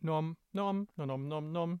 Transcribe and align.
Nom, 0.00 0.36
nom, 0.52 0.86
nom, 0.96 1.26
nom, 1.26 1.50
nom. 1.50 1.80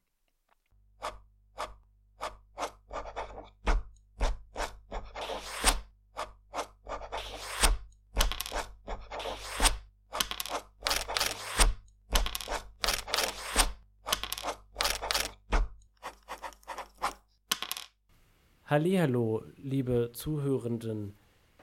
Hallo, 18.64 19.44
liebe 19.56 20.10
Zuhörenden. 20.12 21.14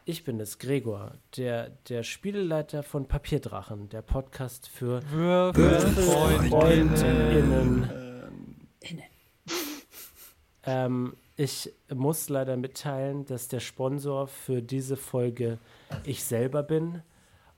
Ich 0.08 0.24
bin 0.24 0.40
es, 0.40 0.60
Gregor, 0.60 1.14
der, 1.36 1.72
der 1.90 2.04
Spieleleiter 2.04 2.84
von 2.84 3.08
Papierdrachen, 3.08 3.90
der 3.90 4.04
Podcast 4.04 4.70
für 4.70 5.02
Würfelfreundinnen. 5.10 7.90
Ähm, 10.64 11.16
ich 11.36 11.74
muss 11.92 12.30
leider 12.30 12.56
mitteilen, 12.56 13.26
dass 13.26 13.48
der 13.48 13.60
Sponsor 13.60 14.28
für 14.28 14.62
diese 14.62 14.96
Folge 14.96 15.58
ich 16.04 16.24
selber 16.24 16.62
bin. 16.62 17.02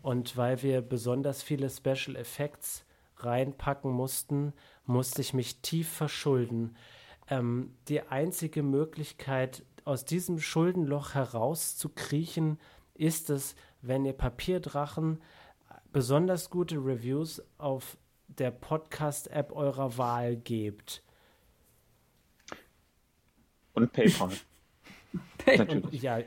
Und 0.02 0.38
weil 0.38 0.63
wir 0.63 0.81
besonders 0.81 1.43
viele 1.43 1.69
Special 1.69 2.16
Effects 2.16 2.85
reinpacken 3.17 3.91
mussten, 3.91 4.53
musste 4.85 5.19
ich 5.19 5.33
mich 5.33 5.61
tief 5.61 5.89
verschulden. 5.89 6.77
Ähm, 7.29 7.73
die 7.89 8.03
einzige 8.03 8.63
Möglichkeit, 8.63 9.63
aus 9.87 10.03
diesem 10.03 10.39
Schuldenloch 10.39 11.13
herauszukriechen, 11.13 12.59
ist 12.93 13.29
es, 13.29 13.55
wenn 13.81 14.05
ihr 14.05 14.13
Papierdrachen 14.13 15.21
besonders 15.93 16.49
gute 16.49 16.75
Reviews 16.75 17.41
auf 17.57 17.97
der 18.27 18.51
Podcast-App 18.51 19.53
eurer 19.53 19.97
Wahl 19.97 20.35
gebt. 20.35 21.02
Und 23.73 23.94
PayPal. 23.94 24.31
PayPal. 25.38 25.83
Ja, 25.91 26.19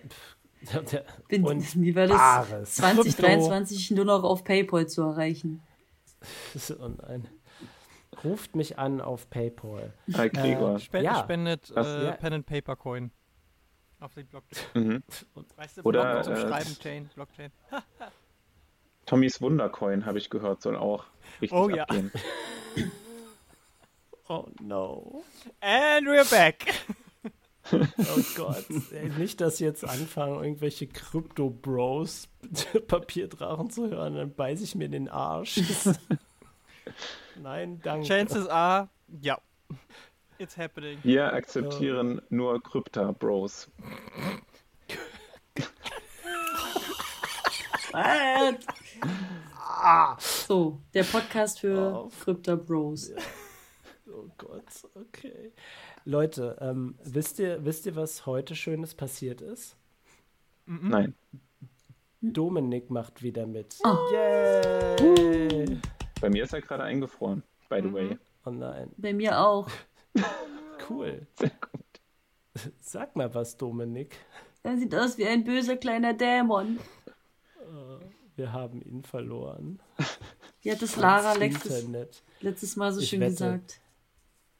Bin, 1.29 1.45
und 1.45 1.81
wie 1.81 1.95
war 1.95 2.07
das 2.07 2.17
Bares. 2.17 2.75
2023 2.77 3.91
nur 3.93 4.07
noch 4.07 4.25
auf 4.25 4.43
PayPal 4.45 4.89
zu 4.89 5.03
erreichen? 5.03 5.63
Oh 6.81 6.89
nein. 6.89 7.29
Ruft 8.23 8.55
mich 8.55 8.79
an 8.79 9.01
auf 9.01 9.31
PayPal. 9.31 9.95
Hi, 10.13 10.29
Gregor. 10.29 10.75
Äh, 10.75 10.81
Sp 10.85 11.01
ja. 11.01 11.21
Spendet 11.21 11.71
äh, 11.75 12.05
ja. 12.05 12.13
Pen 12.13 12.35
and 12.35 12.47
Paper 12.47 12.77
Coin. 12.77 13.11
Auf 14.01 14.15
die 14.15 14.23
Blockchain. 14.25 14.65
Mhm. 14.75 15.03
weißt 15.57 15.79
du, 15.79 15.83
Oder 15.83 16.23
zum 16.23 16.35
äh, 16.35 16.41
Schreiben, 16.41 16.79
Chain, 16.79 17.11
Blockchain. 17.15 17.53
Tommys 19.07 19.41
Wundercoin, 19.41 20.07
habe 20.07 20.19
ich 20.19 20.31
gehört, 20.31 20.63
soll 20.63 20.77
auch 20.77 21.05
richtig 21.41 21.59
oh, 21.59 21.69
abgehen. 21.69 22.11
Ja. 22.77 22.85
oh 24.29 24.47
no. 24.63 25.25
And 25.61 26.07
we're 26.07 26.29
back. 26.31 26.73
oh 27.73 28.23
Gott. 28.37 28.65
Ey, 28.93 29.11
nicht, 29.11 29.41
dass 29.41 29.59
jetzt 29.59 29.85
anfangen, 29.85 30.43
irgendwelche 30.43 30.87
Krypto-Bros 30.87 32.29
Papierdrachen 32.89 33.71
zu 33.71 33.91
hören, 33.91 34.15
dann 34.15 34.35
beiße 34.35 34.65
ich 34.65 34.75
mir 34.75 34.89
den 34.89 35.09
Arsch. 35.09 35.61
Nein, 37.43 37.81
danke. 37.83 38.07
Chances 38.07 38.47
are, 38.47 38.89
ja. 39.21 39.39
It's 40.41 40.57
happening. 40.57 40.99
Wir 41.03 41.35
akzeptieren 41.35 42.19
oh. 42.19 42.23
nur 42.31 42.63
Krypta-Bros. 42.63 43.71
ah. 47.93 50.17
So, 50.19 50.81
der 50.95 51.05
Podcast 51.05 51.61
für 51.61 52.07
oh. 52.07 52.11
Krypta-Bros. 52.25 53.13
Oh 54.11 54.31
Gott, 54.39 54.65
okay. 54.95 55.53
Leute, 56.07 56.57
ähm, 56.63 56.95
wisst, 57.05 57.39
ihr, 57.39 57.63
wisst 57.67 57.85
ihr, 57.85 57.95
was 57.95 58.25
heute 58.25 58.57
Schönes 58.57 58.95
passiert 58.95 59.43
ist? 59.43 59.77
Nein. 60.65 61.15
Dominik 62.23 62.89
macht 62.89 63.23
wieder 63.23 63.47
mit. 63.47 63.77
Oh. 63.85 64.09
Yay! 64.11 65.79
Bei 66.19 66.31
mir 66.31 66.45
ist 66.45 66.55
er 66.55 66.63
gerade 66.63 66.85
eingefroren, 66.85 67.43
by 67.69 67.83
the 67.83 67.89
mhm. 67.89 67.93
way. 67.93 68.19
Oh 68.47 68.51
nein. 68.51 68.91
Bei 68.97 69.13
mir 69.13 69.39
auch. 69.39 69.69
Cool. 70.89 71.27
Sehr 71.39 71.51
gut. 71.51 72.71
Sag 72.81 73.15
mal 73.15 73.33
was, 73.35 73.57
Dominik. 73.57 74.17
Er 74.63 74.77
sieht 74.77 74.95
aus 74.95 75.17
wie 75.19 75.27
ein 75.27 75.45
böser 75.45 75.77
kleiner 75.77 76.15
Dämon. 76.15 76.79
Äh, 77.61 78.05
wir 78.37 78.53
haben 78.53 78.83
ihn 78.83 79.03
verloren. 79.05 79.81
Wie 80.63 80.71
hat 80.71 80.83
das 80.83 80.97
Lara 80.97 81.33
letztes, 81.35 81.87
letztes 82.41 82.77
Mal 82.77 82.93
so 82.93 83.01
ich 83.01 83.09
schön 83.09 83.21
wette, 83.21 83.31
gesagt? 83.31 83.81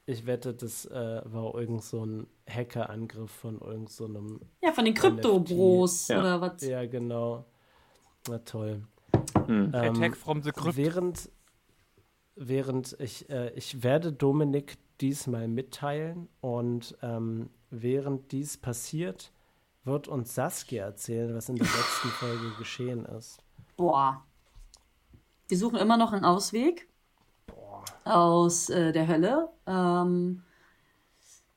Ich 0.07 0.25
wette, 0.25 0.53
das 0.53 0.85
äh, 0.85 1.21
war 1.25 1.53
irgend 1.53 1.83
so 1.83 2.03
ein 2.03 2.27
Hackerangriff 2.49 3.29
von 3.29 3.59
irgend 3.59 3.89
so 3.89 4.05
einem. 4.05 4.39
Ja, 4.63 4.71
von 4.71 4.85
den 4.85 4.95
Krypto-Bros 4.95 6.07
ja. 6.07 6.19
oder 6.19 6.41
was? 6.41 6.61
Ja, 6.63 6.85
genau. 6.87 7.45
Na 8.27 8.39
toll. 8.39 8.83
Hm. 9.45 9.71
Ähm, 9.73 9.95
Attack 9.95 10.17
from 10.17 10.41
the 10.41 10.51
Crypt. 10.51 10.77
Während, 10.77 11.29
während 12.35 12.95
ich, 12.99 13.29
äh, 13.29 13.51
ich 13.51 13.83
werde 13.83 14.11
Dominik 14.11 14.77
diesmal 15.01 15.47
mitteilen 15.47 16.29
und 16.41 16.97
ähm, 17.01 17.49
während 17.69 18.31
dies 18.31 18.57
passiert, 18.57 19.31
wird 19.83 20.07
uns 20.07 20.35
Saskia 20.35 20.85
erzählen, 20.85 21.33
was 21.33 21.49
in 21.49 21.55
der 21.55 21.65
letzten 21.65 22.07
Folge 22.19 22.51
geschehen 22.57 23.05
ist. 23.05 23.39
Boah. 23.77 24.23
Wir 25.47 25.57
suchen 25.57 25.79
immer 25.79 25.97
noch 25.97 26.13
einen 26.13 26.23
Ausweg 26.23 26.87
Boah. 27.47 27.83
aus 28.05 28.69
äh, 28.69 28.91
der 28.91 29.07
Hölle. 29.07 29.49
Ähm, 29.65 30.43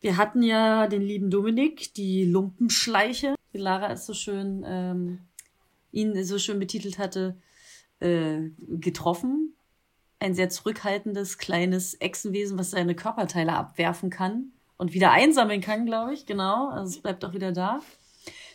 wir 0.00 0.16
hatten 0.16 0.42
ja 0.42 0.86
den 0.86 1.02
lieben 1.02 1.30
Dominik, 1.30 1.94
die 1.94 2.24
Lumpenschleiche, 2.24 3.34
wie 3.52 3.58
Lara 3.58 3.92
es 3.92 4.06
so 4.06 4.14
schön, 4.14 4.64
ähm, 4.66 5.20
ihn 5.92 6.24
so 6.24 6.38
schön 6.38 6.58
betitelt 6.58 6.98
hatte, 6.98 7.36
äh, 8.00 8.50
getroffen 8.68 9.54
ein 10.24 10.34
sehr 10.34 10.48
zurückhaltendes, 10.48 11.38
kleines 11.38 12.00
Echsenwesen, 12.00 12.58
was 12.58 12.70
seine 12.70 12.94
Körperteile 12.94 13.52
abwerfen 13.52 14.10
kann 14.10 14.52
und 14.78 14.94
wieder 14.94 15.12
einsammeln 15.12 15.60
kann, 15.60 15.86
glaube 15.86 16.14
ich. 16.14 16.26
Genau, 16.26 16.70
also 16.70 16.96
es 16.96 17.02
bleibt 17.02 17.24
auch 17.24 17.34
wieder 17.34 17.52
da. 17.52 17.80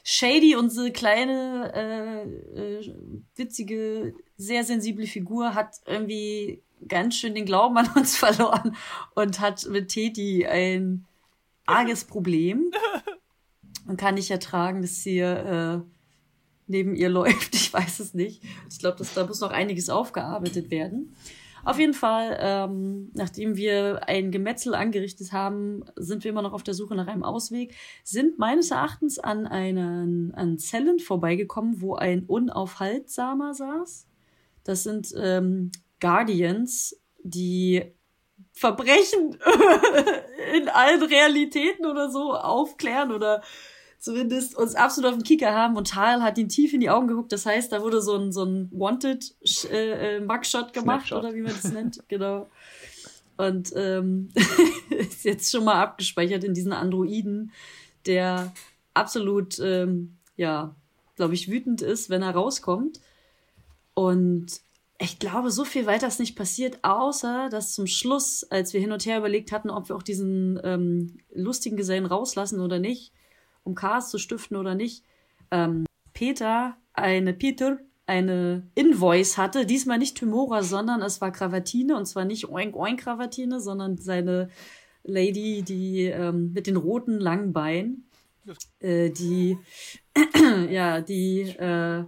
Shady, 0.03 0.55
unsere 0.55 0.91
kleine, 0.91 1.71
äh, 1.75 2.59
äh, 2.59 2.95
witzige, 3.35 4.15
sehr 4.37 4.63
sensible 4.63 5.05
Figur, 5.05 5.53
hat 5.53 5.75
irgendwie 5.85 6.63
ganz 6.87 7.15
schön 7.15 7.35
den 7.35 7.45
Glauben 7.45 7.77
an 7.77 7.89
uns 7.95 8.17
verloren 8.17 8.75
und 9.13 9.39
hat 9.39 9.67
mit 9.69 9.89
Teti 9.89 10.47
ein 10.47 11.05
arges 11.65 12.05
Problem 12.05 12.71
und 13.87 13.97
kann 13.97 14.15
nicht 14.15 14.31
ertragen, 14.31 14.81
dass 14.81 15.03
sie 15.03 15.19
äh, 15.19 15.81
neben 16.65 16.95
ihr 16.95 17.09
läuft. 17.19 17.53
Ich 17.53 17.71
weiß 17.71 17.99
es 17.99 18.15
nicht. 18.15 18.41
Ich 18.69 18.79
glaube, 18.79 19.05
da 19.13 19.25
muss 19.27 19.41
noch 19.41 19.51
einiges 19.51 19.89
aufgearbeitet 19.89 20.71
werden. 20.71 21.15
Auf 21.69 21.77
jeden 21.77 21.93
Fall, 21.93 22.35
ähm, 22.41 23.11
nachdem 23.13 23.55
wir 23.55 24.01
ein 24.07 24.31
Gemetzel 24.31 24.73
angerichtet 24.73 25.33
haben, 25.33 25.83
sind 25.95 26.23
wir 26.23 26.31
immer 26.31 26.41
noch 26.41 26.53
auf 26.53 26.63
der 26.63 26.73
Suche 26.73 26.95
nach 26.95 27.05
einem 27.05 27.21
Ausweg, 27.21 27.75
sind 28.03 28.39
meines 28.39 28.71
Erachtens 28.71 29.19
an 29.19 29.45
einen 29.45 30.33
an 30.33 30.57
Zellen 30.57 30.97
vorbeigekommen, 30.97 31.79
wo 31.79 31.93
ein 31.93 32.23
Unaufhaltsamer 32.23 33.53
saß. 33.53 34.07
Das 34.63 34.81
sind 34.81 35.13
ähm, 35.15 35.71
Guardians, 35.99 36.99
die 37.21 37.83
Verbrechen 38.51 39.37
in 40.55 40.69
allen 40.69 41.03
Realitäten 41.03 41.85
oder 41.85 42.09
so 42.09 42.33
aufklären 42.33 43.11
oder 43.11 43.43
zumindest 43.99 44.55
uns 44.57 44.75
absolut 44.75 45.11
auf 45.11 45.17
den 45.17 45.23
Kicker 45.23 45.53
haben 45.53 45.75
und 45.75 45.89
Tal 45.89 46.23
hat 46.23 46.37
ihn 46.37 46.49
tief 46.49 46.73
in 46.73 46.79
die 46.79 46.89
Augen 46.89 47.07
geguckt. 47.07 47.31
Das 47.31 47.45
heißt, 47.45 47.71
da 47.71 47.81
wurde 47.81 48.01
so 48.01 48.15
ein, 48.15 48.31
so 48.31 48.45
ein 48.45 48.69
Wanted 48.71 49.35
äh, 49.69 50.17
äh, 50.17 50.19
Mugshot 50.21 50.73
gemacht 50.73 51.07
Snapshot. 51.07 51.19
oder 51.19 51.35
wie 51.35 51.41
man 51.41 51.53
das 51.61 51.71
nennt. 51.71 52.01
genau. 52.07 52.47
Und 53.37 53.73
ähm, 53.75 54.29
ist 54.89 55.25
jetzt 55.25 55.51
schon 55.51 55.65
mal 55.65 55.81
abgespeichert 55.81 56.43
in 56.43 56.53
diesen 56.53 56.73
Androiden, 56.73 57.51
der 58.05 58.53
absolut, 58.93 59.59
ähm, 59.59 60.17
ja, 60.37 60.75
glaube 61.15 61.33
ich, 61.33 61.49
wütend 61.49 61.81
ist, 61.81 62.09
wenn 62.09 62.21
er 62.21 62.31
rauskommt. 62.31 63.01
Und 63.93 64.61
ich 64.97 65.19
glaube, 65.19 65.51
so 65.51 65.65
viel 65.65 65.85
weiter 65.85 66.07
ist 66.07 66.19
nicht 66.19 66.37
passiert, 66.37 66.79
außer 66.83 67.49
dass 67.49 67.73
zum 67.73 67.87
Schluss, 67.87 68.45
als 68.49 68.73
wir 68.73 68.79
hin 68.79 68.91
und 68.93 69.05
her 69.05 69.17
überlegt 69.17 69.51
hatten, 69.51 69.69
ob 69.69 69.89
wir 69.89 69.95
auch 69.95 70.03
diesen 70.03 70.59
ähm, 70.63 71.17
lustigen 71.33 71.77
Gesellen 71.77 72.05
rauslassen 72.05 72.61
oder 72.61 72.79
nicht, 72.79 73.13
um 73.69 73.75
Chaos 73.75 74.09
zu 74.09 74.17
stiften 74.17 74.57
oder 74.57 74.75
nicht, 74.75 75.03
ähm, 75.51 75.85
Peter, 76.13 76.77
eine 76.93 77.33
Peter, 77.33 77.79
eine 78.05 78.67
Invoice 78.75 79.37
hatte, 79.37 79.65
diesmal 79.65 79.99
nicht 79.99 80.17
Tymora, 80.17 80.63
sondern 80.63 81.01
es 81.01 81.21
war 81.21 81.31
Kravatine. 81.31 81.95
Und 81.95 82.07
zwar 82.07 82.25
nicht 82.25 82.49
Oink 82.49 82.75
Oink 82.75 83.01
Kravatine, 83.01 83.61
sondern 83.61 83.97
seine 83.97 84.49
Lady, 85.03 85.61
die 85.61 86.05
ähm, 86.05 86.51
mit 86.53 86.67
den 86.67 86.75
roten 86.75 87.19
langen 87.19 87.53
Beinen, 87.53 88.09
äh, 88.79 89.11
die 89.11 89.57
ja, 90.69 91.01
die 91.01 91.41
äh, 91.41 92.03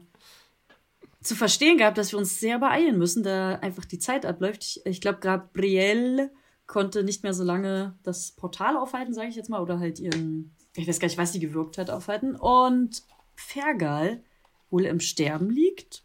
zu 1.22 1.36
verstehen 1.36 1.78
gehabt, 1.78 2.00
dass 2.00 2.12
wir 2.12 2.20
uns 2.20 2.40
sehr 2.40 2.58
beeilen 2.58 2.98
müssen, 2.98 3.22
da 3.22 3.56
einfach 3.56 3.86
die 3.86 4.00
Zeit 4.00 4.26
abläuft. 4.26 4.64
Ich, 4.64 4.86
ich 4.86 5.02
glaube, 5.02 5.20
Gabrielle 5.20 6.32
konnte 6.66 7.04
nicht 7.04 7.22
mehr 7.22 7.34
so 7.34 7.44
lange 7.44 7.96
das 8.02 8.32
Portal 8.32 8.76
aufhalten, 8.76 9.14
sage 9.14 9.28
ich 9.28 9.36
jetzt 9.36 9.50
mal, 9.50 9.62
oder 9.62 9.80
halt 9.80 10.00
ihren, 10.00 10.56
ich 10.76 10.88
weiß 10.88 11.00
gar 11.00 11.08
nicht, 11.08 11.18
was 11.18 11.34
sie 11.34 11.40
gewirkt 11.40 11.78
hat, 11.78 11.90
aufhalten. 11.90 12.36
Und 12.36 13.04
Fergal 13.36 14.22
wohl 14.70 14.86
im 14.86 15.00
Sterben 15.00 15.50
liegt. 15.50 16.04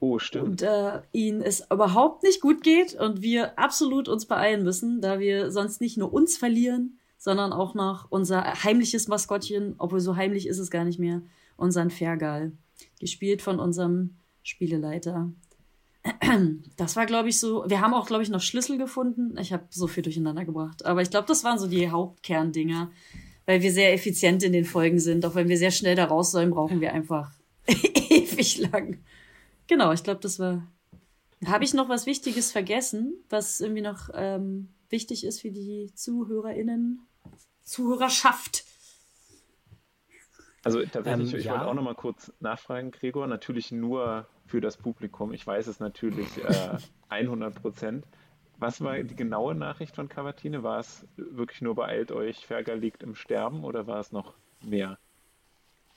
Oh, 0.00 0.18
stimmt. 0.18 0.48
Und 0.48 0.62
äh, 0.62 1.02
ihnen 1.12 1.42
es 1.42 1.64
überhaupt 1.70 2.22
nicht 2.24 2.40
gut 2.40 2.62
geht 2.62 2.94
und 2.94 3.22
wir 3.22 3.58
absolut 3.58 4.08
uns 4.08 4.26
beeilen 4.26 4.64
müssen, 4.64 5.00
da 5.00 5.20
wir 5.20 5.50
sonst 5.52 5.80
nicht 5.80 5.96
nur 5.96 6.12
uns 6.12 6.36
verlieren, 6.36 6.98
sondern 7.18 7.52
auch 7.52 7.74
noch 7.74 8.06
unser 8.10 8.64
heimliches 8.64 9.06
Maskottchen, 9.06 9.76
obwohl 9.78 10.00
so 10.00 10.16
heimlich 10.16 10.48
ist 10.48 10.58
es 10.58 10.70
gar 10.70 10.84
nicht 10.84 10.98
mehr, 10.98 11.22
unseren 11.56 11.90
Fergal, 11.90 12.52
gespielt 12.98 13.42
von 13.42 13.60
unserem 13.60 14.16
Spieleleiter. 14.42 15.30
Das 16.76 16.96
war, 16.96 17.06
glaube 17.06 17.28
ich, 17.28 17.38
so. 17.38 17.64
Wir 17.68 17.80
haben 17.80 17.94
auch, 17.94 18.06
glaube 18.06 18.22
ich, 18.22 18.30
noch 18.30 18.40
Schlüssel 18.40 18.78
gefunden. 18.78 19.36
Ich 19.38 19.52
habe 19.52 19.64
so 19.70 19.86
viel 19.86 20.02
durcheinander 20.02 20.44
gebracht. 20.44 20.84
Aber 20.84 21.02
ich 21.02 21.10
glaube, 21.10 21.28
das 21.28 21.44
waren 21.44 21.58
so 21.58 21.68
die 21.68 21.90
Hauptkerndinger. 21.90 22.90
Weil 23.46 23.62
wir 23.62 23.72
sehr 23.72 23.92
effizient 23.92 24.42
in 24.42 24.52
den 24.52 24.64
Folgen 24.64 25.00
sind. 25.00 25.26
Auch 25.26 25.34
wenn 25.34 25.48
wir 25.48 25.58
sehr 25.58 25.70
schnell 25.70 25.96
da 25.96 26.04
raus 26.04 26.30
sollen, 26.30 26.50
brauchen 26.50 26.80
wir 26.80 26.92
einfach 26.92 27.32
ewig 27.66 28.58
lang. 28.58 28.98
Genau, 29.66 29.92
ich 29.92 30.02
glaube, 30.02 30.20
das 30.20 30.38
war. 30.38 30.66
Habe 31.44 31.64
ich 31.64 31.74
noch 31.74 31.88
was 31.88 32.06
Wichtiges 32.06 32.52
vergessen, 32.52 33.14
was 33.28 33.60
irgendwie 33.60 33.82
noch 33.82 34.10
ähm, 34.14 34.68
wichtig 34.90 35.24
ist 35.24 35.40
für 35.40 35.50
die 35.50 35.90
ZuhörerInnen? 35.94 37.00
Zuhörerschaft. 37.64 38.64
Also 40.64 40.84
tatsächlich, 40.84 41.32
ähm, 41.32 41.38
ich 41.38 41.44
ja. 41.46 41.52
wollte 41.52 41.66
auch 41.66 41.74
noch 41.74 41.82
mal 41.82 41.94
kurz 41.94 42.32
nachfragen, 42.40 42.92
Gregor, 42.92 43.26
natürlich 43.26 43.72
nur 43.72 44.26
für 44.46 44.60
das 44.60 44.76
Publikum. 44.76 45.32
Ich 45.32 45.46
weiß 45.46 45.66
es 45.66 45.80
natürlich 45.80 46.28
äh, 46.44 46.76
100 47.08 47.54
Prozent. 47.54 48.04
Was 48.62 48.80
war 48.80 48.96
die 49.02 49.16
genaue 49.16 49.54
Nachricht 49.54 49.96
von 49.96 50.08
Cavatine? 50.08 50.62
War 50.62 50.78
es 50.78 51.04
wirklich 51.16 51.60
nur 51.62 51.74
beeilt 51.74 52.12
euch, 52.12 52.46
Ferger 52.46 52.76
liegt 52.76 53.02
im 53.02 53.14
Sterben 53.14 53.64
oder 53.64 53.86
war 53.88 53.98
es 53.98 54.12
noch 54.12 54.34
mehr? 54.62 54.98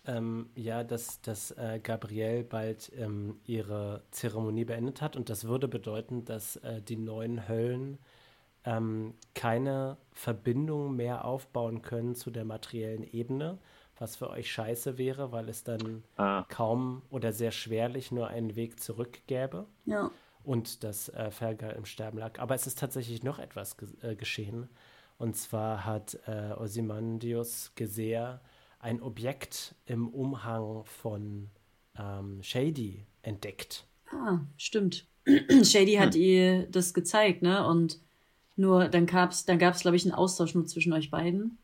Ähm, 0.08 0.50
ja, 0.56 0.84
dass, 0.84 1.22
dass 1.22 1.52
äh, 1.52 1.80
Gabrielle 1.82 2.44
bald 2.44 2.92
ähm, 2.98 3.40
ihre 3.46 4.04
Zeremonie 4.12 4.66
beendet 4.66 5.02
hat 5.02 5.16
und 5.16 5.30
das 5.30 5.48
würde 5.48 5.68
bedeuten, 5.68 6.26
dass 6.26 6.58
äh, 6.58 6.82
die 6.82 6.98
neuen 6.98 7.48
Höllen 7.48 8.00
ähm, 8.66 9.14
keine 9.34 9.98
Verbindung 10.12 10.96
mehr 10.96 11.26
aufbauen 11.26 11.82
können 11.82 12.16
zu 12.16 12.32
der 12.32 12.46
materiellen 12.46 13.04
Ebene, 13.04 13.60
was 13.98 14.16
für 14.16 14.30
euch 14.30 14.52
scheiße 14.52 14.98
wäre, 14.98 15.32
weil 15.32 15.50
es 15.50 15.64
dann 15.64 16.04
ah. 16.18 16.46
kaum 16.50 17.04
oder 17.10 17.32
sehr 17.32 17.52
schwerlich 17.52 18.12
nur 18.12 18.28
einen 18.28 18.56
Weg 18.56 18.80
zurück 18.80 19.20
gäbe. 19.28 19.66
Ja. 19.86 20.12
Und 20.46 20.84
dass 20.84 21.10
äh, 21.10 21.32
Fergal 21.32 21.72
im 21.72 21.86
Sterben 21.86 22.20
lag. 22.20 22.40
Aber 22.40 22.54
es 22.56 22.68
ist 22.68 22.80
tatsächlich 22.80 23.24
noch 23.24 23.40
etwas 23.40 23.78
ge 23.78 23.90
äh, 24.02 24.16
geschehen. 24.16 24.70
Und 25.18 25.36
zwar 25.36 25.86
hat 25.86 26.20
äh, 26.28 26.52
Ozymandias 26.54 27.72
Gesehr 27.76 28.42
ein 28.80 29.02
Objekt 29.02 29.76
im 29.86 30.08
Umhang 30.10 30.84
von 30.86 31.50
ähm, 31.98 32.44
Shady 32.44 33.06
entdeckt. 33.24 33.86
Ah, 34.12 34.40
stimmt. 34.58 35.08
Shady 35.64 35.96
hat 35.96 36.14
hm. 36.14 36.22
ihr 36.22 36.68
das 36.68 36.94
gezeigt, 36.94 37.42
ne? 37.42 37.66
Und 37.66 38.00
nur 38.56 38.88
dann 38.88 39.06
gab 39.06 39.32
es, 39.32 39.46
dann 39.46 39.58
gab's, 39.60 39.82
glaube 39.82 39.98
ich, 39.98 40.06
einen 40.06 40.14
Austausch 40.14 40.54
nur 40.54 40.66
zwischen 40.66 40.94
euch 40.94 41.10
beiden. 41.10 41.58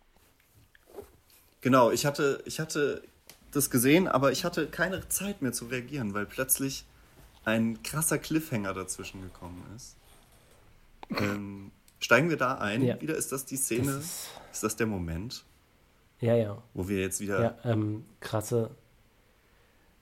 Genau, 1.62 1.92
ich 1.92 2.06
hatte, 2.06 2.42
ich 2.46 2.60
hatte 2.60 3.04
das 3.52 3.70
gesehen, 3.70 4.08
aber 4.08 4.32
ich 4.32 4.44
hatte 4.44 4.68
keine 4.68 5.08
Zeit 5.10 5.42
mehr 5.42 5.54
zu 5.54 5.66
reagieren, 5.66 6.14
weil 6.14 6.26
plötzlich 6.26 6.86
ein 7.46 7.82
krasser 7.84 8.18
Cliffhanger 8.18 8.74
dazwischen 8.74 9.22
gekommen 9.22 9.64
ist. 9.76 9.96
Ähm, 11.10 11.72
steigen 12.00 12.30
wir 12.30 12.38
da 12.38 12.56
ein? 12.56 12.84
Ja. 12.84 13.02
Wieder 13.02 13.16
ist 13.16 13.32
das 13.32 13.46
die 13.46 13.58
Szene? 13.58 13.94
Das 13.94 13.96
ist, 13.96 14.30
ist, 14.54 14.64
das 14.64 14.76
der 14.76 14.88
Moment? 14.88 15.44
Ja, 16.20 16.36
ja. 16.36 16.62
Wo 16.74 16.88
wir 16.88 17.00
jetzt 17.00 17.20
wieder. 17.20 17.42
Ja, 17.42 17.72
ähm, 17.72 18.06
krasse, 18.20 18.70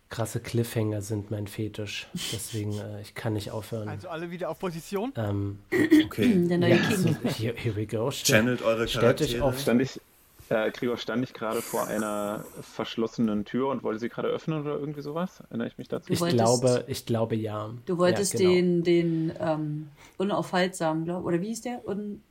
krasse 0.10 0.42
Cliffhanger 0.42 1.02
sind 1.02 1.32
mein 1.32 1.48
Fetisch. 1.48 2.08
Deswegen, 2.14 2.78
äh, 2.78 3.02
ich 3.02 3.16
kann 3.16 3.34
nicht 3.34 3.52
aufhören. 3.52 3.88
Also 3.88 4.10
alle 4.10 4.30
wieder 4.30 4.50
auf 4.50 4.60
Position? 4.60 5.14
Ähm, 5.16 5.60
okay. 6.06 6.48
Der 6.48 6.58
neue 6.58 6.76
ja, 6.76 6.88
King. 6.88 6.98
So, 6.98 7.30
here, 7.30 7.56
here, 7.56 7.76
we 7.76 7.88
go. 7.88 8.12
Channelt 8.12 8.62
eure 8.62 8.86
Charaktere. 8.86 9.30
Stellt 9.30 9.42
euch 9.42 9.42
auf. 9.42 9.60
Stand 9.60 9.82
ich, 9.82 10.02
äh, 10.50 10.72
Gregor, 10.72 10.98
stand 10.98 11.24
ich 11.24 11.34
gerade 11.34 11.62
vor 11.62 11.88
einer 11.88 12.44
verschlossenen 12.62 13.46
Tür 13.46 13.68
und 13.68 13.84
wollte 13.84 14.00
sie 14.00 14.10
gerade 14.10 14.28
öffnen 14.28 14.62
oder 14.62 14.80
irgendwie 14.80 15.02
sowas? 15.02 15.42
Erinnere 15.50 15.68
ich 15.68 15.78
mich 15.78 15.88
dazu? 15.88 16.12
Ich 16.12 16.20
glaube, 16.20 16.84
ich 16.88 17.06
glaube 17.06 17.36
ja. 17.36 17.72
Du 17.86 17.98
wolltest 17.98 18.34
ja, 18.34 18.40
genau. 18.40 18.54
den, 18.54 18.84
den 18.84 19.34
ähm, 19.40 19.90
unaufhaltsamen, 20.18 21.06
glaub, 21.06 21.24
oder 21.24 21.40
wie 21.42 21.52
ist 21.52 21.66
der? 21.66 21.88
Un, 21.88 22.24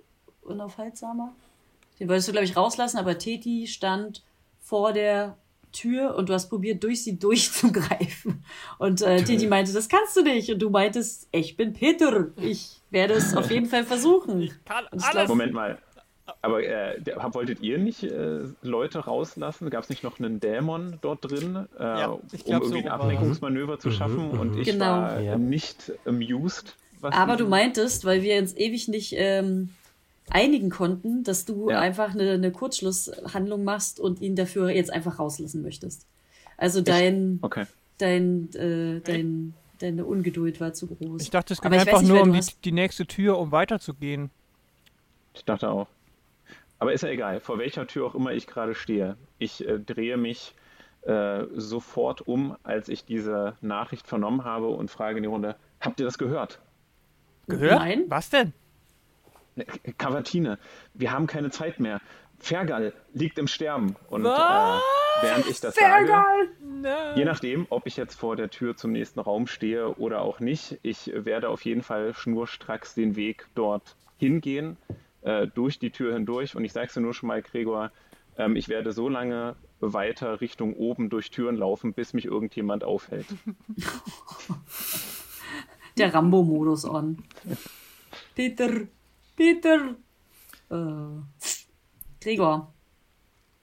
unaufhaltsamer? 0.42 1.32
Den 2.00 2.08
wolltest 2.08 2.28
du, 2.28 2.32
glaube 2.32 2.44
ich, 2.44 2.56
rauslassen, 2.56 2.98
aber 2.98 3.18
Teti 3.18 3.66
stand 3.66 4.24
vor 4.60 4.92
der 4.92 5.36
Tür 5.72 6.16
und 6.16 6.28
du 6.28 6.34
hast 6.34 6.48
probiert, 6.48 6.82
durch 6.82 7.04
sie 7.04 7.18
durchzugreifen. 7.20 8.44
Und 8.78 9.02
äh, 9.02 9.22
Teti 9.22 9.46
meinte, 9.46 9.72
das 9.72 9.88
kannst 9.88 10.16
du 10.16 10.22
nicht. 10.22 10.50
Und 10.50 10.60
du 10.60 10.70
meintest, 10.70 11.28
ich 11.30 11.56
bin 11.56 11.72
Peter. 11.72 12.28
Ich 12.36 12.80
werde 12.90 13.14
es 13.14 13.36
auf 13.36 13.50
jeden 13.50 13.66
Fall 13.66 13.84
versuchen. 13.84 14.42
Ich 14.42 14.64
kann 14.64 14.86
alles. 14.90 15.28
Moment 15.28 15.52
mal. 15.52 15.78
Aber 16.42 16.62
äh, 16.62 17.00
wolltet 17.32 17.60
ihr 17.60 17.78
nicht 17.78 18.02
äh, 18.02 18.42
Leute 18.62 19.00
rauslassen? 19.00 19.70
Gab 19.70 19.84
es 19.84 19.90
nicht 19.90 20.02
noch 20.02 20.18
einen 20.18 20.40
Dämon 20.40 20.98
dort 21.00 21.30
drin, 21.30 21.66
äh, 21.78 21.82
ja, 21.82 22.08
um 22.08 22.20
irgendwie 22.32 22.68
so 22.68 22.76
ein 22.76 22.88
Ablenkungsmanöver 22.88 23.78
zu 23.78 23.88
mhm, 23.88 23.92
schaffen? 23.92 24.32
Mhm, 24.32 24.40
und 24.40 24.58
ich 24.58 24.68
genau. 24.68 24.84
war 24.84 25.20
ja. 25.20 25.38
nicht 25.38 25.92
amused. 26.04 26.76
Aber 27.00 27.36
du 27.36 27.46
meintest, 27.46 28.04
weil 28.04 28.22
wir 28.22 28.38
uns 28.38 28.56
ewig 28.56 28.88
nicht 28.88 29.14
ähm, 29.16 29.70
einigen 30.30 30.70
konnten, 30.70 31.24
dass 31.24 31.44
du 31.44 31.70
ja. 31.70 31.80
einfach 31.80 32.12
eine, 32.12 32.32
eine, 32.32 32.50
Kurzschlusshandlung 32.50 33.64
machst 33.64 34.00
und 34.00 34.20
ihn 34.20 34.36
dafür 34.36 34.70
jetzt 34.70 34.92
einfach 34.92 35.18
rauslassen 35.18 35.62
möchtest. 35.62 36.06
Also 36.56 36.80
dein, 36.80 37.38
okay. 37.42 37.66
dein, 37.98 38.52
äh, 38.54 39.00
dein, 39.00 39.54
deine 39.78 40.04
Ungeduld 40.04 40.60
war 40.60 40.72
zu 40.72 40.88
groß. 40.88 41.22
Ich 41.22 41.30
dachte, 41.30 41.54
es 41.54 41.60
ging 41.60 41.72
einfach 41.72 42.00
nicht, 42.00 42.08
nur 42.08 42.22
um 42.22 42.32
die, 42.32 42.40
die 42.64 42.72
nächste 42.72 43.06
Tür, 43.06 43.38
um 43.38 43.52
weiterzugehen. 43.52 44.30
Ich 45.34 45.44
dachte 45.44 45.70
auch. 45.70 45.86
Aber 46.78 46.92
ist 46.92 47.02
ja 47.02 47.08
egal, 47.08 47.40
vor 47.40 47.58
welcher 47.58 47.86
Tür 47.86 48.06
auch 48.06 48.14
immer 48.14 48.32
ich 48.32 48.46
gerade 48.46 48.74
stehe. 48.74 49.16
Ich 49.38 49.66
äh, 49.66 49.78
drehe 49.78 50.16
mich 50.16 50.54
äh, 51.02 51.44
sofort 51.54 52.26
um, 52.26 52.56
als 52.62 52.88
ich 52.88 53.04
diese 53.04 53.56
Nachricht 53.60 54.06
vernommen 54.06 54.44
habe 54.44 54.68
und 54.68 54.90
frage 54.90 55.16
in 55.16 55.22
die 55.22 55.28
Runde, 55.28 55.56
habt 55.80 55.98
ihr 56.00 56.06
das 56.06 56.18
gehört? 56.18 56.60
Gehört? 57.46 57.78
Nein. 57.78 58.04
Was 58.08 58.30
denn? 58.30 58.52
Ne, 59.56 59.64
Cavatine, 59.96 60.58
wir 60.94 61.10
haben 61.10 61.26
keine 61.26 61.50
Zeit 61.50 61.80
mehr. 61.80 62.00
Fergal 62.38 62.92
liegt 63.12 63.38
im 63.38 63.48
Sterben. 63.48 63.96
Und 64.08 64.24
äh, 64.24 64.28
während 64.28 65.46
ich 65.48 65.60
das 65.60 65.74
Fergal? 65.74 66.48
sage, 66.82 67.14
je 67.16 67.24
nachdem, 67.24 67.66
ob 67.70 67.86
ich 67.86 67.96
jetzt 67.96 68.14
vor 68.14 68.36
der 68.36 68.50
Tür 68.50 68.76
zum 68.76 68.92
nächsten 68.92 69.18
Raum 69.18 69.48
stehe 69.48 69.94
oder 69.96 70.20
auch 70.20 70.38
nicht, 70.38 70.78
ich 70.82 71.10
werde 71.12 71.48
auf 71.48 71.62
jeden 71.62 71.82
Fall 71.82 72.14
schnurstracks 72.14 72.94
den 72.94 73.16
Weg 73.16 73.46
dort 73.56 73.96
hingehen 74.18 74.76
äh, 75.28 75.46
durch 75.46 75.78
die 75.78 75.90
Tür 75.90 76.14
hindurch. 76.14 76.56
Und 76.56 76.64
ich 76.64 76.72
sage 76.72 76.86
es 76.86 76.94
dir 76.94 77.02
nur 77.02 77.12
schon 77.12 77.26
mal, 77.26 77.42
Gregor, 77.42 77.92
ähm, 78.38 78.56
ich 78.56 78.68
werde 78.70 78.92
so 78.92 79.10
lange 79.10 79.56
weiter 79.80 80.40
Richtung 80.40 80.72
oben 80.74 81.10
durch 81.10 81.30
Türen 81.30 81.54
laufen, 81.56 81.92
bis 81.92 82.14
mich 82.14 82.24
irgendjemand 82.24 82.82
aufhält. 82.82 83.26
Der 85.98 86.14
Rambo-Modus 86.14 86.86
on. 86.86 87.22
Peter, 88.34 88.70
Peter. 89.36 89.96
Äh, 90.70 90.76
Gregor. 92.20 92.72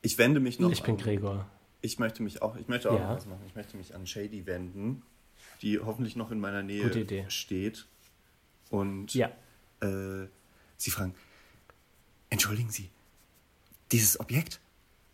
Ich 0.04 0.20
wende 0.20 0.40
mich 0.40 0.60
noch. 0.60 0.72
Ich 0.72 0.84
bin 0.84 0.98
Gregor. 0.98 1.48
Ich 1.82 1.98
möchte 1.98 2.22
mich 2.22 2.44
auch, 2.44 2.56
ich 2.58 2.68
möchte 2.68 2.92
auch 2.92 3.00
ja. 3.00 3.16
was 3.16 3.26
machen. 3.26 3.42
Ich 3.48 3.56
möchte 3.56 3.76
mich 3.78 3.96
an 3.96 4.06
Shady 4.06 4.46
wenden, 4.46 5.02
die 5.64 5.80
hoffentlich 5.80 6.16
noch 6.16 6.30
in 6.32 6.40
meiner 6.40 6.62
Nähe 6.62 7.30
steht. 7.30 7.88
Und 8.70 9.14
ja. 9.14 9.32
äh, 9.82 10.28
sie 10.78 10.92
fragen, 10.92 11.16
Entschuldigen 12.30 12.70
Sie, 12.70 12.90
dieses 13.92 14.20
Objekt 14.20 14.60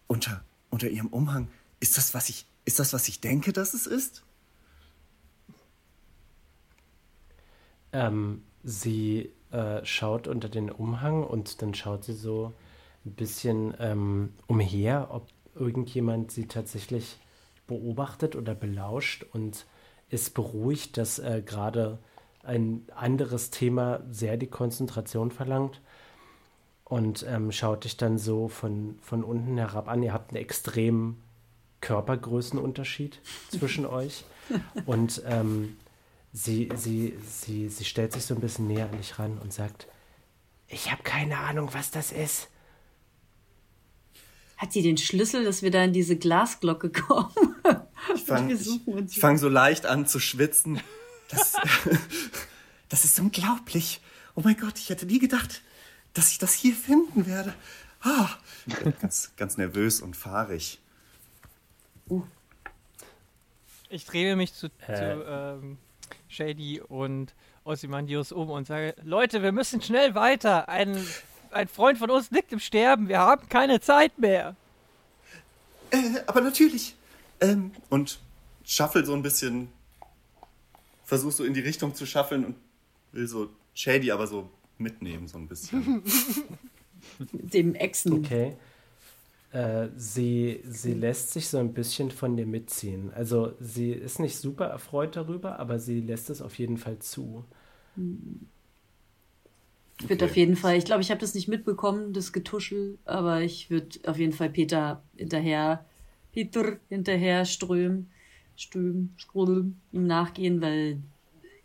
unter, 0.08 0.44
unter 0.70 0.90
Ihrem 0.90 1.08
Umhang, 1.08 1.50
ist 1.80 1.98
das, 1.98 2.14
was 2.14 2.30
ich, 2.30 2.46
ist 2.66 2.80
das, 2.80 2.94
was 2.94 3.08
ich 3.08 3.22
denke, 3.22 3.54
dass 3.54 3.74
es 3.74 3.88
ist? 3.88 4.24
Ähm, 7.94 8.44
sie 8.64 9.32
äh, 9.52 9.84
schaut 9.84 10.28
unter 10.28 10.48
den 10.48 10.72
Umhang 10.72 11.24
und 11.24 11.62
dann 11.62 11.74
schaut 11.74 12.06
sie 12.06 12.14
so 12.14 12.54
ein 13.06 13.14
bisschen 13.14 13.74
ähm, 13.80 14.34
umher, 14.48 15.10
ob 15.12 15.28
irgendjemand 15.56 16.32
sie 16.32 16.48
tatsächlich 16.48 17.20
beobachtet 17.68 18.36
oder 18.36 18.56
belauscht 18.56 19.26
und 19.34 19.66
ist 20.10 20.34
beruhigt, 20.34 20.98
dass 20.98 21.20
äh, 21.20 21.42
gerade 21.46 22.00
ein 22.44 22.86
anderes 22.96 23.50
Thema 23.50 24.02
sehr 24.10 24.38
die 24.38 24.48
Konzentration 24.48 25.32
verlangt 25.32 25.82
und 26.92 27.26
ähm, 27.26 27.54
schaut 27.54 27.86
dich 27.86 27.96
dann 27.96 28.18
so 28.18 28.50
von, 28.50 29.00
von 29.02 29.24
unten 29.24 29.58
herab 29.58 29.88
an. 29.88 30.04
Ihr 30.04 30.12
habt 30.12 30.32
einen 30.32 30.42
extremen 30.44 31.24
Körpergrößenunterschied 31.80 33.22
zwischen 33.50 33.86
euch. 33.86 34.26
Und 34.86 35.22
ähm, 35.26 35.78
sie, 36.34 36.68
sie, 36.76 37.18
sie, 37.26 37.70
sie 37.70 37.86
stellt 37.86 38.12
sich 38.12 38.26
so 38.26 38.36
ein 38.36 38.42
bisschen 38.42 38.68
näher 38.68 38.90
an 38.92 38.98
dich 38.98 39.18
ran 39.18 39.38
und 39.38 39.54
sagt, 39.54 39.88
ich 40.68 40.92
habe 40.92 41.02
keine 41.02 41.38
Ahnung, 41.38 41.70
was 41.72 41.92
das 41.92 42.12
ist. 42.12 42.50
Hat 44.58 44.74
sie 44.74 44.82
den 44.82 44.98
Schlüssel, 44.98 45.46
dass 45.46 45.62
wir 45.62 45.72
da 45.72 45.86
in 45.86 45.94
diese 45.94 46.18
Glasglocke 46.18 46.92
kommen? 46.92 47.56
Ich 48.16 48.24
fange 48.24 48.58
fang 49.08 49.38
so 49.38 49.48
leicht 49.48 49.86
an 49.86 50.08
zu 50.08 50.20
schwitzen. 50.20 50.82
Das, 51.30 51.54
das 52.90 53.06
ist 53.06 53.20
unglaublich. 53.20 54.02
Oh 54.36 54.42
mein 54.44 54.58
Gott, 54.58 54.80
ich 54.80 54.90
hätte 54.90 55.06
nie 55.06 55.20
gedacht, 55.20 55.62
dass 56.14 56.32
ich 56.32 56.38
das 56.38 56.54
hier 56.54 56.76
finden 56.76 57.26
werde. 57.26 57.54
Ah, 58.02 58.30
ganz, 59.02 59.32
ganz 59.38 59.58
nervös 59.58 60.02
und 60.02 60.16
fahrig. 60.16 60.80
Uh. 62.10 62.24
Ich 63.90 64.06
drehe 64.06 64.36
mich 64.36 64.54
zu, 64.54 64.68
äh. 64.88 64.96
zu 64.96 65.26
ähm, 65.28 65.78
Shady 66.28 66.82
und 66.82 67.34
Ozymandius 67.64 68.32
um 68.32 68.50
und 68.50 68.68
sage, 68.68 68.96
Leute, 69.04 69.44
wir 69.44 69.52
müssen 69.52 69.82
schnell 69.82 70.16
weiter. 70.16 70.70
Ein, 70.70 70.98
ein 71.52 71.68
Freund 71.68 71.98
von 71.98 72.10
uns 72.10 72.32
liegt 72.32 72.52
im 72.52 72.60
Sterben. 72.60 73.08
Wir 73.08 73.20
haben 73.20 73.48
keine 73.50 73.80
Zeit 73.82 74.18
mehr. 74.18 74.56
Äh, 75.92 76.22
aber 76.26 76.42
natürlich. 76.42 76.96
Ähm, 77.40 77.72
und 77.90 78.20
shuffle 78.66 79.06
so 79.06 79.14
ein 79.14 79.22
bisschen, 79.22 79.70
versuch 81.04 81.32
so 81.32 81.44
in 81.44 81.54
die 81.54 81.60
Richtung 81.60 81.94
zu 81.94 82.06
shuffeln 82.06 82.46
und 82.46 82.56
will 83.12 83.28
so 83.28 83.50
Shady 83.74 84.12
aber 84.12 84.28
so 84.28 84.50
mitnehmen, 84.82 85.28
so 85.28 85.38
ein 85.38 85.48
bisschen. 85.48 86.04
Dem 87.32 87.76
Echsen. 87.76 88.14
Okay. 88.14 88.56
Äh, 89.52 89.90
sie, 89.98 90.62
sie 90.64 90.94
lässt 90.94 91.32
sich 91.32 91.50
so 91.50 91.58
ein 91.58 91.74
bisschen 91.74 92.10
von 92.10 92.38
dir 92.38 92.46
mitziehen. 92.46 93.12
Also 93.14 93.54
sie 93.60 93.92
ist 93.92 94.20
nicht 94.20 94.38
super 94.38 94.66
erfreut 94.66 95.16
darüber, 95.16 95.60
aber 95.60 95.78
sie 95.80 96.00
lässt 96.00 96.30
es 96.30 96.42
auf 96.42 96.58
jeden 96.58 96.78
Fall 96.78 97.00
zu. 97.00 97.44
Ich 100.00 100.10
würde 100.10 100.24
okay. 100.24 100.32
auf 100.32 100.38
jeden 100.38 100.56
Fall, 100.56 100.78
ich 100.78 100.86
glaube, 100.86 101.02
ich 101.02 101.12
habe 101.12 101.20
das 101.20 101.36
nicht 101.36 101.50
mitbekommen, 101.50 102.14
das 102.14 102.32
Getuschel, 102.32 102.98
aber 103.04 103.42
ich 103.42 103.70
würde 103.70 104.00
auf 104.06 104.18
jeden 104.18 104.32
Fall 104.32 104.50
Peter 104.50 105.04
hinterher, 105.18 105.86
Peter 106.32 106.78
hinterher 106.88 107.44
strömen, 107.44 108.10
strömen, 108.56 109.14
strömen, 109.18 109.82
ihm 109.92 110.08
nachgehen, 110.08 110.62
weil 110.62 111.02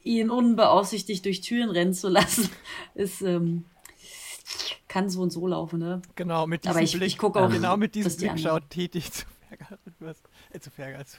ihn 0.07 0.31
unbeaufsichtigt 0.31 1.25
durch 1.25 1.41
Türen 1.41 1.71
rennen 1.71 1.95
zu 1.95 2.09
lassen, 2.09 2.49
ist, 2.95 3.23
ähm, 3.23 3.65
kann 4.89 5.11
so 5.11 5.21
und 5.21 5.31
so 5.31 5.47
laufen, 5.47 5.79
ne? 5.79 6.01
Genau, 6.15 6.47
mit 6.47 6.65
diesem 6.65 6.77
Aber 6.77 6.83
ich, 6.83 6.93
Blick, 6.93 7.09
ich 7.09 7.19
gucke 7.19 7.41
auch, 7.41 7.51
genau 7.51 7.77
mit 7.77 7.95
diesem 7.95 8.17
Blick 8.17 8.39
schaut 8.39 8.71
tätig 8.71 9.13
zu 9.13 9.27
Fergal 9.49 9.79
rüber, 10.01 10.15
äh, 10.53 10.61
zu 10.61 10.71
Fergal 10.71 11.07
zu 11.07 11.19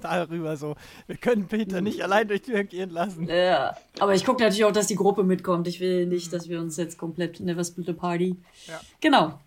darüber 0.00 0.56
so. 0.56 0.76
Wir 1.06 1.16
können 1.16 1.46
Peter 1.46 1.80
nicht 1.80 2.02
allein 2.02 2.28
durch 2.28 2.42
die 2.42 2.52
Tür 2.52 2.64
gehen 2.64 2.90
lassen. 2.90 3.26
Ja, 3.28 3.76
aber 4.00 4.14
ich 4.14 4.24
gucke 4.24 4.42
natürlich 4.42 4.64
auch, 4.64 4.72
dass 4.72 4.86
die 4.86 4.96
Gruppe 4.96 5.24
mitkommt. 5.24 5.66
Ich 5.66 5.80
will 5.80 6.06
nicht, 6.06 6.32
dass 6.32 6.48
wir 6.48 6.60
uns 6.60 6.76
jetzt 6.76 6.98
komplett 6.98 7.40
never 7.40 7.64
split 7.64 7.88
a 7.88 7.92
party. 7.92 8.36
Ja. 8.66 8.80
Genau. 9.00 9.40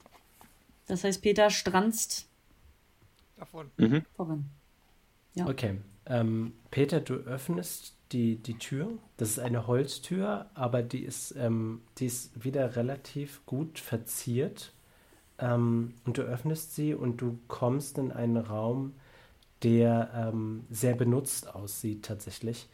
Das 0.87 1.03
heißt, 1.03 1.21
Peter 1.21 1.49
stranzt 1.49 2.27
davon. 3.37 3.69
Mhm. 3.77 4.03
Voran. 4.15 4.49
Ja. 5.35 5.47
Okay. 5.47 5.77
Ähm, 6.05 6.53
Peter, 6.71 7.01
du 7.01 7.15
öffnest 7.15 7.96
die, 8.11 8.37
die 8.37 8.57
Tür. 8.57 8.91
Das 9.17 9.29
ist 9.29 9.39
eine 9.39 9.67
Holztür, 9.67 10.47
aber 10.53 10.81
die 10.81 11.03
ist, 11.03 11.35
ähm, 11.37 11.81
die 11.97 12.05
ist 12.05 12.43
wieder 12.43 12.75
relativ 12.75 13.45
gut 13.45 13.79
verziert. 13.79 14.73
Ähm, 15.39 15.93
und 16.05 16.17
du 16.17 16.23
öffnest 16.23 16.75
sie 16.75 16.93
und 16.93 17.21
du 17.21 17.39
kommst 17.47 17.97
in 17.97 18.11
einen 18.11 18.37
Raum, 18.37 18.93
der 19.63 20.11
ähm, 20.13 20.65
sehr 20.69 20.95
benutzt 20.95 21.53
aussieht 21.53 22.05
tatsächlich. 22.05 22.67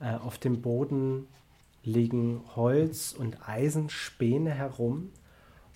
Äh, 0.00 0.14
auf 0.16 0.38
dem 0.38 0.62
Boden 0.62 1.28
liegen 1.82 2.42
Holz- 2.56 3.12
und 3.12 3.48
Eisenspäne 3.48 4.50
herum 4.50 5.10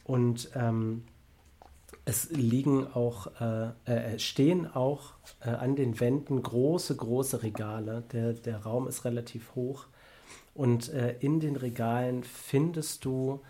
und 0.05 0.51
ähm, 0.55 1.05
es 2.09 2.31
liegen 2.31 2.87
auch, 2.95 3.29
äh, 3.39 3.69
äh, 3.85 4.19
stehen 4.19 4.67
auch 4.67 5.13
äh, 5.41 5.51
an 5.51 5.77
den 5.77 6.01
Wänden 6.01 6.43
große, 6.43 6.97
große 6.97 7.43
Regale. 7.43 8.03
Der, 8.13 8.33
der 8.33 8.63
Raum 8.63 8.89
ist 8.89 9.05
relativ 9.05 9.55
hoch. 9.55 9.85
Und 10.55 10.89
äh, 10.89 11.17
in 11.21 11.39
den 11.39 11.57
Regalen 11.57 12.25
findest 12.25 13.05
du 13.05 13.41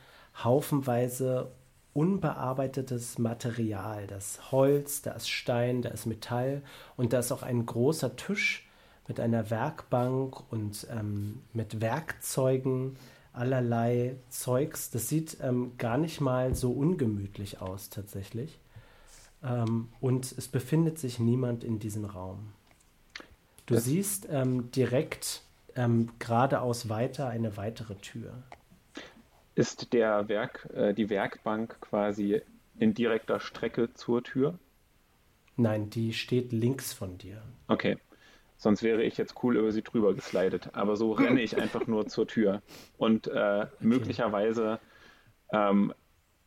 haufenweise 0.43 1.53
unbearbeitetes 1.93 3.19
Material. 3.19 4.09
Das 4.09 4.51
Holz, 4.51 5.03
da 5.03 5.13
ist 5.13 5.29
Stein, 5.29 5.81
da 5.81 5.91
ist 5.91 6.07
Metall 6.07 6.63
und 6.97 7.13
da 7.13 7.21
ist 7.21 7.31
auch 7.31 7.45
ein 7.45 7.65
großer 7.65 8.17
Tisch 8.17 8.69
mit 9.07 9.21
einer 9.21 9.51
Werkbank 9.51 10.53
und 10.53 10.85
ähm, 10.91 11.43
mit 11.53 11.81
Werkzeugen, 11.81 12.97
allerlei 13.39 14.17
Zeugs. 14.29 14.91
Das 14.91 15.09
sieht 15.09 15.39
ähm, 15.41 15.73
gar 15.79 15.97
nicht 15.97 16.21
mal 16.21 16.55
so 16.55 16.73
ungemütlich 16.73 17.61
aus 17.61 17.89
tatsächlich. 17.91 18.59
Ähm, 19.43 19.89
und 20.01 20.33
es 20.33 20.49
befindet 20.49 20.99
sich 20.99 21.19
niemand 21.19 21.65
in 21.65 21.79
diesem 21.79 22.05
Raum. 22.05 22.53
Du 23.67 23.75
das 23.75 23.85
siehst 23.85 24.29
ähm, 24.31 24.71
direkt 24.73 25.43
ähm, 25.77 26.11
geradeaus 26.19 26.89
weiter 26.89 27.29
eine 27.29 27.57
weitere 27.57 27.95
Tür. 27.97 28.43
Ist 29.55 29.93
der 29.93 30.29
Werk, 30.29 30.69
äh, 30.75 30.95
die 30.95 31.11
Werkbank 31.11 31.81
quasi 31.81 32.43
in 32.79 32.95
direkter 32.95 33.41
Strecke 33.41 33.93
zur 33.95 34.23
Tür? 34.23 34.59
Nein, 35.57 35.91
die 35.91 36.13
steht 36.13 36.53
links 36.53 36.93
von 36.93 37.19
dir. 37.19 37.43
Okay. 37.67 37.99
Sonst 38.59 38.83
wäre 38.83 39.03
ich 39.03 39.17
jetzt 39.17 39.43
cool 39.43 39.57
über 39.57 39.73
sie 39.73 39.83
drüber 39.83 40.15
geslidet. 40.15 40.71
Aber 40.75 40.97
so 40.97 41.13
renne 41.13 41.41
ich 41.41 41.57
einfach 41.57 41.87
nur 41.87 42.07
zur 42.07 42.27
Tür. 42.27 42.61
Und 42.99 43.29
äh, 43.29 43.31
okay. 43.31 43.69
möglicherweise 43.81 44.81
ähm, 45.53 45.95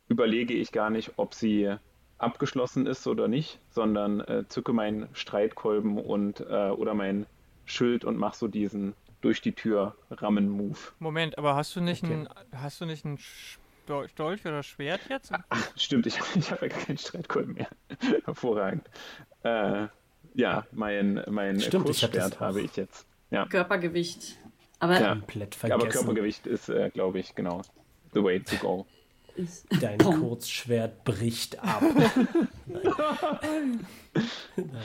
überlege 0.08 0.54
ich 0.54 0.70
gar 0.70 0.90
nicht, 0.90 1.12
ob 1.16 1.34
sie 1.34 1.74
abgeschlossen 2.18 2.86
ist 2.86 3.06
oder 3.06 3.26
nicht, 3.26 3.58
sondern 3.70 4.20
äh, 4.20 4.44
zücke 4.48 4.72
meinen 4.72 5.08
Streitkolben 5.12 5.98
und 5.98 6.40
äh, 6.40 6.70
oder 6.70 6.94
mein 6.94 7.26
Schild 7.64 8.04
und 8.04 8.16
mache 8.16 8.36
so 8.36 8.46
diesen 8.46 8.94
durch 9.22 9.40
die 9.40 9.52
Tür 9.52 9.96
rammen 10.10 10.48
Move. 10.48 10.78
Moment, 10.98 11.38
aber 11.38 11.56
hast 11.56 11.74
du 11.74 11.80
nicht 11.80 12.04
okay. 12.04 12.12
ein 12.12 12.28
hast 12.52 12.80
du 12.80 12.86
nicht 12.86 13.04
ein 13.04 13.18
Dolch 13.86 14.46
oder 14.46 14.62
Schwert 14.62 15.00
jetzt? 15.08 15.32
Ach, 15.48 15.72
stimmt, 15.76 16.06
ich, 16.06 16.18
ich 16.36 16.50
habe 16.50 16.68
ja 16.68 16.76
keinen 16.76 16.98
Streitkolben 16.98 17.54
mehr. 17.54 17.68
Hervorragend. 18.24 18.88
Äh, 19.42 19.88
ja, 20.34 20.66
mein, 20.72 21.22
mein 21.28 21.60
Stimmt, 21.60 21.86
Kurzschwert 21.86 22.34
ich 22.34 22.40
habe 22.40 22.60
ich 22.60 22.76
jetzt. 22.76 23.06
Ja. 23.30 23.46
Körpergewicht. 23.46 24.36
Aber, 24.78 25.00
ja, 25.00 25.10
komplett 25.10 25.54
vergessen. 25.54 25.80
aber 25.80 25.90
Körpergewicht 25.90 26.46
ist, 26.46 26.68
äh, 26.68 26.90
glaube 26.90 27.20
ich, 27.20 27.34
genau 27.34 27.62
the 28.12 28.22
way 28.22 28.40
to 28.40 28.56
go. 28.56 28.86
Dein 29.80 29.98
Kurzschwert 29.98 31.04
bricht 31.04 31.58
ab. 31.58 31.82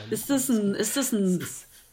ist 0.09 0.29
das 0.29 0.49
ein, 0.49 0.73
ist 0.73 0.95
das 0.95 1.11
ein 1.11 1.45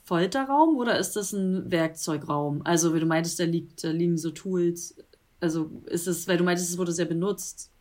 Folterraum 0.05 0.77
oder 0.77 0.99
ist 0.99 1.17
das 1.17 1.33
ein 1.33 1.71
Werkzeugraum? 1.71 2.63
Also, 2.65 2.95
wie 2.95 3.01
du 3.01 3.07
meintest, 3.07 3.41
da, 3.41 3.45
liegt, 3.45 3.83
da 3.83 3.91
liegen 3.91 4.19
so 4.19 4.31
Tools. 4.31 4.95
Also, 5.41 5.71
ist 5.87 6.07
es, 6.07 6.29
weil 6.29 6.37
du 6.37 6.45
meintest, 6.45 6.71
es 6.71 6.79
wurde 6.79 6.93
sehr 6.93 7.07
benutzt. 7.07 7.73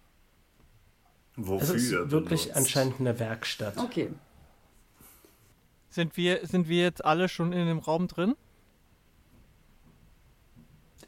Wofür? 1.36 1.76
Es 1.76 1.84
ist 1.84 1.92
wirklich 1.92 2.44
benutzt? 2.46 2.58
anscheinend 2.58 3.00
eine 3.00 3.20
Werkstatt. 3.20 3.78
Okay. 3.78 4.10
Sind 5.94 6.18
wir, 6.18 6.40
sind 6.48 6.68
wir 6.68 6.82
jetzt 6.82 7.06
alle 7.06 7.30
schon 7.30 7.54
in 7.54 7.68
dem 7.68 7.78
Raum 7.78 8.08
drin? 8.08 8.34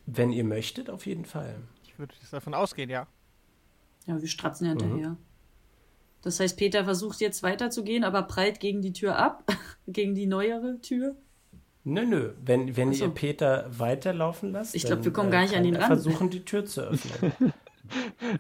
Wenn 0.06 0.32
ihr 0.32 0.44
möchtet, 0.44 0.92
auf 0.92 1.08
jeden 1.08 1.26
Fall. 1.26 1.56
Ich 1.84 1.98
würde 1.98 2.14
davon 2.30 2.54
ausgehen, 2.54 2.92
ja. 2.92 3.08
Ja, 4.06 4.22
wir 4.22 4.28
stratzen 4.28 4.66
ja 4.66 4.74
hinterher. 4.74 5.10
Mhm. 5.10 5.18
Das 6.22 6.40
heißt, 6.40 6.56
Peter 6.56 6.84
versucht 6.84 7.20
jetzt 7.20 7.42
weiterzugehen, 7.42 8.04
aber 8.04 8.22
prallt 8.22 8.60
gegen 8.60 8.84
die 8.84 8.94
Tür 8.94 9.18
ab, 9.18 9.52
gegen 9.88 10.14
die 10.14 10.28
neuere 10.28 10.80
Tür. 10.82 11.16
Nö, 11.84 12.06
nö. 12.06 12.34
Wenn, 12.44 12.78
wenn 12.78 12.94
so. 12.94 13.06
ihr 13.06 13.10
Peter 13.10 13.66
weiterlaufen 13.76 14.52
lasst, 14.52 14.76
ich 14.76 14.86
glaube, 14.86 15.04
wir 15.04 15.12
kommen 15.12 15.32
gar 15.32 15.42
nicht 15.42 15.56
an 15.56 15.66
ihn 15.66 15.78
ran. 15.78 15.88
versuchen, 15.88 16.30
die 16.30 16.46
Tür 16.46 16.64
zu 16.64 16.82
öffnen. 16.82 17.34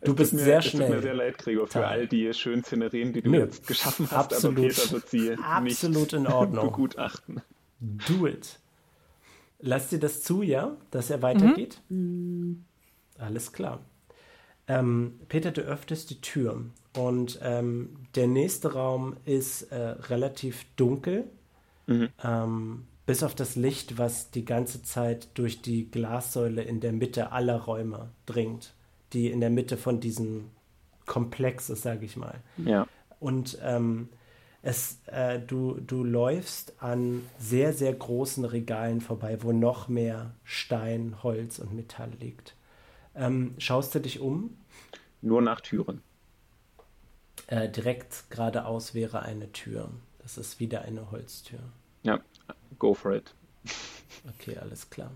Du 0.03 0.15
bist 0.15 0.33
mir, 0.33 0.39
sehr 0.39 0.61
schnell. 0.61 0.83
Es 0.83 0.87
tut 0.87 0.95
mir 0.95 1.01
sehr 1.01 1.13
leid, 1.13 1.37
Gregor, 1.37 1.67
für 1.67 1.85
all 1.85 2.07
die 2.07 2.33
schönen 2.33 2.63
Szenerien, 2.63 3.13
die 3.13 3.21
du 3.21 3.29
Nö. 3.31 3.39
jetzt 3.39 3.67
geschaffen 3.67 4.07
hast, 4.11 4.33
absolut, 4.33 4.57
aber 4.57 4.67
Peter 4.67 4.91
wird 4.91 5.09
sie 5.09 5.31
absolut 5.33 6.01
nicht 6.01 6.13
in 6.13 6.27
Ordnung. 6.31 6.65
begutachten. 6.65 7.41
Do 7.79 8.27
it. 8.27 8.59
Lass 9.59 9.89
dir 9.89 9.99
das 9.99 10.21
zu, 10.21 10.41
ja, 10.41 10.77
dass 10.91 11.09
er 11.09 11.21
weitergeht? 11.21 11.81
Mhm. 11.89 12.65
Alles 13.17 13.51
klar. 13.53 13.79
Ähm, 14.67 15.19
Peter, 15.29 15.51
du 15.51 15.61
öffnest 15.61 16.09
die 16.09 16.21
Tür 16.21 16.65
und 16.97 17.39
ähm, 17.41 17.97
der 18.15 18.27
nächste 18.27 18.73
Raum 18.73 19.15
ist 19.25 19.63
äh, 19.71 19.75
relativ 19.75 20.65
dunkel, 20.75 21.25
mhm. 21.87 22.09
ähm, 22.23 22.87
bis 23.05 23.21
auf 23.21 23.35
das 23.35 23.55
Licht, 23.55 23.97
was 23.97 24.31
die 24.31 24.45
ganze 24.45 24.81
Zeit 24.81 25.29
durch 25.35 25.61
die 25.61 25.89
Glassäule 25.91 26.63
in 26.63 26.79
der 26.79 26.93
Mitte 26.93 27.31
aller 27.31 27.61
Räume 27.61 28.09
dringt 28.25 28.73
die 29.15 29.31
in 29.31 29.39
der 29.39 29.49
Mitte 29.49 29.77
von 29.77 29.99
diesem 29.99 30.51
Komplex 31.05 31.69
ist, 31.69 31.81
sage 31.81 32.05
ich 32.05 32.17
mal. 32.17 32.41
Ja. 32.57 32.87
Und 33.19 33.57
ähm, 33.63 34.09
es, 34.61 34.99
äh, 35.07 35.39
du, 35.39 35.79
du 35.79 36.03
läufst 36.03 36.81
an 36.81 37.23
sehr, 37.39 37.73
sehr 37.73 37.93
großen 37.93 38.45
Regalen 38.45 39.01
vorbei, 39.01 39.41
wo 39.41 39.51
noch 39.51 39.87
mehr 39.87 40.33
Stein, 40.43 41.23
Holz 41.23 41.59
und 41.59 41.73
Metall 41.73 42.11
liegt. 42.19 42.55
Ähm, 43.15 43.55
schaust 43.57 43.95
du 43.95 43.99
dich 43.99 44.19
um? 44.19 44.57
Nur 45.21 45.41
nach 45.41 45.61
Türen. 45.61 46.01
Äh, 47.47 47.69
direkt 47.69 48.29
geradeaus 48.29 48.93
wäre 48.93 49.21
eine 49.21 49.51
Tür. 49.51 49.89
Das 50.19 50.37
ist 50.37 50.59
wieder 50.59 50.81
eine 50.81 51.11
Holztür. 51.11 51.59
Ja, 52.03 52.19
go 52.79 52.93
for 52.93 53.13
it. 53.13 53.33
Okay, 54.27 54.57
alles 54.57 54.89
klar. 54.89 55.11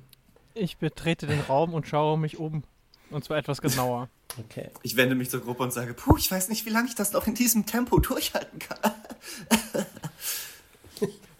Ich 0.54 0.78
betrete 0.78 1.26
den 1.26 1.42
Raum 1.42 1.74
und 1.74 1.88
schaue 1.88 2.18
mich 2.18 2.38
um. 2.38 2.64
Und 3.12 3.24
zwar 3.24 3.38
etwas 3.38 3.62
genauer. 3.62 4.10
Okay. 4.38 4.70
Ich 4.84 4.96
wende 4.96 5.16
mich 5.16 5.32
zur 5.32 5.42
Gruppe 5.42 5.64
und 5.64 5.74
sage, 5.74 5.96
puh, 5.96 6.16
ich 6.16 6.30
weiß 6.30 6.50
nicht, 6.50 6.64
wie 6.68 6.70
lange 6.70 6.88
ich 6.88 6.94
das 6.94 7.14
noch 7.14 7.26
in 7.26 7.34
diesem 7.34 7.66
Tempo 7.66 7.98
durchhalten 7.98 8.60
kann. 8.60 8.78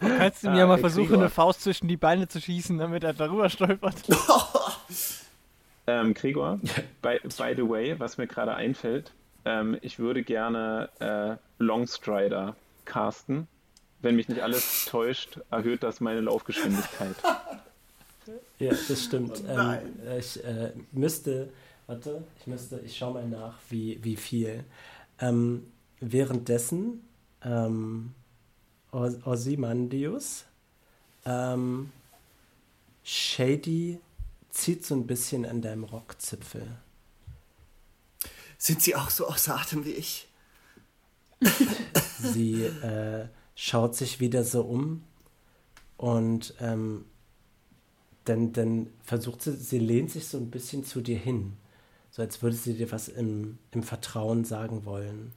Du 0.00 0.08
kannst 0.16 0.42
ihm 0.44 0.50
ah, 0.50 0.56
ja 0.56 0.66
mal 0.66 0.78
versuchen, 0.78 1.08
Gregor. 1.08 1.24
eine 1.24 1.30
Faust 1.30 1.60
zwischen 1.60 1.86
die 1.86 1.98
Beine 1.98 2.26
zu 2.26 2.40
schießen, 2.40 2.78
damit 2.78 3.04
er 3.04 3.12
darüber 3.12 3.50
stolpert. 3.50 3.96
ähm, 5.86 6.14
Gregor, 6.14 6.58
by, 7.02 7.20
by, 7.22 7.54
the 7.54 7.68
way, 7.68 7.98
was 7.98 8.16
mir 8.16 8.26
gerade 8.26 8.54
einfällt, 8.54 9.12
ähm, 9.44 9.76
ich 9.82 9.98
würde 9.98 10.22
gerne 10.22 10.88
äh, 11.00 11.62
Longstrider 11.62 12.56
casten. 12.86 13.46
Wenn 14.00 14.16
mich 14.16 14.30
nicht 14.30 14.42
alles 14.42 14.86
täuscht, 14.86 15.38
erhöht 15.50 15.82
das 15.82 16.00
meine 16.00 16.22
Laufgeschwindigkeit. 16.22 17.16
Ja, 18.58 18.70
das 18.70 19.04
stimmt. 19.04 19.42
Oh 19.46 19.50
ähm, 19.50 19.78
ich 20.18 20.42
äh, 20.44 20.72
müsste 20.92 21.50
Warte, 21.90 22.22
ich 22.38 22.46
müsste, 22.46 22.78
ich 22.78 22.96
schaue 22.96 23.14
mal 23.14 23.26
nach, 23.26 23.58
wie, 23.68 23.98
wie 24.04 24.14
viel. 24.14 24.62
Ähm, 25.18 25.72
währenddessen 25.98 27.02
ähm, 27.42 28.14
Ozymandius 28.92 30.44
ähm, 31.24 31.90
Shady 33.02 33.98
zieht 34.50 34.86
so 34.86 34.94
ein 34.94 35.08
bisschen 35.08 35.44
an 35.44 35.62
deinem 35.62 35.82
Rockzipfel. 35.82 36.64
Sind 38.56 38.82
sie 38.82 38.94
auch 38.94 39.10
so 39.10 39.26
außer 39.26 39.56
Atem 39.56 39.84
wie 39.84 39.94
ich? 39.94 40.28
sie 42.20 42.66
äh, 42.66 43.26
schaut 43.56 43.96
sich 43.96 44.20
wieder 44.20 44.44
so 44.44 44.62
um 44.62 45.02
und 45.96 46.54
ähm, 46.60 47.04
dann, 48.24 48.52
dann 48.52 48.88
versucht 49.02 49.42
sie, 49.42 49.56
sie 49.56 49.78
lehnt 49.78 50.10
sich 50.10 50.26
so 50.26 50.38
ein 50.38 50.50
bisschen 50.50 50.84
zu 50.84 51.00
dir 51.00 51.18
hin. 51.18 51.56
So 52.10 52.22
als 52.22 52.42
würde 52.42 52.56
sie 52.56 52.74
dir 52.74 52.90
was 52.90 53.08
im, 53.08 53.58
im 53.70 53.82
Vertrauen 53.82 54.44
sagen 54.44 54.84
wollen. 54.84 55.32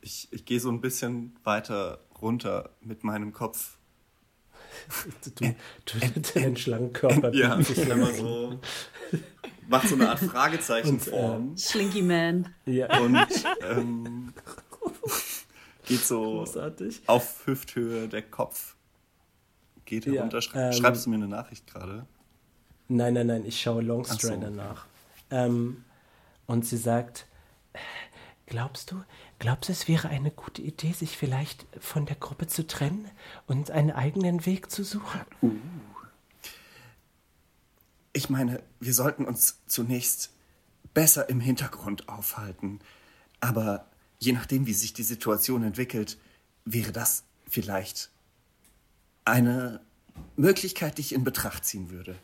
Ich, 0.00 0.28
ich 0.32 0.44
gehe 0.44 0.60
so 0.60 0.70
ein 0.70 0.80
bisschen 0.80 1.36
weiter 1.44 2.00
runter 2.20 2.70
mit 2.80 3.04
meinem 3.04 3.32
Kopf. 3.32 3.78
du, 5.38 5.54
du, 5.84 6.20
deinen 6.34 6.56
Schlangenkörper. 6.56 7.32
Ja, 7.34 7.54
immer 7.54 8.12
so. 8.12 8.60
Macht 9.68 9.88
so 9.88 9.94
eine 9.94 10.10
Art 10.10 10.20
Fragezeichenform. 10.20 11.54
Äh, 11.54 11.58
Slinky 11.58 12.02
Man. 12.02 12.54
Ja. 12.66 13.00
Und 13.00 13.26
ähm, 13.62 14.32
geht 15.86 16.04
so 16.04 16.22
Großartig. 16.22 17.02
auf 17.06 17.46
Hüfthöhe 17.46 18.08
der 18.08 18.22
Kopf. 18.22 18.76
Geht 19.84 20.06
herunter. 20.06 20.40
Ja, 20.40 20.66
ähm, 20.66 20.72
Schreibst 20.72 21.06
du 21.06 21.10
mir 21.10 21.16
eine 21.16 21.28
Nachricht 21.28 21.66
gerade? 21.66 22.06
Nein, 22.88 23.14
nein, 23.14 23.26
nein, 23.26 23.44
ich 23.44 23.60
schaue 23.60 23.82
Longstrider 23.82 24.48
so. 24.48 24.54
nach. 24.54 24.86
Ähm, 25.30 25.84
und 26.46 26.64
sie 26.64 26.76
sagt, 26.76 27.26
glaubst 28.46 28.92
du, 28.92 29.02
glaubst 29.38 29.68
du, 29.68 29.72
es 29.72 29.88
wäre 29.88 30.08
eine 30.08 30.30
gute 30.30 30.62
Idee, 30.62 30.92
sich 30.92 31.16
vielleicht 31.16 31.66
von 31.80 32.06
der 32.06 32.16
Gruppe 32.16 32.46
zu 32.46 32.66
trennen 32.66 33.10
und 33.46 33.70
einen 33.70 33.90
eigenen 33.90 34.46
Weg 34.46 34.70
zu 34.70 34.84
suchen? 34.84 35.20
Uh. 35.42 35.52
Ich 38.12 38.30
meine, 38.30 38.62
wir 38.80 38.94
sollten 38.94 39.26
uns 39.26 39.58
zunächst 39.66 40.30
besser 40.94 41.28
im 41.28 41.40
Hintergrund 41.40 42.08
aufhalten. 42.08 42.80
Aber 43.40 43.90
je 44.18 44.32
nachdem, 44.32 44.66
wie 44.66 44.72
sich 44.72 44.94
die 44.94 45.02
Situation 45.02 45.62
entwickelt, 45.62 46.16
wäre 46.64 46.92
das 46.92 47.24
vielleicht 47.46 48.10
eine 49.26 49.80
Möglichkeit, 50.36 50.96
die 50.96 51.02
ich 51.02 51.12
in 51.12 51.24
Betracht 51.24 51.66
ziehen 51.66 51.90
würde. 51.90 52.16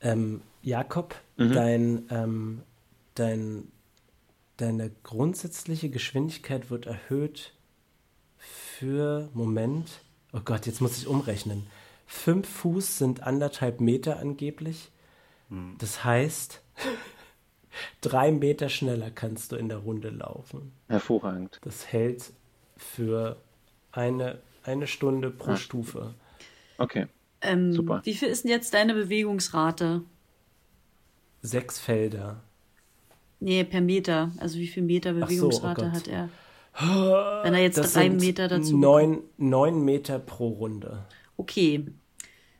Ähm, 0.00 0.42
Jakob, 0.62 1.14
mhm. 1.36 1.52
dein, 1.52 2.06
ähm, 2.10 2.62
dein, 3.14 3.68
deine 4.56 4.90
grundsätzliche 5.02 5.90
Geschwindigkeit 5.90 6.70
wird 6.70 6.86
erhöht 6.86 7.54
für, 8.38 9.28
Moment, 9.34 10.02
oh 10.32 10.40
Gott, 10.44 10.66
jetzt 10.66 10.80
muss 10.80 10.96
ich 10.98 11.06
umrechnen. 11.06 11.66
Fünf 12.06 12.48
Fuß 12.48 12.98
sind 12.98 13.22
anderthalb 13.22 13.80
Meter 13.80 14.18
angeblich. 14.18 14.90
Mhm. 15.48 15.76
Das 15.78 16.04
heißt, 16.04 16.62
drei 18.00 18.32
Meter 18.32 18.68
schneller 18.68 19.10
kannst 19.10 19.52
du 19.52 19.56
in 19.56 19.68
der 19.68 19.78
Runde 19.78 20.10
laufen. 20.10 20.72
Hervorragend. 20.88 21.60
Das 21.62 21.86
hält 21.92 22.32
für 22.76 23.36
eine, 23.92 24.40
eine 24.62 24.86
Stunde 24.86 25.30
pro 25.30 25.52
ah. 25.52 25.56
Stufe. 25.56 26.14
Okay. 26.78 27.06
Ähm, 27.42 27.72
Super. 27.72 28.02
Wie 28.04 28.14
viel 28.14 28.28
ist 28.28 28.44
denn 28.44 28.50
jetzt 28.50 28.74
deine 28.74 28.94
Bewegungsrate? 28.94 30.02
Sechs 31.42 31.78
Felder. 31.78 32.42
Nee, 33.40 33.64
per 33.64 33.80
Meter. 33.80 34.30
Also 34.38 34.58
wie 34.58 34.66
viel 34.66 34.82
Meter 34.82 35.14
Bewegungsrate 35.14 35.80
so, 35.80 35.86
oh 35.86 35.92
hat 35.92 36.08
er? 36.08 36.28
Wenn 37.42 37.54
er 37.54 37.62
jetzt 37.62 37.78
das 37.78 37.94
drei 37.94 38.10
Meter 38.10 38.48
dazu. 38.48 38.76
Neun, 38.76 39.22
neun 39.38 39.84
Meter 39.84 40.18
pro 40.18 40.48
Runde. 40.48 41.04
Okay. 41.36 41.86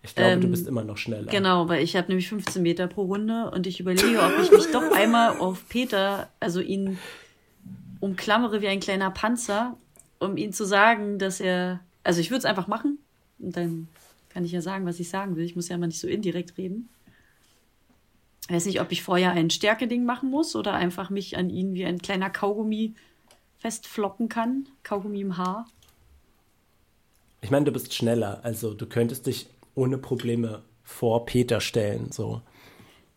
Ich 0.03 0.15
glaube, 0.15 0.31
ähm, 0.33 0.41
du 0.41 0.49
bist 0.49 0.67
immer 0.67 0.83
noch 0.83 0.97
schneller. 0.97 1.31
Genau, 1.31 1.69
weil 1.69 1.83
ich 1.83 1.95
habe 1.95 2.09
nämlich 2.09 2.29
15 2.29 2.63
Meter 2.63 2.87
pro 2.87 3.03
Runde 3.03 3.51
und 3.51 3.67
ich 3.67 3.81
überlege, 3.81 4.19
ob 4.23 4.33
ich 4.43 4.51
mich 4.51 4.73
doch 4.73 4.91
einmal 4.93 5.39
auf 5.39 5.69
Peter, 5.69 6.31
also 6.41 6.61
ihn 6.61 6.99
umklammere 8.01 8.63
wie 8.63 8.69
ein 8.69 8.81
kleiner 8.81 9.11
Panzer, 9.11 9.77
um 10.19 10.39
ihm 10.39 10.53
zu 10.53 10.65
sagen, 10.65 11.19
dass 11.19 11.41
er. 11.41 11.81
Also 12.03 12.21
ich 12.21 12.31
würde 12.31 12.39
es 12.39 12.45
einfach 12.47 12.67
machen 12.67 12.99
und 13.39 13.55
dann 13.57 13.89
kann 14.31 14.45
ich 14.45 14.53
ja 14.53 14.63
sagen, 14.63 14.87
was 14.87 15.01
ich 15.01 15.11
sagen 15.11 15.37
will. 15.37 15.45
Ich 15.45 15.57
muss 15.57 15.69
ja 15.69 15.77
immer 15.77 15.87
nicht 15.87 16.01
so 16.01 16.09
indirekt 16.09 16.57
reden. 16.57 16.89
Ich 18.49 18.55
weiß 18.55 18.67
nicht, 18.67 18.81
ob 18.81 18.91
ich 18.91 19.03
vorher 19.03 19.33
ein 19.33 19.51
Stärkeding 19.51 20.05
machen 20.05 20.31
muss 20.31 20.57
oder 20.57 20.75
einfach 20.75 21.11
mich 21.11 21.37
an 21.37 21.51
ihn 21.51 21.75
wie 21.75 21.85
ein 21.85 21.99
kleiner 21.99 22.31
Kaugummi 22.31 22.95
festflocken 23.59 24.29
kann. 24.29 24.67
Kaugummi 24.83 25.21
im 25.21 25.37
Haar. 25.37 25.67
Ich 27.43 27.51
meine, 27.51 27.65
du 27.67 27.73
bist 27.73 27.95
schneller, 27.95 28.41
also 28.43 28.75
du 28.75 28.87
könntest 28.87 29.27
dich 29.27 29.49
ohne 29.75 29.99
Probleme 29.99 30.63
vor 30.83 31.27
Peter 31.27 31.61
stellen, 31.61 32.11
so. 32.13 32.43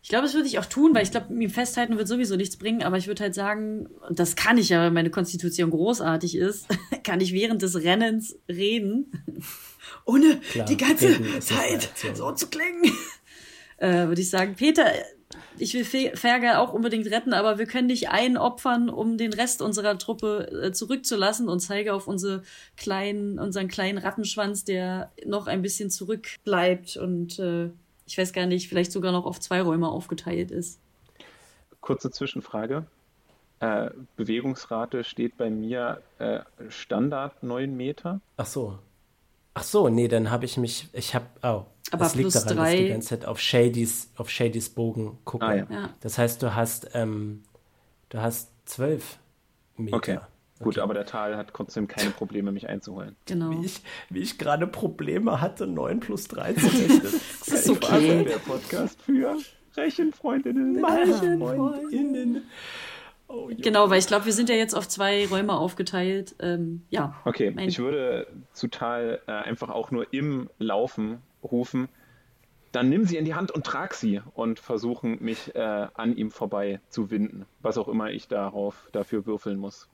Ich 0.04 0.10
glaube, 0.10 0.26
das 0.26 0.34
würde 0.34 0.48
ich 0.48 0.60
auch 0.60 0.66
tun, 0.66 0.94
weil 0.94 1.04
ich 1.04 1.12
glaube, 1.12 1.34
ihm 1.34 1.50
festhalten 1.50 1.98
wird 1.98 2.10
sowieso 2.10 2.36
nichts 2.36 2.58
bringen, 2.58 2.84
aber 2.84 2.98
ich 2.98 3.08
würde 3.08 3.24
halt 3.24 3.34
sagen, 3.34 3.88
und 4.10 4.20
das 4.20 4.36
kann 4.36 4.58
ich 4.58 4.68
ja, 4.68 4.82
weil 4.82 4.92
meine 4.92 5.10
Konstitution 5.10 5.70
großartig 5.70 6.36
ist, 6.36 6.68
kann 7.06 7.22
ich 7.22 7.32
während 7.32 7.62
des 7.62 7.82
Rennens 7.82 8.38
reden 8.50 9.24
ohne 10.06 10.42
Klar, 10.52 10.66
die 10.66 10.76
ganze 10.76 11.40
Zeit 11.40 11.90
so 12.14 12.32
zu 12.34 12.48
klingen. 12.48 12.92
Äh, 13.78 14.08
Würde 14.08 14.22
ich 14.22 14.30
sagen, 14.30 14.56
Peter, 14.56 14.86
ich 15.58 15.74
will 15.74 15.84
Ferger 15.84 16.62
auch 16.62 16.74
unbedingt 16.74 17.08
retten, 17.08 17.34
aber 17.34 17.58
wir 17.58 17.66
können 17.66 17.90
dich 17.90 18.08
einen 18.08 18.38
opfern, 18.38 18.88
um 18.88 19.18
den 19.18 19.34
Rest 19.34 19.62
unserer 19.62 19.98
Truppe 19.98 20.48
äh, 20.68 20.72
zurückzulassen 20.72 21.50
und 21.50 21.60
zeige 21.60 21.94
auf 21.94 22.08
unsere 22.08 22.44
kleinen, 22.78 23.40
unseren 23.40 23.68
kleinen 23.68 23.98
Rattenschwanz, 23.98 24.64
der 24.64 25.12
noch 25.26 25.48
ein 25.48 25.62
bisschen 25.64 25.90
zurückbleibt 25.90 26.96
und 26.96 27.40
äh, 27.40 27.72
ich 28.06 28.18
weiß 28.18 28.34
gar 28.34 28.46
nicht, 28.46 28.68
vielleicht 28.68 28.92
sogar 28.92 29.12
noch 29.12 29.26
auf 29.26 29.40
zwei 29.40 29.62
Räume 29.62 29.88
aufgeteilt 29.88 30.52
ist. 30.52 30.80
Kurze 31.82 32.12
Zwischenfrage. 32.12 32.86
Äh, 33.60 33.92
Bewegungsrate 34.16 35.04
steht 35.04 35.38
bei 35.38 35.50
mir 35.50 36.02
äh, 36.20 36.40
Standard 36.70 37.44
9 37.44 37.76
Meter. 37.76 38.20
Ach 38.38 38.46
so. 38.46 38.80
Ach 39.54 39.64
so, 39.64 39.88
nee, 39.90 40.08
dann 40.08 40.32
habe 40.32 40.46
ich 40.46 40.58
mich, 40.58 40.90
ich 40.94 41.14
habe, 41.14 41.26
oh, 41.44 41.66
aber 41.92 42.06
das 42.06 42.16
liegt 42.16 42.34
daran, 42.34 42.58
drei... 42.58 42.64
dass 42.64 42.74
ich 42.74 42.80
die 42.80 42.90
ganze 42.90 43.08
Zeit 43.10 43.26
auf 43.26 43.40
Shadys, 43.40 44.12
auf 44.18 44.30
Shadys 44.30 44.70
Bogen 44.70 45.20
gucke. 45.26 45.46
Ah, 45.46 45.56
ja. 45.56 45.90
Das 46.00 46.18
heißt, 46.18 46.42
du 46.42 46.56
hast, 46.56 46.90
ähm, 46.94 47.44
du 48.10 48.20
hast 48.20 48.52
zwölf 48.66 49.20
Meter. 49.78 49.98
Okay. 49.98 50.20
Gut, 50.64 50.76
okay. 50.76 50.82
aber 50.82 50.94
der 50.94 51.06
Tal 51.06 51.38
hat 51.38 51.50
trotzdem 51.54 51.88
keine 51.88 52.12
Probleme, 52.12 52.52
mich 52.52 52.70
einzuholen. 52.70 53.16
Genau. 53.26 53.52
Wie 53.52 53.66
ich, 53.66 53.82
wie 54.10 54.20
ich 54.20 54.38
gerade 54.38 54.66
Probleme 54.68 55.42
hatte, 55.42 55.68
9 55.68 56.00
plus 56.00 56.28
3 56.28 56.54
zu 56.54 56.66
rechnen. 56.68 57.02
das 57.04 57.48
ist 57.48 57.70
okay. 57.70 58.24
Der 58.24 58.38
Podcast 58.38 59.02
für 59.02 59.38
Rechenfreundinnen. 59.76 60.84
Rechenfreundinnen. 60.84 62.44
Oh, 63.28 63.50
genau, 63.58 63.90
weil 63.90 64.00
ich 64.00 64.08
glaube, 64.08 64.26
wir 64.26 64.34
sind 64.34 64.50
ja 64.50 64.56
jetzt 64.56 64.76
auf 64.76 64.88
zwei 64.88 65.28
Räume 65.28 65.54
aufgeteilt. 65.54 66.36
Ähm, 66.40 66.84
ja. 66.90 67.16
Okay, 67.26 67.56
ich 67.60 67.80
würde 67.80 68.28
zu 68.54 68.68
Tal 68.68 69.22
äh, 69.28 69.32
einfach 69.32 69.70
auch 69.70 69.92
nur 69.92 70.14
im 70.14 70.50
Laufen 70.60 71.22
rufen. 71.44 71.90
Dann 72.72 72.90
nimm 72.90 73.06
sie 73.06 73.18
in 73.18 73.26
die 73.26 73.36
Hand 73.36 73.52
und 73.52 73.66
trag 73.66 73.94
sie 73.94 74.22
und 74.34 74.60
versuchen, 74.60 75.24
mich 75.24 75.56
äh, 75.56 75.88
an 75.94 76.16
ihm 76.16 76.32
vorbei 76.32 76.80
zu 76.90 77.12
winden. 77.12 77.46
Was 77.62 77.78
auch 77.78 77.88
immer 77.88 78.12
ich 78.12 78.28
darauf 78.28 78.88
dafür 78.92 79.26
würfeln 79.26 79.58
muss. 79.58 79.90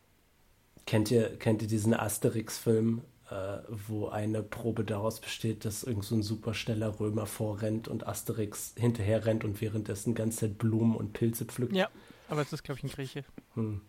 Kennt 0.90 1.12
ihr, 1.12 1.38
kennt 1.38 1.62
ihr 1.62 1.68
diesen 1.68 1.94
Asterix-Film, 1.94 3.04
äh, 3.30 3.36
wo 3.70 4.08
eine 4.08 4.42
Probe 4.42 4.84
daraus 4.84 5.20
besteht, 5.20 5.64
dass 5.64 5.84
irgend 5.84 6.04
so 6.04 6.16
ein 6.16 6.24
superschneller 6.24 7.00
Römer 7.00 7.28
vorrennt 7.28 7.88
und 7.88 8.08
Asterix 8.08 8.74
hinterher 8.76 9.24
rennt 9.28 9.44
und 9.44 9.62
währenddessen 9.62 10.16
ganze 10.16 10.40
Zeit 10.40 10.58
Blumen 10.58 10.96
und 10.96 11.14
Pilze 11.14 11.46
pflückt? 11.46 11.76
Ja, 11.76 11.90
aber 12.28 12.42
es 12.42 12.52
ist, 12.52 12.64
glaube 12.64 12.80
ich, 12.80 12.86
ein 12.86 12.90
Grieche. 12.90 13.24
Hm. 13.54 13.82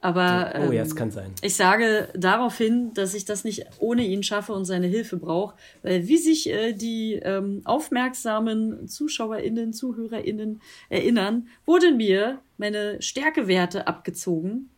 Aber 0.00 0.52
oh 0.68 0.70
ja, 0.70 0.82
es 0.82 0.90
ähm, 0.90 0.96
kann 0.96 1.10
sein. 1.10 1.32
Ich 1.42 1.56
sage 1.56 2.08
darauf 2.14 2.56
hin, 2.56 2.94
dass 2.94 3.12
ich 3.12 3.24
das 3.24 3.42
nicht 3.42 3.66
ohne 3.80 4.04
ihn 4.04 4.22
schaffe 4.22 4.52
und 4.52 4.64
seine 4.64 4.86
Hilfe 4.86 5.16
brauche, 5.16 5.56
weil 5.82 6.06
wie 6.06 6.18
sich 6.18 6.48
äh, 6.48 6.72
die 6.72 7.14
ähm, 7.14 7.62
aufmerksamen 7.64 8.86
ZuschauerInnen, 8.86 9.72
ZuhörerInnen 9.72 10.60
erinnern, 10.88 11.48
wurden 11.64 11.96
mir 11.96 12.38
meine 12.58 13.02
Stärkewerte 13.02 13.88
abgezogen. 13.88 14.70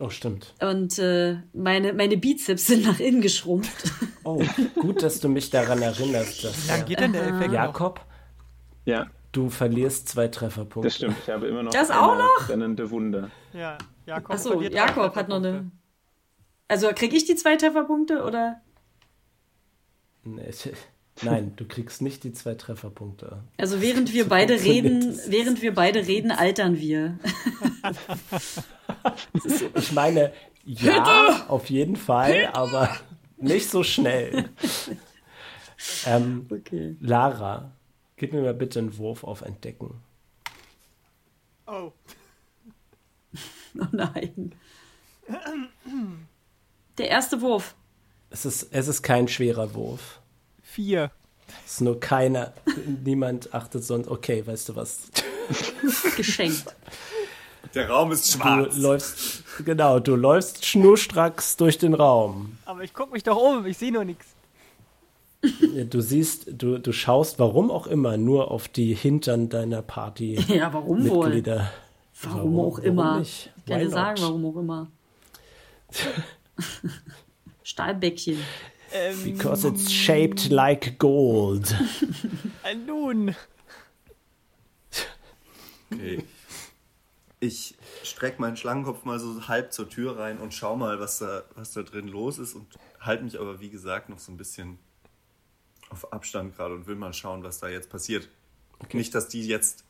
Oh, 0.00 0.10
stimmt. 0.10 0.54
Und 0.60 0.98
äh, 0.98 1.38
meine, 1.52 1.92
meine 1.92 2.16
Bizeps 2.16 2.66
sind 2.66 2.84
nach 2.84 3.00
innen 3.00 3.20
geschrumpft. 3.20 3.90
Oh, 4.22 4.42
gut, 4.74 5.02
dass 5.02 5.20
du 5.20 5.28
mich 5.28 5.50
daran 5.50 5.82
erinnerst. 5.82 6.44
Dass, 6.44 6.68
lange 6.68 6.84
geht 6.84 7.00
denn 7.00 7.12
der 7.12 7.26
Effekt 7.26 7.52
Jakob? 7.52 8.00
Ja. 8.84 9.08
Du 9.32 9.50
verlierst 9.50 10.08
zwei 10.08 10.28
Trefferpunkte. 10.28 10.88
Das 10.88 10.96
stimmt, 10.96 11.16
ich 11.22 11.28
habe 11.28 11.46
immer 11.48 11.62
noch 11.62 11.70
das 11.70 11.90
auch 11.90 12.16
noch? 12.16 12.46
brennende 12.46 12.90
Wunde. 12.90 13.30
Ja, 13.52 13.76
Jakob, 14.06 14.34
Achso, 14.34 14.60
Jakob 14.62 15.14
hat 15.14 15.28
noch 15.28 15.36
eine. 15.36 15.70
Also 16.66 16.88
krieg 16.94 17.12
ich 17.12 17.24
die 17.24 17.34
zwei 17.34 17.56
Trefferpunkte 17.56 18.24
oder? 18.24 18.62
Nee, 20.24 20.50
nein, 21.22 21.52
du 21.56 21.64
kriegst 21.64 22.02
nicht 22.02 22.24
die 22.24 22.32
zwei 22.32 22.54
Trefferpunkte. 22.54 23.42
Also 23.56 23.80
während 23.80 24.12
wir 24.14 24.28
beide 24.28 24.62
reden, 24.62 25.18
während 25.26 25.62
wir 25.62 25.74
beide 25.74 26.06
reden, 26.06 26.30
altern 26.30 26.78
wir. 26.78 27.18
ich 29.74 29.92
meine, 29.92 30.32
ja, 30.64 31.46
auf 31.48 31.70
jeden 31.70 31.96
Fall, 31.96 32.50
aber 32.52 32.96
nicht 33.36 33.70
so 33.70 33.82
schnell. 33.82 34.50
Ähm, 36.06 36.46
okay. 36.50 36.96
Lara, 37.00 37.72
Gib 38.18 38.32
mir 38.32 38.42
mal 38.42 38.54
bitte 38.54 38.80
einen 38.80 38.98
Wurf 38.98 39.22
auf 39.22 39.42
Entdecken. 39.42 40.00
Oh. 41.66 41.92
oh 43.78 43.86
nein. 43.92 44.54
Der 46.98 47.08
erste 47.08 47.40
Wurf. 47.40 47.76
Es 48.30 48.44
ist, 48.44 48.68
es 48.72 48.88
ist 48.88 49.02
kein 49.02 49.28
schwerer 49.28 49.72
Wurf. 49.74 50.20
Vier. 50.78 51.10
Es 51.66 51.72
ist 51.72 51.80
nur 51.80 51.98
keiner. 51.98 52.52
niemand 53.02 53.52
achtet 53.52 53.82
sonst. 53.82 54.06
Okay, 54.06 54.46
weißt 54.46 54.68
du 54.68 54.76
was? 54.76 55.08
Geschenkt. 56.16 56.76
Der 57.74 57.90
Raum 57.90 58.12
ist 58.12 58.30
schwarz. 58.30 58.76
Du 58.76 58.82
läufst, 58.82 59.42
genau, 59.64 59.98
du 59.98 60.14
läufst 60.14 60.64
schnurstracks 60.64 61.56
durch 61.56 61.78
den 61.78 61.94
Raum. 61.94 62.58
Aber 62.64 62.84
ich 62.84 62.94
guck 62.94 63.12
mich 63.12 63.24
doch 63.24 63.36
um, 63.36 63.66
ich 63.66 63.76
sehe 63.76 63.90
nur 63.90 64.04
nichts. 64.04 64.36
Du 65.90 66.00
siehst, 66.00 66.46
du, 66.52 66.78
du 66.78 66.92
schaust, 66.92 67.40
warum 67.40 67.72
auch 67.72 67.88
immer, 67.88 68.16
nur 68.16 68.52
auf 68.52 68.68
die 68.68 68.94
Hintern 68.94 69.48
deiner 69.48 69.82
Party. 69.82 70.38
Ja, 70.46 70.72
warum 70.72 71.02
Mitglieder. 71.02 71.56
wohl? 71.56 71.66
Warum, 72.22 72.38
warum 72.38 72.60
auch 72.60 72.78
immer. 72.78 73.04
Warum 73.04 73.22
ich 73.22 73.50
kann 73.66 73.80
dir 73.80 73.90
sagen, 73.90 74.20
warum 74.20 74.46
auch 74.46 74.56
immer. 74.60 74.86
Stahlbäckchen. 77.64 78.38
Ähm, 78.92 79.24
Because 79.24 79.66
it's 79.66 79.92
shaped 79.92 80.48
like 80.50 80.98
gold. 80.98 81.74
Nun. 82.86 83.34
Okay. 85.92 86.24
Ich 87.40 87.76
strecke 88.02 88.40
meinen 88.40 88.56
Schlangenkopf 88.56 89.04
mal 89.04 89.20
so 89.20 89.46
halb 89.46 89.72
zur 89.72 89.88
Tür 89.88 90.18
rein 90.18 90.38
und 90.38 90.52
schau 90.52 90.76
mal, 90.76 90.98
was 90.98 91.18
da, 91.18 91.44
was 91.54 91.72
da 91.72 91.82
drin 91.82 92.08
los 92.08 92.38
ist 92.38 92.54
und 92.54 92.66
halte 93.00 93.24
mich 93.24 93.38
aber, 93.38 93.60
wie 93.60 93.70
gesagt, 93.70 94.08
noch 94.08 94.18
so 94.18 94.32
ein 94.32 94.36
bisschen 94.36 94.78
auf 95.90 96.12
Abstand 96.12 96.56
gerade 96.56 96.74
und 96.74 96.86
will 96.86 96.96
mal 96.96 97.12
schauen, 97.12 97.42
was 97.42 97.60
da 97.60 97.68
jetzt 97.68 97.90
passiert. 97.90 98.28
Okay. 98.80 98.96
Nicht, 98.96 99.14
dass 99.14 99.28
die 99.28 99.46
jetzt 99.46 99.84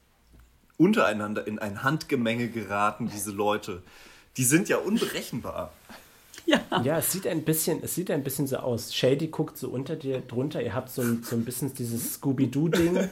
untereinander 0.77 1.47
in 1.47 1.59
ein 1.59 1.83
Handgemenge 1.83 2.49
geraten, 2.49 3.11
diese 3.13 3.33
Leute. 3.33 3.83
Die 4.37 4.45
sind 4.45 4.69
ja 4.69 4.77
unberechenbar. 4.79 5.73
Ja. 6.49 6.81
ja, 6.83 6.97
es 6.97 7.13
sieht 7.13 7.27
ein 7.27 7.43
bisschen, 7.43 7.83
es 7.83 7.95
sieht 7.95 8.11
ein 8.11 8.25
bisschen 8.25 8.47
so 8.47 8.57
aus. 8.57 8.95
Shady 8.95 9.27
guckt 9.27 9.59
so 9.59 9.69
unter 9.69 9.97
dir 9.97 10.21
drunter. 10.21 10.63
Ihr 10.63 10.75
habt 10.75 10.89
so 10.89 11.03
ein, 11.03 11.23
so 11.23 11.37
ein 11.37 11.45
bisschen 11.45 11.75
dieses 11.75 12.15
Scooby-Doo-Ding, 12.15 13.11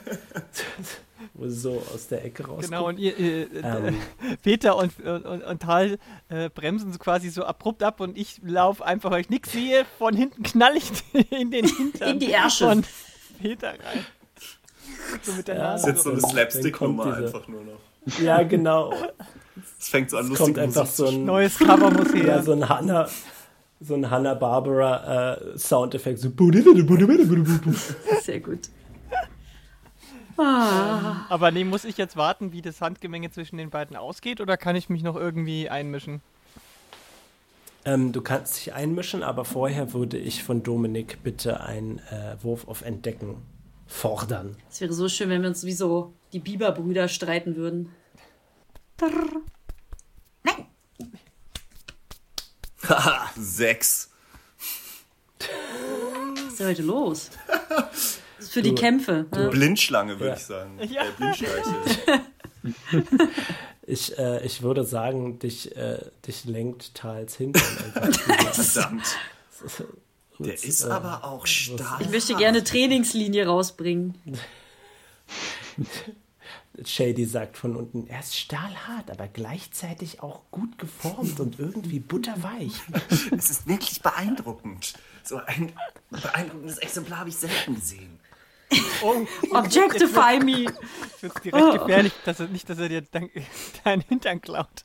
wo 1.35 1.46
so 1.46 1.83
aus 1.92 2.09
der 2.09 2.25
Ecke 2.25 2.46
rauskommt. 2.46 2.64
Genau, 2.64 2.88
und 2.88 2.99
ihr, 2.99 3.18
äh, 3.20 3.42
ähm. 3.62 3.96
Peter 4.42 4.79
und, 4.79 4.99
und, 5.01 5.42
und 5.42 5.61
Tal 5.61 5.99
äh, 6.31 6.49
bremsen 6.49 6.90
so 6.94 6.99
quasi 6.99 7.29
so 7.29 7.44
abrupt 7.44 7.83
ab 7.83 8.01
und 8.01 8.16
ich 8.16 8.40
laufe 8.42 8.83
einfach, 8.83 9.11
weil 9.11 9.20
ich 9.20 9.29
nichts 9.29 9.53
sehe. 9.53 9.85
Von 9.99 10.16
hinten 10.16 10.42
knall 10.42 10.75
ich 10.75 10.90
in 11.31 11.51
den 11.51 11.66
Hintern. 11.66 12.12
In 12.12 12.18
die 12.18 12.31
Ärsche. 12.31 12.68
Von 12.68 12.85
Peter 13.38 13.68
rein. 13.68 14.07
So 15.20 15.33
mit 15.33 15.46
der 15.46 15.59
Nase. 15.59 15.72
Das 15.72 15.81
ist 15.83 15.88
jetzt 15.88 16.05
so 16.05 16.11
eine 16.12 16.20
Slapstick-Nummer 16.22 17.16
einfach 17.18 17.46
nur 17.49 17.64
noch. 17.64 17.86
Ja, 18.23 18.42
genau. 18.42 18.92
Es 19.79 19.88
fängt 19.88 20.11
so 20.11 20.16
an, 20.16 20.29
lustig 20.29 20.45
kommt 20.45 20.59
einfach 20.59 20.87
so 20.87 21.07
ein 21.07 21.25
neues 21.25 21.59
Cover 21.59 21.90
muss 21.90 22.14
her. 22.14 22.27
Ja, 22.27 22.42
so 22.42 22.53
ein 22.53 22.69
Hanna, 22.69 23.09
so 23.81 23.95
ein 23.95 24.11
Hanna 24.11 24.35
Barbara 24.35 25.35
äh, 25.35 25.59
Soundeffekt. 25.59 26.19
So 26.19 26.31
Sehr 28.23 28.40
gut. 28.40 28.69
Ah. 30.38 31.27
Aber 31.29 31.51
nee, 31.51 31.64
muss 31.64 31.85
ich 31.85 31.97
jetzt 31.97 32.16
warten, 32.16 32.53
wie 32.53 32.62
das 32.62 32.81
Handgemenge 32.81 33.31
zwischen 33.31 33.57
den 33.57 33.71
beiden 33.71 33.97
ausgeht, 33.97 34.40
oder 34.40 34.57
kann 34.57 34.77
ich 34.77 34.88
mich 34.88 35.03
noch 35.03 35.16
irgendwie 35.16 35.71
einmischen? 35.71 36.21
Ähm, 37.87 38.12
du 38.12 38.21
kannst 38.21 38.57
dich 38.57 38.75
einmischen, 38.75 39.23
aber 39.23 39.45
vorher 39.45 39.92
würde 39.92 40.19
ich 40.19 40.42
von 40.42 40.62
Dominik 40.62 41.23
bitte 41.23 41.61
einen 41.61 42.01
äh, 42.11 42.37
Wurf 42.42 42.69
auf 42.69 42.83
Entdecken 42.83 43.37
fordern. 43.87 44.57
Es 44.70 44.81
wäre 44.81 44.92
so 44.92 45.09
schön, 45.09 45.29
wenn 45.31 45.42
wir 45.42 45.49
uns 45.49 45.64
wie 45.64 45.72
so 45.72 46.12
die 46.33 46.40
Biberbrüder 46.40 47.09
streiten 47.09 47.57
würden. 47.57 47.90
Nein. 50.42 50.66
Haha, 52.88 53.31
sechs. 53.37 54.11
Was 55.38 56.42
ist 56.53 56.61
denn 56.61 56.66
heute 56.68 56.83
los? 56.83 57.31
Das 57.49 58.20
ist 58.38 58.53
für 58.53 58.62
du, 58.62 58.70
die 58.70 58.75
Kämpfe. 58.75 59.27
Du 59.31 59.40
ne? 59.40 59.49
Blindschlange, 59.51 60.18
würde 60.18 60.29
ja. 60.29 60.35
ich 60.35 60.44
sagen. 60.44 60.79
Ja. 60.88 61.03
Äh, 61.03 61.11
Blindschleiche. 61.16 61.75
ich, 63.87 64.18
äh, 64.18 64.44
ich 64.44 64.62
würde 64.62 64.85
sagen, 64.85 65.38
dich, 65.38 65.77
äh, 65.77 65.99
dich 66.27 66.44
lenkt 66.44 66.94
Tals 66.94 67.37
Hintern 67.37 67.62
einfach. 67.85 68.81
Verdammt. 70.37 70.62
Der 70.62 70.68
ist 70.68 70.85
äh, 70.85 70.90
aber 70.90 71.25
auch 71.25 71.46
stark. 71.46 72.01
Ich 72.01 72.11
möchte 72.11 72.35
gerne 72.35 72.62
Trainingslinie 72.62 73.46
rausbringen. 73.46 74.14
Shady 76.85 77.25
sagt 77.25 77.57
von 77.57 77.75
unten, 77.75 78.07
er 78.07 78.20
ist 78.20 78.37
stahlhart, 78.37 79.11
aber 79.11 79.29
gleichzeitig 79.29 80.22
auch 80.22 80.42
gut 80.51 80.77
geformt 80.79 81.40
und 81.40 81.59
irgendwie 81.59 82.01
butterweich. 82.01 82.72
Es 83.31 83.51
ist 83.51 83.66
wirklich 83.66 84.03
beeindruckend. 84.03 84.92
So 85.22 85.37
ein 85.38 85.72
beeindruckendes 86.11 86.79
Exemplar 86.79 87.20
habe 87.20 87.31
ich 87.31 87.37
selten 87.37 87.77
gesehen. 87.77 88.20
Oh, 89.03 89.27
Objectify 89.53 90.38
me. 90.42 90.66
Es 91.16 91.22
wird 91.22 91.44
direkt 91.44 91.64
oh. 91.64 91.79
gefährlich, 91.79 92.12
dass 92.25 92.40
er, 92.40 92.49
nicht, 92.49 92.68
dass 92.68 92.79
er 92.79 92.88
dir 92.88 93.03
deinen 93.03 94.01
Hintern 94.03 94.40
klaut. 94.40 94.85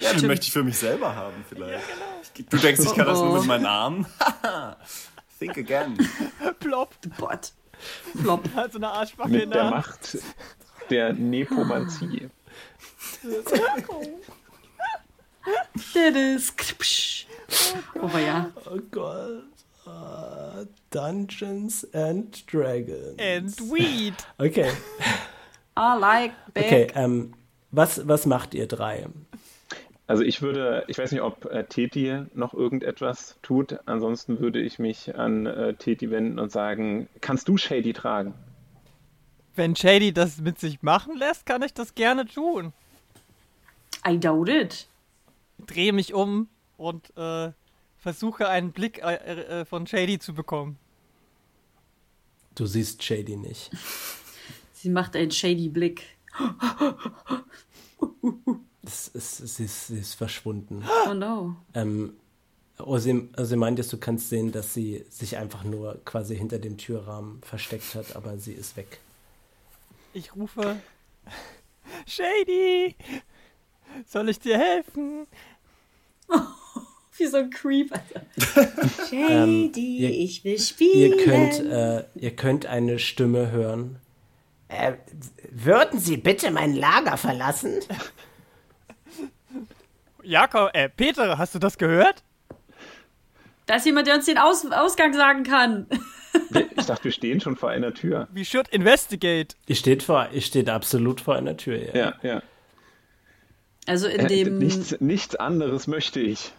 Ja, 0.00 0.12
den 0.12 0.26
möchte 0.26 0.46
ich 0.46 0.52
für 0.52 0.62
mich 0.62 0.78
selber 0.78 1.14
haben 1.14 1.44
vielleicht. 1.48 1.72
Ja, 1.72 1.94
genau. 2.34 2.48
Du 2.50 2.56
denkst, 2.58 2.80
ich 2.84 2.94
kann 2.94 3.06
das 3.06 3.18
nur 3.18 3.38
mit 3.38 3.46
meinen 3.46 3.66
Armen? 3.66 4.06
Think 5.38 5.58
again. 5.58 5.96
Plop. 6.60 6.94
Bot. 7.18 7.52
Flop. 8.20 8.48
Also 8.54 8.78
eine 8.78 8.88
Arschbacke 8.88 9.30
Mit 9.30 9.54
der 9.54 9.70
Macht 9.70 10.18
der 10.90 11.12
Nepomanzie. 11.12 12.30
oh 17.94 18.18
ja. 18.18 18.50
Oh 18.70 18.78
Gott. 18.90 19.44
Uh, 19.86 20.66
Dungeons 20.90 21.86
and 21.94 22.44
Dragons. 22.52 23.20
And 23.20 23.60
Weed. 23.70 24.14
Okay. 24.38 24.72
I 25.76 25.96
like 25.96 26.32
big. 26.54 26.64
Okay, 26.64 26.86
ähm, 26.94 27.34
was, 27.70 28.06
was 28.08 28.26
macht 28.26 28.54
ihr 28.54 28.66
drei? 28.66 29.06
Also 30.08 30.22
ich 30.22 30.40
würde, 30.40 30.84
ich 30.86 30.98
weiß 30.98 31.10
nicht, 31.10 31.22
ob 31.22 31.46
äh, 31.46 31.64
Teti 31.64 32.26
noch 32.34 32.54
irgendetwas 32.54 33.38
tut. 33.42 33.78
Ansonsten 33.86 34.38
würde 34.38 34.60
ich 34.60 34.78
mich 34.78 35.16
an 35.16 35.46
äh, 35.46 35.74
Teti 35.74 36.10
wenden 36.10 36.38
und 36.38 36.52
sagen, 36.52 37.08
kannst 37.20 37.48
du 37.48 37.56
Shady 37.56 37.92
tragen? 37.92 38.34
Wenn 39.56 39.74
Shady 39.74 40.12
das 40.12 40.38
mit 40.38 40.60
sich 40.60 40.82
machen 40.82 41.16
lässt, 41.16 41.46
kann 41.46 41.62
ich 41.62 41.74
das 41.74 41.94
gerne 41.94 42.26
tun. 42.26 42.72
I 44.06 44.18
doubt 44.18 44.48
it. 44.48 44.86
Ich 45.58 45.66
drehe 45.66 45.92
mich 45.92 46.14
um 46.14 46.48
und 46.76 47.16
äh, 47.16 47.50
versuche 47.98 48.48
einen 48.48 48.70
Blick 48.70 49.02
äh, 49.02 49.60
äh, 49.60 49.64
von 49.64 49.86
Shady 49.86 50.20
zu 50.20 50.34
bekommen. 50.34 50.78
Du 52.54 52.66
siehst 52.66 53.02
Shady 53.02 53.36
nicht. 53.36 53.70
Sie 54.72 54.90
macht 54.90 55.16
einen 55.16 55.32
Shady 55.32 55.68
Blick. 55.68 56.02
Es 58.86 59.08
ist, 59.08 59.36
sie, 59.56 59.64
ist, 59.64 59.88
sie 59.88 59.98
ist 59.98 60.14
verschwunden. 60.14 60.84
Oh 61.08 61.14
no. 61.14 61.56
Ähm, 61.74 62.14
Ozymandias, 62.78 63.88
du 63.88 63.96
kannst 63.98 64.28
sehen, 64.28 64.52
dass 64.52 64.74
sie 64.74 65.04
sich 65.08 65.36
einfach 65.38 65.64
nur 65.64 65.98
quasi 66.04 66.36
hinter 66.36 66.58
dem 66.58 66.76
Türrahmen 66.76 67.40
versteckt 67.42 67.94
hat, 67.94 68.14
aber 68.16 68.36
sie 68.38 68.52
ist 68.52 68.76
weg. 68.76 68.98
Ich 70.12 70.34
rufe 70.36 70.76
Shady! 72.06 72.94
Soll 74.06 74.28
ich 74.28 74.38
dir 74.40 74.58
helfen? 74.58 75.26
Wie 77.18 77.26
so 77.26 77.38
ein 77.38 77.48
Creep, 77.50 77.92
Alter. 77.92 78.26
Shady, 79.08 79.32
Ähm, 79.32 79.72
ihr- 79.74 80.10
ich 80.10 80.44
will 80.44 80.58
spielen. 80.58 81.18
Ihr 81.18 81.24
könnt, 81.24 81.60
äh, 81.60 82.04
ihr 82.16 82.36
könnt 82.36 82.66
eine 82.66 82.98
Stimme 82.98 83.50
hören. 83.50 83.98
Äh, 84.68 84.94
würden 85.50 85.98
Sie 85.98 86.18
bitte 86.18 86.50
mein 86.50 86.74
Lager 86.74 87.16
verlassen? 87.16 87.78
Jakob, 90.26 90.70
äh, 90.74 90.88
Peter, 90.88 91.38
hast 91.38 91.54
du 91.54 91.58
das 91.58 91.78
gehört? 91.78 92.22
Da 93.66 93.76
ist 93.76 93.86
jemand, 93.86 94.06
der 94.06 94.14
uns 94.16 94.26
den 94.26 94.38
Aus 94.38 94.64
Ausgang 94.70 95.12
sagen 95.12 95.42
kann. 95.44 95.86
Ich 96.76 96.86
dachte, 96.86 97.04
wir 97.04 97.12
stehen 97.12 97.40
schon 97.40 97.56
vor 97.56 97.70
einer 97.70 97.94
Tür. 97.94 98.28
We 98.32 98.44
should 98.44 98.68
investigate. 98.68 99.56
Ihr 99.66 99.74
steht, 99.76 100.02
vor, 100.02 100.28
ihr 100.32 100.40
steht 100.42 100.68
absolut 100.68 101.20
vor 101.20 101.34
einer 101.36 101.56
Tür. 101.56 101.78
Ja. 101.78 101.94
Ja, 101.94 102.14
ja. 102.22 102.42
Also 103.86 104.08
in 104.08 104.20
Äh, 104.20 104.26
dem. 104.26 104.58
nichts, 104.58 105.00
nichts 105.00 105.34
anderes 105.36 105.86
möchte 105.86 106.20
ich. 106.20 106.52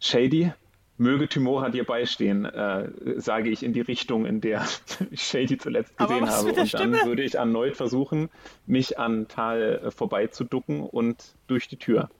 Shady, 0.00 0.52
möge 0.98 1.28
Timora 1.28 1.70
dir 1.70 1.84
beistehen, 1.84 2.44
äh, 2.44 2.88
sage 3.16 3.48
ich 3.48 3.62
in 3.62 3.72
die 3.72 3.80
Richtung, 3.80 4.26
in 4.26 4.40
der 4.40 4.66
ich 5.10 5.22
Shady 5.22 5.56
zuletzt 5.56 5.96
gesehen 5.96 6.28
habe. 6.28 6.48
Und 6.48 6.56
dann 6.58 6.66
Stimme? 6.66 6.98
würde 7.04 7.22
ich 7.22 7.36
erneut 7.36 7.76
versuchen, 7.76 8.28
mich 8.66 8.98
an 8.98 9.26
Tal 9.28 9.80
äh, 9.86 9.90
vorbeizuducken 9.90 10.82
und 10.82 11.34
durch 11.46 11.68
die 11.68 11.76
Tür. 11.78 12.10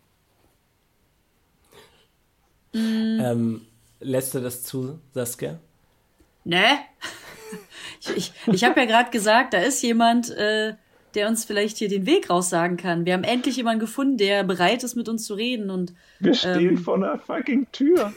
Ähm, 2.74 3.62
lässt 4.00 4.34
du 4.34 4.40
das 4.40 4.62
zu, 4.64 4.98
Saskia? 5.12 5.58
Ne? 6.44 6.64
Ich, 8.00 8.16
ich, 8.16 8.32
ich 8.52 8.64
habe 8.64 8.80
ja 8.80 8.86
gerade 8.86 9.10
gesagt, 9.10 9.54
da 9.54 9.58
ist 9.58 9.80
jemand, 9.82 10.30
äh, 10.30 10.74
der 11.14 11.28
uns 11.28 11.44
vielleicht 11.44 11.78
hier 11.78 11.88
den 11.88 12.06
Weg 12.06 12.28
raussagen 12.28 12.76
kann. 12.76 13.06
Wir 13.06 13.12
haben 13.14 13.24
endlich 13.24 13.56
jemanden 13.56 13.80
gefunden, 13.80 14.16
der 14.18 14.42
bereit 14.42 14.82
ist, 14.82 14.96
mit 14.96 15.08
uns 15.08 15.24
zu 15.24 15.34
reden. 15.34 15.70
Und 15.70 15.94
Wir 16.18 16.34
stehen 16.34 16.70
Ähm. 16.70 16.78
vor 16.78 16.96
einer 16.96 17.18
fucking 17.18 17.66
Tür. 17.72 18.12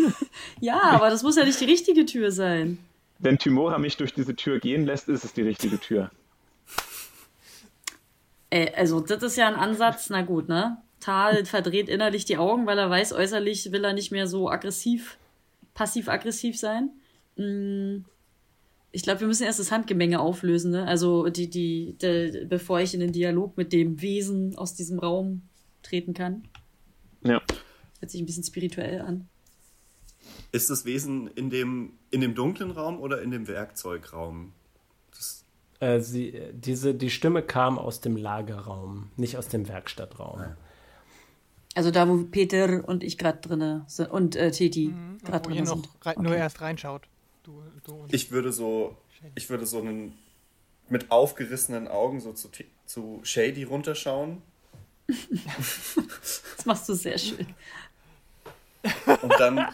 ja, 0.60 0.80
aber 0.82 1.10
das 1.10 1.22
muss 1.22 1.36
ja 1.36 1.44
nicht 1.44 1.60
die 1.60 1.66
richtige 1.66 2.04
Tür 2.04 2.32
sein. 2.32 2.78
Wenn 3.20 3.38
Timora 3.38 3.78
mich 3.78 3.96
durch 3.96 4.12
diese 4.12 4.34
Tür 4.34 4.58
gehen 4.58 4.84
lässt, 4.84 5.08
ist 5.08 5.24
es 5.24 5.32
die 5.32 5.42
richtige 5.42 5.78
Tür. 5.78 6.10
Äh, 8.50 8.72
also, 8.74 9.00
das 9.00 9.22
ist 9.22 9.36
ja 9.36 9.46
ein 9.46 9.54
Ansatz, 9.54 10.10
na 10.10 10.22
gut, 10.22 10.48
ne? 10.48 10.78
Tal 11.00 11.44
verdreht 11.46 11.88
innerlich 11.88 12.24
die 12.26 12.36
Augen, 12.36 12.66
weil 12.66 12.78
er 12.78 12.90
weiß, 12.90 13.12
äußerlich 13.12 13.72
will 13.72 13.84
er 13.84 13.94
nicht 13.94 14.12
mehr 14.12 14.26
so 14.26 14.50
aggressiv, 14.50 15.18
passiv-aggressiv 15.74 16.58
sein. 16.58 16.90
Mm, 17.36 18.04
Ich 18.92 19.02
glaube, 19.02 19.20
wir 19.20 19.28
müssen 19.28 19.44
erst 19.44 19.60
das 19.60 19.70
Handgemenge 19.70 20.18
auflösen, 20.20 20.72
ne? 20.72 20.86
Also, 20.86 21.28
die, 21.28 21.48
die, 21.48 21.96
die, 22.00 22.44
bevor 22.48 22.80
ich 22.80 22.92
in 22.92 23.00
den 23.00 23.12
Dialog 23.12 23.56
mit 23.56 23.72
dem 23.72 24.00
Wesen 24.02 24.56
aus 24.56 24.74
diesem 24.74 24.98
Raum 24.98 25.42
treten 25.82 26.12
kann. 26.12 26.42
Ja. 27.22 27.40
Hört 28.00 28.10
sich 28.10 28.20
ein 28.20 28.26
bisschen 28.26 28.44
spirituell 28.44 29.00
an. 29.00 29.28
Ist 30.52 30.70
das 30.70 30.84
Wesen 30.84 31.28
in 31.28 31.50
dem, 31.50 31.92
in 32.10 32.20
dem 32.20 32.34
dunklen 32.34 32.72
Raum 32.72 32.98
oder 33.00 33.22
in 33.22 33.30
dem 33.30 33.46
Werkzeugraum? 33.46 34.52
Äh, 35.78 36.00
sie, 36.00 36.40
diese, 36.52 36.94
die 36.94 37.10
Stimme 37.10 37.42
kam 37.42 37.78
aus 37.78 38.00
dem 38.00 38.16
Lagerraum, 38.16 39.10
nicht 39.16 39.36
aus 39.38 39.48
dem 39.48 39.68
Werkstattraum. 39.68 40.56
Also 41.74 41.90
da, 41.90 42.08
wo 42.08 42.24
Peter 42.24 42.86
und 42.88 43.04
ich 43.04 43.16
gerade 43.16 43.38
drinne 43.40 43.84
sind 43.86 44.10
und 44.10 44.34
äh, 44.36 44.50
Titi 44.50 44.92
gerade 45.24 45.48
ihr 45.50 45.54
drinne 45.54 45.68
noch 45.68 45.76
sind. 45.76 45.88
rei- 46.02 46.14
nur 46.20 46.34
erst 46.36 46.60
reinschaut. 46.60 47.02
Du, 47.44 47.62
du 47.84 47.92
und 47.94 48.12
ich 48.12 48.30
würde 48.32 48.52
so, 48.52 48.96
ich 49.34 49.48
würde 49.50 49.66
so 49.66 49.78
einen 49.80 50.18
mit 50.88 51.10
aufgerissenen 51.12 51.86
Augen 51.88 52.20
so 52.20 52.32
zu, 52.32 52.48
zu 52.86 53.20
Shady 53.22 53.62
runterschauen 53.64 54.42
Das 56.56 56.66
machst 56.66 56.88
du 56.88 56.94
sehr 56.94 57.18
schön. 57.18 57.46
und 59.22 59.32
dann, 59.38 59.66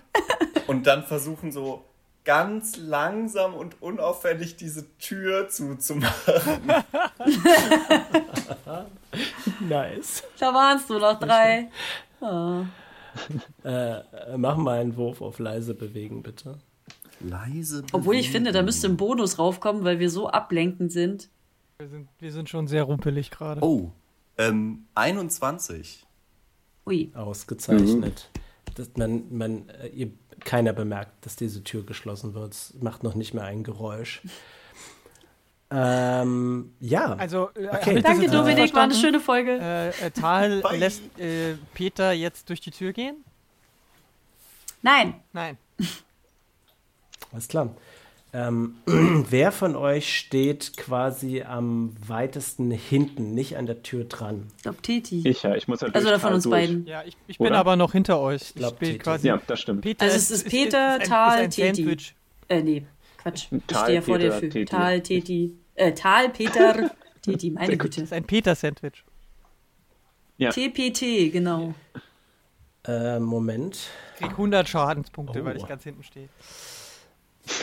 und 0.66 0.87
dann 0.87 1.04
versuchen 1.04 1.52
so 1.52 1.85
ganz 2.26 2.76
langsam 2.76 3.54
und 3.54 3.80
unauffällig 3.80 4.56
diese 4.56 4.84
Tür 4.98 5.48
zuzumachen. 5.48 6.60
Nice. 9.60 10.22
Da 10.38 10.52
waren 10.52 10.76
es 10.76 10.88
nur 10.90 11.00
noch 11.00 11.18
drei. 11.18 11.70
Ah. 12.20 12.64
Äh, 13.64 14.02
mach 14.36 14.56
mal 14.56 14.80
einen 14.80 14.96
Wurf 14.96 15.22
auf 15.22 15.38
leise 15.38 15.74
bewegen, 15.74 16.22
bitte. 16.22 16.58
Leise. 17.20 17.82
Obwohl 17.92 18.16
ich 18.16 18.26
bewegen. 18.26 18.32
finde, 18.32 18.52
da 18.52 18.62
müsste 18.62 18.88
ein 18.88 18.98
Bonus 18.98 19.38
raufkommen, 19.38 19.84
weil 19.84 19.98
wir 20.00 20.10
so 20.10 20.28
ablenkend 20.28 20.92
sind. 20.92 21.30
wir 21.78 21.88
sind, 21.88 22.08
wir 22.18 22.32
sind 22.32 22.50
schon 22.50 22.66
sehr 22.66 22.82
rumpelig 22.82 23.30
gerade. 23.30 23.62
Oh, 23.62 23.92
ähm, 24.36 24.84
21. 24.94 26.06
Ui. 26.86 27.10
Ausgezeichnet. 27.14 28.28
Das, 28.74 28.90
man, 28.96 29.24
man, 29.30 29.68
äh, 29.70 29.88
ihr, 29.88 30.10
keiner 30.44 30.72
bemerkt, 30.72 31.25
dass 31.25 31.37
diese 31.37 31.62
Tür 31.64 31.85
geschlossen 31.85 32.35
wird. 32.35 32.53
Es 32.53 32.75
macht 32.81 33.03
noch 33.03 33.14
nicht 33.14 33.35
mehr 33.35 33.44
ein 33.44 33.64
Geräusch. 33.64 34.22
Ähm, 35.68 36.72
ja. 36.79 37.14
Also, 37.14 37.51
äh, 37.55 37.66
Okay. 37.66 38.01
Danke, 38.01 38.22
richtig 38.22 38.31
Dominik, 38.31 38.72
war 38.72 38.85
eine 38.85 38.94
schöne 38.94 39.18
Folge. 39.18 39.59
Äh, 39.61 39.88
äh, 39.88 40.11
Tal 40.12 40.62
lässt 40.79 41.03
äh, 41.18 41.57
Peter 41.75 42.12
jetzt 42.12 42.49
durch 42.49 42.61
die 42.61 42.70
Tür 42.70 42.92
gehen? 42.92 43.25
Nein. 44.83 45.14
Nein. 45.33 45.59
Alles 47.33 47.49
klar. 47.49 47.75
Ähm, 48.32 48.74
wer 48.86 49.52
von 49.52 49.76
euch 49.76 50.16
steht 50.18 50.76
quasi 50.76 51.42
am 51.42 51.94
weitesten 52.06 52.70
hinten, 52.70 53.34
nicht 53.34 53.56
an 53.56 53.66
der 53.66 53.82
Tür 53.82 54.04
dran? 54.04 54.48
Ich 54.56 54.62
glaube, 54.64 54.82
Titi. 54.82 55.26
Ich 55.26 55.42
ja, 55.42 55.54
ich 55.54 55.68
muss 55.68 55.80
halt 55.82 55.94
also 55.94 56.18
von 56.18 56.34
uns 56.34 56.44
durch. 56.44 56.52
beiden. 56.52 56.86
Ja, 56.86 57.02
ich, 57.04 57.16
ich 57.28 57.38
bin 57.38 57.52
aber 57.54 57.76
noch 57.76 57.92
hinter 57.92 58.18
euch. 58.20 58.42
Ich, 58.42 58.54
glaub, 58.54 58.78
bin 58.78 58.88
Titi. 58.90 58.98
quasi. 58.98 59.28
Ja, 59.28 59.40
das 59.46 59.60
stimmt. 59.60 59.82
Peter 59.82 60.04
Also 60.04 60.16
es 60.16 60.30
ist 60.30 60.48
Peter, 60.48 60.94
ein, 60.94 61.00
Tal, 61.08 61.38
ist 61.38 61.44
ein 61.44 61.50
Titi. 61.50 61.82
Sandwich. 61.84 62.14
Äh, 62.48 62.62
nee, 62.62 62.84
Quatsch. 63.18 63.46
Ich 63.50 63.62
Tal, 63.66 63.82
stehe 63.84 63.94
ja 63.96 64.02
vor 64.02 64.18
der 64.18 64.28
Peter, 64.30 64.40
Tür. 64.40 64.50
Titi. 64.50 64.64
Tal, 64.66 65.00
Titi. 65.00 65.54
Äh, 65.76 65.92
Tal, 65.94 66.28
Peter, 66.30 66.90
Titi, 67.22 67.50
meine. 67.50 67.76
Güte. 67.76 68.02
ist 68.02 68.12
ein 68.12 68.24
Peter-Sandwich. 68.24 69.04
Ja. 70.38 70.50
TPT, 70.50 71.32
genau. 71.32 71.74
Äh, 72.86 73.18
Moment. 73.18 73.88
Ich 74.14 74.20
krieg 74.20 74.30
100 74.32 74.68
Schadenspunkte, 74.68 75.40
Oh. 75.40 75.44
weil 75.44 75.56
ich 75.56 75.66
ganz 75.66 75.84
hinten 75.84 76.02
stehe. 76.02 76.28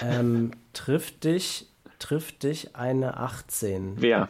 Ähm, 0.01 0.51
trifft 0.73 1.23
dich, 1.23 1.67
trifft 1.99 2.43
dich 2.43 2.75
eine 2.75 3.17
18, 3.17 4.01
Wer? 4.01 4.29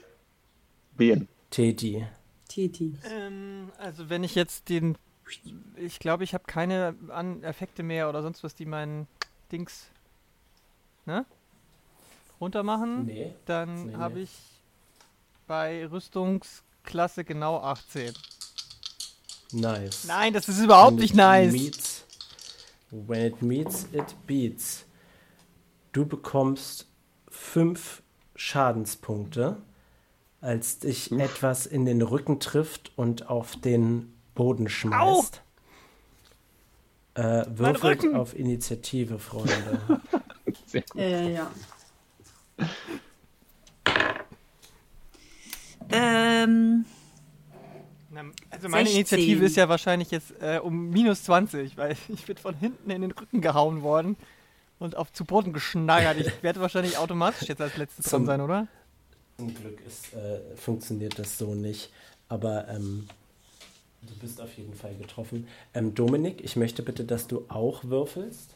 Wen? 0.96 1.28
Teddy. 1.50 2.06
Titi. 2.48 2.98
Ähm, 3.10 3.72
also 3.78 4.10
wenn 4.10 4.24
ich 4.24 4.36
jetzt 4.36 4.70
den, 4.70 4.98
ich 5.76 6.00
glaube, 6.00 6.24
ich 6.24 6.34
habe 6.34 6.44
keine 6.46 6.96
An 7.10 7.42
Effekte 7.44 7.82
mehr 7.84 8.10
oder 8.10 8.22
sonst 8.22 8.44
was, 8.44 8.54
die 8.56 8.66
meinen 8.66 9.08
Dings, 9.52 9.88
ne, 11.06 11.26
runter 12.40 12.64
machen, 12.64 13.06
Nee. 13.06 13.34
dann 13.46 13.88
Nee, 13.88 13.96
habe 13.96 14.16
nee. 14.16 14.22
ich 14.24 14.32
bei 15.48 15.88
Rüstungsklasse 15.88 17.24
genau 17.24 17.60
18. 17.60 18.14
Nice. 19.52 20.06
Nein, 20.06 20.34
das 20.34 20.50
ist 20.50 20.60
überhaupt 20.62 20.94
When 20.94 21.00
nicht 21.02 21.16
nice. 21.16 21.52
Meets, 21.52 22.06
when 22.92 23.26
it 23.26 23.42
meets, 23.42 23.88
it 23.92 24.16
beats. 24.26 24.86
Du 25.94 26.08
bekommst 26.08 26.88
fünf 27.30 28.02
Schadenspunkte, 28.36 29.58
als 30.42 30.80
dich 30.80 31.12
etwas 31.12 31.68
in 31.68 31.86
den 31.86 32.02
Rücken 32.02 32.40
trifft 32.40 32.92
und 32.96 33.30
auf 33.30 33.56
den 33.58 34.12
Boden 34.34 34.68
schmeißt. 34.68 35.42
Äh, 37.14 37.46
würfelt 37.48 38.12
auf 38.16 38.36
Initiative, 38.36 39.20
Freunde. 39.20 40.02
Sehr 40.66 40.82
gut. 40.82 41.00
Äh, 41.00 41.34
ja. 41.36 41.52
ähm, 45.92 46.86
Also 48.50 48.68
meine 48.68 48.90
16. 48.90 48.96
Initiative 48.96 49.46
ist 49.46 49.56
ja 49.58 49.70
wahrscheinlich 49.70 50.10
jetzt 50.10 50.34
äh, 50.42 50.58
um 50.58 50.90
minus 50.90 51.24
20, 51.26 51.78
weil 51.78 51.96
ich 52.10 52.26
bin 52.26 52.38
von 52.38 52.56
hinten 52.56 52.90
in 52.90 53.04
den 53.04 53.12
Rücken 53.12 53.42
gehauen 53.42 53.84
worden 53.84 54.18
und 54.84 54.98
auf 54.98 55.12
zu 55.14 55.24
Boden 55.26 55.54
geschnaggert. 55.54 56.18
Ich 56.20 56.44
werde 56.44 56.60
wahrscheinlich 56.60 56.98
automatisch 56.98 57.48
jetzt 57.48 57.62
als 57.62 57.78
letztes 57.78 58.06
dran 58.06 58.22
Zum- 58.22 58.26
sein, 58.26 58.42
oder? 58.42 58.68
Zum 59.38 59.56
Glück 59.56 59.80
ist, 59.88 60.14
äh, 60.14 60.40
funktioniert 60.56 61.18
das 61.18 61.38
so 61.38 61.56
nicht. 61.56 61.90
Aber 62.30 62.68
ähm, 62.68 63.08
du 64.02 64.14
bist 64.20 64.40
auf 64.42 64.56
jeden 64.58 64.76
Fall 64.76 64.94
getroffen. 64.96 65.48
Ähm, 65.74 65.96
Dominik, 65.96 66.44
ich 66.44 66.56
möchte 66.56 66.84
bitte, 66.84 67.04
dass 67.06 67.28
du 67.28 67.46
auch 67.48 67.84
würfelst. 67.86 68.52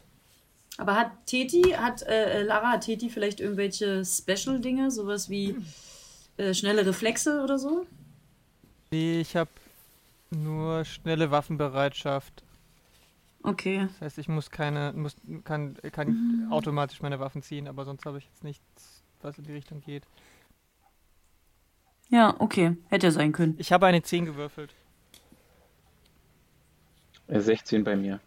aber 0.76 0.94
hat 0.94 1.10
Teti, 1.26 1.62
hat 1.72 2.02
äh, 2.02 2.42
Lara, 2.42 2.72
hat 2.72 2.82
Teti 2.84 3.08
vielleicht 3.10 3.40
irgendwelche 3.40 4.04
Special-Dinge, 4.04 4.90
sowas 4.90 5.28
wie 5.30 5.56
äh, 6.36 6.54
schnelle 6.54 6.86
Reflexe 6.86 7.42
oder 7.42 7.58
so? 7.58 7.86
Ich 8.90 9.34
habe 9.34 9.50
Nur 10.30 10.84
schnelle 10.84 11.30
Waffenbereitschaft. 11.30 12.42
Okay. 13.48 13.86
Das 13.92 14.00
heißt, 14.00 14.18
ich 14.18 14.28
muss 14.28 14.50
keine, 14.50 14.92
muss, 14.94 15.16
kann, 15.44 15.76
kann 15.92 16.08
Mhm. 16.46 16.52
automatisch 16.52 17.00
meine 17.02 17.18
Waffen 17.20 17.42
ziehen, 17.42 17.68
aber 17.68 17.84
sonst 17.84 18.04
habe 18.06 18.18
ich 18.18 18.24
jetzt 18.24 18.44
nichts, 18.44 19.02
was 19.22 19.38
in 19.38 19.44
die 19.44 19.52
Richtung 19.52 19.80
geht. 19.80 20.04
Ja, 22.10 22.34
okay. 22.38 22.76
Hätte 22.88 23.06
ja 23.08 23.10
sein 23.12 23.32
können. 23.32 23.54
Ich 23.58 23.70
habe 23.72 23.86
eine 23.86 24.02
10 24.02 24.24
gewürfelt. 24.24 24.74
Äh, 27.26 27.40
16 27.40 27.84
bei 27.84 27.96
mir. 27.96 28.20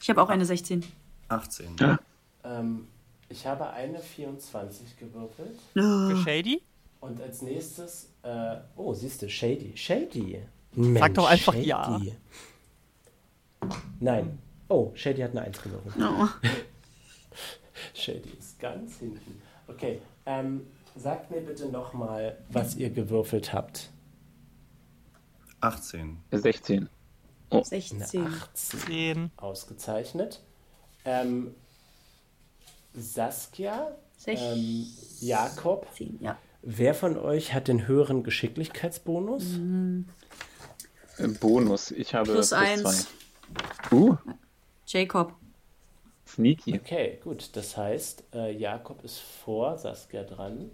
Ich 0.00 0.08
habe 0.08 0.22
auch 0.22 0.28
eine 0.28 0.44
16. 0.44 0.84
18. 1.28 1.98
Ähm, 2.44 2.86
ich 3.28 3.44
habe 3.46 3.68
eine 3.70 3.98
24 3.98 4.96
gewürfelt. 4.98 5.58
Für 5.72 6.16
Shady? 6.24 6.62
Und 7.00 7.20
als 7.20 7.42
nächstes, 7.42 8.10
äh, 8.22 8.56
oh, 8.76 8.94
siehst 8.94 9.22
du, 9.22 9.28
Shady. 9.28 9.76
Shady. 9.76 10.40
Sag 10.76 11.14
doch 11.14 11.26
einfach 11.28 11.54
Shady. 11.54 11.66
ja. 11.66 12.00
Nein. 14.00 14.38
Oh, 14.68 14.90
Shady 14.94 15.20
hat 15.22 15.30
eine 15.32 15.42
1 15.42 15.62
gewürfelt. 15.62 15.94
Oh. 16.00 16.28
Shady 17.94 18.30
ist 18.38 18.58
ganz 18.58 18.98
hinten. 18.98 19.40
Okay, 19.68 20.00
ähm, 20.26 20.66
sagt 20.96 21.30
mir 21.30 21.40
bitte 21.40 21.66
nochmal, 21.68 22.38
was 22.48 22.76
ihr 22.76 22.90
gewürfelt 22.90 23.52
habt. 23.52 23.90
18. 25.60 26.18
Äh, 26.30 26.38
16. 26.38 26.88
Eine 27.50 27.64
16. 27.64 28.02
18. 28.02 28.26
10. 28.54 29.30
Ausgezeichnet. 29.36 30.42
Ähm, 31.04 31.54
Saskia, 32.94 33.92
16. 34.18 34.58
ähm, 34.58 34.86
Jakob, 35.20 35.86
Ja. 36.20 36.36
wer 36.62 36.94
von 36.94 37.16
euch 37.18 37.52
hat 37.54 37.68
den 37.68 37.86
höheren 37.86 38.22
Geschicklichkeitsbonus? 38.24 39.44
Äh, 41.18 41.28
Bonus. 41.40 41.90
Ich 41.92 42.14
habe 42.14 42.24
Plus 42.32 42.50
plus 42.50 42.52
eins. 42.52 42.82
zwei. 42.82 43.10
Uh, 43.92 44.16
Jacob. 44.86 45.32
sneaky. 46.26 46.74
Okay, 46.74 47.20
gut. 47.22 47.50
Das 47.54 47.76
heißt, 47.76 48.24
äh, 48.34 48.52
Jakob 48.56 49.04
ist 49.04 49.18
vor 49.20 49.78
Saskia 49.78 50.22
dran. 50.24 50.70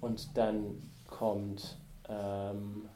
Und 0.00 0.36
dann 0.36 0.82
kommt 1.06 1.76
ähm, 2.08 2.88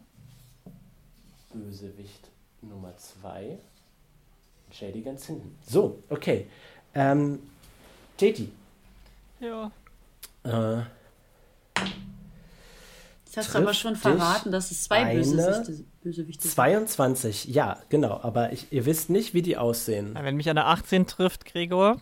Bösewicht 1.52 2.30
Nummer 2.62 2.96
2. 2.96 3.58
Shady 4.70 5.02
ganz 5.02 5.26
hinten. 5.26 5.56
So, 5.68 6.02
okay. 6.08 6.48
Ähm, 6.94 7.40
Teti. 8.16 8.50
Ja. 9.40 9.70
Äh, 10.44 10.82
Das 13.26 13.36
hast 13.36 13.54
du 13.54 13.58
aber 13.58 13.74
schon 13.74 13.96
verraten, 13.96 14.50
dass 14.52 14.70
es 14.70 14.84
zwei 14.84 15.04
eine 15.04 15.20
Bösewichte, 15.20 15.84
Bösewichte 16.04 16.42
sind. 16.42 16.52
22, 16.54 17.46
ja, 17.46 17.78
genau. 17.88 18.20
Aber 18.22 18.52
ich, 18.52 18.66
ihr 18.72 18.86
wisst 18.86 19.10
nicht, 19.10 19.34
wie 19.34 19.42
die 19.42 19.56
aussehen. 19.56 20.16
Wenn 20.20 20.36
mich 20.36 20.48
eine 20.48 20.66
18 20.66 21.06
trifft, 21.08 21.44
Gregor, 21.46 22.00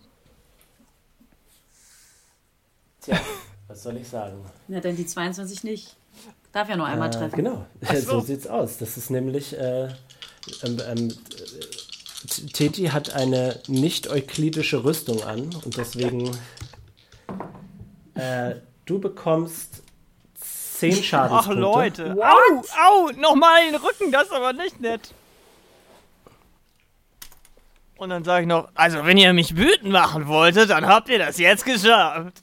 Tja, 3.01 3.19
was 3.69 3.83
soll 3.83 3.97
ich 3.97 4.09
sagen? 4.09 4.45
Ja, 4.69 4.81
denn 4.81 4.97
die 4.97 5.07
22 5.07 5.65
nicht. 5.65 5.97
Darf 6.53 6.69
ja 6.69 6.77
nur 6.77 6.87
einmal 6.87 7.09
Äh, 7.09 7.13
treffen. 7.13 7.37
genau, 7.37 7.65
so. 8.05 8.21
sieht's 8.21 8.47
aus. 8.47 8.77
Das 8.79 8.97
ist 8.99 9.11
nämlich, 9.11 9.57
äh, 9.59 9.85
ähm, 10.65 10.81
ähm, 10.87 11.09
T- 12.29 12.47
Teti 12.53 12.85
hat 12.87 13.15
eine 13.15 13.59
nicht-euklidische 13.69 14.85
Rüstung 14.85 15.23
an 15.25 15.49
und 15.65 15.77
deswegen 15.77 16.31
äh, 18.15 18.57
du 18.85 19.01
bekommst 19.01 19.83
10 20.91 20.93
Ach 20.99 21.05
Schadenspunkte. 21.05 21.61
Leute. 21.61 22.17
Au, 22.21 22.63
au, 23.07 23.11
nochmal 23.13 23.67
in 23.67 23.73
den 23.73 23.81
Rücken, 23.81 24.11
das 24.11 24.25
ist 24.25 24.33
aber 24.33 24.53
nicht 24.53 24.81
nett. 24.81 25.15
Und 27.97 28.09
dann 28.11 28.25
sage 28.25 28.43
ich 28.43 28.49
noch, 28.49 28.69
also 28.75 29.05
wenn 29.05 29.17
ihr 29.17 29.33
mich 29.33 29.57
wütend 29.57 29.93
machen 29.93 30.27
wolltet, 30.27 30.71
dann 30.71 30.87
habt 30.87 31.09
ihr 31.09 31.19
das 31.21 31.39
jetzt 31.39 31.65
geschafft. 31.65 32.43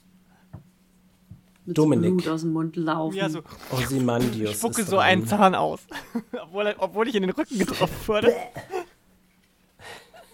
Mit 1.66 1.76
Dominik. 1.76 2.16
Blut 2.16 2.28
aus 2.28 2.40
dem 2.40 2.54
Mund 2.54 2.76
laufen. 2.76 3.14
Ja, 3.14 3.28
so 3.28 3.42
Ozymandius 3.70 4.54
spucke 4.56 4.82
so 4.84 4.96
dran. 4.96 5.04
einen 5.04 5.26
Zahn 5.26 5.54
aus. 5.54 5.80
obwohl, 6.32 6.74
obwohl 6.78 7.08
ich 7.08 7.14
in 7.14 7.22
den 7.22 7.30
Rücken 7.30 7.58
getroffen 7.58 8.08
wurde. 8.08 8.34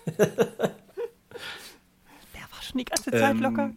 Der 0.16 0.29
war 2.53 2.62
schon 2.62 2.79
die 2.79 2.85
ganze 2.85 3.11
Zeit 3.11 3.33
Ähm, 3.33 3.42
locker. 3.42 3.73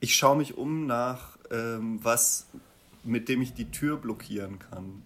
Ich 0.00 0.16
schaue 0.16 0.36
mich 0.36 0.58
um 0.58 0.86
nach 0.86 1.33
ähm, 1.54 2.00
was, 2.02 2.46
mit 3.04 3.28
dem 3.28 3.42
ich 3.42 3.54
die 3.54 3.70
Tür 3.70 3.96
blockieren 3.96 4.58
kann. 4.58 5.02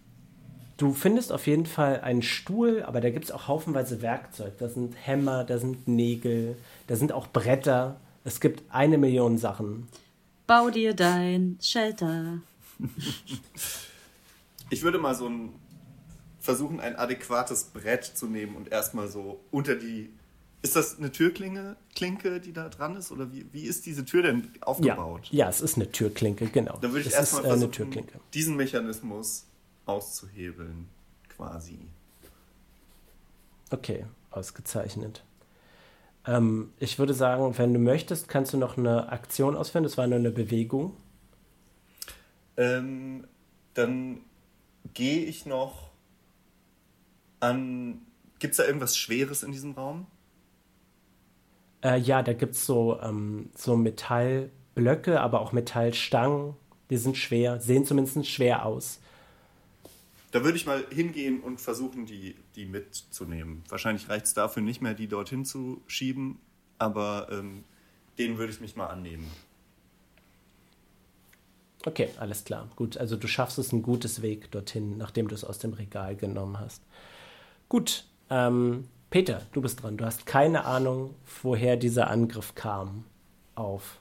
Du 0.76 0.92
findest 0.92 1.32
auf 1.32 1.46
jeden 1.46 1.66
Fall 1.66 2.00
einen 2.00 2.22
Stuhl, 2.22 2.84
aber 2.84 3.00
da 3.00 3.10
gibt 3.10 3.24
es 3.26 3.32
auch 3.32 3.48
haufenweise 3.48 4.00
Werkzeug. 4.00 4.56
Da 4.58 4.68
sind 4.68 4.94
Hämmer, 4.94 5.44
da 5.44 5.58
sind 5.58 5.88
Nägel, 5.88 6.56
da 6.86 6.94
sind 6.94 7.12
auch 7.12 7.26
Bretter. 7.26 8.00
Es 8.24 8.40
gibt 8.40 8.62
eine 8.70 8.96
Million 8.96 9.38
Sachen. 9.38 9.88
Bau 10.46 10.70
dir 10.70 10.94
dein 10.94 11.58
Shelter. 11.60 12.38
Ich 14.70 14.82
würde 14.82 14.98
mal 14.98 15.14
so 15.14 15.26
ein 15.26 15.54
versuchen, 16.40 16.80
ein 16.80 16.96
adäquates 16.96 17.64
Brett 17.64 18.04
zu 18.04 18.26
nehmen 18.26 18.56
und 18.56 18.72
erstmal 18.72 19.08
so 19.08 19.40
unter 19.50 19.74
die. 19.76 20.10
Ist 20.60 20.74
das 20.74 20.98
eine 20.98 21.12
Türklinge, 21.12 21.76
Klinke, 21.94 22.40
die 22.40 22.52
da 22.52 22.68
dran 22.68 22.96
ist? 22.96 23.12
Oder 23.12 23.32
wie, 23.32 23.46
wie 23.52 23.62
ist 23.62 23.86
diese 23.86 24.04
Tür 24.04 24.22
denn 24.22 24.50
Ja, 24.56 24.62
aufgebaut? 24.62 25.28
ja, 25.30 25.48
es 25.48 25.60
ist 25.60 25.76
eine 25.76 25.90
Türklinke, 25.92 26.46
genau. 26.48 26.78
Dann 26.78 26.90
würde 26.92 27.02
ich 27.02 27.06
es 27.08 27.12
erstmal 27.14 27.42
ist 27.42 27.46
äh, 27.46 27.50
eine 27.52 27.58
versuchen, 27.60 27.72
Türklinke. 27.92 28.20
diesen 28.34 28.56
Mechanismus 28.56 29.44
auszuhebeln, 29.86 30.88
quasi. 31.36 31.78
Okay, 33.70 34.06
ausgezeichnet. 34.30 35.22
Ähm, 36.26 36.72
ich 36.78 36.98
würde 36.98 37.14
sagen, 37.14 37.56
wenn 37.56 37.72
du 37.72 37.78
möchtest, 37.78 38.28
kannst 38.28 38.52
du 38.52 38.56
noch 38.56 38.76
eine 38.76 39.10
Aktion 39.12 39.56
ausführen. 39.56 39.84
Das 39.84 39.96
war 39.96 40.06
nur 40.08 40.18
eine 40.18 40.30
Bewegung. 40.30 40.96
Ähm, 42.56 43.26
dann 43.74 44.22
gehe 44.94 45.24
ich 45.24 45.46
noch 45.46 45.90
an. 47.40 48.02
Gibt 48.40 48.52
es 48.52 48.56
da 48.58 48.64
irgendwas 48.64 48.96
Schweres 48.96 49.42
in 49.44 49.52
diesem 49.52 49.72
Raum? 49.72 50.06
Äh, 51.82 51.98
ja, 51.98 52.22
da 52.22 52.32
gibt 52.32 52.54
es 52.54 52.66
so, 52.66 52.98
ähm, 53.00 53.50
so 53.54 53.76
Metallblöcke, 53.76 55.20
aber 55.20 55.40
auch 55.40 55.52
Metallstangen. 55.52 56.54
Die 56.90 56.96
sind 56.96 57.16
schwer, 57.16 57.60
sehen 57.60 57.84
zumindest 57.84 58.26
schwer 58.26 58.64
aus. 58.64 59.00
Da 60.30 60.44
würde 60.44 60.56
ich 60.56 60.66
mal 60.66 60.84
hingehen 60.90 61.40
und 61.40 61.60
versuchen, 61.60 62.04
die, 62.04 62.34
die 62.54 62.66
mitzunehmen. 62.66 63.62
Wahrscheinlich 63.68 64.08
reicht 64.08 64.26
es 64.26 64.34
dafür 64.34 64.62
nicht 64.62 64.82
mehr, 64.82 64.94
die 64.94 65.08
dorthin 65.08 65.44
zu 65.44 65.82
schieben, 65.86 66.38
aber 66.78 67.28
ähm, 67.30 67.64
denen 68.18 68.38
würde 68.38 68.52
ich 68.52 68.60
mich 68.60 68.76
mal 68.76 68.88
annehmen. 68.88 69.26
Okay, 71.86 72.10
alles 72.18 72.44
klar. 72.44 72.68
Gut, 72.76 72.98
also 72.98 73.16
du 73.16 73.28
schaffst 73.28 73.58
es 73.58 73.72
ein 73.72 73.82
gutes 73.82 74.20
Weg 74.20 74.50
dorthin, 74.50 74.98
nachdem 74.98 75.28
du 75.28 75.34
es 75.34 75.44
aus 75.44 75.58
dem 75.58 75.72
Regal 75.72 76.16
genommen 76.16 76.58
hast. 76.58 76.82
Gut, 77.68 78.04
ähm, 78.28 78.88
Peter, 79.10 79.42
du 79.52 79.62
bist 79.62 79.82
dran. 79.82 79.96
Du 79.96 80.04
hast 80.04 80.26
keine 80.26 80.64
Ahnung, 80.64 81.14
woher 81.42 81.76
dieser 81.76 82.10
Angriff 82.10 82.54
kam 82.54 83.04
auf 83.54 84.00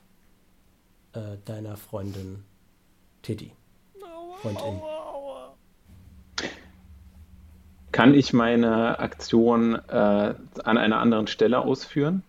äh, 1.14 1.38
deiner 1.46 1.78
Freundin 1.78 2.44
Teddy. 3.22 3.52
Freundin. 4.42 4.82
Kann 7.92 8.14
ich 8.14 8.34
meine 8.34 9.00
Aktion 9.00 9.76
äh, 9.76 10.36
an 10.64 10.78
einer 10.78 11.00
anderen 11.00 11.28
Stelle 11.28 11.60
ausführen? 11.60 12.22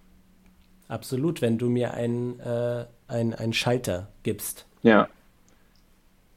Absolut, 0.86 1.42
wenn 1.42 1.58
du 1.58 1.68
mir 1.68 1.92
einen 1.92 2.40
äh, 2.40 2.86
ein, 3.08 3.34
ein 3.34 3.52
Schalter 3.52 4.08
gibst. 4.22 4.66
Ja. 4.82 5.08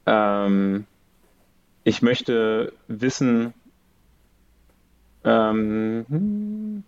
Ähm, 0.06 0.86
ich 1.84 2.02
möchte 2.02 2.74
wissen, 2.88 3.54
ähm, 5.24 6.06
hm, 6.10 6.84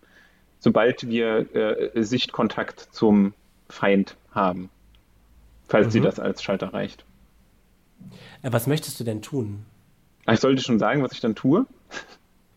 sobald 0.59 1.07
wir 1.07 1.55
äh, 1.55 2.03
Sichtkontakt 2.03 2.79
zum 2.91 3.33
Feind 3.69 4.15
haben, 4.31 4.69
falls 5.67 5.91
sie 5.93 5.99
Mhm. 5.99 6.05
das 6.05 6.19
als 6.19 6.41
Schalter 6.43 6.73
reicht. 6.73 7.05
Äh, 8.41 8.51
was 8.51 8.67
möchtest 8.67 8.99
du 8.99 9.03
denn 9.03 9.21
tun? 9.21 9.65
Ah, 10.25 10.33
Ich 10.33 10.39
sollte 10.39 10.61
schon 10.61 10.79
sagen, 10.79 11.03
was 11.03 11.11
ich 11.13 11.19
dann 11.21 11.35
tue. 11.35 11.65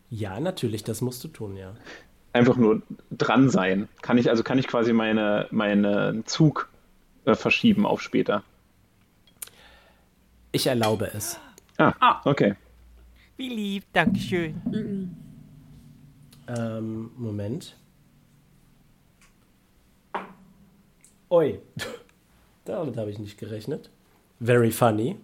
Ja, 0.09 0.39
natürlich, 0.39 0.83
das 0.83 1.01
musst 1.01 1.23
du 1.23 1.27
tun, 1.27 1.57
ja. 1.57 1.73
Einfach 2.33 2.55
nur 2.55 2.81
dran 3.11 3.49
sein. 3.49 3.89
Kann 4.01 4.17
ich 4.17 4.29
also 4.29 4.43
kann 4.43 4.57
ich 4.59 4.67
quasi 4.67 4.93
meine 4.93 5.47
meine 5.51 6.23
Zug 6.25 6.69
äh, 7.25 7.35
verschieben 7.35 7.85
auf 7.85 8.01
später. 8.01 8.43
Ich 10.51 10.67
erlaube 10.67 11.11
es. 11.13 11.39
Ah, 11.77 12.21
okay. 12.25 12.55
Wie 13.37 13.49
lieb, 13.49 13.83
Dankeschön. 13.93 14.55
Ähm, 16.47 17.11
Moment. 17.17 17.75
Oi. 21.29 21.59
Damit 22.65 22.97
habe 22.97 23.11
ich 23.11 23.19
nicht 23.19 23.37
gerechnet. 23.37 23.89
Very 24.39 24.71
funny. 24.71 25.17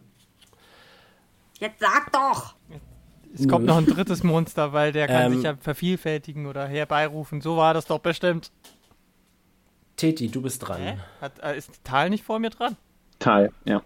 Jetzt 1.60 1.80
sag 1.80 2.12
doch! 2.12 2.56
Es 3.34 3.48
kommt 3.48 3.66
noch 3.66 3.78
ein 3.78 3.86
drittes 3.86 4.24
Monster, 4.24 4.74
weil 4.74 4.92
der 4.92 5.08
kann 5.08 5.28
ähm, 5.28 5.36
sich 5.36 5.44
ja 5.44 5.56
vervielfältigen 5.56 6.46
oder 6.46 6.68
herbeirufen. 6.68 7.42
So 7.42 7.58
war 7.58 7.74
das 7.74 7.86
doch 7.86 8.00
bestimmt. 8.00 8.52
Teti, 9.96 10.30
du 10.30 10.42
bist 10.42 10.68
dran. 10.68 10.82
Hä? 10.82 10.98
Hat, 11.22 11.40
äh, 11.40 11.58
ist 11.58 11.84
Tal 11.84 12.10
nicht 12.10 12.24
vor 12.24 12.40
mir 12.40 12.50
dran? 12.50 12.76
Tal, 13.20 13.52
ja. 13.66 13.82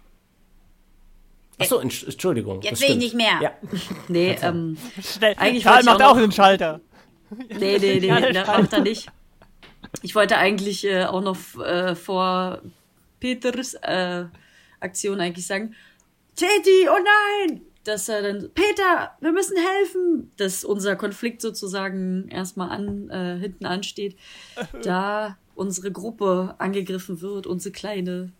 Achso, 1.58 1.78
Entschuldigung. 1.78 2.62
Jetzt 2.62 2.80
will 2.80 2.90
ich 2.90 2.96
nicht 2.96 3.14
mehr. 3.14 3.40
Ja. 3.40 3.52
nee, 4.08 4.36
ähm. 4.42 4.76
Schnell. 5.02 5.34
Eigentlich 5.38 5.64
Tal 5.64 5.82
macht 5.82 6.02
auch, 6.02 6.12
auch 6.12 6.18
den 6.18 6.32
Schalter. 6.32 6.80
Nee, 7.30 7.78
nee, 7.78 8.00
nee, 8.00 8.32
das 8.32 8.46
macht 8.46 8.72
er 8.72 8.80
nicht. 8.80 9.08
Ich 10.02 10.14
wollte 10.14 10.36
eigentlich 10.36 10.84
äh, 10.84 11.04
auch 11.04 11.22
noch 11.22 11.38
äh, 11.64 11.94
vor 11.94 12.62
Peters 13.20 13.74
äh, 13.74 14.24
Aktion 14.80 15.20
eigentlich 15.20 15.46
sagen, 15.46 15.74
Teti, 16.36 16.88
oh 16.88 17.48
nein! 17.48 17.62
Dass 17.84 18.08
er 18.08 18.22
dann, 18.22 18.50
Peter, 18.54 19.16
wir 19.20 19.32
müssen 19.32 19.56
helfen! 19.56 20.30
Dass 20.36 20.64
unser 20.64 20.94
Konflikt 20.94 21.40
sozusagen 21.40 22.28
erstmal 22.28 22.70
an, 22.70 23.10
äh, 23.10 23.38
hinten 23.38 23.66
ansteht. 23.66 24.16
Da 24.82 25.36
unsere 25.54 25.90
Gruppe 25.90 26.54
angegriffen 26.58 27.20
wird, 27.20 27.46
unsere 27.46 27.72
kleine 27.72 28.32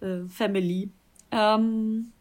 äh, 0.00 0.26
Family. 0.28 0.90
Ähm, 1.30 2.12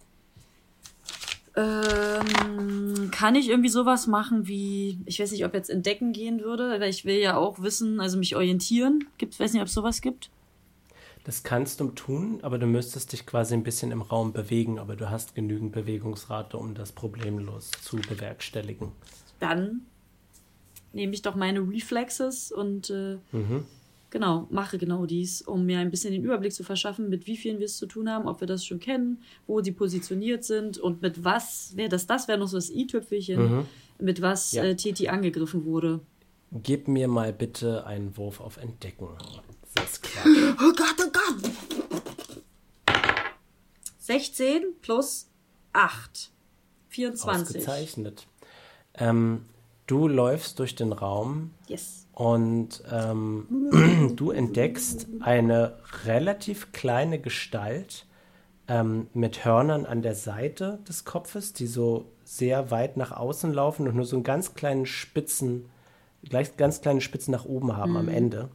ähm, 1.55 3.11
kann 3.11 3.35
ich 3.35 3.49
irgendwie 3.49 3.69
sowas 3.69 4.07
machen 4.07 4.47
wie, 4.47 4.99
ich 5.05 5.19
weiß 5.19 5.31
nicht, 5.31 5.45
ob 5.45 5.53
jetzt 5.53 5.69
entdecken 5.69 6.11
gehen 6.11 6.41
würde, 6.41 6.79
weil 6.79 6.89
ich 6.89 7.05
will 7.05 7.17
ja 7.17 7.37
auch 7.37 7.61
wissen, 7.61 7.99
also 7.99 8.17
mich 8.17 8.35
orientieren. 8.35 9.05
Gibt, 9.17 9.39
weiß 9.39 9.53
nicht, 9.53 9.61
ob 9.61 9.67
es 9.67 9.73
sowas 9.73 10.01
gibt. 10.01 10.29
Das 11.25 11.43
kannst 11.43 11.79
du 11.79 11.89
tun, 11.89 12.39
aber 12.41 12.57
du 12.57 12.65
müsstest 12.65 13.13
dich 13.13 13.25
quasi 13.25 13.53
ein 13.53 13.63
bisschen 13.63 13.91
im 13.91 14.01
Raum 14.01 14.33
bewegen, 14.33 14.77
aber 14.77 14.95
du 14.95 15.09
hast 15.09 15.35
genügend 15.35 15.71
Bewegungsrate, 15.71 16.57
um 16.57 16.73
das 16.73 16.91
problemlos 16.91 17.71
zu 17.81 17.97
bewerkstelligen. 17.97 18.91
Dann 19.39 19.81
nehme 20.91 21.13
ich 21.13 21.21
doch 21.21 21.35
meine 21.35 21.61
Reflexes 21.61 22.51
und 22.51 22.89
äh, 22.89 23.17
mhm. 23.31 23.65
Genau, 24.13 24.47
mache 24.51 24.77
genau 24.77 25.05
dies, 25.05 25.41
um 25.41 25.65
mir 25.65 25.79
ein 25.79 25.91
bisschen 25.91 26.13
den 26.13 26.23
Überblick 26.23 26.53
zu 26.53 26.63
verschaffen, 26.63 27.09
mit 27.09 27.27
wie 27.27 27.35
vielen 27.35 27.59
wir 27.59 27.65
es 27.65 27.75
zu 27.77 27.87
tun 27.87 28.09
haben, 28.09 28.27
ob 28.27 28.39
wir 28.39 28.47
das 28.47 28.63
schon 28.63 28.79
kennen, 28.79 29.21
wo 29.47 29.61
sie 29.61 29.73
positioniert 29.73 30.45
sind 30.45 30.77
und 30.77 31.01
mit 31.01 31.25
was, 31.25 31.75
wäre 31.75 31.89
das, 31.89 32.07
das 32.07 32.29
wäre 32.29 32.37
noch 32.37 32.47
so 32.47 32.55
das 32.57 32.69
i-Tüpfelchen, 32.69 33.41
mhm. 33.41 33.65
mit 33.99 34.21
was 34.21 34.53
ja. 34.53 34.63
äh, 34.63 34.75
Titi 34.75 35.09
angegriffen 35.09 35.65
wurde. 35.65 35.99
Gib 36.51 36.87
mir 36.87 37.07
mal 37.07 37.33
bitte 37.33 37.85
einen 37.87 38.15
Wurf 38.15 38.39
auf 38.39 38.57
Entdecken. 38.57 39.09
Das 39.73 39.99
klar. 39.99 40.23
Oh 40.59 40.71
Gott, 40.77 40.95
oh 40.99 41.11
Gott. 41.11 41.51
16 43.97 44.75
plus 44.81 45.27
8. 45.73 46.31
24. 46.89 47.47
Ausgezeichnet. 47.57 48.27
Ähm, 48.93 49.45
du 49.87 50.07
läufst 50.07 50.59
durch 50.59 50.75
den 50.75 50.91
Raum. 50.93 51.51
Yes. 51.67 52.07
Und 52.13 52.83
ähm, 52.91 54.13
du 54.15 54.31
entdeckst 54.31 55.07
eine 55.21 55.77
relativ 56.05 56.71
kleine 56.71 57.19
Gestalt 57.19 58.05
ähm, 58.67 59.07
mit 59.13 59.45
Hörnern 59.45 59.85
an 59.85 60.01
der 60.01 60.15
Seite 60.15 60.79
des 60.87 61.05
Kopfes, 61.05 61.53
die 61.53 61.67
so 61.67 62.05
sehr 62.23 62.71
weit 62.71 62.97
nach 62.97 63.11
außen 63.11 63.53
laufen 63.53 63.87
und 63.87 63.95
nur 63.95 64.05
so 64.05 64.15
einen 64.15 64.23
ganz 64.23 64.53
kleinen 64.53 64.85
Spitzen, 64.85 65.69
gleich 66.23 66.55
ganz 66.55 66.81
kleine 66.81 67.01
Spitzen 67.01 67.31
nach 67.31 67.45
oben 67.45 67.75
haben 67.75 67.91
mhm. 67.91 67.97
am 67.97 68.07
Ende. 68.09 68.49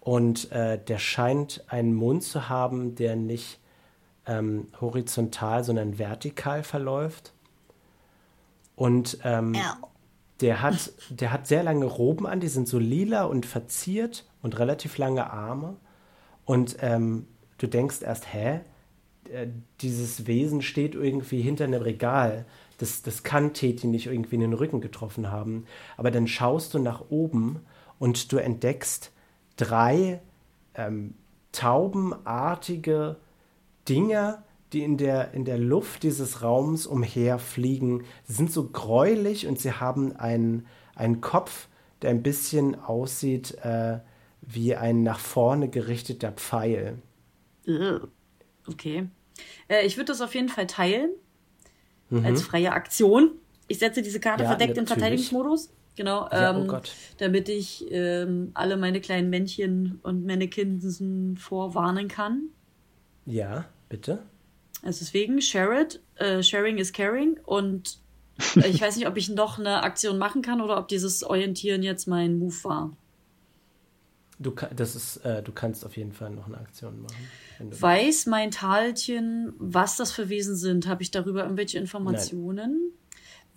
Und 0.00 0.52
äh, 0.52 0.78
der 0.78 0.98
scheint 0.98 1.64
einen 1.68 1.92
Mund 1.92 2.22
zu 2.22 2.48
haben, 2.48 2.94
der 2.94 3.16
nicht 3.16 3.58
ähm, 4.26 4.68
horizontal, 4.80 5.64
sondern 5.64 5.98
vertikal 5.98 6.62
verläuft. 6.62 7.32
Und 8.76 9.18
ähm, 9.24 9.56
der, 10.40 10.62
hat, 10.62 10.92
der 11.10 11.32
hat 11.32 11.46
sehr 11.46 11.62
lange 11.62 11.86
Roben 11.86 12.26
an, 12.26 12.40
die 12.40 12.48
sind 12.48 12.68
so 12.68 12.78
lila 12.78 13.24
und 13.24 13.46
verziert 13.46 14.24
und 14.42 14.58
relativ 14.58 14.98
lange 14.98 15.30
Arme. 15.30 15.76
Und 16.44 16.76
ähm, 16.80 17.26
du 17.58 17.66
denkst 17.66 18.02
erst, 18.02 18.32
hä? 18.32 18.60
Äh, 19.32 19.48
dieses 19.80 20.26
Wesen 20.26 20.62
steht 20.62 20.94
irgendwie 20.94 21.40
hinter 21.40 21.64
einem 21.64 21.82
Regal. 21.82 22.44
Das, 22.78 23.02
das 23.02 23.22
kann 23.22 23.54
Teti 23.54 23.86
nicht 23.86 24.06
irgendwie 24.06 24.36
in 24.36 24.42
den 24.42 24.52
Rücken 24.52 24.80
getroffen 24.80 25.30
haben. 25.30 25.66
Aber 25.96 26.10
dann 26.10 26.26
schaust 26.26 26.74
du 26.74 26.78
nach 26.78 27.04
oben 27.08 27.60
und 27.98 28.32
du 28.32 28.36
entdeckst, 28.36 29.12
drei 29.56 30.20
ähm, 30.74 31.14
taubenartige 31.52 33.16
Dinger, 33.88 34.42
die 34.76 34.82
in 34.82 34.98
der, 34.98 35.32
in 35.32 35.46
der 35.46 35.56
Luft 35.56 36.02
dieses 36.02 36.42
Raums 36.42 36.86
umherfliegen. 36.86 38.04
Sie 38.24 38.34
sind 38.34 38.52
so 38.52 38.68
gräulich 38.68 39.46
und 39.46 39.58
sie 39.58 39.72
haben 39.72 40.14
einen, 40.16 40.66
einen 40.94 41.22
Kopf, 41.22 41.68
der 42.02 42.10
ein 42.10 42.22
bisschen 42.22 42.74
aussieht 42.74 43.56
äh, 43.62 44.00
wie 44.42 44.76
ein 44.76 45.02
nach 45.02 45.18
vorne 45.18 45.70
gerichteter 45.70 46.30
Pfeil. 46.30 46.98
Okay. 48.68 49.08
Äh, 49.68 49.86
ich 49.86 49.96
würde 49.96 50.12
das 50.12 50.20
auf 50.20 50.34
jeden 50.34 50.50
Fall 50.50 50.66
teilen. 50.66 51.10
Mhm. 52.10 52.26
Als 52.26 52.42
freie 52.42 52.72
Aktion. 52.72 53.30
Ich 53.68 53.78
setze 53.78 54.02
diese 54.02 54.20
Karte 54.20 54.44
ja, 54.44 54.50
verdeckt 54.50 54.76
natürlich. 54.76 54.90
im 54.90 54.94
Verteidigungsmodus. 55.00 55.70
Genau, 55.96 56.28
ja, 56.30 56.54
oh 56.54 56.60
ähm, 56.60 56.70
oh 56.70 56.80
damit 57.16 57.48
ich 57.48 57.86
ähm, 57.90 58.50
alle 58.52 58.76
meine 58.76 59.00
kleinen 59.00 59.30
Männchen 59.30 60.00
und 60.02 60.26
Mannequins 60.26 61.02
vorwarnen 61.38 62.08
kann. 62.08 62.50
Ja, 63.24 63.64
bitte. 63.88 64.22
Also 64.86 65.00
deswegen, 65.00 65.40
share 65.42 65.80
it, 65.80 66.00
äh, 66.14 66.42
sharing 66.42 66.78
is 66.78 66.92
caring 66.92 67.38
und 67.44 67.98
äh, 68.54 68.68
ich 68.68 68.80
weiß 68.80 68.96
nicht, 68.96 69.08
ob 69.08 69.16
ich 69.16 69.28
noch 69.28 69.58
eine 69.58 69.82
Aktion 69.82 70.16
machen 70.16 70.42
kann 70.42 70.60
oder 70.60 70.78
ob 70.78 70.86
dieses 70.86 71.24
Orientieren 71.24 71.82
jetzt 71.82 72.06
mein 72.06 72.38
Move 72.38 72.54
war. 72.62 72.96
Du, 74.38 74.54
das 74.74 74.94
ist, 74.94 75.16
äh, 75.18 75.42
du 75.42 75.50
kannst 75.50 75.84
auf 75.84 75.96
jeden 75.96 76.12
Fall 76.12 76.30
noch 76.30 76.46
eine 76.46 76.58
Aktion 76.58 77.02
machen. 77.02 77.16
Weiß 77.58 78.26
mein 78.26 78.50
Talchen, 78.50 79.54
was 79.58 79.96
das 79.96 80.12
für 80.12 80.28
Wesen 80.28 80.54
sind? 80.54 80.86
Habe 80.86 81.02
ich 81.02 81.10
darüber 81.10 81.42
irgendwelche 81.42 81.78
Informationen? 81.78 82.72
Nein. 82.72 82.92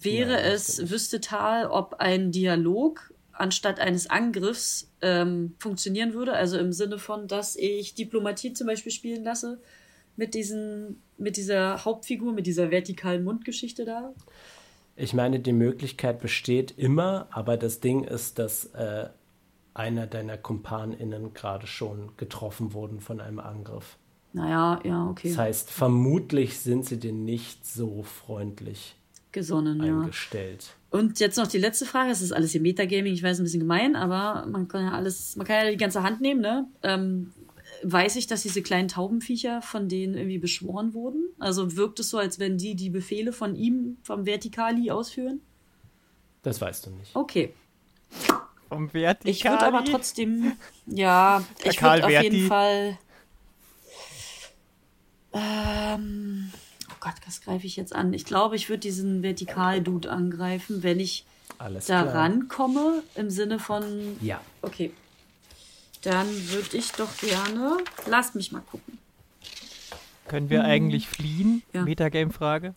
Wäre 0.01 0.31
Nein, 0.31 0.45
es, 0.45 0.89
wüsste 0.89 1.19
Tal, 1.19 1.67
ob 1.67 1.95
ein 1.95 2.31
Dialog 2.31 3.13
anstatt 3.33 3.79
eines 3.79 4.09
Angriffs 4.09 4.89
ähm, 5.01 5.53
funktionieren 5.59 6.13
würde? 6.13 6.33
Also 6.33 6.57
im 6.57 6.71
Sinne 6.71 6.97
von, 6.97 7.27
dass 7.27 7.55
ich 7.57 7.93
Diplomatie 7.93 8.53
zum 8.53 8.65
Beispiel 8.65 8.93
spielen 8.93 9.23
lasse 9.23 9.59
mit 10.15 10.33
diesen, 10.33 11.01
mit 11.19 11.37
dieser 11.37 11.85
Hauptfigur, 11.85 12.33
mit 12.33 12.47
dieser 12.47 12.71
vertikalen 12.71 13.23
Mundgeschichte 13.23 13.85
da? 13.85 14.13
Ich 14.95 15.13
meine, 15.13 15.39
die 15.39 15.53
Möglichkeit 15.53 16.19
besteht 16.19 16.73
immer, 16.77 17.27
aber 17.31 17.55
das 17.55 17.79
Ding 17.79 18.03
ist, 18.03 18.37
dass 18.37 18.65
äh, 18.73 19.07
einer 19.73 20.07
deiner 20.07 20.37
KumpanInnen 20.37 21.33
gerade 21.33 21.67
schon 21.67 22.11
getroffen 22.17 22.73
wurden 22.73 22.99
von 22.99 23.21
einem 23.21 23.39
Angriff. 23.39 23.97
Naja, 24.33 24.79
ja, 24.83 25.09
okay. 25.09 25.29
Das 25.29 25.37
heißt, 25.37 25.71
vermutlich 25.71 26.59
sind 26.59 26.85
sie 26.85 26.97
dir 26.97 27.13
nicht 27.13 27.65
so 27.65 28.03
freundlich 28.03 28.95
gesonnen, 29.31 29.81
eingestellt. 29.81 30.75
Ja. 30.91 30.99
Und 30.99 31.19
jetzt 31.19 31.37
noch 31.37 31.47
die 31.47 31.57
letzte 31.57 31.85
Frage. 31.85 32.11
Es 32.11 32.21
ist 32.21 32.31
alles 32.31 32.51
hier 32.51 32.61
Metagaming, 32.61 33.13
ich 33.13 33.23
weiß, 33.23 33.39
ein 33.39 33.43
bisschen 33.43 33.59
gemein, 33.59 33.95
aber 33.95 34.45
man 34.47 34.67
kann 34.67 34.85
ja 34.85 34.91
alles, 34.91 35.35
man 35.35 35.47
kann 35.47 35.65
ja 35.65 35.71
die 35.71 35.77
ganze 35.77 36.03
Hand 36.03 36.19
nehmen, 36.21 36.41
ne? 36.41 36.67
Ähm, 36.83 37.31
weiß 37.83 38.15
ich, 38.15 38.27
dass 38.27 38.41
diese 38.41 38.61
kleinen 38.61 38.87
Taubenviecher 38.87 39.61
von 39.61 39.89
denen 39.89 40.15
irgendwie 40.15 40.37
beschworen 40.37 40.93
wurden? 40.93 41.23
Also 41.39 41.75
wirkt 41.75 41.99
es 41.99 42.09
so, 42.09 42.17
als 42.17 42.39
wenn 42.39 42.57
die 42.57 42.75
die 42.75 42.89
Befehle 42.89 43.33
von 43.33 43.55
ihm, 43.55 43.97
vom 44.03 44.25
Vertikali, 44.25 44.91
ausführen? 44.91 45.41
Das 46.43 46.61
weißt 46.61 46.85
du 46.85 46.91
nicht. 46.91 47.15
Okay. 47.15 47.53
Vom 48.69 48.93
Vertikali? 48.93 49.31
Ich 49.31 49.43
würde 49.43 49.65
aber 49.65 49.83
trotzdem, 49.83 50.53
ja, 50.85 51.43
ich 51.63 51.81
würde 51.81 52.05
auf 52.05 52.23
jeden 52.23 52.47
Fall, 52.47 52.97
ähm, 55.33 56.51
Gott, 56.99 57.13
was 57.25 57.41
greife 57.41 57.65
ich 57.65 57.75
jetzt 57.75 57.95
an? 57.95 58.13
Ich 58.13 58.25
glaube, 58.25 58.55
ich 58.55 58.69
würde 58.69 58.81
diesen 58.81 59.23
Vertikal-Dude 59.23 60.09
angreifen, 60.11 60.83
wenn 60.83 60.99
ich 60.99 61.25
Alles 61.57 61.85
da 61.85 62.03
klar. 62.03 62.15
rankomme, 62.15 63.03
im 63.15 63.29
Sinne 63.29 63.59
von. 63.59 64.17
Ja. 64.21 64.41
Okay. 64.61 64.91
Dann 66.01 66.27
würde 66.49 66.77
ich 66.77 66.91
doch 66.93 67.15
gerne. 67.17 67.77
Lasst 68.07 68.35
mich 68.35 68.51
mal 68.51 68.61
gucken. 68.61 68.97
Können 70.27 70.49
wir 70.49 70.59
hm. 70.59 70.65
eigentlich 70.65 71.09
fliehen? 71.09 71.63
Ja. 71.73 71.83
Metagame-Frage. 71.83 72.75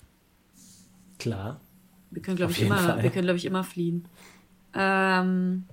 Klar. 1.18 1.60
Wir 2.10 2.20
können, 2.20 2.36
glaube 2.36 2.52
ich, 2.52 2.62
immer, 2.62 3.02
wir 3.02 3.10
können, 3.10 3.24
glaube 3.24 3.38
ich, 3.38 3.44
immer 3.44 3.64
fliehen. 3.64 4.06
Ähm, 4.74 5.64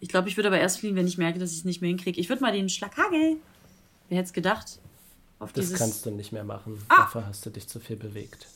ich 0.00 0.08
glaube, 0.08 0.28
ich 0.28 0.36
würde 0.36 0.48
aber 0.48 0.58
erst 0.58 0.78
fliehen, 0.78 0.96
wenn 0.96 1.06
ich 1.06 1.18
merke, 1.18 1.38
dass 1.38 1.52
ich 1.52 1.58
es 1.58 1.64
nicht 1.64 1.80
mehr 1.80 1.88
hinkriege. 1.88 2.20
Ich 2.20 2.28
würde 2.28 2.42
mal 2.42 2.52
den 2.52 2.68
Schlaghagel. 2.68 3.36
Wer 4.08 4.18
hätte 4.18 4.26
es 4.26 4.32
gedacht? 4.32 4.78
Auf 5.38 5.52
das 5.52 5.66
dieses... 5.66 5.78
kannst 5.78 6.06
du 6.06 6.10
nicht 6.10 6.32
mehr 6.32 6.44
machen. 6.44 6.80
Ah! 6.88 7.02
Dafür 7.02 7.26
hast 7.26 7.44
du 7.46 7.50
dich 7.50 7.68
zu 7.68 7.80
viel 7.80 7.96
bewegt. 7.96 8.46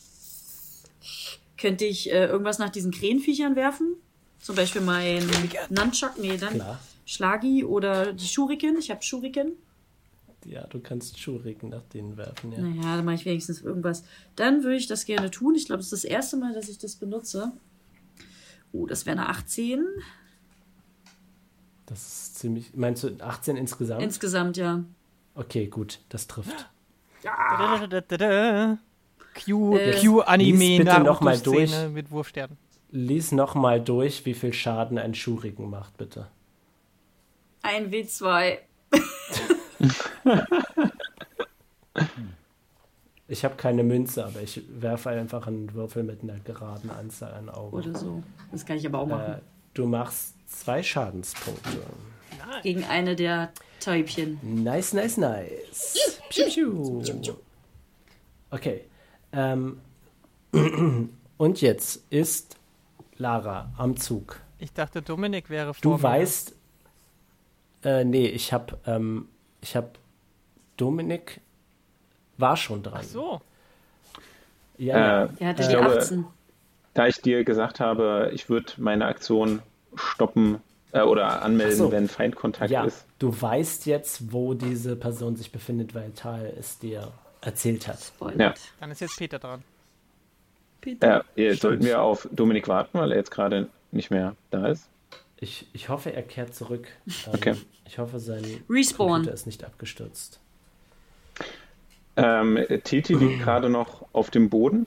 Könnte 1.56 1.84
ich 1.84 2.10
äh, 2.10 2.26
irgendwas 2.26 2.58
nach 2.58 2.70
diesen 2.70 2.92
Krähenviechern 2.92 3.56
werfen? 3.56 3.96
Zum 4.40 4.56
Beispiel 4.56 4.80
mein 4.80 5.28
Nunchuck, 5.68 6.18
nee, 6.18 6.36
dann 6.36 6.54
Klar. 6.54 6.80
Schlagi 7.08 7.64
oder 7.64 8.12
die 8.12 8.26
Shuriken. 8.26 8.76
Ich 8.76 8.90
habe 8.90 9.02
Shuriken. 9.02 9.52
Ja, 10.44 10.66
du 10.66 10.78
kannst 10.78 11.18
Schuriken 11.18 11.70
nach 11.70 11.82
denen 11.84 12.18
werfen, 12.18 12.52
ja. 12.52 12.60
Naja, 12.60 12.96
dann 12.96 13.04
mache 13.06 13.14
ich 13.14 13.24
wenigstens 13.24 13.62
irgendwas. 13.62 14.04
Dann 14.36 14.62
würde 14.62 14.76
ich 14.76 14.86
das 14.88 15.06
gerne 15.06 15.30
tun. 15.30 15.54
Ich 15.54 15.64
glaube, 15.64 15.80
es 15.80 15.86
ist 15.90 16.04
das 16.04 16.10
erste 16.10 16.36
Mal, 16.36 16.52
dass 16.52 16.68
ich 16.68 16.76
das 16.76 16.96
benutze. 16.96 17.52
Oh, 18.72 18.84
das 18.86 19.06
wäre 19.06 19.18
eine 19.18 19.28
18. 19.30 19.84
Das 21.86 21.98
ist 22.06 22.38
ziemlich. 22.38 22.74
Meinst 22.74 23.02
du 23.04 23.16
18 23.18 23.56
insgesamt? 23.56 24.02
Insgesamt, 24.02 24.58
ja. 24.58 24.84
Okay, 25.34 25.66
gut, 25.68 26.00
das 26.10 26.26
trifft. 26.26 26.68
Da, 27.22 27.86
da, 27.86 28.00
da, 28.02 28.16
da. 28.18 28.78
Q, 29.44 29.76
Äh, 29.78 29.98
Q 29.98 30.20
Anime 30.20 30.58
lies 30.58 30.78
bitte 30.84 31.00
noch 31.00 31.20
mal 31.22 31.36
Naruto-Szene 31.38 31.66
durch. 31.84 31.92
mit 31.94 32.10
Wurfsternen. 32.10 32.58
Lies 32.90 33.32
nochmal 33.32 33.80
durch, 33.82 34.26
wie 34.26 34.34
viel 34.34 34.52
Schaden 34.52 34.98
ein 34.98 35.14
Schuriken 35.14 35.70
macht, 35.70 35.96
bitte. 35.96 36.28
Ein 37.62 37.90
W2. 37.90 38.58
Ich 43.30 43.44
habe 43.44 43.56
keine 43.56 43.82
Münze, 43.82 44.24
aber 44.24 44.40
ich 44.40 44.62
werfe 44.70 45.10
einfach 45.10 45.46
einen 45.46 45.74
Würfel 45.74 46.02
mit 46.02 46.22
einer 46.22 46.38
geraden 46.38 46.88
Anzahl 46.90 47.34
an 47.34 47.50
Augen. 47.50 47.76
Oder 47.76 47.94
so. 47.94 48.22
Das 48.50 48.64
kann 48.64 48.78
ich 48.78 48.86
aber 48.86 49.00
auch 49.00 49.06
machen. 49.06 49.34
Äh, 49.34 49.40
du 49.74 49.86
machst 49.86 50.34
zwei 50.48 50.82
Schadenspunkte. 50.82 51.68
Gegen 52.62 52.84
eine 52.84 53.14
der 53.16 53.52
Täubchen. 53.80 54.38
Nice, 54.42 54.94
nice, 54.94 55.18
nice. 55.18 56.18
Piu, 56.30 57.02
piu. 57.02 57.34
Okay. 58.50 58.84
Ähm, 59.32 59.78
und 61.36 61.60
jetzt 61.60 62.02
ist 62.08 62.56
Lara 63.18 63.70
am 63.76 63.98
Zug. 63.98 64.40
Ich 64.58 64.72
dachte, 64.72 65.02
Dominik 65.02 65.50
wäre 65.50 65.74
vor 65.74 65.82
Du 65.82 65.90
mir. 65.90 66.02
weißt. 66.02 66.54
Äh, 67.84 68.04
nee, 68.04 68.26
ich 68.26 68.52
hab, 68.52 68.78
ähm, 68.86 69.28
ich 69.60 69.76
hab. 69.76 69.98
Dominik 70.76 71.40
war 72.36 72.56
schon 72.56 72.82
dran. 72.82 73.00
Ach 73.00 73.02
so. 73.02 73.40
Ja, 74.78 75.24
Äh, 75.24 75.44
hatte 75.44 75.62
Ich 75.62 75.68
die 75.68 75.74
glaube- 75.74 75.98
18. 75.98 76.24
Da 76.94 77.06
ich 77.06 77.20
dir 77.20 77.44
gesagt 77.44 77.78
habe, 77.80 78.30
ich 78.32 78.48
würde 78.48 78.72
meine 78.76 79.06
Aktion 79.06 79.60
stoppen 79.94 80.60
äh, 80.92 81.00
oder 81.02 81.42
anmelden, 81.42 81.76
so. 81.76 81.92
wenn 81.92 82.08
Feindkontakt 82.08 82.70
ja, 82.70 82.84
ist. 82.84 83.04
du 83.18 83.40
weißt 83.40 83.86
jetzt, 83.86 84.32
wo 84.32 84.54
diese 84.54 84.96
Person 84.96 85.36
sich 85.36 85.52
befindet, 85.52 85.94
weil 85.94 86.10
Tal 86.12 86.52
es 86.58 86.78
dir 86.78 87.12
erzählt 87.40 87.86
hat. 87.86 88.00
Spoilert. 88.00 88.38
Ja. 88.40 88.54
Dann 88.80 88.90
ist 88.90 89.00
jetzt 89.00 89.16
Peter 89.16 89.38
dran. 89.38 89.62
Peter. 90.80 91.06
Ja, 91.08 91.44
jetzt 91.44 91.62
sollten 91.62 91.84
wir 91.84 92.00
auf 92.02 92.28
Dominik 92.32 92.66
warten, 92.68 92.98
weil 92.98 93.10
er 93.12 93.18
jetzt 93.18 93.30
gerade 93.30 93.68
nicht 93.92 94.10
mehr 94.10 94.34
da 94.50 94.66
ist. 94.68 94.88
Ich, 95.40 95.68
ich 95.72 95.88
hoffe, 95.88 96.12
er 96.12 96.22
kehrt 96.22 96.54
zurück. 96.54 96.88
Ähm, 97.06 97.14
Okay. 97.34 97.54
Ich 97.86 97.98
hoffe, 97.98 98.18
sein 98.18 98.44
Respawn. 98.68 99.08
Computer 99.12 99.32
ist 99.32 99.46
nicht 99.46 99.64
abgestürzt. 99.64 100.40
Ähm, 102.16 102.58
Titi 102.84 103.14
liegt 103.14 103.40
gerade 103.42 103.70
noch 103.70 104.06
auf 104.12 104.30
dem 104.30 104.50
Boden. 104.50 104.86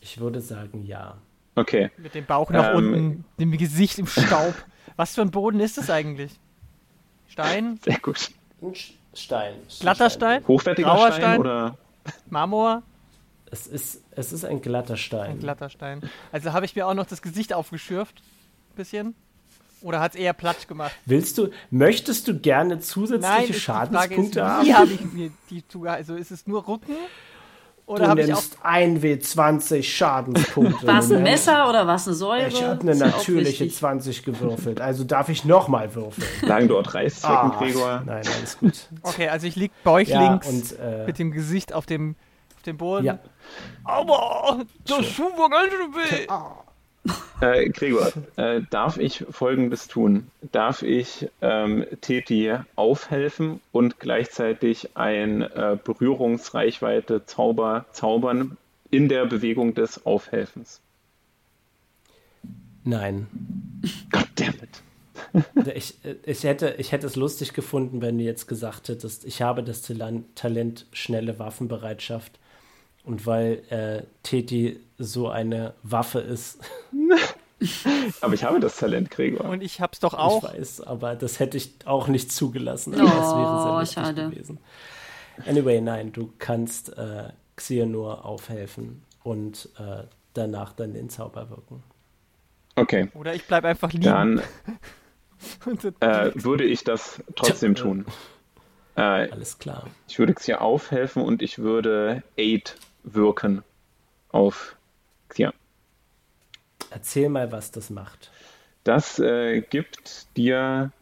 Ich 0.00 0.18
würde 0.20 0.40
sagen, 0.40 0.86
ja. 0.86 1.16
Okay. 1.56 1.90
Mit 1.98 2.14
dem 2.14 2.24
Bauch 2.24 2.50
nach 2.50 2.70
Ähm, 2.70 2.76
unten, 2.76 3.24
dem 3.38 3.52
Gesicht 3.58 3.98
im 3.98 4.06
Staub. 4.06 4.54
Was 4.96 5.14
für 5.16 5.22
ein 5.22 5.30
Boden 5.30 5.60
ist 5.60 5.76
das 5.76 5.90
eigentlich? 5.90 6.32
Stein? 7.28 7.80
Sehr 7.84 7.98
gut. 7.98 8.30
Ein 8.62 8.72
Stein. 9.14 9.54
Glatter 9.80 10.08
Stein? 10.10 10.46
Hochwertiger 10.46 10.96
Stein, 10.96 11.12
Stein? 11.14 11.40
oder? 11.40 11.78
Marmor? 12.30 12.82
Es 13.50 13.66
ist, 13.66 14.02
es 14.12 14.32
ist 14.32 14.44
ein 14.44 14.62
glatter 14.62 14.96
Stein. 14.96 15.32
Ein 15.32 15.38
glatter 15.40 15.68
Stein. 15.68 16.00
Also 16.32 16.52
habe 16.52 16.64
ich 16.64 16.74
mir 16.76 16.86
auch 16.86 16.94
noch 16.94 17.06
das 17.06 17.22
Gesicht 17.22 17.52
aufgeschürft. 17.52 18.22
Bisschen. 18.74 19.14
Oder 19.82 20.00
hat 20.00 20.14
es 20.14 20.20
eher 20.20 20.32
platt 20.32 20.66
gemacht? 20.66 20.92
Willst 21.04 21.36
du, 21.36 21.48
möchtest 21.70 22.26
du 22.26 22.38
gerne 22.38 22.78
zusätzliche 22.80 23.30
Nein, 23.34 23.42
ist 23.44 23.48
die 23.48 23.60
Frage 23.60 23.92
Schadenspunkte 23.92 24.40
ist, 24.40 24.46
haben? 24.46 24.66
wie 24.66 24.74
habe 24.74 24.90
ich 24.92 25.04
mir 25.12 25.30
die 25.50 25.68
zuge... 25.68 25.90
Also 25.90 26.14
ist 26.14 26.30
es 26.30 26.46
nur 26.46 26.66
Rücken? 26.66 26.92
Oder 27.86 28.04
Du 28.04 28.10
habe 28.10 28.22
ich 28.22 28.32
auch... 28.32 28.40
nimmst 28.40 28.64
1W20 28.64 29.82
Schadenspunkte. 29.82 30.86
War 30.86 31.00
es 31.00 31.12
ein. 31.12 31.22
Messer 31.22 31.68
oder 31.68 31.86
war 31.86 31.96
es 31.96 32.06
eine 32.06 32.16
Säure? 32.16 32.48
Ich 32.48 32.62
habe 32.62 32.80
eine 32.80 32.94
ja 32.94 33.06
natürliche 33.08 33.64
wichtig. 33.64 33.76
20 33.78 34.22
gewürfelt, 34.24 34.80
also 34.80 35.04
darf 35.04 35.28
ich 35.28 35.44
nochmal 35.44 35.94
würfeln. 35.94 36.26
Lagen 36.48 36.68
dort 36.68 36.94
Reißzwecken, 36.94 37.36
Ah, 37.52 37.56
Gregor? 37.58 38.02
Nein, 38.06 38.22
alles 38.38 38.56
gut. 38.58 38.88
Okay, 39.02 39.28
also 39.28 39.46
ich 39.46 39.54
lieg 39.56 39.70
bäuchlings 39.84 40.46
und, 40.48 40.78
äh, 40.78 41.04
mit 41.04 41.18
dem 41.18 41.30
Gesicht 41.30 41.74
auf 41.74 41.84
dem, 41.84 42.16
auf 42.56 42.62
dem 42.62 42.78
Boden. 42.78 43.04
Ja. 43.04 43.18
Aber 43.84 44.62
das 44.86 45.04
Schuh 45.04 45.28
war 45.36 45.50
ganz 45.50 45.70
schön 45.70 45.94
weh. 45.94 46.26
Äh, 47.40 47.68
Gregor, 47.68 48.12
äh, 48.36 48.62
darf 48.70 48.96
ich 48.96 49.24
Folgendes 49.30 49.88
tun? 49.88 50.28
Darf 50.52 50.82
ich 50.82 51.28
ähm, 51.42 51.84
Teti 52.00 52.54
aufhelfen 52.76 53.60
und 53.72 54.00
gleichzeitig 54.00 54.90
ein 54.96 55.42
äh, 55.42 55.76
Berührungsreichweite 55.82 57.26
Zauber 57.26 57.84
zaubern 57.92 58.56
in 58.90 59.08
der 59.08 59.26
Bewegung 59.26 59.74
des 59.74 60.06
Aufhelfens? 60.06 60.80
Nein. 62.84 63.26
Goddammit. 64.10 64.82
Ich, 65.74 65.94
ich, 66.24 66.44
hätte, 66.44 66.76
ich 66.78 66.92
hätte 66.92 67.08
es 67.08 67.16
lustig 67.16 67.54
gefunden, 67.54 68.00
wenn 68.00 68.18
du 68.18 68.24
jetzt 68.24 68.46
gesagt 68.46 68.88
hättest, 68.88 69.24
ich 69.24 69.42
habe 69.42 69.64
das 69.64 69.82
Talan- 69.82 70.24
Talent 70.36 70.86
schnelle 70.92 71.40
Waffenbereitschaft. 71.40 72.38
Und 73.04 73.26
weil 73.26 73.62
äh, 73.70 74.02
Teti 74.22 74.80
so 74.98 75.28
eine 75.28 75.74
Waffe 75.82 76.20
ist, 76.20 76.58
Aber 78.20 78.34
ich 78.34 78.44
habe 78.44 78.60
das 78.60 78.76
Talent, 78.76 79.10
Gregor. 79.10 79.46
Und 79.46 79.62
ich 79.62 79.80
hab's 79.80 80.00
doch 80.00 80.14
auch. 80.14 80.44
ich 80.44 80.58
weiß, 80.58 80.80
aber 80.82 81.14
das 81.14 81.40
hätte 81.40 81.56
ich 81.56 81.72
auch 81.84 82.08
nicht 82.08 82.30
zugelassen. 82.30 82.94
Oh, 82.94 83.00
aber 83.00 83.16
das 83.16 83.34
wäre 83.36 83.86
sehr 83.86 84.04
schade. 84.04 84.30
gewesen. 84.30 84.58
Anyway, 85.46 85.80
nein, 85.80 86.12
du 86.12 86.32
kannst 86.38 86.96
äh, 86.98 87.30
Xehanur 87.56 88.24
aufhelfen 88.24 89.02
und 89.22 89.70
äh, 89.78 90.04
danach 90.34 90.72
dann 90.72 90.92
den 90.94 91.08
Zauber 91.08 91.48
wirken. 91.50 91.82
Okay, 92.76 93.08
Oder 93.14 93.34
ich 93.34 93.44
bleib 93.46 93.64
einfach 93.64 93.92
liegen. 93.92 94.04
dann 94.04 94.38
äh, 96.00 96.30
würde 96.34 96.64
ich 96.64 96.84
das 96.84 97.22
trotzdem 97.36 97.74
tun. 97.74 98.04
Äh, 98.96 99.30
Alles 99.30 99.58
klar. 99.58 99.86
ich 100.08 100.18
würde 100.18 100.34
Xia 100.34 100.58
aufhelfen 100.60 101.22
und 101.22 101.40
ich 101.42 101.58
würde 101.58 102.22
Aid 102.36 102.76
wirken 103.04 103.62
auf 104.30 104.76
Xia. 105.28 105.52
Erzähl 106.90 107.28
mal, 107.28 107.52
was 107.52 107.70
das 107.70 107.90
macht. 107.90 108.30
Das 108.84 109.18
äh, 109.18 109.62
gibt 109.62 110.26
dir 110.36 110.92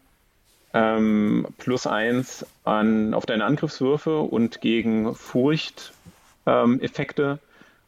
ähm, 0.73 1.47
plus 1.57 1.85
eins 1.87 2.45
an, 2.63 3.13
auf 3.13 3.25
deine 3.25 3.45
Angriffswürfe 3.45 4.19
und 4.19 4.61
gegen 4.61 5.13
Furcht 5.15 5.93
ähm, 6.45 6.79
Effekte 6.79 7.39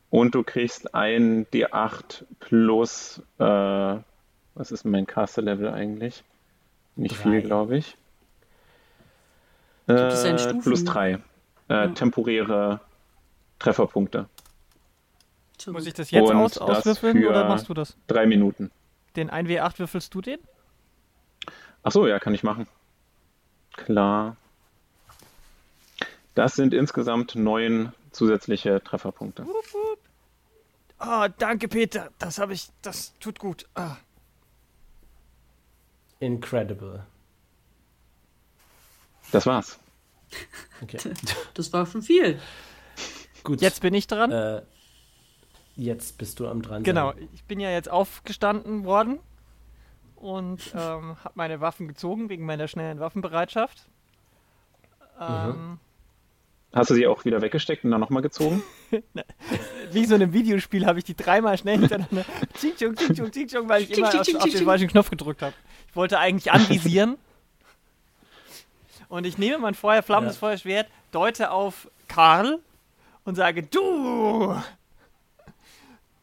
und 0.09 0.35
du 0.35 0.43
kriegst 0.43 0.93
ein 0.93 1.45
D8 1.47 2.23
plus, 2.39 3.21
äh, 3.39 3.43
was 3.43 4.71
ist 4.71 4.85
mein 4.85 5.07
Caster-Level 5.07 5.69
eigentlich? 5.69 6.23
Nicht 6.95 7.17
Drei. 7.17 7.23
viel, 7.31 7.41
glaube 7.41 7.77
ich. 7.77 7.97
es 9.87 10.23
einen 10.23 10.37
Äh, 10.37 10.61
plus 10.61 10.83
drei. 10.83 11.19
Äh, 11.67 11.89
Temporäre 11.89 12.79
Trefferpunkte. 13.59 14.27
Muss 15.67 15.87
ich 15.87 15.93
das 15.93 16.11
jetzt 16.11 16.29
Und 16.29 16.35
aus, 16.35 16.53
das 16.53 16.61
auswürfeln 16.61 17.25
oder 17.25 17.47
machst 17.47 17.69
du 17.69 17.73
das? 17.73 17.95
Drei 18.07 18.25
Minuten. 18.25 18.71
Den 19.15 19.31
1W8 19.31 19.79
würfelst 19.79 20.13
du 20.13 20.21
den? 20.21 20.39
Ach 21.83 21.91
so, 21.91 22.07
ja, 22.07 22.19
kann 22.19 22.33
ich 22.33 22.43
machen. 22.43 22.67
Klar. 23.73 24.35
Das 26.33 26.55
sind 26.55 26.73
insgesamt 26.73 27.35
neun 27.35 27.93
zusätzliche 28.11 28.83
Trefferpunkte. 28.83 29.45
Ah, 30.97 31.29
danke 31.29 31.67
Peter. 31.67 32.09
Das 32.19 32.39
habe 32.39 32.53
ich, 32.53 32.69
das 32.81 33.13
tut 33.19 33.39
gut. 33.39 33.65
Ah. 33.75 33.97
Incredible. 36.19 37.05
Das 39.31 39.45
war's. 39.45 39.79
Okay. 40.81 40.97
Das 41.53 41.71
war 41.71 41.85
schon 41.85 42.01
viel. 42.01 42.39
Gut. 43.45 43.61
Jetzt 43.61 43.81
bin 43.81 43.93
ich 43.93 44.07
dran. 44.07 44.31
Äh, 44.31 44.61
jetzt 45.75 46.17
bist 46.17 46.39
du 46.39 46.47
am 46.47 46.61
dran. 46.61 46.83
Genau, 46.83 47.13
sein. 47.13 47.29
ich 47.33 47.43
bin 47.45 47.59
ja 47.59 47.69
jetzt 47.69 47.89
aufgestanden 47.89 48.83
worden 48.85 49.19
und 50.15 50.73
ähm, 50.73 51.15
habe 51.23 51.33
meine 51.35 51.61
Waffen 51.61 51.87
gezogen 51.87 52.29
wegen 52.29 52.45
meiner 52.45 52.67
schnellen 52.67 52.99
Waffenbereitschaft. 52.99 53.87
Ähm, 55.19 55.79
Hast 56.73 56.89
du 56.89 56.95
sie 56.95 57.07
auch 57.07 57.23
wieder 57.23 57.41
weggesteckt 57.41 57.85
und 57.85 57.91
dann 57.91 58.01
nochmal 58.01 58.21
gezogen? 58.21 58.61
Wie 59.91 60.05
so 60.05 60.15
in 60.15 60.23
einem 60.23 60.33
Videospiel 60.33 60.85
habe 60.85 60.99
ich 60.99 61.05
die 61.05 61.15
dreimal 61.15 61.57
schnell 61.57 61.77
hintereinander 61.79 62.25
Ching-Chung, 62.59 62.95
Ching-Chung, 62.95 63.31
Ching-Chung, 63.31 63.69
weil 63.69 63.83
ich 63.83 63.97
immer 63.97 64.09
auf, 64.09 64.15
auf 64.35 64.49
den 64.49 64.65
falschen 64.65 64.87
Knopf 64.89 65.09
gedrückt 65.09 65.41
habe. 65.41 65.53
Ich 65.87 65.95
wollte 65.95 66.19
eigentlich 66.19 66.51
anvisieren. 66.51 67.17
und 69.07 69.25
ich 69.25 69.37
nehme 69.37 69.59
mein 69.59 69.73
Feuer, 69.75 70.01
flammendes 70.01 70.35
Ja. 70.35 70.39
Feuerschwert, 70.39 70.87
deute 71.11 71.51
auf 71.51 71.89
Karl 72.09 72.59
und 73.25 73.35
sage, 73.35 73.63
du, 73.63 74.55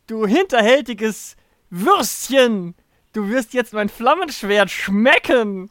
du 0.07 0.27
hinterhältiges 0.27 1.37
Würstchen, 1.71 2.75
du 3.13 3.29
wirst 3.29 3.53
jetzt 3.55 3.73
mein 3.73 3.89
Flammenschwert 3.89 4.71
schmecken. 4.71 5.71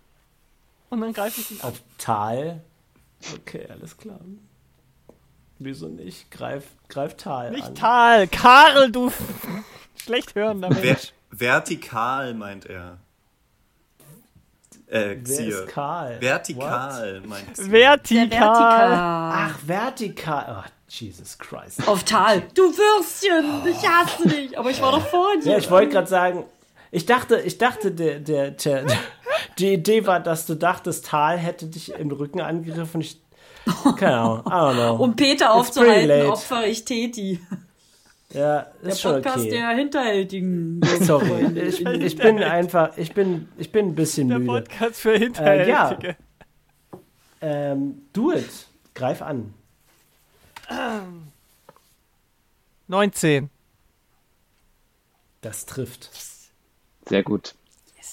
Und 0.90 1.02
dann 1.02 1.14
greife 1.14 1.42
ich 1.42 1.52
ihn 1.52 1.62
an. 1.62 1.70
Auf 1.70 1.82
Tal. 1.98 2.62
Okay, 3.34 3.68
alles 3.70 3.98
klar. 3.98 4.20
Wieso 5.60 5.88
nicht? 5.88 6.32
Greif, 6.32 6.66
greif 6.90 7.16
Tal 7.18 7.52
Nicht 7.52 7.68
an. 7.68 7.76
Tal, 7.76 8.28
Karl, 8.28 8.92
du 8.92 9.12
schlecht 9.96 10.34
hörender 10.36 10.72
Ver 10.72 10.84
Mensch. 10.84 11.14
vertikal, 11.30 12.34
meint 12.34 12.66
er. 12.66 12.98
Äh, 14.88 15.18
Wer 15.18 15.24
Xier. 15.24 15.48
ist 15.64 15.68
Karl? 15.70 16.20
Vertikal, 16.20 17.22
meint 17.22 17.54
Xier. 17.54 17.64
Der 17.68 17.72
Vertikal. 17.72 18.30
Vertikal. 18.32 18.92
Ach, 19.34 19.60
vertikal. 19.66 20.64
Oh, 20.66 20.70
Jesus 20.92 21.38
Christ. 21.38 21.88
Auf 21.88 22.04
Tal. 22.04 22.44
Du 22.54 22.64
Würstchen, 22.64 23.66
ich 23.66 23.88
hasse 23.88 24.28
dich. 24.28 24.58
Aber 24.60 24.70
ich 24.70 24.82
war 24.82 24.92
doch 24.92 25.08
vor 25.08 25.30
dir. 25.42 25.54
Ja, 25.54 25.58
ich 25.58 25.72
wollte 25.72 25.94
gerade 25.94 26.08
sagen, 26.08 26.44
ich 26.92 27.06
dachte, 27.06 27.40
ich 27.40 27.58
dachte, 27.58 27.92
der, 27.92 28.20
der, 28.20 28.52
der, 28.52 28.86
die 29.58 29.74
Idee 29.74 30.06
war, 30.06 30.20
dass 30.20 30.46
du 30.46 30.56
dachtest, 30.56 31.06
Tal 31.06 31.38
hätte 31.38 31.68
dich 31.68 31.94
im 31.94 32.12
Rücken 32.12 32.42
angegriffen. 32.42 33.00
Ich, 33.00 33.22
keine 33.98 34.18
Ahnung, 34.18 34.40
I 34.46 34.50
don't 34.50 34.74
know. 34.74 35.04
Um 35.04 35.16
Peter 35.16 35.54
aufzuhalten, 35.54 36.30
opfer 36.30 36.68
ich 36.68 36.84
Teti. 36.84 37.40
ja, 38.34 38.68
Der 38.84 38.90
ist 38.90 39.00
schon 39.00 39.14
Podcast 39.14 39.38
okay. 39.40 39.50
der 39.50 39.70
Hinterhältigen. 39.70 40.82
Sorry, 41.00 41.58
ich, 41.58 41.86
ich 41.86 42.18
bin 42.18 42.44
einfach, 42.44 42.98
ich 42.98 43.14
bin, 43.14 43.48
ich 43.58 43.72
bin 43.72 43.88
ein 43.88 43.96
bisschen 43.96 44.28
Der 44.28 44.40
müde. 44.40 44.52
Podcast 44.52 45.00
für 45.00 45.18
Hinterhältige. 45.18 46.18
Ähm, 47.40 48.02
do 48.12 48.34
it. 48.34 48.50
Greif 48.94 49.22
an. 49.22 49.54
19. 52.88 53.50
Das 55.42 55.66
trifft. 55.66 56.10
Sehr 57.08 57.24
gut. 57.24 57.56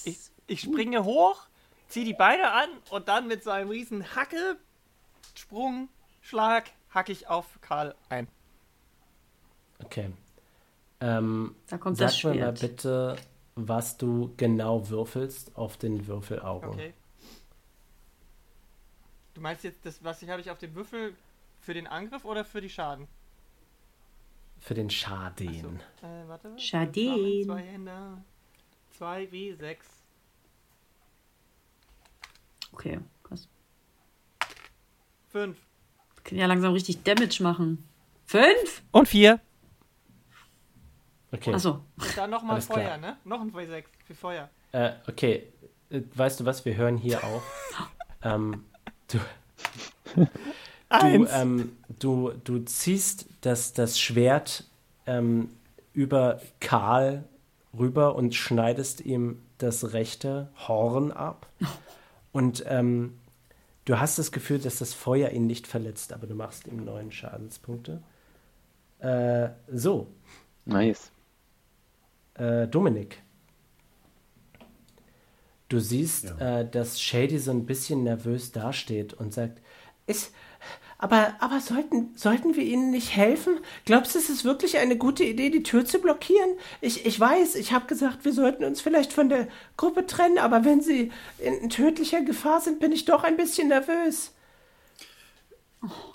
Ich, 0.04 0.18
ich 0.46 0.60
springe 0.60 1.04
hoch, 1.04 1.42
ziehe 1.88 2.04
die 2.04 2.14
Beine 2.14 2.52
an 2.52 2.68
und 2.90 3.08
dann 3.08 3.26
mit 3.28 3.44
so 3.44 3.50
einem 3.50 3.70
riesen 3.70 4.14
Hacke, 4.14 4.56
Sprung, 5.34 5.88
Schlag, 6.22 6.70
hacke 6.90 7.12
ich 7.12 7.28
auf 7.28 7.46
Karl 7.60 7.94
ein. 8.08 8.28
Okay. 9.84 10.10
Ähm, 11.00 11.54
Da 11.68 11.78
kommt 11.78 11.96
sag 11.98 12.06
das 12.08 12.24
mir 12.24 12.30
mal 12.30 12.56
Schwert. 12.56 12.60
bitte, 12.60 13.16
was 13.54 13.96
du 13.98 14.32
genau 14.36 14.88
würfelst 14.88 15.56
auf 15.56 15.76
den 15.76 16.06
Würfelaugen. 16.06 16.70
Okay. 16.70 16.94
Du 19.34 19.40
meinst 19.40 19.62
jetzt, 19.64 19.84
das, 19.84 20.02
was 20.02 20.20
ich 20.22 20.28
habe 20.30 20.40
ich 20.40 20.50
auf 20.50 20.58
dem 20.58 20.74
Würfel 20.74 21.14
für 21.68 21.74
den 21.74 21.86
Angriff 21.86 22.24
oder 22.24 22.46
für 22.46 22.62
die 22.62 22.70
Schaden? 22.70 23.06
Für 24.58 24.72
den 24.72 24.88
Schaden. 24.88 25.80
Äh, 26.00 26.26
warte. 26.26 26.58
Schaden. 26.58 27.44
Zwei 27.44 27.60
Hände. 27.60 28.22
2 28.92 29.24
W6. 29.24 29.76
Okay, 32.72 33.00
krass. 33.22 33.48
5. 35.28 35.58
Wir 36.14 36.22
können 36.22 36.40
ja 36.40 36.46
langsam 36.46 36.72
richtig 36.72 37.02
Damage 37.02 37.42
machen. 37.42 37.86
Fünf? 38.24 38.82
Und 38.90 39.06
4. 39.06 39.38
Okay. 41.32 41.52
Achso. 41.52 41.84
Dann 42.16 42.30
nochmal 42.30 42.62
Feuer, 42.62 42.96
klar. 42.96 42.96
ne? 42.96 43.18
Noch 43.24 43.42
ein 43.42 43.52
W6 43.52 43.84
für 44.06 44.14
Feuer. 44.14 44.48
Äh, 44.72 44.92
okay. 45.06 45.52
Äh, 45.90 46.00
Weißt 46.14 46.40
du 46.40 46.46
was? 46.46 46.64
Wir 46.64 46.76
hören 46.76 46.96
hier 46.96 47.22
auf. 47.22 47.42
ähm, 48.22 48.64
du, 49.08 49.18
du, 50.90 51.26
ähm, 51.32 51.72
du, 51.98 52.32
du 52.44 52.60
ziehst 52.60 53.26
das, 53.40 53.72
das 53.72 53.98
Schwert 53.98 54.64
ähm, 55.06 55.50
über 55.92 56.40
Karl 56.60 57.24
rüber 57.78 58.14
und 58.14 58.34
schneidest 58.34 59.00
ihm 59.00 59.42
das 59.58 59.92
rechte 59.92 60.48
Horn 60.66 61.12
ab. 61.12 61.46
Und 62.32 62.64
ähm, 62.66 63.18
du 63.84 63.98
hast 63.98 64.18
das 64.18 64.32
Gefühl, 64.32 64.58
dass 64.58 64.78
das 64.78 64.94
Feuer 64.94 65.30
ihn 65.30 65.46
nicht 65.46 65.66
verletzt, 65.66 66.12
aber 66.12 66.26
du 66.26 66.34
machst 66.34 66.66
ihm 66.66 66.84
neun 66.84 67.10
Schadenspunkte. 67.12 68.02
Äh, 69.00 69.50
so, 69.72 70.08
Nice. 70.64 71.10
äh, 72.34 72.66
Dominik. 72.68 73.22
Du 75.68 75.80
siehst, 75.80 76.34
äh, 76.40 76.68
dass 76.68 77.00
Shady 77.00 77.38
so 77.38 77.50
ein 77.50 77.66
bisschen 77.66 78.02
nervös 78.02 78.52
dasteht 78.52 79.12
und 79.14 79.34
sagt, 79.34 79.60
ist, 80.06 80.32
aber, 81.00 81.36
aber 81.38 81.60
sollten, 81.60 82.10
sollten 82.16 82.56
wir 82.56 82.64
ihnen 82.64 82.90
nicht 82.90 83.14
helfen? 83.14 83.60
Glaubst 83.84 84.14
du, 84.14 84.18
es 84.18 84.28
ist 84.28 84.44
wirklich 84.44 84.78
eine 84.78 84.96
gute 84.96 85.22
Idee, 85.22 85.48
die 85.48 85.62
Tür 85.62 85.84
zu 85.84 86.00
blockieren? 86.00 86.50
Ich, 86.80 87.06
ich 87.06 87.18
weiß, 87.18 87.54
ich 87.54 87.72
habe 87.72 87.86
gesagt, 87.86 88.24
wir 88.24 88.32
sollten 88.32 88.64
uns 88.64 88.80
vielleicht 88.80 89.12
von 89.12 89.28
der 89.28 89.46
Gruppe 89.76 90.06
trennen, 90.06 90.38
aber 90.38 90.64
wenn 90.64 90.80
sie 90.80 91.12
in 91.38 91.70
tödlicher 91.70 92.22
Gefahr 92.22 92.60
sind, 92.60 92.80
bin 92.80 92.90
ich 92.90 93.04
doch 93.04 93.22
ein 93.22 93.36
bisschen 93.36 93.68
nervös. 93.68 94.32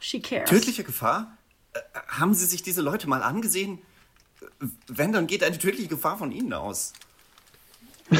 She 0.01 0.21
cares. 0.21 0.49
Tödliche 0.49 0.83
Gefahr? 0.83 1.37
Äh, 1.71 1.79
haben 2.09 2.33
Sie 2.33 2.45
sich 2.45 2.61
diese 2.61 2.81
Leute 2.81 3.07
mal 3.07 3.23
angesehen? 3.23 3.81
Wenn, 4.87 5.13
dann 5.13 5.27
geht 5.27 5.45
eine 5.45 5.57
tödliche 5.57 5.87
Gefahr 5.87 6.17
von 6.17 6.33
Ihnen 6.33 6.51
aus. 6.51 6.91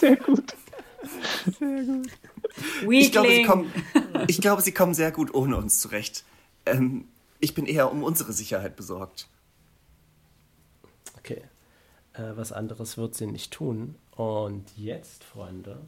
Sehr 0.00 0.16
gut. 0.16 0.52
Ich 2.88 3.12
glaube, 3.12 3.30
Sie 3.30 3.42
kommen, 3.44 3.72
ich 4.28 4.40
glaube, 4.40 4.62
Sie 4.62 4.72
kommen 4.72 4.94
sehr 4.94 5.10
gut 5.12 5.34
ohne 5.34 5.56
uns 5.56 5.78
zurecht. 5.80 6.24
Ähm, 6.66 7.06
ich 7.40 7.54
bin 7.54 7.66
eher 7.66 7.90
um 7.90 8.02
unsere 8.02 8.32
Sicherheit 8.32 8.76
besorgt. 8.76 9.28
Okay. 11.18 11.42
Äh, 12.14 12.22
was 12.36 12.52
anderes 12.52 12.96
wird 12.98 13.14
sie 13.14 13.26
nicht 13.26 13.52
tun. 13.52 13.94
Und 14.16 14.64
jetzt, 14.76 15.24
Freunde, 15.24 15.80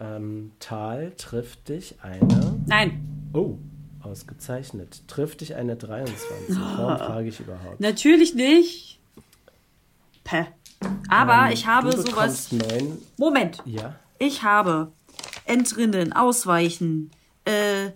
ähm, 0.00 0.52
Tal 0.60 1.12
trifft 1.16 1.68
dich 1.68 1.96
eine. 2.02 2.60
Nein, 2.66 3.10
Oh, 3.32 3.58
ausgezeichnet. 4.00 5.02
Trifft 5.08 5.40
dich 5.40 5.56
eine 5.56 5.74
23. 5.76 6.56
Warum 6.56 6.98
frage 6.98 7.28
ich 7.28 7.40
überhaupt? 7.40 7.80
natürlich 7.80 8.34
nicht. 8.34 9.00
Päh. 10.22 10.44
Aber 11.08 11.50
ich 11.52 11.66
habe 11.66 11.90
Ähm, 11.90 11.96
du 11.96 12.10
sowas. 12.10 12.52
neun. 12.52 12.98
Moment. 13.16 13.60
Ja. 13.66 13.96
Ich 14.18 14.42
habe 14.42 14.92
Entrinnen, 15.44 16.12
Ausweichen. 16.12 17.10
Äh, 17.44 17.90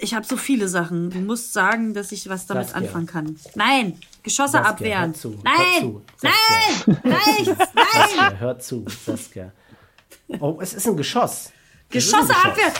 ich 0.00 0.14
habe 0.14 0.26
so 0.26 0.36
viele 0.36 0.68
Sachen. 0.68 1.10
Du 1.10 1.18
musst 1.18 1.52
sagen, 1.52 1.94
dass 1.94 2.12
ich 2.12 2.28
was 2.28 2.46
damit 2.46 2.68
Saskia. 2.68 2.82
anfangen 2.86 3.06
kann. 3.06 3.36
Nein, 3.54 3.98
Geschosse 4.22 4.52
Saskia, 4.52 4.70
abwehren. 4.70 5.12
hör 5.12 5.14
zu, 5.14 5.30
hör 5.30 5.42
Nein, 5.44 5.80
zu, 5.80 6.02
nein, 6.22 6.98
nein, 7.04 7.22
nein. 7.44 7.56
Saskia, 7.84 8.32
hör 8.38 8.58
zu, 8.58 8.84
Saskia. 9.06 9.52
Oh, 10.40 10.58
es 10.60 10.74
ist 10.74 10.86
ein 10.88 10.96
Geschoss. 10.96 11.52
Es 11.90 11.94
Geschosse 12.10 12.28
Geschoss. 12.28 12.44
abwehren. 12.44 12.72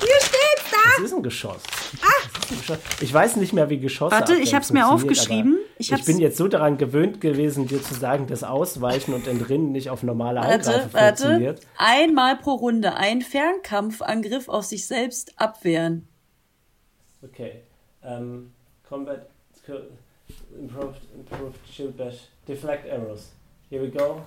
Hier 0.00 0.16
steht's 0.20 0.70
da. 0.70 0.90
Es 0.98 1.04
ist 1.04 1.14
ein 1.14 1.22
Geschoss. 1.22 1.62
Es 2.42 2.58
Geschoss. 2.58 2.78
Ich 3.00 3.14
weiß 3.14 3.36
nicht 3.36 3.52
mehr, 3.52 3.70
wie 3.70 3.78
Geschosse 3.78 4.10
Warte, 4.14 4.34
ich 4.34 4.40
abwehren 4.40 4.56
hab's 4.56 4.72
mir 4.72 4.88
aufgeschrieben. 4.88 5.56
Ich 5.80 5.90
Ich, 5.90 6.04
bin 6.04 6.18
jetzt 6.18 6.36
so 6.36 6.46
daran 6.46 6.76
gewöhnt 6.76 7.22
gewesen, 7.22 7.66
dir 7.66 7.82
zu 7.82 7.94
sagen, 7.94 8.26
dass 8.26 8.44
Ausweichen 8.44 9.14
und 9.14 9.26
Entrinnen 9.26 9.72
nicht 9.72 9.88
auf 9.88 10.02
normale 10.02 10.40
Warte, 10.40 10.52
Angreifer 10.52 10.92
warte. 10.92 11.22
funktioniert. 11.22 11.60
Einmal 11.78 12.36
pro 12.36 12.52
Runde 12.52 12.94
einen 12.94 13.22
Fernkampfangriff 13.22 14.48
auf 14.50 14.64
sich 14.64 14.86
selbst 14.86 15.32
abwehren. 15.40 16.06
Okay. 17.22 17.62
Um, 18.02 18.52
combat 18.86 19.26
skill 19.58 19.90
improved 20.58 21.00
improved 21.14 21.58
shield 21.70 21.96
bash 21.96 22.28
deflect 22.46 22.86
arrows. 22.90 23.30
Here 23.70 23.82
we 23.82 23.88
go. 23.90 24.20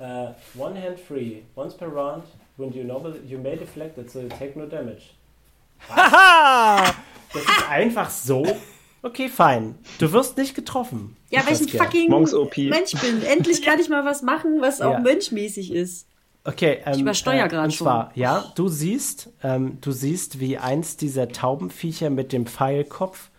Uh, 0.00 0.34
one 0.54 0.74
hand 0.80 0.98
free. 1.00 1.42
Once 1.56 1.74
per 1.74 1.88
round, 1.88 2.24
when 2.56 2.72
you 2.72 2.84
noble 2.84 3.14
you 3.26 3.38
may 3.38 3.56
deflect 3.56 3.98
it, 3.98 4.10
so 4.10 4.20
you 4.20 4.28
take 4.28 4.56
no 4.56 4.66
damage. 4.66 5.14
Haha! 5.88 6.94
Das 7.32 7.42
ist 7.42 7.68
einfach 7.68 8.10
so. 8.10 8.44
Okay, 9.02 9.28
fein. 9.28 9.74
Du 9.98 10.12
wirst 10.12 10.36
nicht 10.36 10.54
getroffen. 10.54 11.16
Ja, 11.30 11.44
weil 11.46 11.54
ich 11.54 11.60
ein 11.60 11.68
fucking. 11.68 12.08
Mensch 12.70 12.92
bin. 13.00 13.22
Endlich 13.22 13.62
kann 13.64 13.80
ich 13.80 13.88
mal 13.88 14.04
was 14.04 14.22
machen, 14.22 14.60
was 14.60 14.80
auch 14.80 14.92
Ja. 14.92 15.00
mönchmäßig 15.00 15.72
ist. 15.72 16.06
Okay, 16.44 16.78
ähm, 16.86 17.00
übersteuer 17.00 17.46
äh, 17.46 17.48
grad 17.48 17.64
und 17.66 17.72
schon. 17.72 17.84
zwar, 17.84 18.12
ja, 18.16 18.44
du 18.56 18.68
siehst, 18.68 19.28
ähm, 19.44 19.78
du 19.80 19.92
siehst, 19.92 20.40
wie 20.40 20.58
eins 20.58 20.96
dieser 20.96 21.28
Taubenviecher 21.28 22.10
mit 22.10 22.32
dem 22.32 22.46
Pfeilkopf 22.46 23.30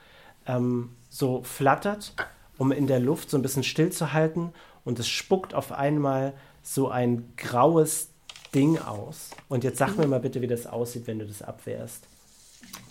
ähm, 0.48 0.96
so 1.10 1.44
flattert, 1.44 2.14
um 2.58 2.72
in 2.72 2.88
der 2.88 3.00
Luft 3.00 3.30
so 3.30 3.38
ein 3.38 3.42
bisschen 3.42 3.64
stillzuhalten 3.64 4.54
und 4.86 5.00
es 5.00 5.08
spuckt 5.10 5.54
auf 5.54 5.72
einmal 5.74 6.34
so 6.62 6.90
ein 6.90 7.34
graues 7.36 8.10
Ding 8.56 8.78
aus. 8.80 9.32
Und 9.50 9.64
jetzt 9.66 9.80
sag 9.80 9.98
mir 9.98 10.08
mal 10.08 10.20
bitte, 10.22 10.42
wie 10.42 10.48
das 10.48 10.66
aussieht, 10.66 11.06
wenn 11.08 11.20
du 11.20 11.26
das 11.26 11.42
abwehrst. 11.42 12.08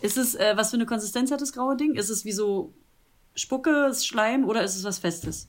Ist 0.00 0.16
es, 0.16 0.34
äh, 0.34 0.52
was 0.56 0.70
für 0.70 0.76
eine 0.76 0.86
Konsistenz 0.86 1.30
hat 1.30 1.40
das 1.40 1.52
graue 1.52 1.76
Ding? 1.76 1.94
Ist 1.94 2.08
es 2.10 2.24
wie 2.24 2.32
so 2.32 2.72
Spucke, 3.34 3.92
Schleim 3.94 4.44
oder 4.44 4.62
ist 4.62 4.76
es 4.76 4.84
was 4.84 4.98
Festes? 4.98 5.48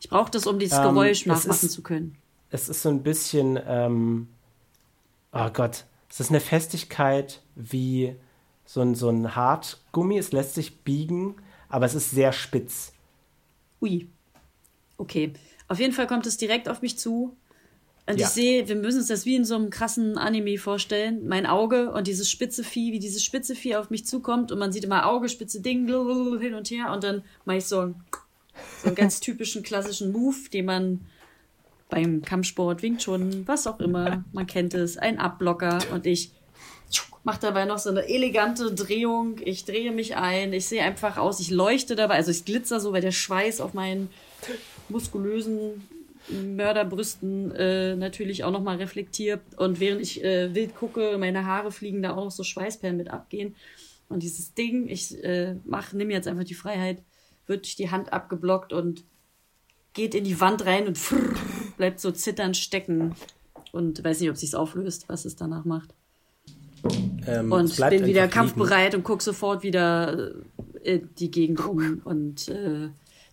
Ich 0.00 0.08
brauche 0.08 0.30
das, 0.30 0.46
um 0.46 0.58
dieses 0.58 0.78
Ähm, 0.78 0.84
Geräusch 0.94 1.26
nachmachen 1.26 1.66
ist- 1.66 1.72
zu 1.72 1.82
können. 1.82 2.16
Es 2.50 2.68
ist 2.68 2.82
so 2.82 2.88
ein 2.90 3.02
bisschen, 3.02 3.58
ähm, 3.66 4.28
oh 5.32 5.50
Gott, 5.52 5.84
es 6.08 6.20
ist 6.20 6.30
eine 6.30 6.40
Festigkeit 6.40 7.42
wie 7.56 8.14
so 8.64 8.80
ein, 8.80 8.94
so 8.94 9.08
ein 9.10 9.34
Hartgummi. 9.34 10.16
Es 10.18 10.32
lässt 10.32 10.54
sich 10.54 10.78
biegen, 10.82 11.34
aber 11.68 11.86
es 11.86 11.94
ist 11.94 12.10
sehr 12.12 12.32
spitz. 12.32 12.92
Ui. 13.82 14.08
Okay. 14.96 15.32
Auf 15.68 15.80
jeden 15.80 15.92
Fall 15.92 16.06
kommt 16.06 16.26
es 16.26 16.36
direkt 16.36 16.68
auf 16.68 16.82
mich 16.82 16.98
zu. 16.98 17.36
Und 18.08 18.20
ja. 18.20 18.26
ich 18.26 18.32
sehe, 18.32 18.68
wir 18.68 18.76
müssen 18.76 18.98
uns 18.98 19.08
das 19.08 19.26
wie 19.26 19.34
in 19.34 19.44
so 19.44 19.56
einem 19.56 19.70
krassen 19.70 20.16
Anime 20.16 20.58
vorstellen. 20.58 21.26
Mein 21.26 21.44
Auge 21.44 21.90
und 21.92 22.06
dieses 22.06 22.30
spitze 22.30 22.62
Vieh, 22.62 22.92
wie 22.92 23.00
dieses 23.00 23.24
spitze 23.24 23.56
Vieh 23.56 23.76
auf 23.76 23.90
mich 23.90 24.06
zukommt. 24.06 24.52
Und 24.52 24.60
man 24.60 24.70
sieht 24.72 24.84
immer 24.84 25.06
Auge, 25.06 25.28
spitze 25.28 25.60
Ding, 25.60 25.88
hin 26.38 26.54
und 26.54 26.70
her. 26.70 26.92
Und 26.92 27.02
dann 27.02 27.22
mache 27.44 27.58
ich 27.58 27.66
so 27.66 27.80
einen, 27.80 28.04
so 28.80 28.86
einen 28.86 28.96
ganz 28.96 29.18
typischen 29.18 29.64
klassischen 29.64 30.12
Move, 30.12 30.36
den 30.52 30.66
man 30.66 31.00
beim 31.88 32.22
Kampfsport, 32.22 32.82
Wing 32.82 32.98
Chun, 32.98 33.42
was 33.46 33.66
auch 33.66 33.80
immer, 33.80 34.24
man 34.32 34.46
kennt 34.46 34.74
es, 34.74 34.96
ein 34.96 35.18
Abblocker 35.18 35.78
und 35.92 36.06
ich 36.06 36.32
mache 37.22 37.40
dabei 37.40 37.64
noch 37.64 37.78
so 37.78 37.90
eine 37.90 38.08
elegante 38.08 38.72
Drehung. 38.72 39.40
Ich 39.44 39.64
drehe 39.64 39.90
mich 39.90 40.16
ein, 40.16 40.52
ich 40.52 40.66
sehe 40.66 40.82
einfach 40.82 41.16
aus, 41.16 41.40
ich 41.40 41.50
leuchte 41.50 41.96
dabei, 41.96 42.14
also 42.14 42.30
ich 42.30 42.44
glitzer 42.44 42.78
so, 42.78 42.92
weil 42.92 43.02
der 43.02 43.12
Schweiß 43.12 43.60
auf 43.60 43.74
meinen 43.74 44.10
muskulösen 44.88 45.88
Mörderbrüsten 46.28 47.52
äh, 47.52 47.96
natürlich 47.96 48.44
auch 48.44 48.50
nochmal 48.50 48.76
reflektiert. 48.76 49.40
Und 49.56 49.80
während 49.80 50.00
ich 50.00 50.22
äh, 50.24 50.54
wild 50.54 50.74
gucke, 50.74 51.16
meine 51.18 51.46
Haare 51.46 51.72
fliegen 51.72 52.02
da 52.02 52.14
auch 52.14 52.24
noch 52.24 52.30
so 52.30 52.42
Schweißperlen 52.42 52.96
mit 52.96 53.10
abgehen. 53.10 53.54
Und 54.08 54.22
dieses 54.22 54.54
Ding, 54.54 54.88
ich 54.88 55.22
äh, 55.24 55.56
mach, 55.64 55.92
nimm 55.92 56.10
jetzt 56.10 56.28
einfach 56.28 56.44
die 56.44 56.54
Freiheit, 56.54 57.02
wird 57.46 57.64
durch 57.64 57.76
die 57.76 57.90
Hand 57.90 58.12
abgeblockt 58.12 58.72
und 58.72 59.04
geht 59.92 60.14
in 60.14 60.24
die 60.24 60.40
Wand 60.40 60.64
rein 60.64 60.86
und 60.86 60.98
frrr, 60.98 61.34
bleibt 61.76 62.00
so 62.00 62.12
zitternd 62.12 62.56
stecken. 62.56 63.14
Und 63.72 64.02
weiß 64.02 64.20
nicht, 64.20 64.30
ob 64.30 64.36
sich's 64.36 64.54
auflöst, 64.54 65.08
was 65.08 65.24
es 65.24 65.36
danach 65.36 65.64
macht. 65.64 65.92
Ähm, 67.26 67.50
und 67.50 67.76
bin 67.90 68.06
wieder 68.06 68.28
kampfbereit 68.28 68.94
und 68.94 69.02
guck 69.02 69.22
sofort 69.22 69.62
wieder 69.62 70.32
äh, 70.82 71.00
die 71.18 71.30
Gegend 71.30 71.66
rum 71.66 72.00
und 72.04 72.48
äh, 72.48 72.88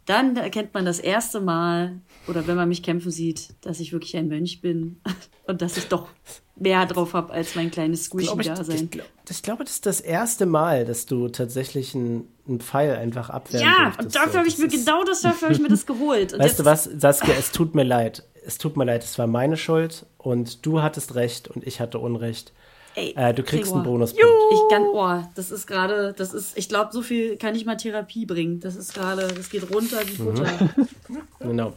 dann 0.06 0.36
erkennt 0.36 0.74
man 0.74 0.86
das 0.86 1.00
erste 1.00 1.40
Mal, 1.40 2.02
oder 2.28 2.48
wenn 2.48 2.56
man 2.56 2.68
mich 2.68 2.84
kämpfen 2.84 3.12
sieht, 3.12 3.50
dass 3.62 3.80
ich 3.80 3.94
wirklich 3.94 4.16
ein 4.18 4.28
Mönch 4.28 4.62
bin 4.62 5.02
und 5.48 5.62
dass 5.62 5.78
ich 5.78 5.88
doch 5.88 6.08
mehr 6.56 6.86
drauf 6.86 7.14
habe 7.14 7.34
als 7.34 7.56
mein 7.56 7.72
kleines 7.72 8.06
Squishy-Dasein. 8.06 8.90
Ich, 8.92 9.00
ich, 9.00 9.32
ich, 9.32 9.44
glaube, 9.44 9.64
das 9.64 9.74
ist 9.74 9.86
das 9.86 10.02
erste 10.02 10.46
Mal, 10.46 10.86
dass 10.86 11.06
du 11.06 11.30
tatsächlich 11.30 11.96
einen, 11.96 12.28
einen 12.48 12.60
Pfeil 12.60 12.96
einfach 12.96 13.30
abwehren 13.30 13.66
Ja, 13.66 13.94
und 13.98 14.16
dafür 14.16 14.40
habe 14.40 14.48
ich 14.48 14.58
mir 14.58 14.68
genau 14.68 15.04
das, 15.04 15.22
dafür 15.22 15.48
habe 15.48 15.56
ich 15.56 15.62
mir 15.62 15.70
das 15.70 15.86
geholt. 15.86 16.34
Und 16.34 16.40
weißt 16.40 16.60
du 16.60 16.66
was, 16.66 16.84
Saskia, 16.84 17.34
es 17.38 17.52
tut 17.52 17.76
mir 17.76 17.84
leid. 17.84 18.24
Es 18.46 18.58
tut 18.58 18.76
mir 18.76 18.84
leid, 18.84 19.04
es 19.04 19.18
war 19.18 19.28
meine 19.28 19.56
Schuld 19.56 20.06
und 20.18 20.66
du 20.66 20.82
hattest 20.82 21.16
recht 21.16 21.48
und 21.48 21.66
ich 21.66 21.80
hatte 21.80 22.00
Unrecht. 22.00 22.52
Ey, 22.96 23.14
äh, 23.16 23.34
du 23.34 23.44
kriegst 23.44 23.66
Gregor. 23.66 23.78
einen 23.78 23.84
Bonuspunkt. 23.86 24.26
Ich 24.52 24.60
kann, 24.70 24.84
oh, 24.84 25.24
das 25.36 25.52
ist 25.52 25.66
gerade, 25.66 26.14
das 26.14 26.34
ist, 26.34 26.58
ich 26.58 26.70
glaube, 26.70 26.92
so 26.92 27.02
viel 27.02 27.38
kann 27.38 27.56
ich 27.56 27.66
mal 27.66 27.76
Therapie 27.76 28.26
bringen. 28.26 28.60
Das 28.60 28.76
ist 28.76 28.94
gerade, 28.94 29.28
das 29.28 29.50
geht 29.50 29.74
runter 29.74 29.98
wie 30.06 30.22
Butter. 30.22 30.70
Mhm. 31.08 31.22
genau. 31.40 31.74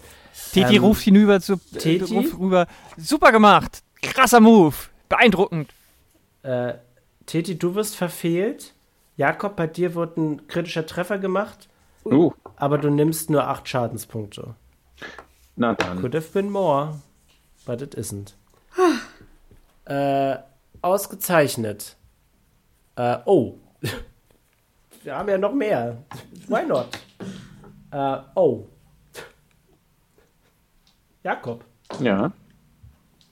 Titi 0.52 0.76
ähm, 0.76 0.84
ruft 0.84 1.02
hinüber 1.02 1.40
zu, 1.40 1.54
äh, 1.54 1.78
Titi? 1.78 2.14
Ruft 2.14 2.38
rüber. 2.38 2.66
Super 2.98 3.32
gemacht. 3.32 3.82
Krasser 4.02 4.40
Move. 4.40 4.74
Beeindruckend. 5.08 5.70
Äh, 6.42 6.74
Titi, 7.24 7.58
du 7.58 7.74
wirst 7.74 7.96
verfehlt. 7.96 8.74
Jakob, 9.16 9.56
bei 9.56 9.66
dir 9.66 9.94
wird 9.94 10.18
ein 10.18 10.46
kritischer 10.46 10.84
Treffer 10.84 11.18
gemacht. 11.18 11.68
Uh. 12.04 12.32
Aber 12.56 12.78
du 12.78 12.90
nimmst 12.90 13.30
nur 13.30 13.48
acht 13.48 13.68
Schadenspunkte. 13.68 14.54
Na 15.56 15.74
dann. 15.74 16.00
Could 16.00 16.14
have 16.14 16.28
been 16.32 16.50
more, 16.50 17.00
but 17.64 17.80
it 17.80 17.94
isn't. 17.94 18.34
äh, 19.86 20.36
Ausgezeichnet. 20.87 21.97
Äh, 22.95 23.18
oh. 23.24 23.55
Wir 25.03 25.16
haben 25.16 25.28
ja 25.28 25.37
noch 25.37 25.53
mehr. 25.53 26.05
Why 26.47 26.64
not? 26.64 26.89
Äh, 27.91 28.18
oh. 28.37 28.66
Jakob. 31.24 31.64
Ja. 32.01 32.32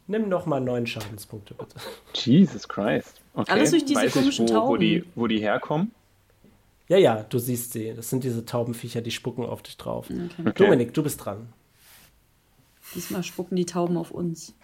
Nimm 0.09 0.29
noch 0.29 0.47
mal 0.47 0.61
neun 0.61 0.85
Schadenspunkte, 0.85 1.55
bitte. 1.55 1.77
Jesus 2.15 2.69
Christ. 2.69 3.21
Okay. 3.35 3.53
Alles 3.53 3.71
durch 3.71 3.85
diese 3.85 4.03
Weiß 4.03 4.13
komischen 4.13 4.47
ich, 4.47 4.51
wo, 4.51 4.55
Tauben. 4.55 4.69
Wo 4.69 4.77
die, 4.77 5.05
wo 5.15 5.27
die 5.29 5.39
herkommen? 5.39 5.93
Ja, 6.89 6.99
ja, 6.99 7.23
du 7.23 7.39
siehst 7.39 7.73
sie. 7.73 7.95
Das 7.95 8.11
sind 8.11 8.25
diese 8.25 8.45
Taubenviecher, 8.45 9.01
die 9.01 9.13
spucken 9.13 9.45
auf 9.45 9.63
dich 9.63 9.77
drauf. 9.77 10.11
Okay. 10.11 10.29
Okay. 10.41 10.53
Dominik, 10.57 10.93
du 10.93 11.05
bist 11.05 11.25
dran. 11.25 11.53
Diesmal 12.97 13.23
spucken 13.23 13.55
die 13.55 13.65
Tauben 13.65 13.97
auf 13.97 14.11
uns. 14.11 14.55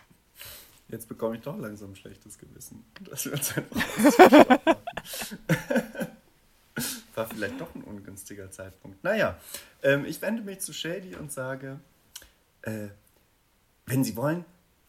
Jetzt 0.91 1.09
bekomme 1.09 1.36
ich 1.36 1.43
doch 1.43 1.57
langsam 1.57 1.93
ein 1.93 1.97
schlechtes 1.97 2.36
Gewissen, 2.38 2.84
dass 3.09 3.24
wir 3.24 3.32
uns 3.32 3.57
einfach 3.57 3.76
War 7.14 7.26
vielleicht 7.26 7.61
doch 7.61 7.74
ein 7.74 7.82
ungünstiger 7.82 8.51
Zeitpunkt. 8.51 9.05
Naja, 9.05 9.38
ähm, 9.82 10.05
ich 10.05 10.22
wende 10.22 10.43
mich 10.43 10.61
zu 10.61 10.72
Shady 10.72 11.16
und 11.16 11.30
sage, 11.32 11.80
äh, 12.62 12.88
wenn 13.86 14.05
Sie 14.05 14.16
wollen, 14.16 14.45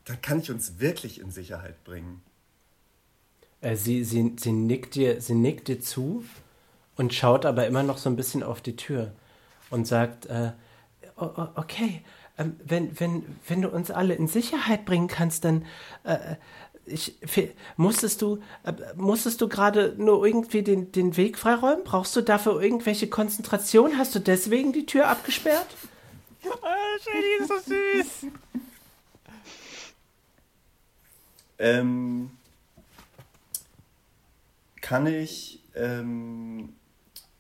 dann 0.06 0.22
kann 0.22 0.40
ich 0.40 0.50
uns 0.50 0.80
wirklich 0.80 1.20
in 1.20 1.32
Sicherheit 1.32 1.84
bringen. 1.84 2.22
Äh, 3.62 3.76
sie, 3.76 4.04
sie, 4.04 4.36
sie, 4.40 4.52
nickt 4.52 4.96
dir, 4.96 5.22
sie 5.22 5.36
nickt 5.36 5.68
dir 5.68 5.80
zu 5.80 6.26
und 6.96 7.14
schaut 7.14 7.46
aber 7.46 7.68
immer 7.68 7.84
noch 7.84 7.98
so 7.98 8.10
ein 8.10 8.16
bisschen 8.16 8.44
auf 8.44 8.62
die 8.62 8.76
Tür 8.76 9.14
und 9.70 9.86
sagt, 9.88 10.26
äh, 10.28 10.52
okay, 11.16 12.04
ähm, 12.42 12.60
wenn, 12.64 13.00
wenn, 13.00 13.24
wenn 13.48 13.62
du 13.62 13.70
uns 13.70 13.92
alle 13.92 14.16
in 14.16 14.28
Sicherheit 14.28 14.86
bringen 14.86 15.08
kannst, 15.08 15.46
dann 15.46 15.66
äh, 16.04 16.36
ich, 16.86 17.16
musstest 17.78 18.22
du, 18.22 18.42
äh, 18.64 18.74
musstest 18.96 19.42
du 19.42 19.48
gerade 19.48 19.96
nur 19.98 20.26
irgendwie 20.26 20.64
den, 20.64 20.92
den 20.92 21.16
Weg 21.18 21.38
freiräumen? 21.38 21.84
Brauchst 21.84 22.16
du 22.16 22.22
dafür 22.22 22.62
irgendwelche 22.62 23.08
Konzentration? 23.08 23.98
Hast 23.98 24.16
du 24.16 24.20
deswegen 24.20 24.74
die 24.74 24.86
Tür 24.86 25.08
abgesperrt? 25.08 25.68
Oh, 26.44 26.58
Shady 27.04 27.42
ist 27.42 27.48
so 27.48 27.60
süß. 27.60 28.32
Ähm, 31.64 32.32
kann 34.82 35.06
ich 35.06 35.62
ähm, 35.76 36.76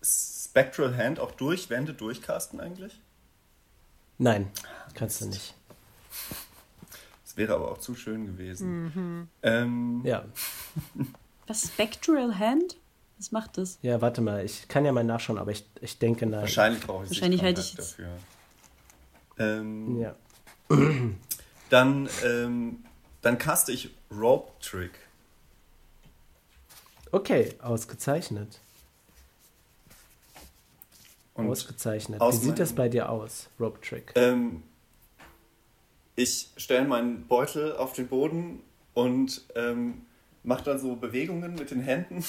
Spectral 0.03 0.95
Hand 0.95 1.19
auch 1.19 1.31
durch 1.31 1.71
Wände 1.71 1.95
durchcasten 1.95 2.59
eigentlich? 2.59 3.01
Nein, 4.21 4.51
kannst 4.93 5.19
du 5.21 5.25
nicht. 5.25 5.55
Das 7.23 7.37
wäre 7.37 7.55
aber 7.55 7.71
auch 7.71 7.79
zu 7.79 7.95
schön 7.95 8.27
gewesen. 8.27 8.83
Mhm. 8.83 9.27
Ähm, 9.41 10.01
ja. 10.03 10.25
Was 11.47 11.63
Spectral 11.63 12.37
Hand? 12.37 12.77
Was 13.17 13.31
macht 13.31 13.57
das? 13.57 13.79
Ja, 13.81 13.99
warte 13.99 14.21
mal, 14.21 14.45
ich 14.45 14.67
kann 14.67 14.85
ja 14.85 14.91
mal 14.91 15.03
nachschauen, 15.03 15.39
aber 15.39 15.49
ich, 15.49 15.65
ich 15.81 15.97
denke 15.97 16.27
nein. 16.27 16.41
Wahrscheinlich 16.41 16.85
brauche 16.85 17.05
ich 17.05 17.09
Wahrscheinlich 17.09 17.41
halte 17.41 17.61
ich 17.61 17.73
dafür. 17.73 18.09
Ähm, 19.39 19.99
ja. 19.99 20.15
Dann, 21.71 22.09
ähm, 22.23 22.83
dann 23.23 23.37
caste 23.39 23.71
ich 23.71 23.89
Rope 24.11 24.51
Trick. 24.61 24.91
Okay, 27.11 27.55
ausgezeichnet. 27.59 28.59
Und 31.33 31.49
Ausgezeichnet. 31.49 32.21
Wie 32.21 32.35
sieht 32.35 32.59
das 32.59 32.73
bei 32.73 32.89
dir 32.89 33.09
aus, 33.09 33.49
Rope 33.59 33.79
Trick? 33.81 34.11
Ähm, 34.15 34.63
ich 36.15 36.49
stelle 36.57 36.85
meinen 36.85 37.25
Beutel 37.27 37.75
auf 37.75 37.93
den 37.93 38.07
Boden 38.07 38.61
und 38.93 39.41
ähm, 39.55 40.05
mache 40.43 40.63
dann 40.65 40.79
so 40.79 40.95
Bewegungen 40.95 41.55
mit 41.55 41.71
den 41.71 41.81
Händen. 41.81 42.25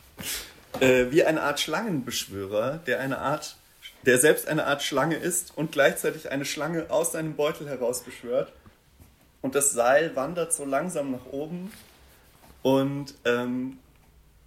äh, 0.80 1.06
wie 1.10 1.24
eine 1.24 1.42
Art 1.42 1.60
Schlangenbeschwörer, 1.60 2.78
der 2.78 3.00
eine 3.00 3.18
Art, 3.18 3.56
der 4.04 4.18
selbst 4.18 4.48
eine 4.48 4.66
Art 4.66 4.82
Schlange 4.82 5.16
ist 5.16 5.56
und 5.56 5.72
gleichzeitig 5.72 6.30
eine 6.30 6.44
Schlange 6.44 6.90
aus 6.90 7.12
seinem 7.12 7.36
Beutel 7.36 7.68
heraus 7.68 8.02
beschwört. 8.02 8.52
Und 9.40 9.54
das 9.54 9.70
Seil 9.70 10.16
wandert 10.16 10.52
so 10.52 10.64
langsam 10.64 11.12
nach 11.12 11.26
oben. 11.30 11.72
Und 12.62 13.14
ähm, 13.24 13.78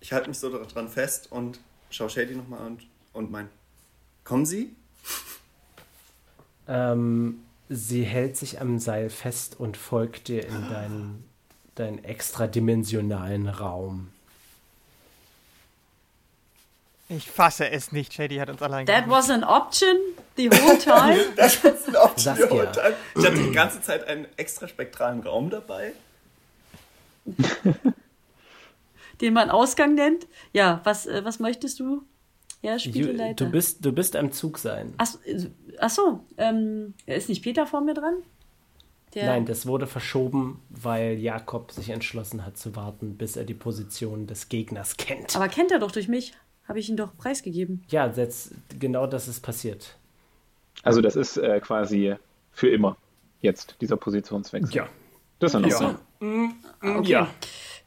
ich 0.02 0.12
halte 0.12 0.30
mich 0.30 0.40
so 0.40 0.50
daran 0.50 0.90
fest 0.90 1.32
und 1.32 1.60
schaue 1.90 2.10
Shady 2.10 2.36
nochmal 2.36 2.60
an 2.60 2.80
und 3.14 3.32
mein 3.32 3.50
Kommen 4.30 4.46
Sie? 4.46 4.76
Ähm, 6.68 7.44
sie 7.68 8.04
hält 8.04 8.38
sich 8.38 8.62
am 8.62 8.78
Seil 8.78 9.10
fest 9.10 9.60
und 9.60 9.76
folgt 9.76 10.28
dir 10.28 10.46
in 10.46 10.70
deinen, 10.70 11.28
deinen 11.74 12.04
extradimensionalen 12.04 13.50
Raum. 13.50 14.10
Ich 17.08 17.32
fasse 17.32 17.72
es 17.72 17.92
nicht, 17.92 18.14
Shady 18.14 18.36
hat 18.36 18.52
uns 18.52 18.62
allein 18.62 18.86
That 18.86 19.10
was 19.10 19.32
an 19.32 19.44
option 19.44 19.98
the 20.38 20.52
whole 20.52 20.78
time? 20.78 21.18
das 21.36 21.64
was 21.64 21.88
an 21.88 21.96
option 21.96 22.36
the 22.36 22.44
whole 22.44 22.72
time. 22.72 22.94
Ich 23.16 23.26
hatte 23.26 23.42
die 23.42 23.52
ganze 23.52 23.82
Zeit 23.82 24.08
einen 24.08 24.28
extra 24.38 24.68
spektralen 24.68 25.22
Raum 25.22 25.50
dabei. 25.50 25.94
Den 29.22 29.34
man 29.34 29.50
Ausgang 29.50 29.96
nennt. 29.96 30.28
Ja, 30.54 30.82
was, 30.84 31.08
äh, 31.08 31.26
was 31.26 31.40
möchtest 31.40 31.80
du? 31.80 32.06
Ja, 32.62 32.78
Spieleleiter. 32.78 33.46
Du 33.46 33.52
bist, 33.52 33.86
du 33.86 33.92
bist 33.92 34.16
am 34.16 34.32
Zug 34.32 34.58
sein. 34.58 34.94
Ach, 34.98 35.08
ach 35.80 35.90
so, 35.90 36.26
ähm, 36.38 36.94
ist 37.06 37.30
nicht 37.30 37.42
Peter 37.42 37.66
vor 37.66 37.82
mir 37.82 37.94
dran? 37.94 38.16
Der 39.16 39.26
Nein, 39.26 39.46
das 39.46 39.66
wurde 39.66 39.88
verschoben, 39.88 40.62
weil 40.70 41.18
Jakob 41.18 41.72
sich 41.72 41.90
entschlossen 41.90 42.46
hat 42.46 42.58
zu 42.58 42.76
warten, 42.76 43.18
bis 43.18 43.38
er 43.38 43.44
die 43.44 43.56
Position 43.56 44.28
des 44.28 44.50
Gegners 44.50 44.98
kennt. 44.98 45.36
Aber 45.36 45.48
kennt 45.48 45.72
er 45.72 45.80
doch 45.80 45.92
durch 45.92 46.08
mich. 46.08 46.34
Habe 46.68 46.80
ich 46.80 46.90
ihn 46.90 46.98
doch 46.98 47.18
preisgegeben. 47.18 47.84
Ja, 47.90 48.08
das, 48.08 48.52
genau 48.78 49.08
das 49.08 49.28
ist 49.28 49.40
passiert. 49.40 49.96
Also 50.84 51.02
das 51.02 51.16
ist 51.16 51.38
äh, 51.38 51.60
quasi 51.60 52.16
für 52.52 52.70
immer 52.70 52.98
jetzt, 53.42 53.78
dieser 53.82 53.98
Positionswechsel. 53.98 54.76
Ja, 54.76 54.90
Das 55.40 55.56
ist 55.56 55.72
ja 55.72 55.88
noch 55.88 55.98
so. 56.20 56.50
Okay. 56.82 57.12
Ja. 57.12 57.28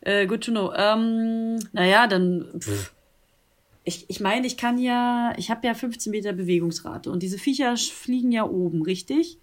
Äh, 0.00 0.26
good 0.26 0.42
to 0.42 0.50
know. 0.50 0.72
Ähm, 0.74 1.58
naja, 1.72 2.08
dann. 2.08 2.58
Pff. 2.58 2.92
Ich, 3.84 4.04
ich 4.08 4.20
meine, 4.20 4.46
ich 4.46 4.56
kann 4.56 4.78
ja, 4.78 5.32
ich 5.36 5.50
habe 5.50 5.66
ja 5.66 5.74
15 5.74 6.10
Meter 6.10 6.32
Bewegungsrate 6.32 7.10
und 7.10 7.22
diese 7.22 7.38
Viecher 7.38 7.76
fliegen 7.76 8.30
ja 8.30 8.44
oben, 8.44 8.82
richtig? 8.82 9.38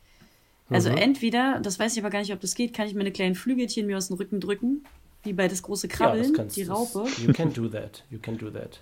Also 0.69 0.91
mhm. 0.91 0.97
entweder, 0.97 1.59
das 1.59 1.79
weiß 1.79 1.93
ich 1.93 1.99
aber 1.99 2.09
gar 2.09 2.19
nicht, 2.19 2.31
ob 2.31 2.39
das 2.39 2.55
geht, 2.55 2.73
kann 2.73 2.87
ich 2.87 2.93
meine 2.93 3.11
kleinen 3.11 3.35
Flügelchen 3.35 3.87
mir 3.87 3.97
aus 3.97 4.07
dem 4.07 4.17
Rücken 4.17 4.39
drücken, 4.39 4.83
wie 5.23 5.33
bei 5.33 5.47
das 5.47 5.63
große 5.63 5.87
Krabbeln, 5.87 6.35
ja, 6.35 6.43
das 6.43 6.53
die 6.53 6.63
Raupe. 6.63 7.03
Das, 7.05 7.17
you 7.23 7.33
can 7.33 7.51
do 7.51 7.67
that. 7.67 8.03
You 8.09 8.19
can 8.19 8.37
do 8.37 8.49
that. 8.51 8.79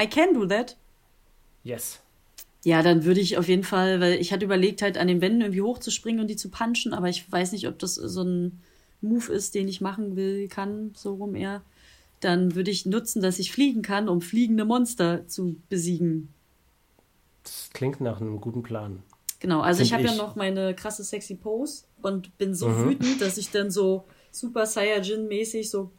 I 0.00 0.06
can 0.06 0.34
do 0.34 0.46
that? 0.46 0.76
Yes. 1.64 2.00
Ja, 2.64 2.82
dann 2.82 3.04
würde 3.04 3.20
ich 3.20 3.38
auf 3.38 3.48
jeden 3.48 3.64
Fall, 3.64 4.00
weil 4.00 4.14
ich 4.14 4.32
hatte 4.32 4.44
überlegt, 4.44 4.82
halt 4.82 4.98
an 4.98 5.08
den 5.08 5.20
Wänden 5.20 5.40
irgendwie 5.40 5.62
hochzuspringen 5.62 6.20
und 6.20 6.28
die 6.28 6.36
zu 6.36 6.50
punchen, 6.50 6.92
aber 6.92 7.08
ich 7.08 7.30
weiß 7.30 7.52
nicht, 7.52 7.66
ob 7.66 7.78
das 7.78 7.94
so 7.94 8.22
ein 8.22 8.60
Move 9.00 9.32
ist, 9.32 9.54
den 9.54 9.68
ich 9.68 9.80
machen 9.80 10.16
will, 10.16 10.48
kann, 10.48 10.92
so 10.94 11.14
rum 11.14 11.34
eher. 11.34 11.62
Dann 12.20 12.54
würde 12.54 12.70
ich 12.70 12.86
nutzen, 12.86 13.22
dass 13.22 13.38
ich 13.38 13.52
fliegen 13.52 13.82
kann, 13.82 14.08
um 14.08 14.20
fliegende 14.20 14.64
Monster 14.64 15.26
zu 15.28 15.56
besiegen. 15.68 16.32
Das 17.42 17.70
klingt 17.72 18.00
nach 18.00 18.20
einem 18.20 18.40
guten 18.40 18.62
Plan. 18.62 19.02
Genau, 19.38 19.60
also 19.60 19.78
Find 19.78 19.86
ich 19.86 19.92
habe 19.92 20.04
ja 20.04 20.14
noch 20.14 20.34
meine 20.34 20.74
krasse 20.74 21.04
sexy 21.04 21.34
Pose 21.34 21.84
und 22.02 22.36
bin 22.38 22.54
so 22.54 22.68
mhm. 22.68 22.90
wütend, 22.90 23.20
dass 23.20 23.36
ich 23.36 23.50
dann 23.50 23.70
so 23.70 24.04
Super 24.30 24.66
Saiyajin-mäßig 24.66 25.70
so 25.70 25.90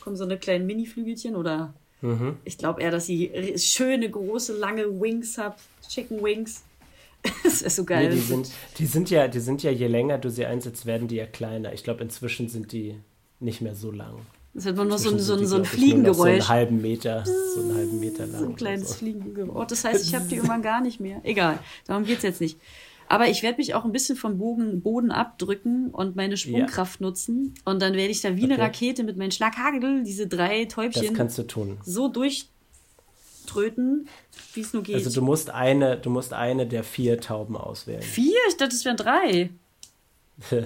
kommen 0.00 0.16
so 0.16 0.24
eine 0.24 0.38
kleinen 0.38 0.66
Mini-Flügelchen 0.66 1.34
oder 1.34 1.74
mhm. 2.00 2.36
ich 2.44 2.58
glaube 2.58 2.80
eher, 2.80 2.90
dass 2.90 3.06
sie 3.06 3.54
schöne, 3.56 4.08
große, 4.08 4.56
lange 4.56 5.00
Wings 5.00 5.36
hat, 5.36 5.56
Chicken 5.88 6.22
Wings. 6.22 6.62
das 7.42 7.62
ist 7.62 7.76
so 7.76 7.84
geil. 7.84 8.08
Nee, 8.08 8.14
die, 8.14 8.20
sind, 8.20 8.50
die, 8.78 8.86
sind 8.86 9.10
ja, 9.10 9.26
die 9.26 9.40
sind 9.40 9.62
ja, 9.62 9.70
je 9.70 9.88
länger 9.88 10.18
du 10.18 10.30
sie 10.30 10.46
einsetzt, 10.46 10.86
werden 10.86 11.08
die 11.08 11.16
ja 11.16 11.26
kleiner. 11.26 11.72
Ich 11.72 11.82
glaube, 11.82 12.02
inzwischen 12.02 12.48
sind 12.48 12.72
die 12.72 12.94
nicht 13.40 13.60
mehr 13.60 13.74
so 13.74 13.90
lang. 13.90 14.14
Das 14.56 14.64
hat 14.64 14.76
man 14.76 14.88
nur 14.88 14.96
so, 14.96 15.16
so, 15.18 15.44
so 15.44 15.56
ein 15.56 15.66
Fliegengeräusch. 15.66 16.16
So 16.16 16.24
einen 16.24 16.48
halben 16.48 16.80
Meter, 16.80 17.24
so 17.26 17.60
einen 17.60 17.74
halben 17.74 18.00
Meter 18.00 18.26
lang. 18.26 18.40
So 18.40 18.46
ein 18.46 18.56
kleines 18.56 18.88
so. 18.88 18.94
Fliegengeräusch. 18.94 19.54
Oh, 19.54 19.64
das 19.64 19.84
heißt, 19.84 20.06
ich 20.06 20.14
habe 20.14 20.26
die 20.26 20.36
irgendwann 20.36 20.62
gar 20.62 20.80
nicht 20.80 20.98
mehr. 20.98 21.20
Egal, 21.24 21.58
darum 21.86 22.04
geht 22.04 22.16
es 22.16 22.22
jetzt 22.22 22.40
nicht. 22.40 22.58
Aber 23.06 23.28
ich 23.28 23.42
werde 23.42 23.58
mich 23.58 23.74
auch 23.74 23.84
ein 23.84 23.92
bisschen 23.92 24.16
vom 24.16 24.38
Bogen, 24.38 24.80
Boden 24.80 25.10
abdrücken 25.10 25.90
und 25.90 26.16
meine 26.16 26.38
Sprungkraft 26.38 27.00
ja. 27.00 27.06
nutzen. 27.06 27.54
Und 27.66 27.82
dann 27.82 27.92
werde 27.92 28.10
ich 28.10 28.22
da 28.22 28.34
wie 28.34 28.44
okay. 28.44 28.54
eine 28.54 28.62
Rakete 28.62 29.04
mit 29.04 29.18
meinen 29.18 29.30
Schlaghagel, 29.30 30.04
diese 30.04 30.26
drei 30.26 30.64
Täubchen, 30.64 31.08
das 31.08 31.14
kannst 31.14 31.36
du 31.36 31.42
tun. 31.42 31.76
so 31.84 32.08
durchtröten, 32.08 34.08
wie 34.54 34.60
es 34.60 34.72
nur 34.72 34.82
geht. 34.82 34.94
Also 34.94 35.10
du 35.10 35.20
musst 35.20 35.50
eine, 35.50 35.98
du 35.98 36.08
musst 36.08 36.32
eine 36.32 36.66
der 36.66 36.82
vier 36.82 37.20
Tauben 37.20 37.58
auswählen. 37.58 38.00
Vier? 38.00 38.38
Ich 38.48 38.56
dachte, 38.56 38.74
es 38.74 38.86
wären 38.86 38.96
drei. 38.96 39.50
Also, 40.38 40.62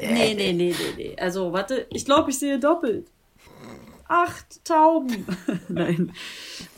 nee, 0.00 0.34
nee, 0.34 0.52
nee, 0.52 0.52
nee, 0.52 0.74
nee. 0.96 1.16
Also, 1.18 1.52
warte, 1.52 1.86
ich 1.90 2.04
glaube, 2.04 2.30
ich 2.30 2.38
sehe 2.38 2.58
doppelt. 2.58 3.06
Acht 4.08 4.64
Tauben. 4.64 5.26
Nein. 5.68 6.12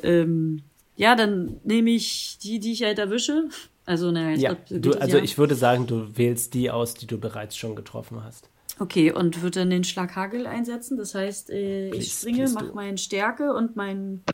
Ähm, 0.02 0.62
ja, 0.96 1.14
dann 1.14 1.60
nehme 1.62 1.90
ich 1.90 2.38
die, 2.42 2.58
die 2.58 2.72
ich 2.72 2.82
halt 2.82 2.98
erwische. 2.98 3.48
Also, 3.86 4.10
naja, 4.10 4.34
ich 4.34 4.42
ja, 4.42 4.54
glaub, 4.54 4.82
du, 4.82 4.92
also 5.00 5.18
ja. 5.18 5.22
ich 5.24 5.38
würde 5.38 5.54
sagen, 5.54 5.86
du 5.86 6.16
wählst 6.16 6.54
die 6.54 6.70
aus, 6.70 6.94
die 6.94 7.06
du 7.06 7.18
bereits 7.18 7.56
schon 7.56 7.76
getroffen 7.76 8.24
hast. 8.24 8.50
Okay, 8.80 9.12
und 9.12 9.42
würde 9.42 9.60
dann 9.60 9.70
den 9.70 9.84
Schlaghagel 9.84 10.46
einsetzen. 10.46 10.96
Das 10.96 11.14
heißt, 11.14 11.50
äh, 11.50 11.90
please, 11.90 12.06
ich 12.06 12.12
springe, 12.12 12.48
mache 12.50 12.72
meinen 12.74 12.98
Stärke 12.98 13.54
und 13.54 13.76
meinen 13.76 14.24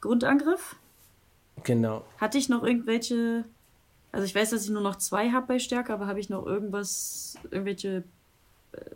Grundangriff. 0.00 0.76
Genau. 1.64 2.04
Hatte 2.18 2.38
ich 2.38 2.48
noch 2.48 2.62
irgendwelche. 2.62 3.44
Also 4.12 4.26
ich 4.26 4.34
weiß, 4.34 4.50
dass 4.50 4.64
ich 4.64 4.70
nur 4.70 4.82
noch 4.82 4.96
zwei 4.96 5.30
habe 5.30 5.46
bei 5.46 5.58
Stärke, 5.58 5.92
aber 5.92 6.06
habe 6.06 6.20
ich 6.20 6.30
noch 6.30 6.46
irgendwas, 6.46 7.36
irgendwelche 7.50 8.04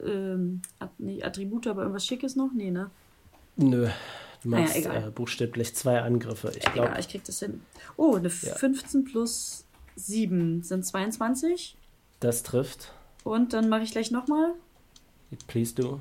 ähm, 0.04 0.62
Attribute, 1.22 1.66
aber 1.66 1.82
irgendwas 1.82 2.06
Schickes 2.06 2.36
noch? 2.36 2.50
Nee, 2.54 2.70
ne? 2.70 2.90
Nö. 3.56 3.88
Du 4.42 4.50
machst 4.50 4.84
naja, 4.84 5.06
äh, 5.06 5.10
buchstäblich 5.10 5.74
zwei 5.74 6.02
Angriffe. 6.02 6.52
Ich 6.54 6.70
glaube. 6.72 6.90
Ja, 6.90 6.98
ich 6.98 7.08
krieg 7.08 7.24
das 7.24 7.38
hin. 7.38 7.62
Oh, 7.96 8.16
eine 8.16 8.28
ja. 8.28 8.54
15 8.54 9.04
plus 9.04 9.64
7 9.96 10.62
sind 10.62 10.84
22. 10.84 11.76
Das 12.20 12.42
trifft. 12.42 12.92
Und 13.22 13.54
dann 13.54 13.68
mache 13.68 13.84
ich 13.84 13.92
gleich 13.92 14.10
nochmal. 14.10 14.54
Please 15.46 15.74
do. 15.74 16.00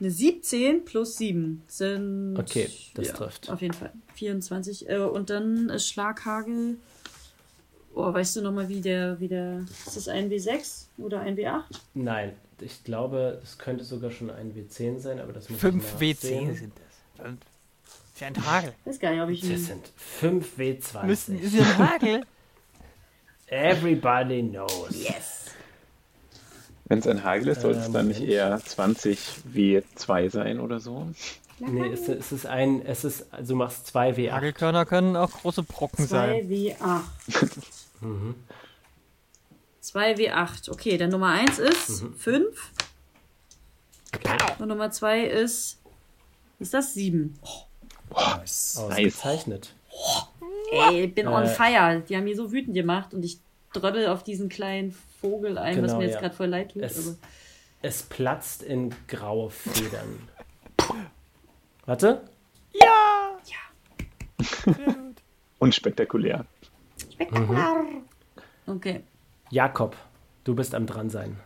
Eine 0.00 0.10
17 0.10 0.84
plus 0.84 1.16
7 1.18 1.62
sind. 1.66 2.38
Okay, 2.38 2.70
das 2.94 3.08
ja, 3.08 3.14
trifft. 3.14 3.50
Auf 3.50 3.60
jeden 3.60 3.74
Fall. 3.74 3.92
24. 4.14 4.88
Äh, 4.88 4.98
und 4.98 5.28
dann 5.28 5.78
Schlaghagel. 5.78 6.78
Oh, 8.00 8.14
weißt 8.14 8.36
du 8.36 8.42
nochmal, 8.42 8.68
wie 8.68 8.80
der, 8.80 9.18
wie 9.18 9.26
der. 9.26 9.64
Ist 9.84 9.96
das 9.96 10.06
ein 10.06 10.30
W6 10.30 10.84
oder 10.98 11.18
ein 11.18 11.36
W8? 11.36 11.64
Nein, 11.94 12.32
ich 12.60 12.84
glaube, 12.84 13.40
es 13.42 13.58
könnte 13.58 13.82
sogar 13.82 14.12
schon 14.12 14.30
ein 14.30 14.54
W10 14.54 15.00
sein, 15.00 15.18
aber 15.18 15.32
das 15.32 15.48
muss 15.50 15.58
5 15.58 15.96
W10 15.98 16.54
sind 16.54 16.72
das. 16.76 17.26
Für 18.14 18.26
ein 18.26 18.46
Hagel. 18.46 18.72
Ich 18.82 18.86
weiß 18.86 19.00
gar 19.00 19.10
nicht, 19.10 19.20
ob 19.20 19.30
ich. 19.30 19.40
Das 19.40 19.66
sind 19.66 19.90
5 19.96 20.58
W20. 20.58 21.06
Müssen, 21.06 21.40
ist 21.40 21.58
ein 21.58 21.78
Hagel? 21.78 22.22
Everybody 23.48 24.48
knows. 24.48 24.90
Yes. 24.92 25.46
Wenn 26.84 27.00
es 27.00 27.06
ein 27.08 27.24
Hagel 27.24 27.48
ist, 27.48 27.62
sollte 27.62 27.80
es 27.80 27.90
dann 27.90 28.06
nicht 28.06 28.22
eher 28.22 28.60
20 28.64 29.18
W2 29.52 30.30
sein 30.30 30.60
oder 30.60 30.78
so? 30.78 31.08
Nee, 31.58 31.88
es, 31.88 32.08
es, 32.08 32.30
ist 32.30 32.46
ein, 32.46 32.80
es 32.86 33.02
ist, 33.02 33.26
also 33.32 33.54
du 33.54 33.58
machst 33.58 33.88
2 33.88 34.12
W8. 34.12 34.30
Hagelkörner 34.30 34.86
können 34.86 35.16
auch 35.16 35.32
große 35.32 35.64
Brocken 35.64 36.06
2 36.06 36.44
sein. 36.44 36.46
2 36.46 36.76
W8. 36.78 37.02
mhm. 38.00 38.34
2 39.80 40.14
W8. 40.14 40.70
Okay, 40.70 40.98
dann 40.98 41.10
Nummer 41.10 41.28
1 41.28 41.58
ist 41.58 42.04
5. 42.16 42.26
Mhm. 42.26 42.46
Okay. 44.14 44.36
Und 44.58 44.68
Nummer 44.68 44.90
2 44.90 45.24
ist 45.24 45.78
ist 46.60 46.74
das 46.74 46.94
sieben? 46.94 47.38
Oh. 47.42 47.68
Oh, 48.10 48.20
nice. 48.36 48.78
Ausgezeichnet. 48.78 49.74
Ey, 50.72 51.04
ich 51.04 51.14
bin 51.14 51.26
äh, 51.26 51.30
on 51.30 51.46
fire. 51.46 52.02
Die 52.08 52.16
haben 52.16 52.24
mich 52.24 52.36
so 52.36 52.52
wütend 52.52 52.74
gemacht 52.74 53.14
und 53.14 53.24
ich 53.24 53.38
dröbbel 53.72 54.08
auf 54.08 54.22
diesen 54.22 54.48
kleinen 54.48 54.94
Vogel 55.20 55.58
ein, 55.58 55.76
genau, 55.76 55.88
was 55.88 55.96
mir 55.96 56.04
jetzt 56.04 56.14
ja. 56.14 56.20
gerade 56.20 56.34
voll 56.34 56.46
leid 56.46 56.72
tut. 56.72 56.82
Es, 56.82 57.16
es, 57.82 58.02
platzt 58.02 58.62
in 58.62 58.94
graue 59.08 59.50
Federn. 59.50 60.28
Warte. 61.84 62.22
Ja! 62.72 63.36
Ja. 63.44 64.74
und 65.58 65.74
spektakulär. 65.74 65.74
Spektakulär. 65.74 66.46
Mhm. 67.30 68.02
Okay. 68.66 69.00
Jakob, 69.50 69.96
du 70.44 70.54
bist 70.54 70.74
am 70.74 70.86
dran 70.86 71.10
sein. 71.10 71.36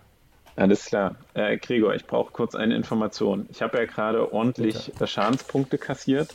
Alles 0.57 0.85
klar. 0.87 1.17
Äh, 1.35 1.57
Gregor, 1.57 1.95
ich 1.95 2.07
brauche 2.07 2.33
kurz 2.33 2.55
eine 2.55 2.77
Information. 2.77 3.47
Ich 3.51 3.63
habe 3.63 3.79
ja 3.79 3.85
gerade 3.87 4.33
ordentlich 4.33 4.87
Bitte. 4.87 5.07
Schadenspunkte 5.07 5.79
kassiert. 5.79 6.35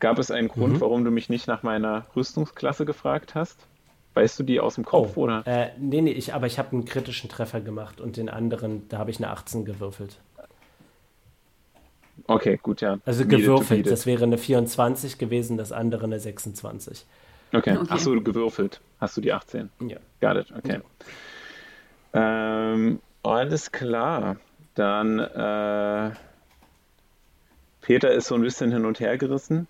Gab 0.00 0.18
es 0.18 0.30
einen 0.30 0.48
Grund, 0.48 0.74
mhm. 0.74 0.80
warum 0.80 1.04
du 1.04 1.10
mich 1.10 1.28
nicht 1.28 1.48
nach 1.48 1.64
meiner 1.64 2.06
Rüstungsklasse 2.14 2.84
gefragt 2.84 3.34
hast? 3.34 3.58
Weißt 4.14 4.38
du 4.38 4.42
die 4.44 4.60
aus 4.60 4.76
dem 4.76 4.84
Kopf, 4.84 5.16
oh, 5.16 5.22
oder? 5.22 5.46
Äh, 5.46 5.70
nee, 5.78 6.00
nee, 6.00 6.12
ich, 6.12 6.34
aber 6.34 6.46
ich 6.46 6.58
habe 6.58 6.72
einen 6.72 6.84
kritischen 6.84 7.28
Treffer 7.28 7.60
gemacht 7.60 8.00
und 8.00 8.16
den 8.16 8.28
anderen, 8.28 8.88
da 8.88 8.98
habe 8.98 9.10
ich 9.10 9.18
eine 9.18 9.30
18 9.30 9.64
gewürfelt. 9.64 10.18
Okay, 12.26 12.58
gut, 12.62 12.80
ja. 12.80 12.98
Also 13.04 13.26
gewürfelt, 13.26 13.90
das 13.90 14.06
wäre 14.06 14.24
eine 14.24 14.38
24 14.38 15.18
gewesen, 15.18 15.56
das 15.56 15.72
andere 15.72 16.04
eine 16.04 16.18
26. 16.18 17.06
Okay, 17.52 17.76
okay. 17.76 17.86
hast 17.88 18.06
du 18.06 18.22
gewürfelt? 18.22 18.80
Hast 19.00 19.16
du 19.16 19.20
die 19.20 19.32
18? 19.32 19.70
Ja. 19.80 19.98
Got 20.20 20.36
it, 20.36 20.52
okay. 20.56 20.80
Ja. 22.14 22.72
Ähm, 22.72 23.00
alles 23.22 23.72
klar. 23.72 24.36
Dann 24.74 25.18
äh, 25.18 26.12
Peter 27.80 28.12
ist 28.12 28.26
so 28.26 28.34
ein 28.34 28.42
bisschen 28.42 28.70
hin 28.70 28.84
und 28.84 29.00
her 29.00 29.16
gerissen. 29.18 29.66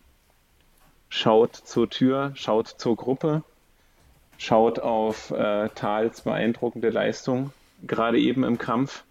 Schaut 1.08 1.56
zur 1.56 1.88
Tür, 1.88 2.32
schaut 2.34 2.68
zur 2.68 2.96
Gruppe, 2.96 3.42
schaut 4.36 4.78
auf 4.78 5.30
äh, 5.30 5.68
Tals 5.70 6.22
beeindruckende 6.22 6.90
Leistung, 6.90 7.52
gerade 7.86 8.18
eben 8.18 8.44
im 8.44 8.58
Kampf, 8.58 9.04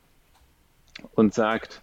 und 1.16 1.34
sagt, 1.34 1.82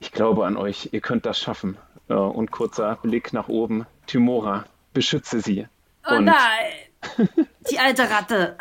ich 0.00 0.12
glaube 0.12 0.46
an 0.46 0.56
euch, 0.56 0.90
ihr 0.92 1.00
könnt 1.00 1.26
das 1.26 1.38
schaffen. 1.38 1.78
Äh, 2.08 2.14
und 2.14 2.50
kurzer 2.50 2.98
Blick 3.02 3.32
nach 3.32 3.48
oben. 3.48 3.86
Timora, 4.06 4.66
beschütze 4.92 5.40
sie. 5.40 5.66
Oh 6.08 6.16
und 6.16 6.24
nein! 6.26 7.26
Die 7.70 7.78
alte 7.78 8.08
Ratte. 8.10 8.56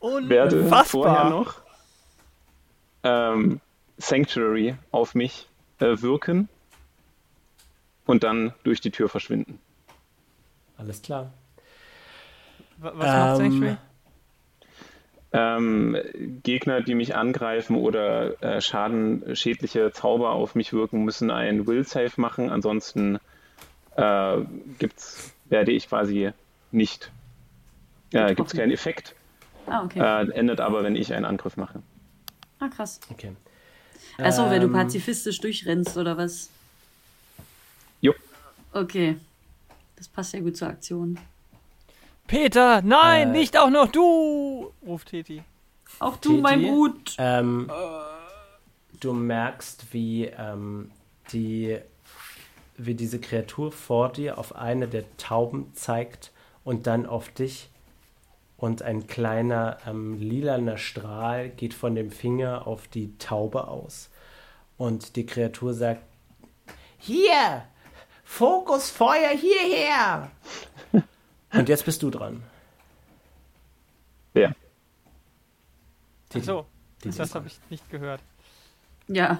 werde 0.00 0.84
vorher 0.84 1.30
noch 1.30 1.62
ähm, 3.04 3.60
Sanctuary 3.98 4.74
auf 4.90 5.14
mich 5.14 5.48
äh, 5.78 6.00
wirken 6.00 6.48
und 8.06 8.24
dann 8.24 8.52
durch 8.64 8.80
die 8.80 8.90
Tür 8.90 9.08
verschwinden. 9.08 9.58
Alles 10.76 11.02
klar. 11.02 11.32
Was 12.78 12.94
macht 12.94 13.08
ähm, 13.08 13.36
Sanctuary? 13.36 13.76
Ähm, 15.34 15.96
Gegner, 16.42 16.82
die 16.82 16.94
mich 16.94 17.16
angreifen 17.16 17.76
oder 17.76 18.42
äh, 18.42 18.60
Schaden, 18.60 19.34
schädliche 19.34 19.90
Zauber 19.92 20.32
auf 20.32 20.54
mich 20.54 20.74
wirken, 20.74 21.04
müssen 21.04 21.30
ein 21.30 21.66
Will 21.66 21.84
Save 21.84 22.12
machen. 22.16 22.50
Ansonsten 22.50 23.18
äh, 23.96 24.36
gibt's, 24.78 25.32
werde 25.46 25.72
ich 25.72 25.88
quasi 25.88 26.32
nicht, 26.70 27.10
äh, 28.12 28.34
gibt 28.34 28.48
es 28.48 28.54
keinen 28.58 28.72
Effekt. 28.72 29.14
Ah, 29.66 29.84
okay. 29.84 30.00
Äh, 30.00 30.30
endet 30.32 30.60
aber, 30.60 30.82
wenn 30.82 30.96
ich 30.96 31.12
einen 31.14 31.24
Angriff 31.24 31.56
mache. 31.56 31.82
Ah, 32.58 32.68
krass. 32.68 33.00
Okay. 33.10 33.32
Achso, 34.18 34.50
wenn 34.50 34.60
du 34.60 34.66
Ähm, 34.66 34.72
pazifistisch 34.72 35.40
durchrennst 35.40 35.96
oder 35.96 36.16
was? 36.16 36.50
Jo. 38.00 38.12
Okay. 38.72 39.16
Das 39.96 40.08
passt 40.08 40.34
ja 40.34 40.40
gut 40.40 40.56
zur 40.56 40.68
Aktion. 40.68 41.18
Peter, 42.26 42.82
nein, 42.82 43.28
Äh. 43.28 43.32
nicht 43.38 43.58
auch 43.58 43.70
noch 43.70 43.88
du! 43.90 44.72
ruft 44.86 45.08
Teti. 45.08 45.42
Auch 45.98 46.16
du, 46.16 46.38
mein 46.38 46.60
Titi? 46.60 46.70
Brut. 46.70 47.14
Ähm, 47.18 47.70
du 49.00 49.12
merkst, 49.12 49.92
wie 49.92 50.24
ähm, 50.26 50.90
die 51.32 51.78
wie 52.86 52.94
diese 52.94 53.20
Kreatur 53.20 53.72
vor 53.72 54.12
dir 54.12 54.38
auf 54.38 54.54
eine 54.56 54.88
der 54.88 55.04
Tauben 55.16 55.72
zeigt 55.74 56.32
und 56.64 56.86
dann 56.86 57.06
auf 57.06 57.28
dich 57.28 57.70
und 58.56 58.82
ein 58.82 59.06
kleiner 59.06 59.78
ähm, 59.86 60.18
lilaner 60.18 60.78
Strahl 60.78 61.48
geht 61.50 61.74
von 61.74 61.94
dem 61.94 62.10
Finger 62.10 62.66
auf 62.66 62.86
die 62.88 63.16
Taube 63.18 63.68
aus 63.68 64.10
und 64.76 65.16
die 65.16 65.26
Kreatur 65.26 65.74
sagt 65.74 66.02
Hier! 66.98 67.64
Fokus, 68.24 68.88
Feuer, 68.88 69.30
hierher! 69.30 70.30
und 71.52 71.68
jetzt 71.68 71.84
bist 71.84 72.02
du 72.02 72.08
dran. 72.10 72.42
Wer? 74.32 74.54
So, 76.40 76.64
Titi 77.00 77.18
das 77.18 77.34
habe 77.34 77.48
ich 77.48 77.60
nicht 77.68 77.90
gehört. 77.90 78.22
Ja. 79.08 79.38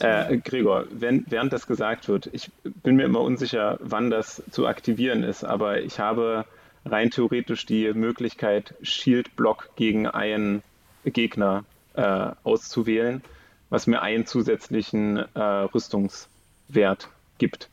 Äh, 0.00 0.38
Gregor, 0.38 0.84
wenn, 0.90 1.24
während 1.28 1.52
das 1.52 1.66
gesagt 1.66 2.08
wird, 2.08 2.28
ich 2.32 2.50
bin 2.82 2.96
mir 2.96 3.04
immer 3.04 3.20
unsicher, 3.20 3.78
wann 3.80 4.10
das 4.10 4.42
zu 4.50 4.66
aktivieren 4.66 5.22
ist, 5.22 5.42
aber 5.44 5.80
ich 5.80 5.98
habe 5.98 6.44
rein 6.84 7.10
theoretisch 7.10 7.66
die 7.66 7.92
Möglichkeit, 7.92 8.74
Shield-Block 8.82 9.70
gegen 9.76 10.06
einen 10.06 10.62
Gegner 11.04 11.64
äh, 11.94 12.30
auszuwählen, 12.44 13.22
was 13.70 13.86
mir 13.86 14.02
einen 14.02 14.26
zusätzlichen 14.26 15.16
äh, 15.34 15.40
Rüstungswert 15.40 17.08
gibt. 17.38 17.70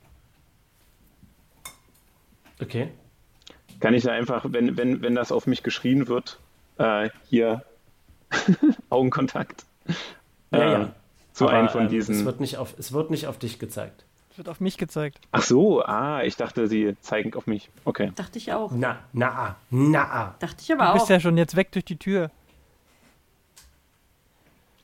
Okay. 2.62 2.90
Kann 3.80 3.94
ich 3.94 4.04
da 4.04 4.12
einfach, 4.12 4.46
wenn, 4.48 4.78
wenn, 4.78 5.02
wenn 5.02 5.14
das 5.14 5.32
auf 5.32 5.46
mich 5.46 5.62
geschrien 5.62 6.08
wird, 6.08 6.40
äh, 6.78 7.10
hier 7.30 7.64
Augenkontakt 8.90 9.66
Ja, 10.52 10.72
ja. 10.72 10.96
Zu 11.38 11.48
Aber, 11.48 11.58
einem 11.58 11.70
von 11.70 11.84
ähm, 11.84 11.90
diesen. 11.90 12.16
Es 12.16 12.26
wird, 12.26 12.40
nicht 12.40 12.58
auf, 12.58 12.74
es 12.80 12.92
wird 12.94 13.12
nicht 13.12 13.28
auf 13.28 13.38
dich 13.38 13.60
gezeigt. 13.60 14.06
Es 14.32 14.40
wird 14.40 14.50
auf 14.50 14.60
mich 14.60 14.80
gezeigt. 14.80 15.20
Ach 15.32 15.44
so, 15.44 15.84
ah, 15.84 16.24
ich 16.24 16.36
dachte, 16.36 16.68
sie 16.68 16.96
zeigen 17.02 17.36
auf 17.36 17.46
mich. 17.46 17.70
Okay. 17.86 18.12
Dachte 18.16 18.40
ich 18.40 18.54
auch. 18.54 18.72
Na, 18.74 18.98
na, 19.14 19.56
na. 19.70 20.36
Dachte 20.40 20.64
ich 20.64 20.72
aber 20.74 20.88
Du 20.88 20.94
bist 20.94 21.06
auch. 21.06 21.10
ja 21.10 21.20
schon 21.20 21.38
jetzt 21.38 21.56
weg 21.56 21.72
durch 21.72 21.86
die 21.86 21.98
Tür. 21.98 22.32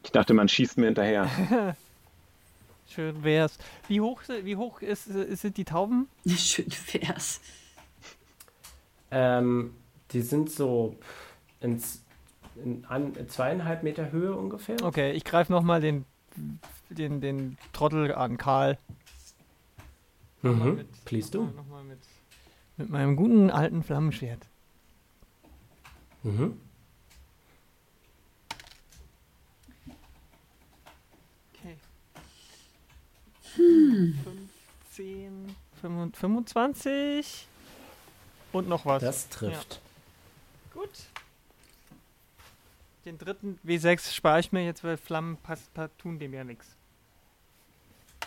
Ich 0.04 0.12
dachte, 0.12 0.36
man 0.36 0.48
schießt 0.48 0.78
mir 0.78 0.86
hinterher. 0.86 1.28
Schön 2.88 3.24
wär's. 3.24 3.58
Wie 3.88 4.00
hoch, 4.00 4.22
wie 4.44 4.56
hoch 4.56 4.82
ist, 4.82 5.08
ist, 5.08 5.42
sind 5.42 5.58
die 5.58 5.66
Tauben? 5.66 6.08
Schön 6.28 6.68
wär's. 6.92 7.42
Ähm, 9.10 9.74
die 10.12 10.22
sind 10.22 10.52
so 10.52 10.98
ins, 11.62 12.04
in, 12.64 12.86
an, 12.88 13.14
zweieinhalb 13.28 13.82
Meter 13.82 14.12
Höhe 14.12 14.36
ungefähr. 14.36 14.76
Okay, 14.84 15.14
ich 15.14 15.24
greife 15.24 15.52
nochmal 15.52 15.82
den, 15.82 16.06
den, 16.90 17.22
den 17.22 17.58
Trottel 17.74 18.14
an, 18.14 18.38
Karl. 18.38 18.78
Mhm. 20.42 20.76
mit- 20.76 21.06
Please 21.06 21.32
do. 21.32 21.44
nochmal- 21.46 21.56
nochmal 21.56 21.84
mit, 21.86 22.00
mit 22.78 22.90
meinem 22.90 23.16
guten 23.16 23.50
alten 23.50 23.82
Flammenschwert. 23.84 24.48
Mhm. 26.24 26.60
Okay. 31.54 31.78
15, 34.92 35.56
25 36.14 37.48
und 38.52 38.68
noch 38.68 38.86
was. 38.86 39.02
Das 39.02 39.30
trifft. 39.30 39.82
Gut. 40.74 40.90
Den 43.06 43.18
dritten 43.18 43.60
W6 43.66 44.14
spare 44.14 44.40
ich 44.40 44.52
mir 44.52 44.64
jetzt, 44.64 44.84
weil 44.84 44.98
Flammen 44.98 45.38
passt, 45.38 45.72
tun 45.98 46.20
dem 46.20 46.34
ja 46.34 46.44
nichts. 46.44 46.78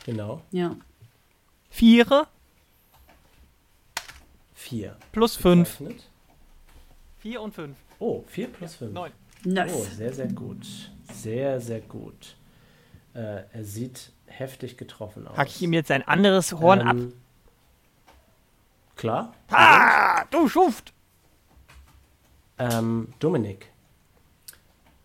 Genau. 0.05 0.43
Ja. 0.51 0.77
Vierer 1.71 2.29
Vier. 4.55 4.97
plus 5.13 5.37
fünf. 5.37 5.79
Gezeichnet. 5.79 6.11
Vier 7.19 7.41
und 7.41 7.55
fünf. 7.55 7.77
Oh, 7.99 8.23
vier 8.27 8.49
plus 8.49 8.75
fünf. 8.75 8.93
Neun. 8.93 9.13
Nice. 9.45 9.73
Oh, 9.75 9.83
sehr, 9.83 10.13
sehr 10.13 10.29
gut. 10.29 10.67
Sehr, 11.13 11.61
sehr 11.61 11.81
gut. 11.81 12.37
Äh, 13.15 13.45
er 13.53 13.65
sieht 13.65 14.13
heftig 14.27 14.77
getroffen 14.77 15.27
aus. 15.27 15.37
Hack 15.37 15.49
ich 15.49 15.63
ihm 15.63 15.73
jetzt 15.73 15.91
ein 15.91 16.07
anderes 16.07 16.53
Horn 16.53 16.83
ab. 16.83 16.97
Ähm, 16.97 17.13
Klar. 18.97 19.35
Ah, 19.51 20.25
du 20.31 20.49
Schuft! 20.49 20.93
Ähm, 22.59 23.13
Dominik. 23.19 23.71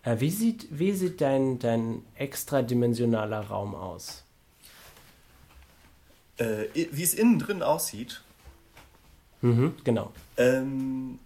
Äh, 0.03 0.19
wie 0.19 0.31
sieht, 0.31 0.67
wie 0.71 0.93
sieht 0.93 1.21
dein, 1.21 1.59
dein 1.59 2.03
extradimensionaler 2.15 3.41
Raum 3.41 3.75
aus? 3.75 4.23
Äh, 6.37 6.65
wie 6.73 7.03
es 7.03 7.13
innen 7.13 7.39
drin 7.39 7.61
aussieht, 7.61 8.21
Mhm, 9.41 9.75
genau. 9.83 10.11
ähm, 10.37 11.19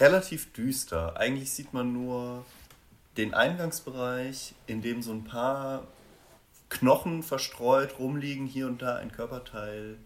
relativ 0.00 0.52
düster. 0.52 1.18
Eigentlich 1.18 1.52
sieht 1.52 1.72
man 1.74 1.92
nur 1.92 2.44
den 3.16 3.34
Eingangsbereich, 3.34 4.54
in 4.66 4.82
dem 4.82 5.02
so 5.02 5.12
ein 5.12 5.24
paar 5.24 5.86
Knochen 6.70 7.22
verstreut 7.22 7.98
rumliegen, 7.98 8.46
hier 8.46 8.66
und 8.66 8.82
da 8.82 8.96
ein 8.96 9.12
Körperteil. 9.12 9.96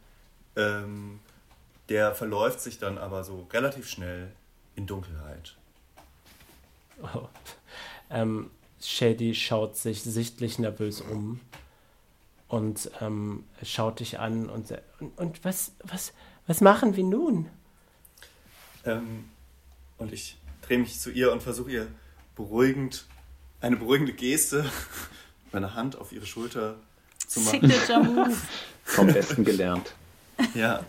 Ähm, 0.56 1.20
der 1.88 2.14
verläuft 2.14 2.60
sich 2.60 2.78
dann 2.78 2.98
aber 2.98 3.24
so 3.24 3.46
relativ 3.52 3.88
schnell 3.88 4.32
in 4.76 4.86
Dunkelheit. 4.86 5.56
Oh. 7.02 7.28
Ähm, 8.10 8.50
Shady 8.80 9.34
schaut 9.34 9.76
sich 9.76 10.02
sichtlich 10.02 10.58
nervös 10.58 11.00
um 11.00 11.40
und 12.48 12.90
ähm, 13.00 13.44
schaut 13.62 14.00
dich 14.00 14.18
an 14.18 14.48
und, 14.48 14.72
und, 15.00 15.18
und 15.18 15.44
was, 15.44 15.72
was, 15.84 16.12
was 16.46 16.60
machen 16.60 16.96
wir 16.96 17.04
nun? 17.04 17.48
Ähm, 18.84 19.24
und 19.98 20.12
ich 20.12 20.38
drehe 20.62 20.78
mich 20.78 20.98
zu 20.98 21.10
ihr 21.10 21.32
und 21.32 21.42
versuche 21.42 21.70
ihr 21.70 21.88
beruhigend, 22.36 23.06
eine 23.60 23.76
beruhigende 23.76 24.12
Geste, 24.12 24.64
meine 25.52 25.74
Hand 25.74 25.96
auf 25.96 26.12
ihre 26.12 26.26
Schulter 26.26 26.76
zu 27.26 27.40
machen. 27.40 27.68
Signature 27.68 28.02
Move. 28.02 28.36
Vom 28.84 29.08
Besten 29.08 29.44
gelernt. 29.44 29.92
Ja. 30.54 30.84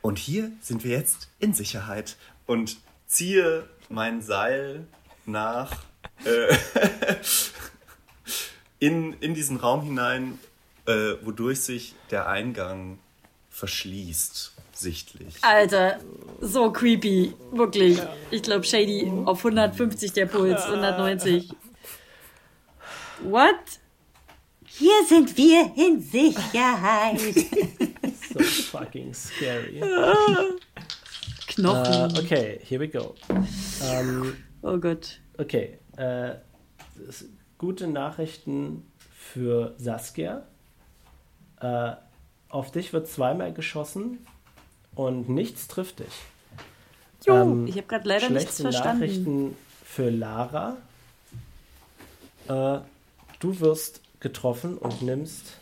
Und 0.00 0.18
hier 0.18 0.52
sind 0.60 0.84
wir 0.84 0.92
jetzt 0.92 1.28
in 1.38 1.52
Sicherheit 1.52 2.16
und 2.46 2.78
ziehe 3.06 3.68
mein 3.88 4.22
Seil 4.22 4.86
nach 5.24 5.72
äh, 6.24 6.56
in, 8.78 9.14
in 9.14 9.34
diesen 9.34 9.58
Raum 9.58 9.82
hinein, 9.82 10.38
äh, 10.86 11.14
wodurch 11.22 11.60
sich 11.60 11.94
der 12.10 12.28
Eingang 12.28 12.98
verschließt, 13.50 14.52
sichtlich. 14.72 15.36
Alter, 15.42 15.98
so 16.40 16.70
creepy. 16.70 17.34
Wirklich. 17.52 18.00
Ich 18.30 18.42
glaube, 18.42 18.64
Shady 18.64 19.10
auf 19.24 19.38
150 19.38 20.12
der 20.12 20.26
Puls, 20.26 20.62
190. 20.62 21.50
What? 23.22 23.54
Hier 24.66 25.06
sind 25.08 25.36
wir 25.36 25.72
in 25.76 26.00
Sicherheit. 26.00 27.20
So 28.36 28.42
fucking 28.42 29.14
scary. 29.14 29.80
Knochen. 31.56 32.14
Äh, 32.14 32.18
okay, 32.18 32.60
here 32.62 32.80
we 32.80 32.88
go. 32.88 33.14
Ähm, 33.82 34.36
Oh 34.62 34.78
Gott. 34.78 35.20
okay, 35.38 35.78
das- 35.96 37.24
gute 37.58 37.86
Nachrichten 37.88 38.90
für 39.14 39.74
Saskia. 39.78 40.42
Äh, 41.60 41.92
auf 42.50 42.70
dich 42.70 42.92
wird 42.92 43.08
zweimal 43.08 43.52
geschossen 43.52 44.18
und 44.94 45.28
nichts 45.28 45.66
trifft 45.68 45.98
dich. 46.00 46.06
Jo, 47.26 47.34
Ähm, 47.42 47.66
ich 47.66 47.76
habe 47.76 47.86
gerade 47.86 48.08
leider 48.08 48.30
nichts 48.30 48.56
Schlechte 48.58 48.62
verstanden. 48.62 49.00
Nachrichten 49.00 49.56
für 49.84 50.10
Lara. 50.10 50.76
Du 52.46 53.60
wirst 53.60 54.00
getroffen 54.20 54.78
und 54.78 55.02
nimmst. 55.02 55.54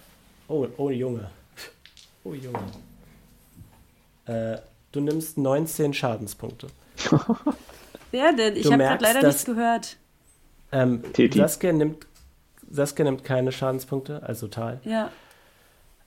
Oh, 0.48 0.66
oh 0.76 0.90
Junge. 0.90 1.30
Oh 2.24 2.34
Junge. 2.34 2.58
Äh, 4.26 4.58
du 4.94 5.00
nimmst 5.00 5.38
19 5.38 5.94
Schadenspunkte. 5.94 6.68
Wer 8.10 8.32
denn? 8.32 8.56
Ich 8.56 8.66
habe 8.66 8.78
gerade 8.78 9.02
leider 9.02 9.20
dass- 9.20 9.34
nichts 9.34 9.44
gehört. 9.44 9.96
Ähm. 10.72 11.02
Saskia 11.32 11.72
nimmt, 11.72 12.06
Saskia 12.70 13.04
nimmt 13.04 13.24
keine 13.24 13.52
Schadenspunkte, 13.52 14.22
also 14.22 14.48
Tal. 14.48 14.80
Ja. 14.84 15.10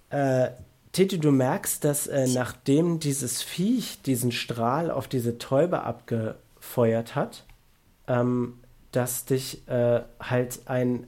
Äh, 0.10 0.52
Titi, 0.92 1.20
du 1.20 1.32
merkst, 1.32 1.84
dass 1.84 2.08
äh, 2.08 2.28
nachdem 2.28 3.00
dieses 3.00 3.42
Viech 3.44 4.02
diesen 4.02 4.32
Strahl 4.32 4.90
auf 4.90 5.08
diese 5.08 5.38
Täube 5.38 5.84
abge 5.84 6.36
abgefeuert 6.68 7.16
hat, 7.16 7.44
ähm, 8.08 8.60
dass 8.92 9.26
dich 9.26 9.68
äh, 9.68 10.02
halt 10.20 10.62
ein, 10.66 11.08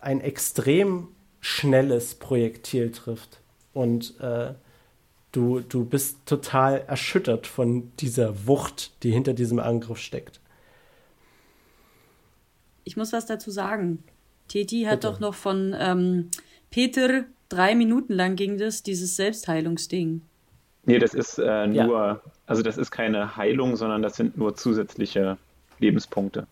ein 0.00 0.20
extrem 0.20 1.08
schnelles 1.40 2.14
Projektil 2.14 2.92
trifft. 2.92 3.40
Und 3.72 4.18
äh, 4.20 4.54
du, 5.32 5.60
du 5.60 5.84
bist 5.84 6.18
total 6.26 6.84
erschüttert 6.86 7.46
von 7.46 7.90
dieser 7.98 8.46
Wucht, 8.46 8.92
die 9.02 9.10
hinter 9.10 9.32
diesem 9.32 9.58
Angriff 9.58 9.98
steckt. 9.98 10.40
Ich 12.84 12.96
muss 12.96 13.12
was 13.12 13.26
dazu 13.26 13.50
sagen. 13.50 14.02
Teti 14.48 14.82
hat 14.82 15.00
Bitte. 15.00 15.12
doch 15.12 15.20
noch 15.20 15.34
von 15.34 15.74
ähm, 15.78 16.30
Peter 16.70 17.24
drei 17.48 17.74
Minuten 17.74 18.12
lang 18.12 18.36
ging 18.36 18.58
das, 18.58 18.82
dieses 18.82 19.16
Selbstheilungsding. 19.16 20.22
Nee, 20.84 20.98
das 20.98 21.14
ist 21.14 21.38
äh, 21.38 21.66
nur, 21.66 21.96
ja. 21.96 22.20
also 22.46 22.62
das 22.62 22.76
ist 22.76 22.90
keine 22.90 23.36
Heilung, 23.36 23.76
sondern 23.76 24.02
das 24.02 24.16
sind 24.16 24.36
nur 24.36 24.56
zusätzliche 24.56 25.38
Lebenspunkte, 25.78 26.46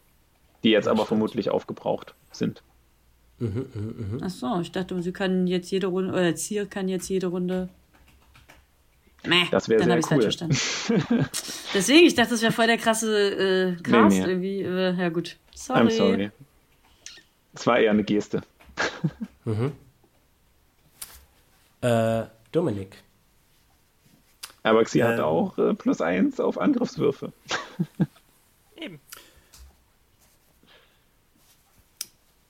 die 0.62 0.70
jetzt 0.70 0.86
aber 0.88 1.04
vermutlich 1.04 1.50
aufgebraucht 1.50 2.14
sind. 2.30 2.62
Mhm, 3.38 3.66
mh, 3.74 4.16
mh. 4.18 4.24
Ach 4.24 4.30
so, 4.30 4.60
ich 4.60 4.70
dachte, 4.70 5.02
sie 5.02 5.12
kann 5.12 5.46
jetzt 5.46 5.70
jede 5.70 5.88
Runde, 5.88 6.12
oder 6.12 6.34
Zier 6.36 6.66
kann 6.66 6.88
jetzt 6.88 7.08
jede 7.08 7.26
Runde. 7.28 7.68
Meh, 9.26 9.44
das 9.50 9.68
wäre 9.68 9.84
sehr 9.84 10.00
cool. 10.16 10.22
verstanden. 10.22 10.56
Deswegen, 11.74 12.06
ich 12.06 12.14
dachte, 12.14 12.30
das 12.30 12.42
wäre 12.42 12.52
voll 12.52 12.66
der 12.66 12.78
krasse 12.78 13.76
äh, 13.78 13.82
Cast 13.82 14.16
nee, 14.16 14.24
nee. 14.24 14.30
irgendwie. 14.30 14.62
Äh, 14.62 14.94
ja 14.94 15.08
gut, 15.10 15.36
sorry. 15.54 15.80
I'm 15.80 15.90
sorry. 15.90 16.30
Es 17.52 17.66
war 17.66 17.78
eher 17.78 17.90
eine 17.90 18.04
Geste. 18.04 18.42
mhm. 19.44 19.72
Äh, 21.82 22.24
Dominik. 22.52 22.96
Aber 24.62 24.84
sie 24.84 25.00
ähm, 25.00 25.08
hat 25.08 25.20
auch 25.20 25.58
äh, 25.58 25.74
plus 25.74 26.00
eins 26.00 26.40
auf 26.40 26.58
Angriffswürfe. 26.58 27.32
Eben. 28.76 29.00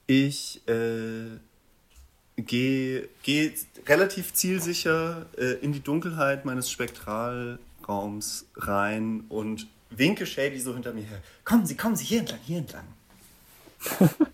Ich 0.07 0.61
äh, 0.69 1.39
gehe 2.47 3.09
geh 3.23 3.53
relativ 3.87 4.33
zielsicher 4.35 5.27
äh, 5.37 5.55
in 5.63 5.73
die 5.73 5.81
Dunkelheit 5.81 6.45
meines 6.45 6.71
Spektralraums 6.71 8.47
rein 8.57 9.25
und 9.29 9.67
winke 9.91 10.27
Shady 10.27 10.61
so 10.61 10.75
hinter 10.75 10.93
mir 10.93 11.05
her. 11.05 11.23
Kommen 11.45 11.67
Sie, 11.67 11.77
kommen 11.77 11.97
Sie 11.97 12.05
hier 12.05 12.21
entlang, 12.21 12.41
hier 12.45 12.59
entlang. 12.59 12.85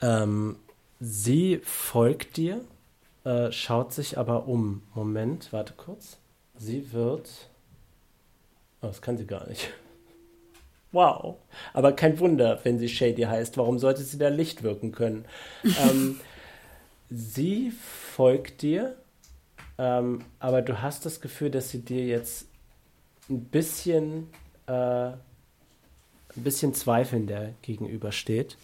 ähm, 0.00 0.56
sie 1.00 1.60
folgt 1.64 2.36
dir 2.36 2.60
äh, 3.26 3.50
schaut 3.50 3.92
sich 3.92 4.18
aber 4.18 4.46
um. 4.46 4.82
Moment, 4.94 5.52
warte 5.52 5.72
kurz. 5.72 6.18
Sie 6.56 6.92
wird. 6.92 7.28
Oh, 8.80 8.86
das 8.86 9.02
kann 9.02 9.18
sie 9.18 9.26
gar 9.26 9.48
nicht. 9.48 9.70
Wow. 10.96 11.36
Aber 11.74 11.92
kein 11.92 12.18
Wunder, 12.20 12.58
wenn 12.62 12.78
sie 12.78 12.88
Shady 12.88 13.24
heißt. 13.24 13.58
Warum 13.58 13.78
sollte 13.78 14.02
sie 14.02 14.16
da 14.16 14.28
Licht 14.28 14.62
wirken 14.62 14.92
können? 14.92 15.26
ähm, 15.62 16.18
sie 17.10 17.70
folgt 17.70 18.62
dir, 18.62 18.96
ähm, 19.76 20.20
aber 20.40 20.62
du 20.62 20.80
hast 20.80 21.04
das 21.04 21.20
Gefühl, 21.20 21.50
dass 21.50 21.68
sie 21.68 21.82
dir 21.82 22.06
jetzt 22.06 22.46
ein 23.28 23.44
bisschen, 23.44 24.28
äh, 24.66 24.72
ein 24.72 25.18
bisschen 26.36 26.72
zweifelnder 26.72 27.50
gegenübersteht. 27.60 28.56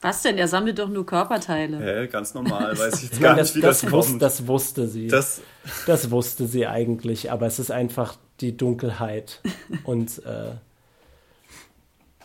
Was 0.00 0.22
denn? 0.22 0.38
Er 0.38 0.48
sammelt 0.48 0.80
doch 0.80 0.88
nur 0.88 1.06
Körperteile. 1.06 1.78
Hä, 1.78 2.08
ganz 2.08 2.34
normal, 2.34 2.76
weiß 2.76 2.96
ich 2.96 3.02
jetzt 3.10 3.20
gar 3.20 3.36
das, 3.36 3.54
nicht, 3.54 3.58
wie 3.58 3.60
das, 3.60 3.80
das 3.82 3.90
kommt. 3.90 4.22
das 4.22 4.48
wusste 4.48 4.88
sie. 4.88 5.06
Das, 5.06 5.40
das 5.86 6.10
wusste 6.10 6.48
sie 6.48 6.66
eigentlich, 6.66 7.30
aber 7.30 7.46
es 7.46 7.60
ist 7.60 7.70
einfach 7.70 8.16
die 8.40 8.56
Dunkelheit 8.56 9.40
und 9.84 10.24
äh, 10.24 10.52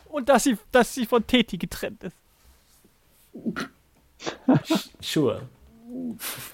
und 0.09 0.29
dass 0.29 0.43
sie, 0.43 0.57
dass 0.71 0.93
sie 0.93 1.07
von 1.07 1.25
Teti 1.25 1.57
getrennt 1.57 2.03
ist. 2.03 2.15
Sure. 5.01 5.41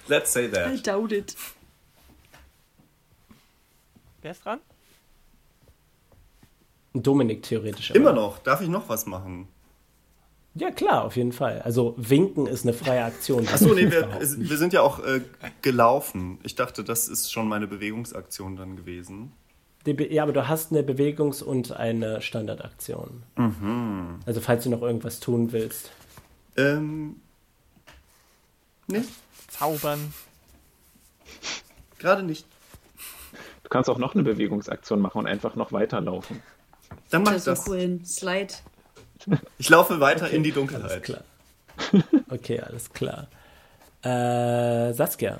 Let's 0.07 0.34
say 0.34 0.49
that. 0.49 0.74
I 0.74 0.82
doubt 0.82 1.12
it. 1.12 1.36
Wer 4.22 4.32
ist 4.32 4.43
dran? 4.43 4.60
Dominik 6.93 7.43
theoretisch. 7.43 7.91
Immer 7.91 8.14
noch. 8.14 8.39
Darf 8.39 8.62
ich 8.62 8.70
noch 8.70 8.89
was 8.89 9.05
machen? 9.05 9.47
Ja, 10.55 10.72
klar, 10.72 11.05
auf 11.05 11.16
jeden 11.16 11.32
Fall. 11.32 11.62
Also 11.62 11.93
winken 11.97 12.47
ist 12.47 12.64
eine 12.64 12.74
freie 12.74 13.03
Aktion. 13.03 13.47
Achso, 13.47 13.74
nee, 13.74 13.91
wir, 13.91 14.10
wir, 14.20 14.57
sind 14.57 14.74
ja 14.74 14.82
auch 14.82 14.99
äh, 14.99 15.22
gelaufen. 15.62 16.39
Ich 16.43 16.55
dachte, 16.55 16.84
das 16.84 17.07
ist 17.07 17.32
schon 17.32 17.47
meine 17.47 17.68
Bewegungsaktion 17.68 18.55
dann 18.55 18.76
gewesen. 18.76 19.32
Die, 19.86 19.93
ja, 20.13 20.23
aber 20.23 20.34
du 20.34 20.47
hast 20.47 20.71
eine 20.71 20.82
Bewegungs- 20.84 21.41
und 21.41 21.71
eine 21.71 22.21
Standardaktion. 22.21 23.23
Mhm. 23.38 24.19
Also 24.25 24.41
falls 24.41 24.63
du 24.63 24.69
noch 24.69 24.82
irgendwas 24.82 25.19
tun 25.19 25.51
willst. 25.51 25.91
Ähm. 26.57 27.21
Nee. 28.88 29.03
Zaubern. 29.47 30.13
Gerade 31.97 32.23
nicht. 32.23 32.45
Du 33.63 33.69
kannst 33.69 33.89
auch 33.89 33.97
noch 33.97 34.15
eine 34.15 34.23
Bewegungsaktion 34.23 34.99
machen 34.99 35.19
und 35.19 35.27
einfach 35.27 35.55
noch 35.55 35.71
weiterlaufen. 35.71 36.41
Dann 37.11 37.23
mach 37.23 37.34
das. 37.34 37.45
das. 37.45 37.65
So 37.65 37.71
cool. 37.71 37.99
Slide. 38.03 38.53
Ich 39.57 39.69
laufe 39.69 39.99
weiter 39.99 40.25
okay, 40.25 40.36
in 40.36 40.43
die 40.43 40.51
Dunkelheit. 40.51 40.91
Alles 40.91 41.03
klar. 41.03 41.23
Okay, 42.30 42.59
alles 42.59 42.91
klar. 42.91 43.27
Äh, 44.03 44.93
Saskia, 44.93 45.39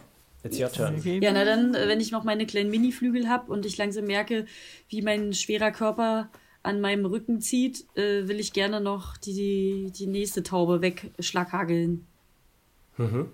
it's 0.50 0.60
your 0.60 0.72
turn. 0.72 1.02
Ja, 1.22 1.32
na 1.32 1.46
dann, 1.46 1.74
äh, 1.74 1.88
wenn 1.88 2.00
ich 2.00 2.12
noch 2.12 2.24
meine 2.24 2.46
kleinen 2.46 2.70
Mini-Flügel 2.70 3.30
habe 3.30 3.52
und 3.52 3.66
ich 3.66 3.78
langsam 3.78 4.06
merke, 4.06 4.46
wie 4.90 5.02
mein 5.02 5.34
schwerer 5.34 5.72
Körper 5.72 6.30
an 6.64 6.82
meinem 6.82 7.06
Rücken 7.06 7.42
zieht, 7.42 7.86
äh, 7.96 8.28
will 8.28 8.40
ich 8.40 8.54
gerne 8.54 8.82
noch 8.82 9.18
die, 9.18 9.92
die 9.96 10.08
nächste 10.08 10.44
Taube 10.44 10.82
wegschlaghageln. 10.82 12.06
Mhm. 12.98 13.30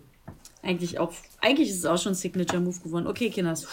Eigentlich 0.61 0.99
auch, 0.99 1.13
eigentlich 1.41 1.70
ist 1.70 1.80
es 1.80 1.86
auch 1.86 1.97
schon 1.97 2.13
Signature-Move 2.13 2.80
geworden. 2.82 3.07
Okay, 3.07 3.30
Kinders. 3.30 3.68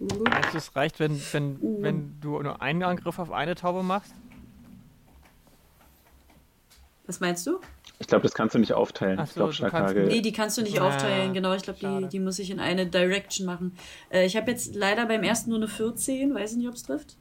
Also 0.00 0.58
es 0.58 0.74
reicht, 0.74 0.98
wenn, 0.98 1.20
wenn, 1.32 1.58
uh. 1.60 1.82
wenn 1.82 2.20
du 2.20 2.40
nur 2.40 2.62
einen 2.62 2.82
Angriff 2.82 3.18
auf 3.18 3.30
eine 3.30 3.54
Taube 3.54 3.82
machst? 3.82 4.14
Was 7.06 7.20
meinst 7.20 7.46
du? 7.46 7.60
Ich 8.00 8.06
glaube, 8.06 8.22
das 8.22 8.32
kannst 8.32 8.54
du 8.54 8.58
nicht 8.58 8.72
aufteilen. 8.72 9.18
Ach 9.20 9.26
so, 9.26 9.50
ich 9.50 9.58
glaub, 9.58 9.70
kannst, 9.70 9.94
nee, 9.94 10.22
die 10.22 10.32
kannst 10.32 10.56
du 10.56 10.62
nicht 10.62 10.76
ja, 10.76 10.88
aufteilen, 10.88 11.34
genau. 11.34 11.52
Ich 11.52 11.62
glaube, 11.62 11.78
die, 11.78 12.08
die 12.08 12.18
muss 12.18 12.38
ich 12.38 12.50
in 12.50 12.58
eine 12.58 12.86
Direction 12.86 13.46
machen. 13.46 13.76
Äh, 14.08 14.24
ich 14.24 14.36
habe 14.36 14.50
jetzt 14.50 14.74
leider 14.74 15.04
beim 15.04 15.22
ersten 15.22 15.50
nur 15.50 15.58
eine 15.58 15.68
14, 15.68 16.34
weiß 16.34 16.52
ich 16.52 16.56
nicht, 16.56 16.68
ob 16.68 16.74
es 16.74 16.82
trifft. 16.82 17.18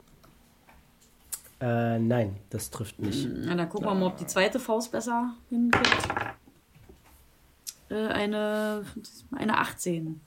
Äh, 1.60 2.00
nein, 2.00 2.38
das 2.50 2.70
trifft 2.70 2.98
nicht. 3.00 3.28
Na, 3.30 3.56
dann 3.56 3.68
gucken 3.68 3.88
wir 3.88 3.94
mal, 3.94 4.08
ob 4.08 4.18
die 4.18 4.26
zweite 4.26 4.58
Faust 4.58 4.94
besser 4.94 5.36
hinkriegt. 5.50 6.08
Äh, 7.90 8.08
eine, 8.08 8.86
eine 9.36 9.58
18. 9.58 10.22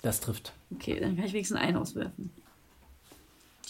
Das 0.00 0.20
trifft. 0.20 0.54
Okay, 0.72 1.00
dann 1.00 1.16
kann 1.16 1.26
ich 1.26 1.34
wenigstens 1.34 1.58
einen 1.58 1.76
auswerfen. 1.76 2.30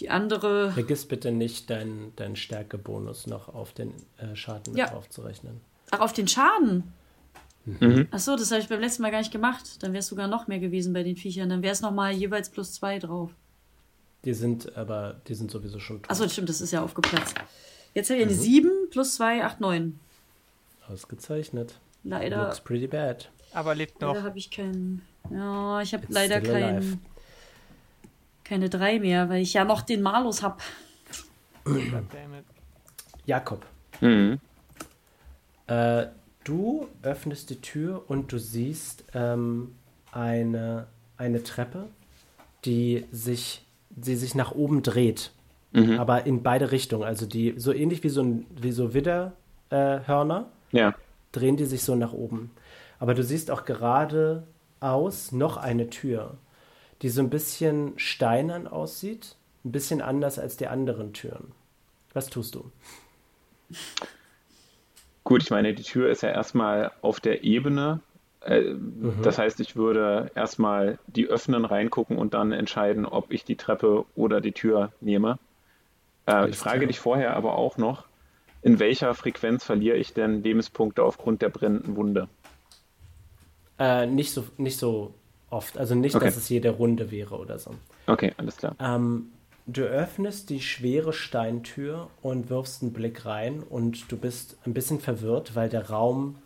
Die 0.00 0.10
andere. 0.10 0.72
Vergiss 0.72 1.06
bitte 1.06 1.30
nicht, 1.30 1.70
deinen 1.70 2.12
dein 2.16 2.36
Stärkebonus 2.36 3.26
noch 3.26 3.48
auf 3.48 3.72
den 3.72 3.92
äh, 4.18 4.34
Schaden 4.34 4.72
mit 4.72 4.78
ja. 4.78 4.88
draufzurechnen. 4.88 5.60
Ach, 5.90 6.00
auf 6.00 6.12
den 6.12 6.26
Schaden? 6.26 6.92
Mhm. 7.64 8.08
Achso, 8.10 8.36
das 8.36 8.50
habe 8.50 8.60
ich 8.60 8.68
beim 8.68 8.80
letzten 8.80 9.02
Mal 9.02 9.10
gar 9.10 9.18
nicht 9.18 9.32
gemacht. 9.32 9.82
Dann 9.82 9.92
wäre 9.92 10.00
es 10.00 10.08
sogar 10.08 10.26
noch 10.26 10.48
mehr 10.48 10.58
gewesen 10.58 10.92
bei 10.92 11.02
den 11.02 11.16
Viechern. 11.16 11.48
Dann 11.48 11.62
wäre 11.62 11.72
es 11.72 11.80
nochmal 11.80 12.12
jeweils 12.12 12.50
plus 12.50 12.74
zwei 12.74 12.98
drauf. 12.98 13.30
Die 14.24 14.34
sind 14.34 14.76
aber, 14.76 15.20
die 15.28 15.34
sind 15.34 15.50
sowieso 15.50 15.78
schon 15.78 16.02
tot. 16.02 16.10
Achso, 16.10 16.28
stimmt, 16.28 16.48
das 16.48 16.60
ist 16.60 16.72
ja 16.72 16.82
aufgeplatzt. 16.82 17.36
Jetzt 17.94 18.10
habe 18.10 18.18
ich 18.18 18.26
eine 18.26 18.34
mhm. 18.34 18.40
7 18.40 18.70
plus 18.90 19.14
2, 19.14 19.44
8, 19.44 19.60
9. 19.60 20.00
Ausgezeichnet. 20.88 21.78
Leider. 22.02 22.44
Looks 22.44 22.60
pretty 22.60 22.86
bad. 22.86 23.30
Aber 23.52 23.74
lebt 23.74 24.00
noch. 24.00 24.14
Leider 24.14 24.26
habe 24.26 24.38
ich 24.38 24.50
keinen. 24.50 25.02
Ja, 25.30 25.80
ich 25.80 25.94
habe 25.94 26.04
leider 26.08 26.40
keinen 26.40 27.00
keine 28.44 28.68
drei 28.68 29.00
mehr, 29.00 29.28
weil 29.28 29.42
ich 29.42 29.54
ja 29.54 29.64
noch 29.64 29.80
den 29.82 30.02
Malus 30.02 30.42
habe. 30.42 30.58
Jakob. 33.26 33.64
Mhm. 34.00 34.38
Äh, 35.66 36.06
du 36.44 36.88
öffnest 37.02 37.50
die 37.50 37.60
Tür 37.60 38.04
und 38.08 38.30
du 38.30 38.38
siehst 38.38 39.04
ähm, 39.14 39.74
eine, 40.12 40.86
eine 41.16 41.42
Treppe, 41.42 41.86
die 42.64 43.06
sich, 43.10 43.64
die 43.88 44.16
sich 44.16 44.34
nach 44.34 44.52
oben 44.52 44.82
dreht. 44.82 45.32
Mhm. 45.72 45.98
Aber 45.98 46.26
in 46.26 46.42
beide 46.42 46.70
Richtungen. 46.70 47.04
Also 47.04 47.26
die 47.26 47.54
so 47.56 47.72
ähnlich 47.72 48.04
wie 48.04 48.10
so, 48.10 48.22
ein, 48.22 48.46
wie 48.60 48.72
so 48.72 48.94
Widderhörner. 48.94 50.46
Äh, 50.72 50.78
ja. 50.78 50.94
Drehen 51.32 51.56
die 51.56 51.64
sich 51.64 51.82
so 51.82 51.96
nach 51.96 52.12
oben. 52.12 52.50
Aber 53.00 53.14
du 53.14 53.24
siehst 53.24 53.50
auch 53.50 53.64
geradeaus 53.64 55.32
noch 55.32 55.56
eine 55.56 55.90
Tür 55.90 56.36
die 57.05 57.10
so 57.10 57.20
ein 57.20 57.28
bisschen 57.28 57.93
steinern 57.98 58.66
aussieht, 58.66 59.36
ein 59.62 59.72
bisschen 59.72 60.01
anders 60.01 60.39
als 60.39 60.56
die 60.56 60.68
anderen 60.68 61.12
Türen. 61.12 61.52
Was 62.14 62.31
tust 62.31 62.55
du? 62.55 62.72
Gut, 65.22 65.43
ich 65.43 65.51
meine, 65.51 65.74
die 65.74 65.82
Tür 65.82 66.09
ist 66.09 66.22
ja 66.22 66.31
erstmal 66.31 66.93
auf 67.02 67.20
der 67.20 67.44
Ebene 67.44 68.01
Äh, 68.44 68.74
mhm. 68.74 69.22
Das 69.22 69.39
heißt, 69.39 69.60
ich 69.60 69.74
würde 69.76 70.31
erstmal 70.35 70.98
die 71.06 71.26
öffnen, 71.26 71.64
reingucken 71.64 72.18
und 72.18 72.35
dann 72.35 72.52
entscheiden, 72.52 73.06
ob 73.06 73.32
ich 73.32 73.44
die 73.44 73.56
Treppe 73.56 74.05
oder 74.16 74.40
die 74.40 74.52
Tür 74.52 74.93
nehme. 75.01 75.39
Äh, 76.26 76.51
ich 76.51 76.56
frage 76.56 76.81
klar. 76.81 76.89
dich 76.89 77.01
vorher 77.01 77.36
aber 77.36 77.56
auch 77.56 77.78
noch, 77.78 78.05
in 78.62 78.78
welcher 78.78 79.14
Frequenz 79.14 79.64
verliere 79.64 79.97
ich 79.97 80.12
denn 80.12 80.43
Lebenspunkte 80.43 81.02
aufgrund 81.02 81.43
der 81.43 81.48
brennenden 81.48 81.97
Wunde? 81.97 82.28
Äh, 83.78 84.06
nicht, 84.06 84.32
so, 84.32 84.44
nicht 84.56 84.78
so 84.78 85.14
oft. 85.50 85.78
Also 85.78 85.94
nicht, 85.94 86.14
okay. 86.14 86.24
dass 86.24 86.36
es 86.36 86.48
jede 86.48 86.70
Runde 86.70 87.10
wäre 87.10 87.36
oder 87.36 87.58
so. 87.58 87.74
Okay, 88.06 88.32
alles 88.36 88.56
klar. 88.56 88.74
Ähm, 88.78 89.30
du 89.66 89.82
öffnest 89.82 90.50
die 90.50 90.60
schwere 90.60 91.12
Steintür 91.12 92.08
und 92.22 92.50
wirfst 92.50 92.82
einen 92.82 92.92
Blick 92.92 93.24
rein 93.24 93.62
und 93.62 94.10
du 94.10 94.16
bist 94.16 94.56
ein 94.66 94.74
bisschen 94.74 95.00
verwirrt, 95.00 95.54
weil 95.54 95.68
der 95.68 95.90
Raum 95.90 96.36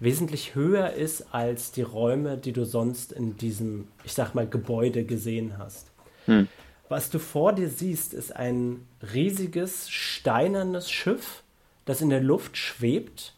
wesentlich 0.00 0.54
höher 0.54 0.92
ist 0.92 1.34
als 1.34 1.72
die 1.72 1.82
Räume, 1.82 2.36
die 2.36 2.52
du 2.52 2.64
sonst 2.64 3.12
in 3.12 3.36
diesem, 3.36 3.88
ich 4.04 4.12
sag 4.12 4.34
mal, 4.34 4.46
Gebäude 4.46 5.04
gesehen 5.04 5.58
hast. 5.58 5.90
Hm. 6.26 6.48
Was 6.88 7.10
du 7.10 7.18
vor 7.18 7.52
dir 7.52 7.68
siehst, 7.68 8.14
ist 8.14 8.34
ein 8.34 8.86
riesiges, 9.12 9.90
steinernes 9.90 10.90
Schiff, 10.90 11.42
das 11.84 12.00
in 12.00 12.10
der 12.10 12.20
Luft 12.20 12.56
schwebt 12.56 13.34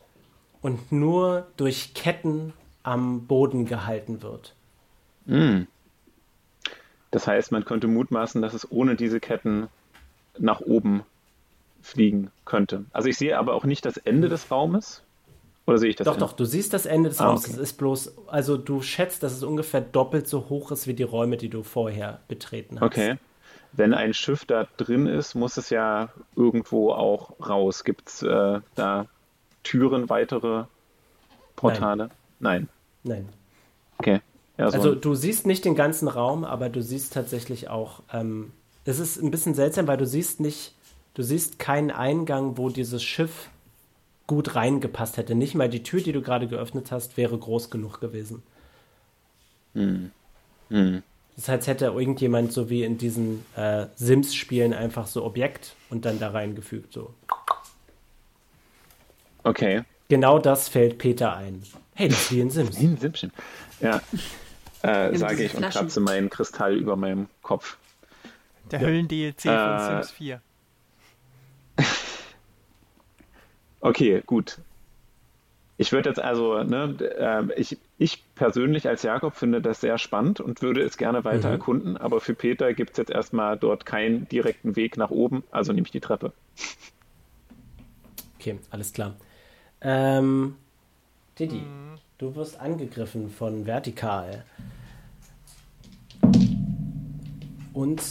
und 0.63 0.93
nur 0.93 1.49
durch 1.57 1.95
Ketten 1.95 2.53
am 2.83 3.27
Boden 3.27 3.67
gehalten 3.67 4.23
wird. 4.23 4.55
Hm. 5.31 5.67
Das 7.11 7.27
heißt, 7.27 7.53
man 7.53 7.65
könnte 7.65 7.87
mutmaßen, 7.87 8.43
dass 8.43 8.55
es 8.55 8.71
ohne 8.71 8.97
diese 8.97 9.21
Ketten 9.21 9.69
nach 10.39 10.61
oben 10.61 11.03
fliegen 11.83 12.31
könnte. 12.45 12.85
Also 12.93 13.09
ich 13.09 13.17
sehe 13.17 13.39
aber 13.39 13.55
auch 13.55 13.65
nicht 13.65 13.85
das 13.85 13.97
Ende 13.97 14.29
des 14.29 14.51
Raumes. 14.51 15.03
Oder 15.67 15.79
sehe 15.79 15.91
ich 15.91 15.97
das? 15.97 16.05
Doch, 16.05 16.15
Ende? 16.15 16.27
doch, 16.27 16.33
du 16.33 16.45
siehst 16.45 16.73
das 16.73 16.87
Ende 16.87 17.09
des 17.09 17.21
ah, 17.21 17.29
Raums. 17.29 17.45
Okay. 17.45 17.53
Es 17.55 17.59
ist 17.59 17.73
bloß, 17.75 18.15
also 18.27 18.57
du 18.57 18.83
schätzt, 18.83 19.23
dass 19.23 19.33
es 19.33 19.43
ungefähr 19.43 19.81
doppelt 19.81 20.29
so 20.29 20.49
hoch 20.49 20.73
ist 20.73 20.87
wie 20.87 20.95
die 20.95 21.05
Räume, 21.05 21.37
die 21.37 21.49
du 21.49 21.63
vorher 21.63 22.21
betreten 22.29 22.81
hast. 22.81 22.87
Okay. 22.87 23.17
Wenn 23.73 23.95
ein 23.95 24.15
Schiff 24.15 24.45
da 24.45 24.67
drin 24.77 25.07
ist, 25.07 25.35
muss 25.35 25.57
es 25.57 25.71
ja 25.71 26.09
irgendwo 26.35 26.91
auch 26.93 27.35
raus. 27.41 27.85
Gibt 27.85 28.09
es 28.09 28.23
äh, 28.23 28.61
da 28.75 29.07
Türen, 29.63 30.09
weitere 30.09 30.65
Portale? 31.55 32.11
Nein. 32.41 32.69
Nein. 33.05 33.23
Nein. 33.23 33.29
Okay. 33.99 34.21
Ja, 34.61 34.71
so 34.71 34.77
also 34.77 34.95
du 34.95 35.15
siehst 35.15 35.47
nicht 35.47 35.65
den 35.65 35.75
ganzen 35.75 36.07
Raum, 36.07 36.45
aber 36.45 36.69
du 36.69 36.83
siehst 36.83 37.15
tatsächlich 37.15 37.71
auch, 37.71 38.03
ähm, 38.13 38.53
es 38.85 38.99
ist 38.99 39.17
ein 39.17 39.31
bisschen 39.31 39.55
seltsam, 39.55 39.87
weil 39.87 39.97
du 39.97 40.05
siehst 40.05 40.39
nicht, 40.39 40.75
du 41.15 41.23
siehst 41.23 41.59
keinen 41.59 41.91
Eingang, 41.91 42.59
wo 42.59 42.69
dieses 42.69 43.03
Schiff 43.03 43.49
gut 44.27 44.55
reingepasst 44.57 45.17
hätte. 45.17 45.35
Nicht 45.35 45.55
mal 45.55 45.71
die 45.71 45.83
Tür, 45.83 46.03
die 46.03 46.13
du 46.13 46.21
gerade 46.21 46.47
geöffnet 46.47 46.93
hast, 46.93 47.17
wäre 47.17 47.39
groß 47.39 47.71
genug 47.71 48.03
gewesen. 48.03 48.43
Hm. 49.73 50.11
Hm. 50.69 51.03
Das 51.37 51.49
heißt, 51.49 51.67
hätte 51.67 51.87
irgendjemand 51.87 52.53
so 52.53 52.69
wie 52.69 52.85
in 52.85 52.99
diesen 52.99 53.47
äh, 53.57 53.87
Sims-Spielen 53.97 54.75
einfach 54.75 55.07
so 55.07 55.25
Objekt 55.25 55.75
und 55.89 56.05
dann 56.05 56.19
da 56.19 56.33
reingefügt, 56.33 56.93
so. 56.93 57.15
Okay. 59.43 59.85
Genau 60.09 60.39
das 60.39 60.69
fällt 60.69 60.99
Peter 60.99 61.35
ein. 61.35 61.63
Hey, 61.95 62.11
das 62.11 62.25
ist 62.25 62.33
wie 62.33 62.43
ein 62.43 62.51
Sims. 62.51 62.79
Wie 62.79 62.85
ein 62.85 62.99
Sims. 62.99 63.27
Ja 63.81 64.03
äh, 64.83 65.17
sage 65.17 65.45
ich 65.45 65.55
und 65.55 65.69
kratze 65.69 66.01
meinen 66.01 66.31
Kristall 66.31 66.77
über 66.77 66.97
meinem 66.97 67.29
Kopf. 67.43 67.77
Der 68.71 68.81
Höllen-DLC 68.81 69.47
äh, 69.47 69.79
von 69.79 70.03
Sims 70.03 70.11
4. 70.13 70.41
okay, 73.81 74.23
gut. 74.27 74.59
Ich 75.77 75.93
würde 75.93 76.11
jetzt 76.11 76.21
also, 76.21 76.63
ne, 76.63 76.95
äh, 77.19 77.59
ich, 77.59 77.79
ich 77.97 78.23
persönlich 78.35 78.87
als 78.87 79.03
Jakob 79.03 79.35
finde 79.35 79.63
das 79.63 79.81
sehr 79.81 79.97
spannend 79.97 80.39
und 80.39 80.61
würde 80.61 80.83
es 80.83 80.99
gerne 80.99 81.25
weiter 81.25 81.49
mhm. 81.49 81.55
erkunden, 81.55 81.97
aber 81.97 82.21
für 82.21 82.35
Peter 82.35 82.75
gibt 82.75 82.91
es 82.91 82.97
jetzt 82.99 83.11
erstmal 83.11 83.57
dort 83.57 83.87
keinen 83.87 84.29
direkten 84.29 84.77
Weg 84.77 84.99
nach 84.99 85.11
oben, 85.11 85.43
also 85.51 85.73
nehme 85.73 85.87
ich 85.87 85.91
die 85.91 86.01
Treppe. 86.01 86.33
Okay, 88.39 88.59
alles 88.71 88.93
klar. 88.93 89.17
Ähm, 89.81 90.57
Didi. 91.41 91.61
Mhm. 91.63 91.99
Du 92.19 92.35
wirst 92.37 92.61
angegriffen 92.61 93.31
von 93.31 93.67
Vertikal. 93.67 94.45
Und 97.73 98.03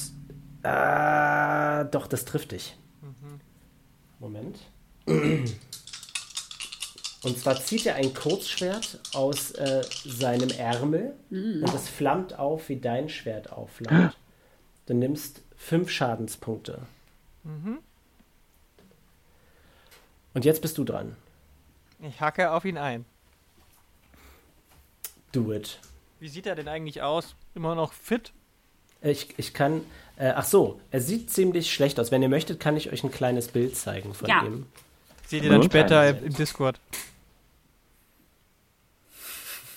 äh, 0.64 1.86
doch, 1.86 2.08
das 2.08 2.26
trifft 2.26 2.52
dich. 2.52 2.76
Mhm. 3.02 3.40
Moment. 4.20 4.60
Und 7.24 7.38
zwar 7.38 7.62
zieht 7.62 7.86
er 7.86 7.96
ein 7.96 8.14
Kurzschwert 8.14 9.00
aus 9.14 9.52
äh, 9.52 9.84
seinem 10.06 10.50
Ärmel 10.50 11.14
mhm. 11.30 11.64
und 11.64 11.74
es 11.74 11.88
flammt 11.88 12.38
auf, 12.38 12.70
wie 12.70 12.78
dein 12.78 13.10
Schwert 13.10 13.52
aufflammt. 13.52 14.18
Du 14.86 14.94
nimmst 14.94 15.42
fünf 15.56 15.92
Schadenspunkte. 15.92 16.82
Mhm. 17.44 17.80
Und 20.34 20.46
jetzt 20.46 20.62
bist 20.62 20.78
du 20.78 20.84
dran. 20.84 21.16
Ich 22.02 22.22
hacke 22.22 22.52
auf 22.52 22.66
ihn 22.66 22.78
ein. 22.78 23.06
Do 25.32 25.54
it. 25.54 25.80
Wie 26.20 26.28
sieht 26.28 26.46
er 26.46 26.56
denn 26.56 26.68
eigentlich 26.68 27.02
aus? 27.02 27.36
Immer 27.56 27.76
noch 27.76 27.94
fit? 27.94 28.34
Ich, 29.02 29.34
ich 29.38 29.54
kann. 29.54 29.82
Äh, 30.18 30.34
ach 30.36 30.44
so, 30.44 30.82
er 30.92 31.02
sieht 31.02 31.30
ziemlich 31.30 31.74
schlecht 31.74 32.00
aus. 32.00 32.12
Wenn 32.12 32.22
ihr 32.22 32.30
möchtet, 32.30 32.60
kann 32.60 32.76
ich 32.76 32.92
euch 32.92 33.04
ein 33.04 33.12
kleines 33.12 33.48
Bild 33.48 33.76
zeigen 33.76 34.14
von 34.14 34.28
ja. 34.28 34.44
ihm. 34.44 34.66
Seht 35.26 35.44
ihr 35.44 35.50
dann 35.50 35.64
später 35.64 36.10
im, 36.10 36.26
im 36.26 36.34
Discord. 36.34 36.80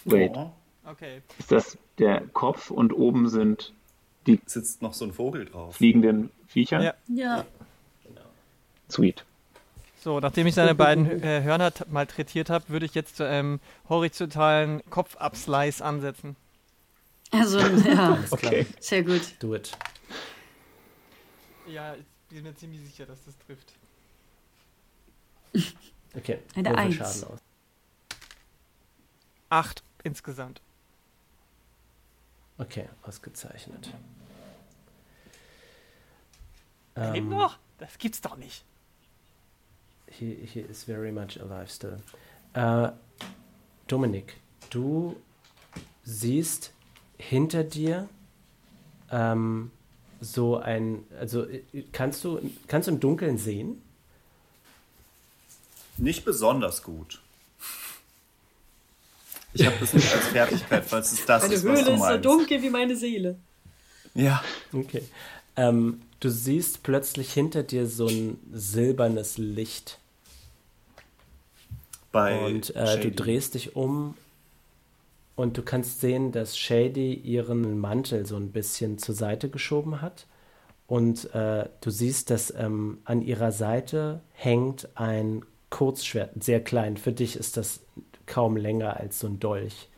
Wait. 0.04 0.32
Okay. 0.84 1.22
Ist 1.38 1.52
das 1.52 1.78
der 1.98 2.22
Kopf 2.32 2.70
und 2.70 2.92
oben 2.92 3.28
sind 3.28 3.72
die. 4.26 4.40
Sitzt 4.46 4.82
noch 4.82 4.94
so 4.94 5.04
ein 5.04 5.12
Vogel 5.12 5.44
drauf. 5.44 5.76
Fliegenden 5.76 6.30
Viecher? 6.48 6.82
Ja. 6.82 6.94
ja. 7.08 7.44
Sweet. 8.90 9.24
So, 10.02 10.18
nachdem 10.18 10.48
ich 10.48 10.54
seine 10.56 10.74
beiden 10.74 11.22
äh, 11.22 11.42
Hörner 11.44 11.72
malträtiert 11.88 12.50
habe, 12.50 12.68
würde 12.70 12.86
ich 12.86 12.94
jetzt 12.94 13.16
zu 13.16 13.24
einem 13.24 13.60
horizontalen 13.88 14.82
Kopfabslice 14.90 15.80
ansetzen. 15.80 16.34
Also, 17.30 17.60
ja. 17.60 18.18
okay. 18.30 18.66
Sehr 18.80 19.04
gut. 19.04 19.22
Do 19.38 19.54
it. 19.54 19.70
Ja, 21.68 21.94
ich 21.94 22.04
bin 22.30 22.42
mir 22.42 22.54
ziemlich 22.56 22.80
sicher, 22.80 23.06
dass 23.06 23.24
das 23.24 23.34
trifft. 23.46 23.72
Okay. 26.14 26.40
Eine 26.54 26.76
Eins. 26.76 26.96
Schaden 26.96 27.24
aus. 27.24 27.38
Acht 29.48 29.82
insgesamt. 30.02 30.60
Okay, 32.58 32.86
ausgezeichnet. 33.00 33.94
Er 36.94 37.12
lebt 37.12 37.24
ähm, 37.24 37.30
noch? 37.30 37.56
Das 37.78 37.96
gibt's 37.96 38.20
doch 38.20 38.36
nicht 38.36 38.62
he, 40.18 40.34
he 40.34 40.60
is 40.60 40.84
very 40.84 41.12
much 41.12 41.38
alive 41.38 41.70
still. 41.70 41.98
Äh, 42.54 42.90
Dominik, 43.88 44.36
du 44.70 45.16
siehst 46.04 46.72
hinter 47.18 47.64
dir 47.64 48.08
ähm, 49.10 49.70
so 50.20 50.56
ein, 50.56 51.04
also 51.18 51.44
äh, 51.44 51.62
kannst 51.92 52.24
du, 52.24 52.40
kannst 52.68 52.88
du 52.88 52.92
im 52.92 53.00
Dunkeln 53.00 53.38
sehen? 53.38 53.82
Nicht 55.98 56.24
besonders 56.24 56.82
gut. 56.82 57.20
Ich 59.54 59.66
habe 59.66 59.76
das 59.78 59.92
nicht 59.92 60.12
als 60.12 60.28
Fertigkeit, 60.28 60.84
falls 60.86 61.12
es 61.12 61.26
das 61.26 61.42
meine 61.42 61.54
ist, 61.54 61.62
Höhle 61.62 61.74
was 61.74 61.84
du 61.84 61.90
meinst. 61.90 62.04
ist 62.04 62.22
so 62.24 62.36
dunkel 62.36 62.62
wie 62.62 62.70
meine 62.70 62.96
Seele. 62.96 63.36
Ja. 64.14 64.42
Okay. 64.72 65.02
Ähm, 65.56 66.00
du 66.20 66.30
siehst 66.30 66.82
plötzlich 66.82 67.32
hinter 67.32 67.62
dir 67.62 67.86
so 67.86 68.06
ein 68.06 68.38
silbernes 68.52 69.36
Licht. 69.36 69.98
Bei 72.12 72.44
und 72.44 72.76
äh, 72.76 73.00
du 73.00 73.10
drehst 73.10 73.54
dich 73.54 73.74
um 73.74 74.14
und 75.34 75.56
du 75.56 75.62
kannst 75.62 76.00
sehen, 76.00 76.30
dass 76.30 76.58
Shady 76.58 77.14
ihren 77.14 77.78
Mantel 77.78 78.26
so 78.26 78.36
ein 78.36 78.52
bisschen 78.52 78.98
zur 78.98 79.14
Seite 79.14 79.48
geschoben 79.48 80.02
hat. 80.02 80.26
Und 80.86 81.34
äh, 81.34 81.68
du 81.80 81.90
siehst, 81.90 82.28
dass 82.28 82.52
ähm, 82.54 82.98
an 83.04 83.22
ihrer 83.22 83.50
Seite 83.50 84.20
hängt 84.34 84.90
ein 84.94 85.42
Kurzschwert, 85.70 86.44
sehr 86.44 86.62
klein. 86.62 86.98
Für 86.98 87.12
dich 87.12 87.36
ist 87.36 87.56
das 87.56 87.80
kaum 88.26 88.58
länger 88.58 88.98
als 88.98 89.18
so 89.18 89.26
ein 89.26 89.40
Dolch. 89.40 89.88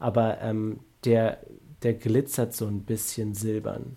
Aber 0.00 0.40
ähm, 0.40 0.80
der, 1.04 1.38
der 1.84 1.94
glitzert 1.94 2.54
so 2.54 2.66
ein 2.66 2.82
bisschen 2.82 3.34
silbern. 3.34 3.96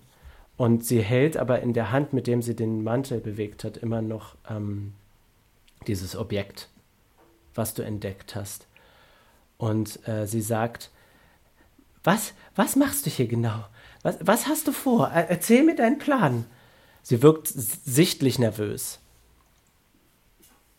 Und 0.56 0.84
sie 0.84 1.02
hält 1.02 1.36
aber 1.36 1.60
in 1.60 1.72
der 1.72 1.90
Hand, 1.90 2.12
mit 2.12 2.28
dem 2.28 2.42
sie 2.42 2.54
den 2.54 2.84
Mantel 2.84 3.20
bewegt 3.20 3.64
hat, 3.64 3.76
immer 3.76 4.00
noch 4.00 4.36
ähm, 4.48 4.92
dieses 5.88 6.14
Objekt 6.14 6.68
was 7.56 7.74
du 7.74 7.82
entdeckt 7.82 8.34
hast. 8.34 8.66
Und 9.58 10.06
äh, 10.08 10.26
sie 10.26 10.42
sagt, 10.42 10.90
was, 12.04 12.34
was 12.54 12.76
machst 12.76 13.06
du 13.06 13.10
hier 13.10 13.26
genau? 13.26 13.66
Was, 14.02 14.16
was 14.20 14.46
hast 14.46 14.68
du 14.68 14.72
vor? 14.72 15.08
Erzähl 15.08 15.64
mir 15.64 15.74
deinen 15.74 15.98
Plan. 15.98 16.46
Sie 17.02 17.22
wirkt 17.22 17.48
sichtlich 17.48 18.38
nervös. 18.38 19.00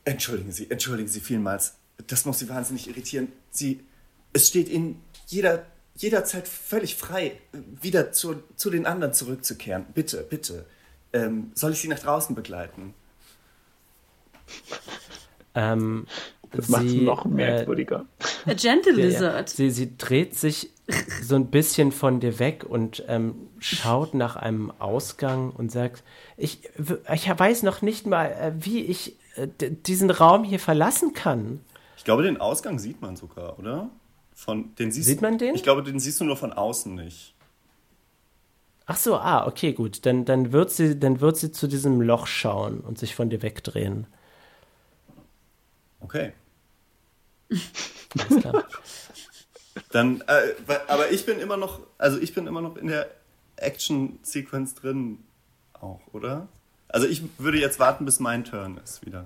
Entschuldigen 0.06 0.52
Sie, 0.52 0.72
entschuldigen 0.72 1.10
Sie 1.10 1.20
vielmals. 1.20 1.76
Das 2.08 2.26
muss 2.26 2.40
Sie 2.40 2.48
wahnsinnig 2.48 2.88
irritieren. 2.88 3.32
Sie, 3.52 3.84
es 4.32 4.48
steht 4.48 4.70
Ihnen 4.70 5.04
jeder, 5.26 5.66
jederzeit 5.96 6.48
völlig 6.48 6.96
frei, 6.96 7.40
wieder 7.82 8.14
zu, 8.14 8.44
zu 8.56 8.70
den 8.70 8.86
anderen 8.86 9.14
zurückzukehren. 9.14 9.86
Bitte, 9.94 10.26
bitte. 10.30 10.66
Ähm, 11.12 11.52
soll 11.56 11.74
ich 11.74 11.80
Sie 11.80 11.88
nach 11.90 12.00
draußen 12.00 12.36
begleiten? 12.36 12.94
Ähm, 15.56 16.08
Das 16.52 16.70
macht 16.70 16.86
es 16.86 16.92
sie, 16.92 17.02
noch 17.02 17.26
äh, 17.26 17.30
merkwürdiger. 17.30 18.06
A 18.46 18.54
Gentle. 18.54 18.94
Lizard. 18.94 19.50
Sie, 19.50 19.70
sie 19.72 19.98
dreht 19.98 20.36
sich 20.36 20.72
so 21.22 21.36
ein 21.36 21.48
bisschen 21.48 21.92
von 21.92 22.20
dir 22.20 22.40
weg 22.40 22.66
und 22.68 23.04
ähm, 23.08 23.36
schaut 23.60 24.14
nach 24.14 24.36
einem 24.36 24.72
Ausgang 24.80 25.52
und 25.52 25.72
sagt, 25.72 26.04
ich, 26.38 26.62
ich 27.14 27.28
weiß 27.28 27.64
noch 27.64 27.82
nicht 27.82 28.08
mal, 28.08 28.28
äh, 28.28 28.54
wie 28.60 28.82
ich 28.82 29.18
äh, 29.36 29.48
diesen 29.70 30.10
Raum 30.10 30.44
hier 30.44 30.60
verlassen 30.60 31.14
kann. 31.14 31.62
Ich 31.98 32.04
glaube, 32.06 32.24
den 32.24 32.40
Ausgang 32.40 32.80
sieht 32.80 33.02
man 33.02 33.18
sogar, 33.18 33.60
oder? 33.60 33.90
Von, 34.34 34.76
den 34.76 34.92
siehst, 34.92 35.08
Sieht 35.08 35.22
man 35.22 35.38
den? 35.38 35.56
Ich 35.56 35.64
glaube, 35.64 35.84
den 35.84 36.00
siehst 36.00 36.22
du 36.22 36.24
nur 36.24 36.38
von 36.38 36.54
außen 36.54 36.94
nicht. 36.96 37.34
Ach 38.86 38.96
so, 38.96 39.18
ah, 39.18 39.46
okay, 39.46 39.74
gut. 39.74 40.06
Dann, 40.06 40.24
dann, 40.24 40.54
wird 40.54 40.72
sie, 40.72 40.98
dann 40.98 41.20
wird 41.20 41.36
sie 41.36 41.52
zu 41.52 41.68
diesem 41.68 42.00
Loch 42.00 42.28
schauen 42.28 42.80
und 42.80 42.98
sich 42.98 43.16
von 43.16 43.30
dir 43.30 43.42
wegdrehen. 43.42 44.08
Okay. 46.00 46.34
Alles 47.50 48.42
klar. 48.42 48.64
Dann, 49.92 50.22
äh, 50.28 50.54
aber 50.88 51.12
ich 51.12 51.26
bin 51.26 51.40
immer 51.40 51.58
noch, 51.58 51.82
also 51.98 52.20
ich 52.20 52.34
bin 52.34 52.48
immer 52.48 52.62
noch 52.62 52.78
in 52.78 52.88
der 52.88 53.10
Action-Sequence 53.58 54.76
drin 54.76 55.24
auch, 55.74 56.02
oder? 56.14 56.48
Also 56.90 57.08
ich 57.08 57.22
würde 57.38 57.60
jetzt 57.60 57.80
warten, 57.80 58.06
bis 58.06 58.20
mein 58.20 58.44
Turn 58.44 58.78
ist 58.84 59.06
wieder. 59.06 59.26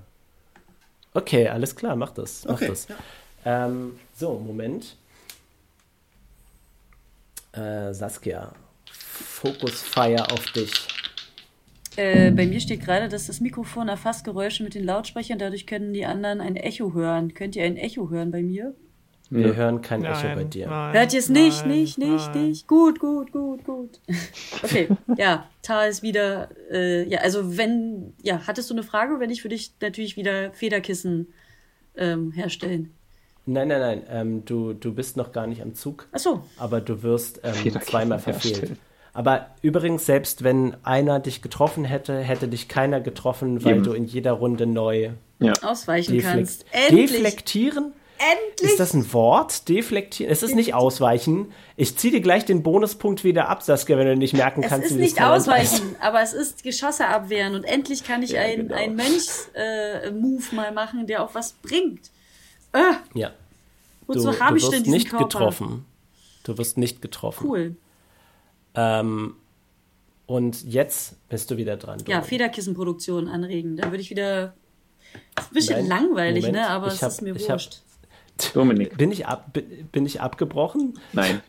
Okay, 1.14 1.48
alles 1.48 1.76
klar, 1.76 1.96
mach 1.96 2.12
das. 2.12 2.46
Mach 2.46 2.56
Okay, 2.56 2.68
das. 2.68 2.88
Ähm, 3.46 4.00
so, 4.16 4.40
Moment. 4.40 4.98
Äh, 7.54 7.94
Saskia, 7.94 8.54
Focus 8.92 9.82
Fire 9.82 10.32
auf 10.32 10.46
dich. 10.52 10.72
Äh, 11.98 12.32
bei 12.32 12.46
mir 12.46 12.60
steht 12.60 12.82
gerade, 12.82 13.10
dass 13.10 13.28
das 13.28 13.42
Mikrofon 13.42 13.90
erfasst 13.90 14.24
Geräusche 14.24 14.64
mit 14.64 14.76
den 14.76 14.86
Lautsprechern, 14.86 15.40
dadurch 15.40 15.66
können 15.68 15.94
die 15.94 16.06
anderen 16.06 16.40
ein 16.42 16.56
Echo 16.56 16.94
hören. 16.94 17.34
Könnt 17.34 17.56
ihr 17.56 17.64
ein 17.64 17.78
Echo 17.78 18.10
hören 18.10 18.32
bei 18.32 18.42
mir? 18.42 18.74
Wir 19.30 19.56
hören 19.56 19.82
kein 19.82 20.04
Echo 20.04 20.24
bei 20.24 20.36
Nein, 20.36 20.50
dir. 20.50 20.68
nein, 20.68 20.94
Hört 20.94 21.14
ihr 21.14 21.20
es 21.20 21.30
nicht, 21.30 21.62
nein, 21.66 21.70
nicht, 21.80 21.98
nicht, 21.98 22.36
nein. 22.36 22.48
nicht? 22.50 22.68
Gut, 22.68 23.00
gut, 23.00 23.32
gut, 23.32 23.64
gut. 23.64 24.00
Okay, 24.64 24.90
ja, 25.18 25.50
Tal 25.62 25.90
ist 25.90 26.04
wieder, 26.04 26.50
äh, 26.70 27.08
ja, 27.08 27.20
also 27.22 27.58
wenn, 27.58 28.14
ja, 28.22 28.42
hattest 28.46 28.70
du 28.70 28.74
eine 28.74 28.84
Frage? 28.84 29.20
Wenn 29.20 29.30
ich 29.30 29.42
für 29.42 29.50
dich 29.50 29.74
natürlich 29.82 30.18
wieder 30.18 30.52
Federkissen 30.54 31.28
ähm, 31.96 32.32
herstellen. 32.32 32.92
Nein, 33.46 33.70
nein, 33.70 33.80
nein, 33.80 34.04
ähm, 34.10 34.46
du, 34.46 34.74
du 34.74 34.94
bist 34.94 35.18
noch 35.18 35.32
gar 35.32 35.48
nicht 35.48 35.62
am 35.62 35.74
Zug, 35.76 36.08
Ach 36.12 36.20
so, 36.20 36.44
aber 36.58 36.80
du 36.82 37.02
wirst 37.02 37.40
ähm, 37.44 37.82
zweimal 37.82 38.20
verfehlt. 38.20 38.58
herstellen. 38.60 38.80
Aber 39.14 39.48
übrigens, 39.62 40.06
selbst 40.06 40.44
wenn 40.44 40.76
einer 40.84 41.20
dich 41.20 41.42
getroffen 41.42 41.84
hätte, 41.84 42.20
hätte 42.20 42.48
dich 42.48 42.68
keiner 42.70 43.02
getroffen, 43.02 43.64
weil 43.66 43.76
Eben. 43.76 43.84
du 43.84 43.92
in 43.94 44.06
jeder 44.06 44.32
Runde 44.34 44.66
neu 44.66 45.10
Ja. 45.40 45.54
ausweichen 45.64 46.20
kannst. 46.22 46.64
deflekt 46.64 46.90
Endlich! 46.92 47.12
deflektieren. 47.12 47.94
Endlich! 48.18 48.70
Ist 48.72 48.80
das 48.80 48.94
ein 48.94 49.12
Wort? 49.14 49.68
Deflektieren? 49.68 50.32
Es 50.32 50.44
ist 50.44 50.56
nicht 50.56 50.76
ausweichen. 50.76 51.52
Ich 51.76 51.98
ziehe 51.98 52.14
dir 52.14 52.22
gleich 52.22 52.46
den 52.46 52.62
Bonuspunkt 52.64 53.24
wieder 53.24 53.50
ab, 53.50 53.64
Saskia, 53.64 53.98
wenn 53.98 54.06
du 54.08 54.16
nicht 54.16 54.34
merken 54.36 54.62
es 54.64 54.70
kannst, 54.70 54.92
ist 54.92 54.98
wie 54.98 55.02
nicht 55.02 55.22
ausweichen, 55.22 55.96
aber 56.00 56.22
es 56.22 56.32
ist 56.34 56.64
Geschosse 56.64 57.08
abwehren 57.08 57.56
und 57.56 57.64
endlich 57.64 58.04
kann 58.04 58.22
ich 58.22 58.32
Ja, 58.32 58.42
ein, 58.44 58.68
genau. 58.68 58.76
ein 58.76 58.96
Mönchs-Move 58.96 60.56
mal 60.56 60.72
machen, 60.72 61.08
der 61.08 61.24
auch 61.24 61.34
was 61.36 61.54
bringt. 61.54 62.12
Äh, 62.74 62.80
Ja. 63.14 63.32
wozu 64.08 64.32
Du, 64.32 64.40
habe 64.40 64.58
ich 64.58 64.64
denn 64.66 64.72
wirst 64.74 64.86
diesen 64.86 64.92
nicht 64.94 65.10
Körper? 65.10 65.26
getroffen. 65.26 65.86
Du 66.44 66.58
wirst 66.58 66.78
nicht 66.78 67.02
getroffen. 67.02 67.48
Cool. 67.50 67.76
Ähm, 68.76 69.36
und 70.28 70.64
jetzt 70.64 71.16
bist 71.30 71.52
du 71.52 71.58
wieder 71.58 71.76
dran. 71.78 72.00
Ja, 72.00 72.06
Dominik. 72.06 72.26
Federkissenproduktion 72.26 73.28
anregen. 73.28 73.76
Dann 73.78 73.92
würde 73.92 74.02
ich 74.02 74.10
wieder. 74.10 74.54
Das 75.36 75.46
ist 75.46 75.52
ein 75.52 75.54
bisschen 75.56 75.88
Nein, 75.88 76.06
langweilig, 76.08 76.46
Moment. 76.46 76.64
ne? 76.64 76.70
Aber 76.70 76.88
Ich 76.88 76.94
es 76.94 77.02
hab- 77.04 77.10
ist 77.10 77.22
mir 77.22 77.36
ich 77.36 77.44
hab- 77.50 77.56
wurscht. 77.60 77.82
Dominik, 78.54 78.98
Bin 78.98 79.12
ich, 79.12 79.28
ab, 79.28 79.52
bin, 79.54 79.88
bin 79.92 80.06
ich 80.06 80.22
abgebrochen? 80.22 80.98
nein. 81.14 81.42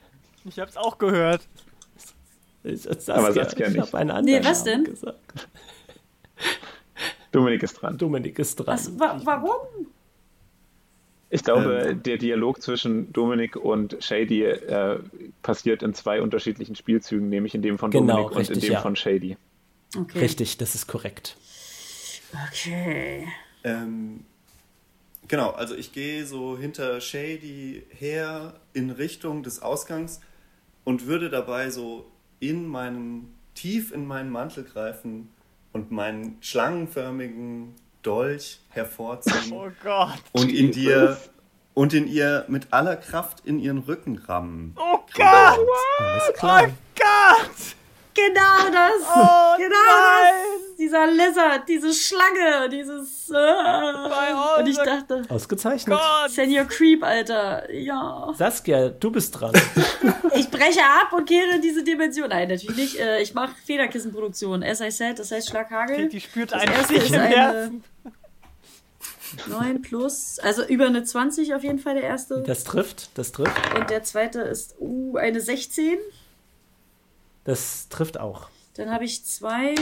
Ich 0.44 0.58
hab's 0.58 0.76
auch 0.76 0.98
gehört. 0.98 1.42
Ich, 2.64 2.82
Saskia, 2.82 3.14
Aber 3.14 3.32
Saskia 3.32 3.68
ich 3.68 3.76
nicht. 3.76 3.94
einen 3.94 4.10
anderen 4.10 4.40
Nee, 4.40 4.44
was 4.46 4.64
Namen 4.64 4.84
denn? 4.84 4.92
gesagt. 4.94 5.48
Dominik 7.30 7.62
ist 7.62 7.74
dran. 7.74 7.96
Dominik 7.96 8.38
ist 8.38 8.56
dran. 8.56 8.66
Was, 8.66 8.98
wa 8.98 9.20
warum? 9.24 9.86
Ich 11.34 11.44
glaube, 11.44 11.88
Ähm. 11.88 12.02
der 12.02 12.18
Dialog 12.18 12.60
zwischen 12.60 13.10
Dominik 13.14 13.56
und 13.56 13.96
Shady 14.00 14.42
äh, 14.44 14.98
passiert 15.40 15.82
in 15.82 15.94
zwei 15.94 16.20
unterschiedlichen 16.20 16.76
Spielzügen, 16.76 17.30
nämlich 17.30 17.54
in 17.54 17.62
dem 17.62 17.78
von 17.78 17.90
Genau, 17.90 18.28
Dominik 18.28 18.30
und 18.32 18.32
in 18.32 18.38
richtig, 18.48 18.60
dem 18.64 18.72
ja. 18.74 18.80
von 18.82 18.96
Shady. 18.96 19.38
Okay. 19.96 20.18
Richtig, 20.18 20.58
das 20.58 20.74
ist 20.74 20.86
korrekt. 20.88 21.38
Okay. 22.50 23.26
Ähm, 23.64 24.24
genau, 25.26 25.52
also 25.52 25.74
ich 25.74 25.92
gehe 25.92 26.26
so 26.26 26.58
hinter 26.58 27.00
Shady 27.00 27.82
her 27.98 28.60
in 28.74 28.90
Richtung 28.90 29.42
des 29.42 29.62
Ausgangs 29.62 30.20
und 30.84 31.06
würde 31.06 31.30
dabei 31.30 31.70
so 31.70 32.04
in 32.40 32.66
meinen, 32.66 33.32
tief 33.54 33.90
in 33.90 34.06
meinen 34.06 34.28
Mantel 34.30 34.64
greifen 34.64 35.30
und 35.72 35.90
meinen 35.90 36.36
schlangenförmigen 36.42 37.74
Dolch 38.02 38.58
hervorziehen 38.70 39.52
Oh 39.52 39.68
Gott. 39.82 40.14
und 40.32 40.52
in 40.52 40.72
dir 40.72 41.16
und 41.74 41.94
in 41.94 42.06
ihr 42.06 42.44
mit 42.48 42.72
aller 42.72 42.96
Kraft 42.96 43.40
in 43.44 43.58
ihren 43.58 43.78
Rücken 43.78 44.16
rammen. 44.18 44.76
Oh 44.78 44.98
Gott. 45.14 45.58
Alles 45.98 46.32
klar. 46.38 46.62
Gott. 46.98 47.76
Genau 48.14 48.70
das! 48.70 49.08
Oh 49.08 49.56
genau 49.56 49.68
nein. 49.68 50.34
das! 50.68 50.76
Dieser 50.76 51.06
Lizard, 51.06 51.66
diese 51.66 51.94
Schlange, 51.94 52.68
dieses. 52.68 53.30
Äh, 53.30 54.60
und 54.60 54.66
ich 54.68 54.76
dachte, 54.76 55.22
Ausgezeichnet. 55.30 55.96
Gott. 55.98 56.30
Senior 56.30 56.66
Creep, 56.66 57.02
Alter. 57.02 57.72
Ja. 57.72 58.30
Saskia, 58.36 58.90
du 58.90 59.10
bist 59.10 59.40
dran. 59.40 59.52
Ich 60.34 60.50
breche 60.50 60.80
ab 60.80 61.12
und 61.12 61.26
kehre 61.28 61.56
in 61.56 61.62
diese 61.62 61.84
Dimension. 61.84 62.28
Nein, 62.30 62.48
natürlich 62.48 62.76
nicht. 62.76 62.98
Äh, 62.98 63.20
Ich 63.22 63.34
mache 63.34 63.54
Federkissenproduktion. 63.66 64.62
As 64.62 64.80
I 64.80 64.90
said, 64.90 65.18
das 65.18 65.30
heißt 65.30 65.48
Schlaghagel. 65.50 66.08
Die 66.08 66.20
spürt 66.20 66.52
Das 66.52 66.62
einen 66.62 66.72
erste 66.72 66.94
Stich 66.94 67.04
ist 67.04 67.14
im 67.14 67.20
eine 67.20 67.36
Herzen. 67.36 67.84
9 69.48 69.82
plus, 69.82 70.38
also 70.38 70.64
über 70.64 70.86
eine 70.86 71.04
20 71.04 71.54
auf 71.54 71.62
jeden 71.62 71.78
Fall 71.78 71.94
der 71.94 72.04
erste. 72.04 72.42
Das 72.42 72.64
trifft, 72.64 73.10
das 73.18 73.32
trifft. 73.32 73.56
Und 73.76 73.90
der 73.90 74.02
zweite 74.02 74.40
ist 74.40 74.74
uh, 74.80 75.16
eine 75.16 75.40
16. 75.40 75.98
Das 77.44 77.88
trifft 77.88 78.18
auch. 78.18 78.48
Dann 78.74 78.90
habe 78.90 79.04
ich 79.04 79.24
zwei. 79.24 79.74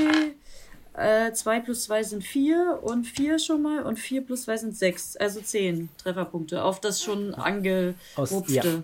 Äh, 0.93 1.33
2 1.33 1.61
plus 1.61 1.85
2 1.85 2.03
sind 2.03 2.25
4 2.25 2.81
und 2.83 3.05
4 3.05 3.39
schon 3.39 3.63
mal 3.63 3.85
und 3.85 3.97
4 3.99 4.23
plus 4.27 4.43
2 4.43 4.57
sind 4.57 4.77
6, 4.77 5.17
also 5.19 5.41
10 5.41 5.89
Trefferpunkte 5.99 6.65
auf 6.65 6.81
das 6.81 7.01
schon 7.01 7.33
Aus- 7.35 7.45
angerupfte. 7.45 8.83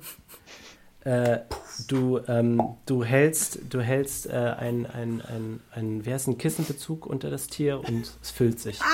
Äh, 1.06 1.42
du, 1.86 2.18
ähm, 2.26 2.60
du 2.84 3.04
hältst, 3.04 3.60
du 3.70 3.80
hältst 3.80 4.26
äh, 4.26 4.32
ein, 4.32 4.86
ein, 4.86 5.22
ein, 5.22 5.60
ein, 5.70 6.04
wer 6.04 6.16
ist 6.16 6.26
ein 6.26 6.36
Kissenbezug 6.36 7.06
unter 7.06 7.30
das 7.30 7.46
Tier 7.46 7.78
und 7.78 8.10
es 8.20 8.30
füllt 8.32 8.58
sich. 8.58 8.80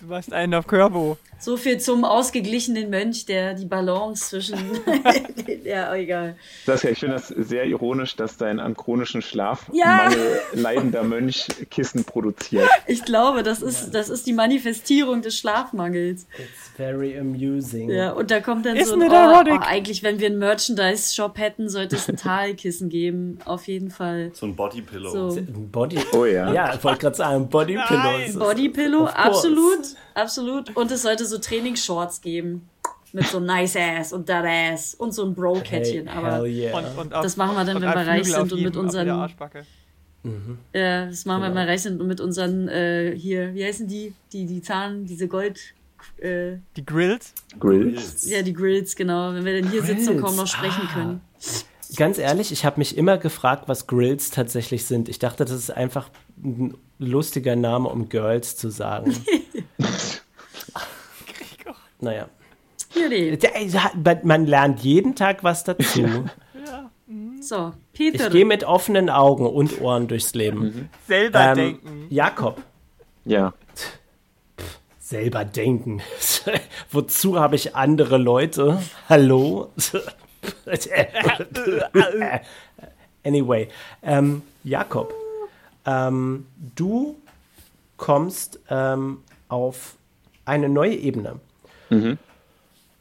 Du 0.00 0.06
machst 0.06 0.32
einen 0.32 0.54
auf 0.54 0.66
Körbo. 0.68 1.18
So 1.40 1.56
viel 1.56 1.80
zum 1.80 2.04
ausgeglichenen 2.04 2.90
Mönch, 2.90 3.26
der 3.26 3.54
die 3.54 3.64
Balance 3.64 4.28
zwischen. 4.28 4.56
ja, 5.64 5.94
egal. 5.94 6.36
Saskia, 6.64 6.90
ich 6.90 6.98
finde 6.98 7.16
das 7.16 7.28
sehr 7.28 7.64
ironisch, 7.64 8.16
dass 8.16 8.36
dein 8.36 8.60
an 8.60 8.76
chronischen 8.76 9.22
Schlafmangel 9.22 9.78
Ja. 9.78 10.10
leidender 10.52 11.02
Mönch 11.04 11.46
Kissen 11.70 12.04
produziert. 12.04 12.68
Ich 12.88 13.04
glaube, 13.04 13.42
das 13.42 13.62
ist, 13.62 13.90
das 13.94 14.08
ist 14.08 14.26
die 14.26 14.32
Manifestierung 14.32 15.20
des 15.22 15.36
Schlafmangels. 15.36 16.26
It's 16.38 16.70
very 16.76 17.18
amusing. 17.18 17.90
Ja, 17.90 18.12
und 18.12 18.30
da 18.30 18.40
kommt 18.40 18.64
dann 18.66 18.76
Isn't 18.76 18.84
so 18.86 18.94
ein, 18.94 19.02
oh, 19.10 19.52
oh, 19.54 19.58
eigentlich, 19.60 20.02
wenn 20.02 20.20
wir 20.20 20.26
einen 20.28 20.38
Merchandise-Shop 20.38 21.36
hätten, 21.38 21.68
sollte 21.68 21.96
es 21.96 22.08
ein 22.08 22.16
Talkissen 22.16 22.88
geben. 22.88 23.38
Auf 23.44 23.66
jeden 23.66 23.90
Fall. 23.90 24.30
So 24.34 24.46
ein 24.46 24.54
Bodypillow. 24.54 25.10
So. 25.30 25.36
Ein 25.36 25.68
Body. 25.70 25.98
Oh 26.12 26.24
ja. 26.24 26.52
Ja, 26.52 26.74
ich 26.74 26.84
wollte 26.84 27.00
gerade 27.00 27.16
sagen, 27.16 27.48
Bodypillow. 27.48 28.38
Bodypillow, 28.38 29.06
absolut, 29.06 29.80
absolut. 30.14 30.76
Und 30.76 30.90
es 30.90 31.02
sollte 31.02 31.26
so 31.26 31.38
Trainingsshorts 31.38 32.20
geben. 32.20 32.68
Mit 33.16 33.26
so 33.28 33.40
nice 33.40 33.76
ass 33.76 34.12
und 34.12 34.26
that 34.26 34.44
ass 34.44 34.94
und 34.94 35.12
so 35.12 35.24
ein 35.24 35.34
Bro-Kettchen. 35.34 36.06
Hey, 36.06 36.16
aber 36.16 36.44
yeah. 36.46 36.76
Und, 36.78 36.98
und 36.98 37.14
auf, 37.14 37.22
Das 37.22 37.36
machen 37.38 37.56
wir 37.56 37.64
dann, 37.64 37.76
wenn 37.76 37.82
wir 37.88 38.06
reich 38.06 38.26
sind 38.30 38.52
und 38.52 38.60
mit 38.62 38.76
unseren- 38.76 39.08
Arschbacke. 39.08 39.60
äh, 40.72 41.06
das 41.08 41.24
machen 41.24 41.40
wir, 41.40 41.46
wenn 41.46 41.52
Genau. 41.54 41.64
wir 41.66 41.72
reich 41.72 41.82
sind 41.82 41.98
und 42.00 42.08
mit 42.08 42.20
unseren, 42.20 42.68
äh, 42.68 43.14
hier, 43.16 43.54
wie 43.54 43.64
heißen 43.64 43.86
die? 43.88 44.12
Die, 44.34 44.44
die 44.44 44.60
Zahn, 44.60 45.06
diese 45.06 45.28
Gold, 45.28 45.58
äh, 46.18 46.56
Die 46.76 46.84
Grills. 46.84 47.32
Grills. 47.58 48.28
ja, 48.28 48.42
die 48.42 48.52
Grills, 48.52 48.94
genau. 48.96 49.32
Wenn 49.32 49.44
wir 49.46 49.62
dann 49.62 49.70
hier 49.70 49.82
sitzen 49.82 50.16
und 50.16 50.20
kaum 50.20 50.36
noch 50.36 50.46
sprechen 50.46 50.82
Ah. 50.90 50.92
können. 50.92 51.20
Ganz 51.96 52.18
ehrlich, 52.18 52.52
ich 52.52 52.64
habe 52.66 52.78
mich 52.78 52.98
immer 52.98 53.16
gefragt, 53.16 53.64
was 53.66 53.86
Grills 53.86 54.30
tatsächlich 54.30 54.84
sind. 54.84 55.08
Ich 55.08 55.18
dachte, 55.20 55.44
das 55.46 55.52
ist 55.56 55.70
einfach 55.70 56.10
ein 56.44 56.74
lustiger 56.98 57.56
Name, 57.56 57.88
um 57.88 58.08
Girls 58.10 58.56
zu 58.56 58.68
sagen. 58.70 59.14
naja. 62.00 62.28
Man 64.22 64.46
lernt 64.46 64.80
jeden 64.80 65.14
Tag 65.14 65.44
was 65.44 65.64
dazu. 65.64 66.00
ja. 66.66 66.90
So, 67.40 67.72
Peter. 67.92 68.26
Ich 68.26 68.32
gehe 68.32 68.44
mit 68.44 68.64
offenen 68.64 69.10
Augen 69.10 69.46
und 69.46 69.80
Ohren 69.80 70.08
durchs 70.08 70.34
Leben. 70.34 70.60
Mhm. 70.60 70.88
Selber 71.06 71.40
ähm, 71.40 71.54
denken. 71.54 72.06
Jakob. 72.10 72.62
Ja. 73.24 73.54
Selber 74.98 75.44
denken. 75.44 76.02
Wozu 76.90 77.38
habe 77.38 77.54
ich 77.54 77.76
andere 77.76 78.18
Leute? 78.18 78.82
Hallo? 79.08 79.70
anyway, 83.24 83.68
ähm, 84.02 84.42
Jakob, 84.64 85.14
ähm, 85.84 86.46
du 86.74 87.16
kommst 87.96 88.58
ähm, 88.68 89.22
auf 89.48 89.96
eine 90.44 90.68
neue 90.68 90.94
Ebene. 90.94 91.40
Mhm. 91.90 92.18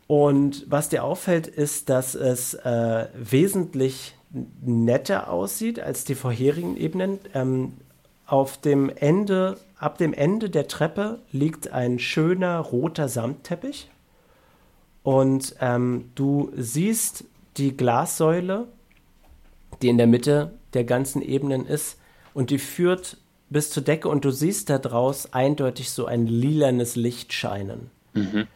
Und 0.08 0.66
was 0.70 0.90
dir 0.90 1.04
auffällt, 1.04 1.48
ist, 1.48 1.90
dass 1.90 2.16
es 2.16 2.54
äh, 2.54 3.08
wesentlich 3.16 4.16
netter 4.62 5.32
aussieht 5.32 5.80
als 5.80 6.04
die 6.04 6.16
vorherigen 6.16 6.78
Ebenen. 6.78 7.20
Ähm, 7.34 7.74
auf 8.28 8.60
dem 8.60 8.90
Ende, 8.90 9.58
ab 9.78 9.98
dem 9.98 10.14
Ende 10.14 10.50
der 10.50 10.68
Treppe 10.68 11.20
liegt 11.32 11.72
ein 11.72 12.00
schöner 12.00 12.60
roter 12.60 13.08
Samtteppich. 13.08 13.90
Und 15.04 15.56
ähm, 15.60 16.10
du 16.16 16.52
siehst 16.56 17.26
die 17.58 17.78
Glassäule, 17.78 18.68
die 19.82 19.90
in 19.90 19.98
der 19.98 20.08
Mitte 20.08 20.54
der 20.74 20.84
ganzen 20.84 21.22
Ebenen 21.22 21.66
ist, 21.66 22.00
und 22.34 22.50
die 22.50 22.58
führt 22.58 23.18
bis 23.50 23.70
zur 23.70 23.84
Decke 23.84 24.10
und 24.10 24.26
du 24.26 24.32
siehst 24.32 24.70
da 24.70 24.78
draus 24.78 25.34
eindeutig 25.34 25.92
so 25.92 26.06
ein 26.06 26.28
lilanes 26.28 26.96
Licht 26.96 27.32
scheinen. 27.32 27.92
Mhm. 28.14 28.48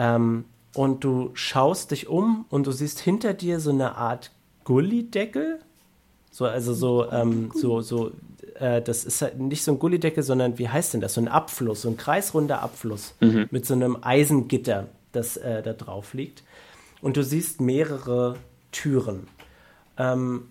Ähm, 0.00 0.46
und 0.74 1.04
du 1.04 1.30
schaust 1.34 1.90
dich 1.90 2.08
um 2.08 2.46
und 2.48 2.66
du 2.66 2.72
siehst 2.72 3.00
hinter 3.00 3.34
dir 3.34 3.60
so 3.60 3.70
eine 3.70 3.96
Art 3.96 4.30
Gullideckel. 4.64 5.58
So, 6.30 6.46
also 6.46 6.72
so, 6.72 7.10
ähm, 7.10 7.50
so, 7.54 7.82
so, 7.82 8.12
äh, 8.54 8.80
das 8.80 9.04
ist 9.04 9.20
halt 9.20 9.38
nicht 9.38 9.62
so 9.62 9.72
ein 9.72 9.78
Gullideckel, 9.78 10.22
sondern 10.22 10.58
wie 10.58 10.70
heißt 10.70 10.94
denn 10.94 11.02
das? 11.02 11.14
So 11.14 11.20
ein 11.20 11.28
Abfluss, 11.28 11.82
so 11.82 11.90
ein 11.90 11.98
kreisrunder 11.98 12.62
Abfluss 12.62 13.14
mhm. 13.20 13.48
mit 13.50 13.66
so 13.66 13.74
einem 13.74 13.98
Eisengitter, 14.00 14.86
das 15.12 15.36
äh, 15.36 15.62
da 15.62 15.74
drauf 15.74 16.14
liegt. 16.14 16.44
Und 17.02 17.18
du 17.18 17.24
siehst 17.24 17.60
mehrere 17.60 18.36
Türen. 18.72 19.26
Ähm, 19.98 20.48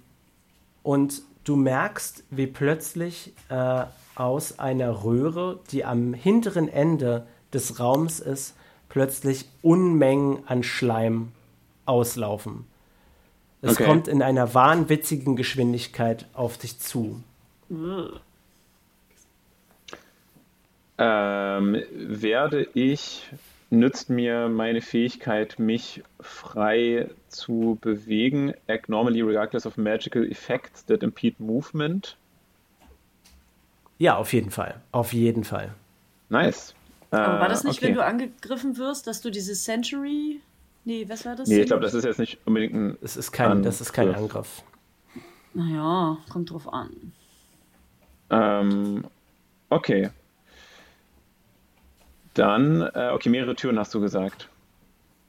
und 0.84 1.23
du 1.43 1.55
merkst, 1.55 2.23
wie 2.30 2.45
plötzlich 2.45 3.34
äh, 3.49 3.85
aus 4.13 4.59
einer 4.59 5.03
Röhre, 5.03 5.59
die 5.71 5.85
am 5.85 6.13
hinteren 6.13 6.67
Ende 6.67 7.26
des 7.51 7.80
Raums 7.80 8.19
ist, 8.19 8.53
plötzlich 8.90 9.45
Unmengen 9.61 10.44
an 10.48 10.64
Schleim 10.64 11.32
auslaufen. 11.86 12.66
Es 13.61 13.74
okay. 13.74 13.86
kommt 13.86 14.07
in 14.07 14.22
einer 14.22 14.53
wahnwitzigen 14.53 15.36
Geschwindigkeit 15.36 16.26
auf 16.34 16.57
dich 16.57 16.80
zu. 16.80 17.22
Ähm, 20.98 21.82
werde 21.91 22.68
ich, 22.74 23.30
nützt 23.70 24.10
mir 24.10 24.48
meine 24.49 24.82
Fähigkeit, 24.82 25.60
mich 25.60 26.03
frei 26.20 27.10
zu 27.28 27.78
bewegen, 27.82 28.53
act 28.68 28.90
normally 28.90 29.22
regardless 29.22 29.66
of 29.66 29.78
magical 29.78 30.24
effects 30.24 30.86
that 30.86 31.03
impede 31.03 31.36
movement? 31.40 32.16
Ja, 33.98 34.16
auf 34.16 34.32
jeden 34.32 34.52
Fall. 34.52 34.80
Auf 34.94 35.11
jeden 35.11 35.44
Fall. 35.44 35.74
Nice. 36.30 36.74
Aber 37.11 37.40
war 37.40 37.49
das 37.49 37.64
nicht, 37.64 37.77
okay. 37.77 37.88
wenn 37.88 37.95
du 37.95 38.03
angegriffen 38.06 38.77
wirst, 38.77 39.07
dass 39.07 39.22
du 39.22 39.30
diese 39.30 39.53
Century. 39.53 40.41
Nee, 40.86 41.06
was 41.10 41.26
war 41.26 41.36
das? 41.36 41.49
Nee, 41.49 41.61
ich 41.61 41.68
glaube, 41.68 41.81
das 41.81 41.94
ist 41.94 42.06
jetzt 42.06 42.19
nicht 42.19 42.40
unbedingt 42.45 42.73
ein. 42.73 42.98
Es 43.02 43.18
ist 43.18 43.31
kein, 43.31 43.52
Angriff. 43.52 43.65
das 43.65 43.81
ist 43.81 43.94
kein 43.94 44.14
Angriff. 44.14 44.64
Naja, 45.53 46.18
kommt 46.31 46.52
drauf 46.52 46.72
an. 46.72 47.14
Ähm, 48.30 49.03
okay. 49.69 50.11
Dann, 52.36 52.81
äh, 52.81 53.10
okay, 53.14 53.30
mehrere 53.30 53.56
Türen 53.56 53.80
hast 53.80 53.94
du 53.94 53.99
gesagt. 53.99 54.48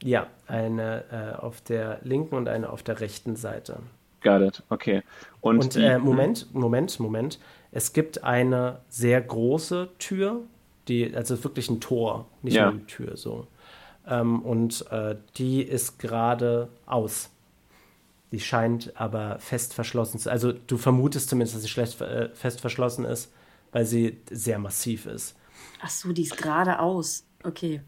Ja, 0.03 0.29
eine 0.47 1.05
äh, 1.11 1.39
auf 1.39 1.61
der 1.63 2.01
linken 2.03 2.35
und 2.35 2.49
eine 2.49 2.71
auf 2.71 2.83
der 2.83 3.01
rechten 3.01 3.37
Seite. 3.37 3.79
Got 4.23 4.43
it, 4.43 4.63
okay. 4.69 5.03
Und, 5.41 5.59
und 5.59 5.77
äh, 5.77 5.99
Moment, 5.99 6.53
Moment, 6.55 7.01
Moment. 7.01 7.39
Es 7.73 7.93
gibt 7.93 8.23
eine 8.25 8.81
sehr 8.89 9.21
große 9.21 9.89
Tür, 9.99 10.43
die, 10.91 11.15
also 11.15 11.43
wirklich 11.43 11.71
ein 11.71 11.81
Tor, 11.81 12.27
nicht 12.43 12.55
ja. 12.55 12.65
nur 12.65 12.73
eine 12.73 12.87
Tür 12.87 13.17
so. 13.17 13.47
Ähm, 14.07 14.43
und 14.43 14.87
äh, 14.91 15.17
die 15.37 15.63
ist 15.63 15.99
gerade 15.99 16.69
aus. 16.87 17.31
Die 18.33 18.41
scheint 18.41 18.93
aber 18.95 19.39
fest 19.39 19.75
verschlossen 19.75 20.19
zu 20.19 20.31
Also 20.31 20.53
du 20.53 20.77
vermutest 20.77 21.29
zumindest, 21.29 21.57
dass 21.57 21.63
sie 21.63 21.69
schlecht 21.69 22.01
äh, 22.01 22.29
fest 22.35 22.61
verschlossen 22.61 23.05
ist, 23.05 23.33
weil 23.73 23.85
sie 23.85 24.19
sehr 24.31 24.59
massiv 24.59 25.07
ist. 25.07 25.37
Ach 25.83 25.91
so, 25.91 26.13
die 26.13 26.23
ist 26.23 26.37
gerade 26.37 26.79
aus. 26.79 27.25
Okay. 27.43 27.81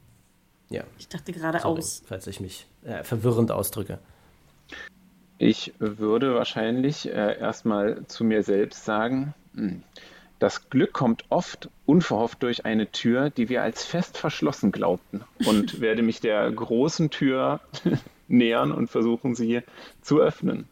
Ja. 0.70 0.84
Ich 0.98 1.08
dachte 1.08 1.32
gerade 1.32 1.64
aus. 1.64 2.02
Falls 2.06 2.26
ich 2.26 2.40
mich 2.40 2.66
äh, 2.84 3.04
verwirrend 3.04 3.50
ausdrücke. 3.50 3.98
Ich 5.38 5.74
würde 5.78 6.34
wahrscheinlich 6.34 7.08
äh, 7.08 7.38
erstmal 7.38 8.06
zu 8.06 8.24
mir 8.24 8.42
selbst 8.42 8.84
sagen, 8.84 9.34
mh, 9.52 9.62
hm, 9.62 9.82
das 10.42 10.70
Glück 10.70 10.92
kommt 10.92 11.24
oft 11.28 11.70
unverhofft 11.86 12.42
durch 12.42 12.64
eine 12.64 12.90
Tür, 12.90 13.30
die 13.30 13.48
wir 13.48 13.62
als 13.62 13.84
fest 13.84 14.18
verschlossen 14.18 14.72
glaubten 14.72 15.22
und 15.46 15.80
werde 15.80 16.02
mich 16.02 16.20
der 16.20 16.50
großen 16.50 17.10
Tür 17.10 17.60
nähern 18.28 18.72
und 18.72 18.88
versuchen, 18.88 19.36
sie 19.36 19.60
zu 20.00 20.20
öffnen. 20.20 20.66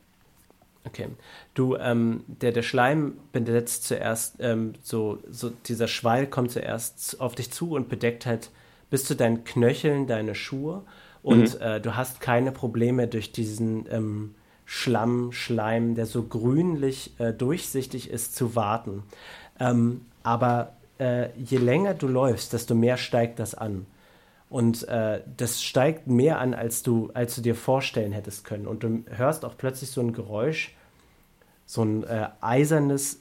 Okay. 0.84 1.06
Du, 1.54 1.76
ähm, 1.76 2.24
der, 2.26 2.50
der 2.50 2.62
Schleim 2.62 3.12
bedeckt 3.32 3.68
zuerst, 3.68 4.36
ähm, 4.40 4.72
so, 4.82 5.18
so 5.30 5.50
dieser 5.50 5.86
Schwall 5.86 6.26
kommt 6.26 6.50
zuerst 6.50 7.20
auf 7.20 7.36
dich 7.36 7.52
zu 7.52 7.72
und 7.72 7.88
bedeckt 7.88 8.26
halt 8.26 8.50
bis 8.88 9.04
zu 9.04 9.14
deinen 9.14 9.44
Knöcheln 9.44 10.08
deine 10.08 10.34
Schuhe 10.34 10.82
und 11.22 11.54
mhm. 11.54 11.60
äh, 11.60 11.80
du 11.80 11.94
hast 11.94 12.20
keine 12.20 12.50
Probleme 12.50 13.06
durch 13.06 13.30
diesen 13.30 13.86
ähm, 13.88 14.34
Schlamm, 14.64 15.32
Schleim, 15.32 15.96
der 15.96 16.06
so 16.06 16.22
grünlich 16.22 17.18
äh, 17.18 17.32
durchsichtig 17.32 18.08
ist, 18.08 18.36
zu 18.36 18.54
warten. 18.54 19.02
Ähm, 19.60 20.06
aber 20.22 20.72
äh, 20.98 21.28
je 21.38 21.58
länger 21.58 21.94
du 21.94 22.08
läufst, 22.08 22.52
desto 22.52 22.74
mehr 22.74 22.96
steigt 22.96 23.38
das 23.38 23.54
an. 23.54 23.86
Und 24.48 24.88
äh, 24.88 25.22
das 25.36 25.62
steigt 25.62 26.08
mehr 26.08 26.40
an, 26.40 26.54
als 26.54 26.82
du, 26.82 27.10
als 27.14 27.36
du 27.36 27.40
dir 27.40 27.54
vorstellen 27.54 28.10
hättest 28.10 28.44
können. 28.44 28.66
Und 28.66 28.82
du 28.82 29.04
hörst 29.08 29.44
auch 29.44 29.56
plötzlich 29.56 29.90
so 29.90 30.00
ein 30.00 30.12
Geräusch, 30.12 30.74
so 31.66 31.84
ein 31.84 32.02
äh, 32.02 32.28
eisernes, 32.40 33.20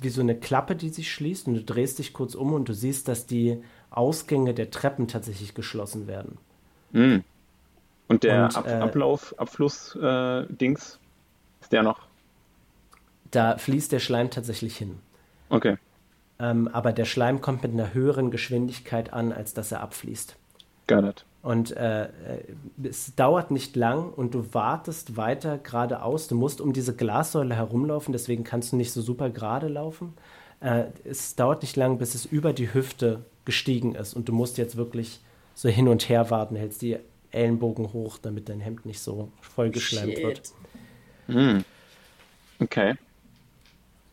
wie 0.00 0.08
so 0.08 0.22
eine 0.22 0.34
Klappe, 0.34 0.76
die 0.76 0.88
sich 0.88 1.12
schließt. 1.12 1.48
Und 1.48 1.54
du 1.54 1.64
drehst 1.64 1.98
dich 1.98 2.14
kurz 2.14 2.34
um 2.34 2.54
und 2.54 2.68
du 2.68 2.72
siehst, 2.72 3.08
dass 3.08 3.26
die 3.26 3.62
Ausgänge 3.90 4.54
der 4.54 4.70
Treppen 4.70 5.06
tatsächlich 5.06 5.54
geschlossen 5.54 6.06
werden. 6.06 6.38
Mm. 6.92 7.18
Und 8.08 8.24
der 8.24 8.44
und, 8.44 8.56
Ab 8.56 8.66
äh, 8.66 8.72
Ablauf, 8.72 9.34
Abfluss-Dings, 9.38 10.94
äh, 10.94 11.62
ist 11.62 11.72
der 11.72 11.82
noch? 11.82 12.00
Da 13.30 13.58
fließt 13.58 13.92
der 13.92 14.00
Schleim 14.00 14.30
tatsächlich 14.30 14.76
hin. 14.76 14.98
Okay. 15.50 15.76
Ähm, 16.38 16.68
aber 16.68 16.92
der 16.92 17.04
Schleim 17.04 17.40
kommt 17.40 17.62
mit 17.62 17.72
einer 17.72 17.92
höheren 17.92 18.30
Geschwindigkeit 18.30 19.12
an, 19.12 19.32
als 19.32 19.52
dass 19.52 19.72
er 19.72 19.82
abfließt. 19.82 20.36
Got 20.86 21.04
it. 21.04 21.24
Und 21.42 21.70
äh, 21.72 22.08
es 22.82 23.14
dauert 23.14 23.50
nicht 23.50 23.76
lang 23.76 24.10
und 24.12 24.34
du 24.34 24.52
wartest 24.52 25.16
weiter 25.16 25.58
geradeaus. 25.58 26.28
Du 26.28 26.34
musst 26.34 26.60
um 26.60 26.72
diese 26.72 26.94
Glassäule 26.94 27.54
herumlaufen, 27.54 28.12
deswegen 28.12 28.44
kannst 28.44 28.72
du 28.72 28.76
nicht 28.76 28.92
so 28.92 29.00
super 29.00 29.30
gerade 29.30 29.68
laufen. 29.68 30.14
Äh, 30.60 30.84
es 31.04 31.36
dauert 31.36 31.62
nicht 31.62 31.76
lang, 31.76 31.98
bis 31.98 32.14
es 32.14 32.26
über 32.26 32.52
die 32.52 32.74
Hüfte 32.74 33.24
gestiegen 33.46 33.94
ist 33.94 34.14
und 34.14 34.28
du 34.28 34.32
musst 34.32 34.58
jetzt 34.58 34.76
wirklich 34.76 35.20
so 35.54 35.68
hin 35.68 35.88
und 35.88 36.08
her 36.08 36.30
warten, 36.30 36.56
hältst 36.56 36.82
die 36.82 36.98
Ellenbogen 37.30 37.92
hoch, 37.92 38.18
damit 38.18 38.48
dein 38.48 38.60
Hemd 38.60 38.84
nicht 38.84 39.00
so 39.00 39.30
vollgeschleimt 39.40 40.18
Shit. 40.18 40.22
wird. 40.22 40.42
Mm. 41.28 41.64
Okay. 42.62 42.94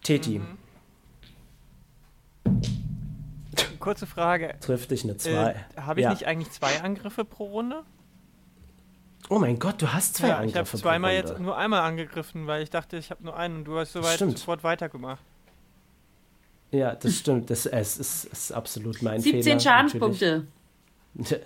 Teti. 0.03 0.39
Mhm. 0.39 0.57
Kurze 3.88 4.05
Frage. 4.05 4.53
Trifft 4.59 4.91
dich 4.91 5.05
eine 5.05 5.15
2. 5.15 5.31
Äh, 5.31 5.55
Habe 5.80 6.01
ich 6.01 6.03
ja. 6.03 6.09
nicht 6.09 6.27
eigentlich 6.27 6.51
zwei 6.51 6.81
Angriffe 6.81 7.23
pro 7.23 7.45
Runde? 7.45 7.84
Oh 9.30 9.39
mein 9.39 9.59
Gott, 9.59 9.81
du 9.81 9.93
hast 9.93 10.15
zwei 10.15 10.27
ja, 10.27 10.39
Angriffe. 10.39 10.59
Ich 10.59 10.68
habe 10.73 10.77
zweimal 10.81 11.14
jetzt 11.14 11.39
nur 11.39 11.57
einmal 11.57 11.80
angegriffen, 11.80 12.47
weil 12.47 12.64
ich 12.64 12.69
dachte, 12.69 12.97
ich 12.97 13.11
habe 13.11 13.23
nur 13.23 13.38
einen 13.38 13.59
und 13.59 13.64
du 13.64 13.77
hast 13.80 13.93
soweit 13.93 14.19
sofort 14.19 14.65
weitergemacht. 14.65 15.23
Ja, 16.72 16.95
das 16.95 17.15
stimmt. 17.15 17.49
Das 17.49 17.65
es 17.65 17.97
ist, 17.97 18.26
ist 18.26 18.51
absolut 18.51 19.01
mein 19.01 19.22
17 19.22 19.31
Fehler. 19.31 19.59
17 19.59 19.59
Schadenspunkte. 19.61 20.47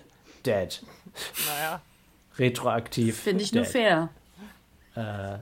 Dead. 0.44 0.84
Naja. 1.48 1.82
Retroaktiv. 2.40 3.20
Finde 3.20 3.44
ich 3.44 3.52
Dead. 3.52 3.62
nur 3.62 3.66
fair. 3.66 4.10
Äh, 4.96 5.38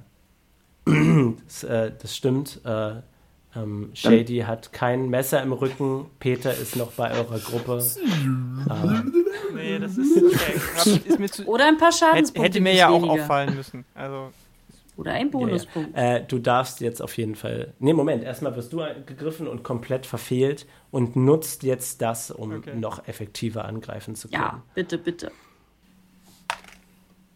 das, 1.46 1.64
äh, 1.64 1.94
das, 1.98 2.14
stimmt. 2.14 2.60
Äh, 2.66 2.96
Ähm, 3.56 3.90
Shady 3.94 4.40
hat 4.40 4.72
kein 4.74 5.10
Messer 5.10 5.42
im 5.42 5.54
Rücken. 5.54 6.06
Peter 6.20 6.54
ist 6.54 6.76
noch 6.76 6.92
bei 6.92 7.12
eurer 7.12 7.40
Gruppe. 7.40 7.84
Ah. 8.68 9.04
Nee, 9.56 9.80
das 9.80 9.98
ist, 9.98 10.18
okay. 10.18 11.00
ist 11.06 11.20
mir 11.20 11.30
zu, 11.30 11.46
Oder 11.46 11.68
ein 11.68 11.78
paar 11.78 11.92
Schadenspunkte. 11.92 12.44
Hätte 12.44 12.62
mir 12.62 12.74
ja 12.74 12.90
auch 12.90 13.08
auffallen 13.08 13.56
müssen. 13.56 13.86
Also. 13.96 14.32
Oder 14.98 15.14
ein 15.14 15.32
Bonuspunkt. 15.32 15.96
Ja, 15.96 16.04
ja. 16.04 16.16
Äh, 16.18 16.26
du 16.26 16.40
darfst 16.40 16.82
jetzt 16.82 17.02
auf 17.02 17.18
jeden 17.18 17.36
Fall. 17.36 17.74
Nee, 17.80 17.94
Moment, 17.94 18.24
erstmal 18.24 18.56
wirst 18.56 18.74
du 18.74 18.84
gegriffen 19.06 19.48
und 19.48 19.64
komplett 19.64 20.06
verfehlt 20.06 20.68
und 20.92 21.16
nutzt 21.16 21.64
jetzt 21.64 22.02
das, 22.02 22.32
um 22.32 22.54
okay. 22.54 22.76
noch 22.76 23.08
effektiver 23.08 23.66
angreifen 23.66 24.16
zu 24.16 24.28
können. 24.28 24.44
Ja, 24.44 24.64
bitte, 24.76 24.98
bitte. 24.98 25.32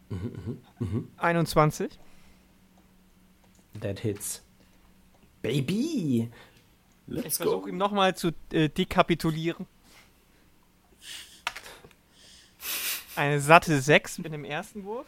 Mhm, 0.10 0.60
mh, 0.80 0.88
mh. 0.88 1.04
21. 1.18 2.00
That 3.80 4.00
hits. 4.00 4.44
Baby! 5.44 6.32
Let's 7.06 7.28
ich 7.28 7.34
versuche 7.36 7.70
ihm 7.70 7.78
nochmal 7.78 8.16
zu 8.16 8.32
äh, 8.52 8.70
dekapitulieren. 8.70 9.68
Eine 13.16 13.42
satte 13.42 13.80
6 13.80 14.20
mit 14.20 14.32
dem 14.34 14.46
ersten 14.46 14.86
Wurf. 14.86 15.06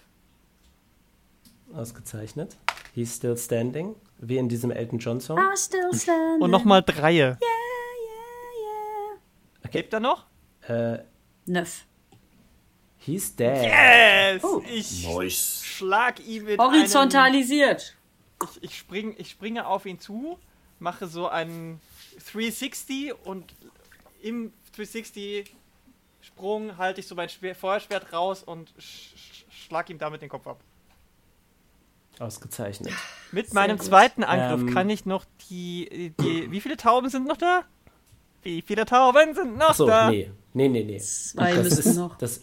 Ausgezeichnet. 1.74 2.58
He's 2.94 3.16
still 3.16 3.38
standing. 3.38 3.96
Wie 4.20 4.38
in 4.38 4.50
diesem 4.50 4.72
Elton 4.72 5.00
John 5.00 5.22
Song. 5.22 5.40
I'm 5.40 5.58
still 5.58 5.94
standing. 5.94 6.42
Und 6.42 6.52
nochmal 6.52 6.84
Dreie. 6.84 7.18
Yeah, 7.18 7.38
yeah, 7.40 7.42
yeah. 8.62 9.18
Okay. 9.66 9.78
Lebt 9.80 9.94
er 9.94 10.00
noch? 10.02 10.26
Äh. 10.68 11.00
Neuf. 11.46 11.86
He's 12.98 13.34
dead. 13.36 13.64
Yes! 13.64 14.44
Oh. 14.44 14.62
Ich 14.70 15.08
nice. 15.08 15.62
schlag 15.64 16.20
ihn 16.28 16.44
mit 16.44 16.60
Horizontalisiert. 16.60 17.96
Ich, 18.44 18.64
ich, 18.64 18.78
spring, 18.78 19.16
ich 19.18 19.32
springe 19.32 19.68
auf 19.68 19.86
ihn 19.86 20.00
zu, 20.00 20.38
mache 20.80 21.08
so 21.08 21.28
einen 21.28 21.80
360 22.32 23.14
und 23.26 23.54
im 24.22 24.52
360 24.76 25.56
Sprung 26.22 26.78
halte 26.78 27.02
ich 27.02 27.08
so 27.08 27.14
mein 27.16 27.30
Schwer 27.30 27.56
Feuerschwert 27.56 28.12
raus 28.12 28.44
und 28.44 28.74
sch 28.80 29.14
schlag 29.50 29.90
ihm 29.90 30.00
damit 30.00 30.22
den 30.22 30.30
Kopf 30.30 30.48
ab. 30.48 30.60
Ausgezeichnet. 32.20 32.94
Mit 33.32 33.48
Sehr 33.48 33.56
meinem 33.56 33.78
gut. 33.78 33.86
zweiten 33.86 34.24
Angriff 34.24 34.62
ähm, 34.62 34.74
kann 34.74 34.90
ich 34.90 35.06
noch 35.06 35.26
die, 35.50 36.14
die. 36.20 36.52
Wie 36.52 36.62
viele 36.62 36.78
Tauben 36.78 37.10
sind 37.10 37.28
noch 37.28 37.38
da? 37.38 37.64
Wie 38.42 38.62
viele 38.62 38.86
Tauben 38.86 39.34
sind 39.34 39.58
noch 39.58 39.74
so, 39.74 39.86
da? 39.88 40.10
Nee, 40.10 40.32
nee, 40.54 40.70
nee, 40.70 40.84
nee. 40.84 41.00
Zwei 41.00 41.56
das 41.56 41.64
müssen 41.64 41.90
ist, 41.92 41.96
noch. 41.96 42.18
Das, 42.18 42.42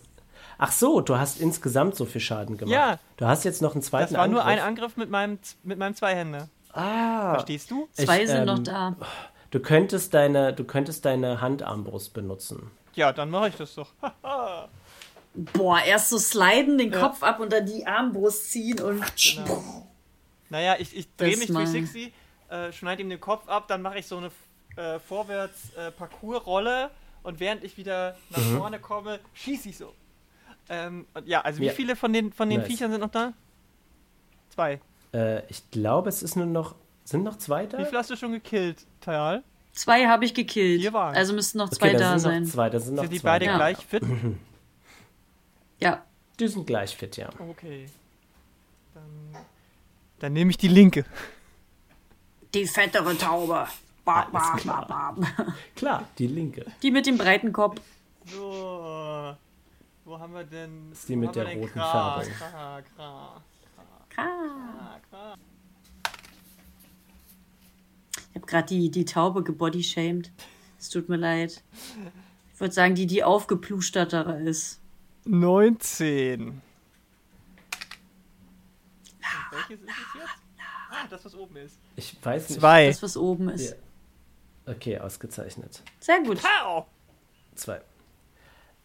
ach 0.63 0.73
so, 0.73 1.01
du 1.01 1.19
hast 1.19 1.41
insgesamt 1.41 1.97
so 1.97 2.05
viel 2.05 2.21
Schaden 2.21 2.57
gemacht. 2.57 2.73
Ja. 2.73 2.99
Du 3.17 3.27
hast 3.27 3.45
jetzt 3.45 3.63
noch 3.63 3.75
einen 3.75 3.83
zweiten 3.83 4.15
Angriff. 4.15 4.37
Das 4.37 4.45
war 4.45 4.45
Angriff. 4.45 4.45
nur 4.45 4.45
ein 4.45 4.59
Angriff 4.61 4.97
mit 4.97 5.11
meinem, 5.11 5.39
mit 5.65 5.79
meinem 5.79 5.95
Zweihänder. 5.97 6.49
Ah. 6.73 7.35
Verstehst 7.35 7.71
du? 7.71 7.89
Zwei 7.93 8.23
ich, 8.23 8.29
sind 8.29 8.41
ähm, 8.41 8.47
noch 8.47 8.59
da. 8.61 8.97
Du 9.51 9.61
könntest 9.61 10.15
deine, 10.15 10.53
du 10.53 10.65
könntest 10.65 11.05
deine 11.05 11.41
Handarmbrust 11.41 12.15
benutzen. 12.15 12.71
Ja, 12.95 13.13
dann 13.13 13.31
mache 13.31 13.49
ich 13.49 13.57
das 13.57 13.75
doch. 13.75 13.91
Boah, 15.35 15.81
erst 15.81 16.11
so 16.11 16.19
sliden, 16.19 16.79
den 16.79 16.93
ja. 16.93 17.01
Kopf 17.01 17.23
ab 17.23 17.41
und 17.41 17.53
dann 17.53 17.67
die 17.67 17.85
Armbrust 17.87 18.53
ziehen 18.53 18.81
und. 18.81 19.03
Genau. 19.17 19.89
Naja, 20.49 20.77
ich, 20.79 20.97
ich 20.97 21.09
drehe 21.17 21.37
mich 21.39 21.49
360, 21.49 22.13
äh, 22.51 22.73
schneide 22.73 23.03
ihm 23.03 23.09
den 23.09 23.21
Kopf 23.21 23.49
ab, 23.49 23.67
dann 23.69 23.81
mache 23.81 23.99
ich 23.99 24.07
so 24.07 24.19
eine 24.19 24.31
äh, 24.77 25.01
Vorwärts-Parcours-Rolle 25.01 26.85
äh, 26.85 27.27
und 27.27 27.41
während 27.41 27.65
ich 27.65 27.79
wieder 27.79 28.17
nach 28.31 28.39
mhm. 28.39 28.59
vorne 28.59 28.79
komme, 28.79 29.19
schieße 29.33 29.71
ich 29.71 29.79
so. 29.79 29.95
Ähm, 30.69 31.07
ja, 31.25 31.41
also 31.41 31.61
wie 31.61 31.67
ja. 31.67 31.73
viele 31.73 31.97
von 31.97 32.13
den, 32.13 32.33
von 32.33 32.49
den 32.49 32.61
nice. 32.61 32.69
Viechern 32.69 32.91
sind 32.91 33.01
noch 33.01 33.11
da? 33.11 33.33
Zwei. 34.51 34.81
Äh, 35.13 35.47
ich 35.49 35.71
glaube, 35.71 36.09
es 36.09 36.23
ist 36.23 36.37
nur 36.37 36.47
noch. 36.47 36.75
Sind 37.05 37.25
noch 37.25 37.37
zwei 37.37 37.67
da? 37.67 37.79
Wie 37.79 37.85
viele 37.85 37.99
hast 37.99 38.11
du 38.11 38.17
schon 38.17 38.33
gekillt, 38.33 38.87
Tayal? 39.01 39.43
Zwei 39.73 40.07
habe 40.07 40.25
ich 40.25 40.35
gekillt. 40.35 40.81
Vier 40.81 40.93
waren. 40.93 41.17
Also 41.17 41.33
müssten 41.33 41.59
noch 41.59 41.71
zwei 41.71 41.89
okay, 41.89 41.99
da 41.99 42.19
sein. 42.19 42.45
Noch 42.45 42.51
zwei, 42.51 42.71
da 42.71 42.79
sind 42.79 42.95
noch 42.95 43.03
sind 43.03 43.13
die 43.13 43.21
zwei. 43.21 43.31
beide 43.31 43.47
ja. 43.47 43.57
gleich 43.57 43.79
fit? 43.79 44.03
ja. 45.81 46.05
Die 46.39 46.49
sind 46.49 46.67
gleich 46.67 46.97
fit, 46.97 47.17
ja. 47.17 47.29
Okay. 47.39 47.87
Dann, 48.95 49.43
dann 50.21 50.33
nehme 50.33 50.51
ich 50.51 50.59
die 50.59 50.69
linke. 50.69 51.05
Die 52.55 52.67
fettere 52.67 53.17
Taube. 53.17 53.67
Ba, 54.05 54.29
ba, 54.31 54.57
klar. 54.57 54.87
Ba, 54.87 55.17
klar, 55.77 56.09
die 56.19 56.27
linke. 56.27 56.67
Die 56.83 56.91
mit 56.91 57.07
dem 57.07 57.19
breiten 57.19 57.53
Kopf. 57.53 57.81
So. 58.27 59.35
Wo 60.05 60.19
haben 60.19 60.35
wir 60.35 60.45
denn? 60.45 60.91
Das 60.91 61.01
ist 61.01 61.09
die 61.09 61.17
mit 61.17 61.35
der 61.35 61.45
roten 61.55 61.69
Färbung. 61.69 62.25
Kra, 62.39 62.83
kra, 62.83 63.43
kra, 64.11 65.01
kra. 65.09 65.35
Ich 68.31 68.37
habe 68.37 68.47
gerade 68.47 68.67
die, 68.67 68.91
die 68.91 69.05
Taube 69.05 69.43
gebodyshamed. 69.43 70.33
Es 70.79 70.89
tut 70.89 71.09
mir 71.09 71.17
leid. 71.17 71.63
Ich 72.55 72.61
würde 72.61 72.75
sagen, 72.75 72.95
die, 72.95 73.07
die 73.07 73.23
aufgeplustertere 73.23 74.41
ist. 74.41 74.81
19. 75.25 76.61
Welches 79.53 79.81
ist 79.81 79.91
es 79.91 80.21
jetzt? 80.21 80.29
Ah, 80.91 81.07
das, 81.09 81.25
was 81.25 81.35
oben 81.35 81.57
ist. 81.57 81.79
Ich 81.97 82.17
weiß 82.23 82.49
nicht. 82.49 82.61
Zwei. 82.61 82.89
Das, 82.89 83.03
was 83.03 83.17
oben 83.17 83.49
ist. 83.51 83.71
Ja. 84.67 84.73
Okay, 84.73 84.99
ausgezeichnet. 84.99 85.83
Sehr 86.01 86.21
gut. 86.23 86.41
Pow! 86.43 86.87
Zwei. 87.55 87.81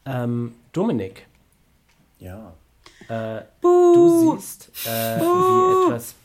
Ähm, 0.07 0.55
Dominik. 0.71 1.27
Ja. 2.19 2.53
Äh, 3.09 3.43
du 3.61 4.37
siehst, 4.37 4.71
äh, 4.85 5.19
wie 5.19 5.85
etwas 5.85 6.15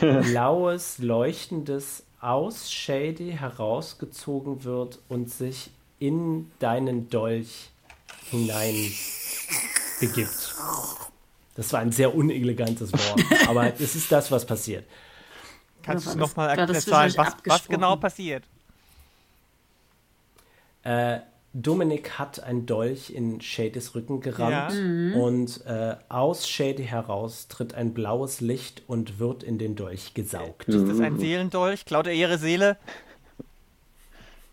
blaues, 0.30 0.98
leuchtendes 0.98 2.04
aus 2.20 2.70
Shady 2.70 3.32
herausgezogen 3.32 4.64
wird 4.64 4.98
und 5.08 5.30
sich 5.30 5.70
in 5.98 6.50
deinen 6.58 7.08
Dolch 7.10 7.70
hinein 8.30 8.92
begibt. 9.98 10.54
Das 11.54 11.72
war 11.72 11.80
ein 11.80 11.92
sehr 11.92 12.14
unelegantes 12.14 12.92
Wort, 12.92 13.22
aber 13.48 13.72
es 13.74 13.94
ist 13.94 14.10
das, 14.12 14.30
was 14.30 14.46
passiert. 14.46 14.84
Kannst 15.82 16.14
du 16.14 16.18
nochmal 16.18 16.56
erklären, 16.56 17.12
was, 17.16 17.34
was 17.44 17.68
genau 17.68 17.96
passiert? 17.96 18.44
Äh, 20.84 21.20
Dominik 21.54 22.18
hat 22.18 22.42
ein 22.42 22.64
Dolch 22.64 23.10
in 23.10 23.40
Shadys 23.42 23.94
Rücken 23.94 24.20
gerammt 24.20 24.72
ja. 24.72 24.80
mhm. 24.80 25.16
und 25.16 25.66
äh, 25.66 25.96
aus 26.08 26.48
Shady 26.48 26.84
heraus 26.84 27.46
tritt 27.48 27.74
ein 27.74 27.92
blaues 27.92 28.40
Licht 28.40 28.82
und 28.86 29.18
wird 29.18 29.42
in 29.42 29.58
den 29.58 29.76
Dolch 29.76 30.14
gesaugt. 30.14 30.68
Ist 30.68 30.88
das 30.88 31.00
ein 31.00 31.18
Seelendolch? 31.18 31.84
Klaut 31.84 32.06
er 32.06 32.14
ihre 32.14 32.38
Seele? 32.38 32.78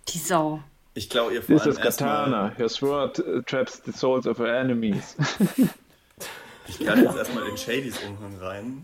Die 0.09 0.17
Sau. 0.17 0.61
Ich 0.93 1.09
glaube 1.09 1.33
ihr 1.33 1.41
vor 1.41 1.57
This 1.57 1.67
is 1.67 1.77
Katana. 1.77 2.53
Your 2.59 2.67
sword 2.67 3.23
traps 3.45 3.81
the 3.85 3.93
souls 3.93 4.27
of 4.27 4.39
our 4.39 4.49
enemies. 4.49 5.15
ich 6.67 6.85
kann 6.85 7.01
jetzt 7.01 7.15
erstmal 7.15 7.47
in 7.47 7.55
Shadys 7.55 7.97
Umhang 8.03 8.37
rein 8.41 8.83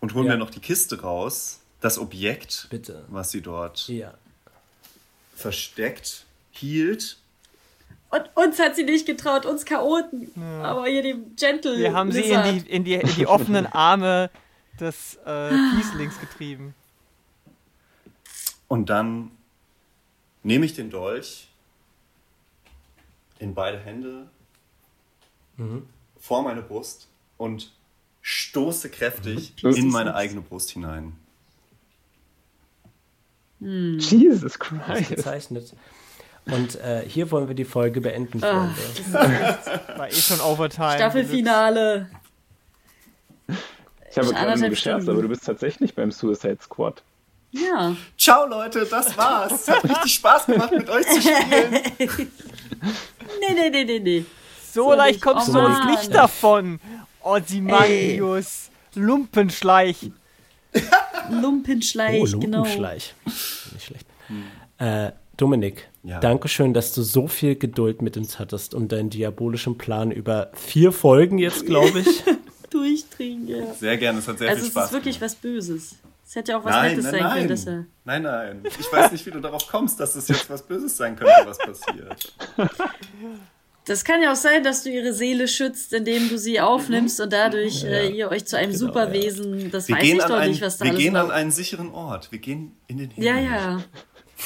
und 0.00 0.14
holen 0.14 0.26
ja. 0.26 0.32
mir 0.32 0.38
noch 0.38 0.50
die 0.50 0.60
Kiste 0.60 1.02
raus. 1.02 1.60
Das 1.82 1.98
Objekt, 1.98 2.68
Bitte. 2.70 3.04
was 3.08 3.30
sie 3.30 3.42
dort 3.42 3.88
ja. 3.88 4.14
versteckt 5.34 6.23
hielt. 6.56 7.18
Und 8.10 8.30
uns 8.36 8.58
hat 8.58 8.76
sie 8.76 8.84
nicht 8.84 9.06
getraut, 9.06 9.44
uns 9.44 9.64
Chaoten. 9.64 10.30
Ja. 10.36 10.62
Aber 10.62 10.86
hier 10.86 11.02
dem 11.02 11.34
Gentle. 11.36 11.78
Wir 11.78 11.92
haben 11.92 12.10
Lizard. 12.10 12.44
sie 12.46 12.50
in 12.50 12.64
die, 12.64 12.70
in, 12.70 12.84
die, 12.84 12.94
in 12.94 13.14
die 13.16 13.26
offenen 13.26 13.66
Arme 13.66 14.30
des 14.78 15.18
äh, 15.24 15.50
Kieslings 15.76 16.20
getrieben. 16.20 16.74
Und 18.68 18.90
dann 18.90 19.30
nehme 20.42 20.64
ich 20.64 20.74
den 20.74 20.90
Dolch 20.90 21.48
in 23.38 23.54
beide 23.54 23.78
Hände 23.78 24.28
mhm. 25.56 25.86
vor 26.18 26.42
meine 26.42 26.62
Brust 26.62 27.08
und 27.36 27.72
stoße 28.22 28.90
kräftig 28.90 29.54
mhm. 29.62 29.74
in 29.74 29.88
meine 29.88 30.14
eigene 30.14 30.40
Brust 30.40 30.70
hinein. 30.70 31.16
Hm. 33.60 33.98
Jesus 33.98 34.58
Christ. 34.58 34.88
Ausgezeichnet. 34.88 35.74
Und 36.46 36.76
äh, 36.76 37.04
hier 37.08 37.30
wollen 37.30 37.48
wir 37.48 37.54
die 37.54 37.64
Folge 37.64 38.00
beenden, 38.00 38.42
ah, 38.44 38.74
Freunde. 39.10 39.58
War 39.96 40.08
eh 40.08 40.12
schon 40.12 40.40
Overtime. 40.40 40.96
Staffelfinale. 40.96 42.10
Ich 44.10 44.18
habe 44.18 44.28
gerade 44.28 44.60
nur 44.60 44.68
gescherzt, 44.68 45.08
aber 45.08 45.22
du 45.22 45.28
bist 45.28 45.44
tatsächlich 45.44 45.94
beim 45.94 46.12
Suicide 46.12 46.58
Squad. 46.62 47.02
Ja. 47.50 47.96
Ciao, 48.18 48.46
Leute, 48.46 48.84
das 48.84 49.16
war's. 49.16 49.52
Es 49.52 49.68
hat 49.68 49.84
richtig 49.88 50.14
Spaß 50.14 50.46
gemacht, 50.46 50.72
mit 50.72 50.88
euch 50.90 51.06
zu 51.06 51.20
spielen. 51.20 51.72
nee, 51.98 53.54
nee, 53.54 53.70
nee, 53.70 53.84
nee, 53.84 53.98
nee. 54.00 54.24
So, 54.72 54.90
so 54.90 54.94
leicht 54.94 55.20
kommst 55.20 55.48
du 55.48 55.58
uns 55.58 55.84
nicht 55.86 56.14
davon. 56.14 56.80
Ozymandius. 57.22 58.70
Lumpenschleich. 58.94 60.10
Lumpenschleich, 61.30 62.34
oh, 62.34 62.38
genau. 62.38 62.58
Lumpenschleich. 62.58 63.14
Nicht 63.24 63.86
schlecht. 63.86 64.06
Hm. 64.26 64.44
Äh, 64.78 65.12
Dominik, 65.36 65.88
ja. 66.02 66.20
Dankeschön, 66.20 66.74
dass 66.74 66.94
du 66.94 67.02
so 67.02 67.26
viel 67.26 67.56
Geduld 67.56 68.02
mit 68.02 68.16
uns 68.16 68.38
hattest 68.38 68.74
und 68.74 68.92
deinen 68.92 69.10
diabolischen 69.10 69.78
Plan 69.78 70.10
über 70.10 70.50
vier 70.54 70.92
Folgen 70.92 71.38
jetzt, 71.38 71.66
glaube 71.66 72.00
ich. 72.00 72.22
Durchdringen, 72.70 73.48
ja. 73.48 73.72
Sehr 73.74 73.96
gerne, 73.98 74.18
es 74.18 74.28
hat 74.28 74.38
sehr 74.38 74.48
also 74.50 74.62
viel 74.62 74.70
Spaß 74.70 74.82
Also 74.82 74.86
es 74.86 74.90
ist 74.90 75.04
wirklich 75.04 75.20
was 75.20 75.34
Böses. 75.36 75.94
Es 76.26 76.36
hätte 76.36 76.52
ja 76.52 76.58
auch 76.58 76.64
was 76.64 76.72
Nein, 76.72 76.90
Nettes 76.90 77.04
nein, 77.04 77.12
sein 77.12 77.22
können, 77.22 77.34
nein. 77.40 77.48
dass 77.48 77.66
er. 77.66 77.84
Nein, 78.04 78.22
nein. 78.22 78.60
Ich 78.80 78.92
weiß 78.92 79.12
nicht, 79.12 79.26
wie 79.26 79.30
du 79.30 79.40
darauf 79.40 79.68
kommst, 79.68 80.00
dass 80.00 80.16
es 80.16 80.26
jetzt 80.28 80.48
was 80.50 80.62
Böses 80.66 80.96
sein 80.96 81.16
könnte, 81.16 81.32
was 81.44 81.58
passiert. 81.58 82.34
Das 83.86 84.02
kann 84.04 84.22
ja 84.22 84.32
auch 84.32 84.36
sein, 84.36 84.64
dass 84.64 84.82
du 84.82 84.90
ihre 84.90 85.12
Seele 85.12 85.46
schützt, 85.46 85.92
indem 85.92 86.30
du 86.30 86.38
sie 86.38 86.58
aufnimmst 86.60 87.20
und 87.20 87.30
dadurch 87.32 87.84
äh, 87.84 88.08
ihr 88.08 88.30
euch 88.30 88.46
zu 88.46 88.56
einem 88.56 88.72
Genau, 88.72 88.86
Superwesen. 88.86 89.70
Das 89.70 89.88
Wir 89.88 89.96
weiß 89.96 90.02
gehen, 90.02 90.16
ich 90.16 90.22
an, 90.24 90.30
doch 90.30 90.38
ein, 90.38 90.50
nicht, 90.50 90.62
was 90.62 90.78
da 90.78 90.84
wir 90.86 90.92
alles 90.92 91.02
gehen 91.02 91.16
an 91.16 91.28
war. 91.28 91.34
einen 91.34 91.50
sicheren 91.50 91.90
Ort. 91.92 92.32
Wir 92.32 92.38
gehen 92.38 92.72
in 92.86 92.96
den 92.98 93.10
Himmel. 93.10 93.28
Ja, 93.28 93.38
ja. 93.38 93.84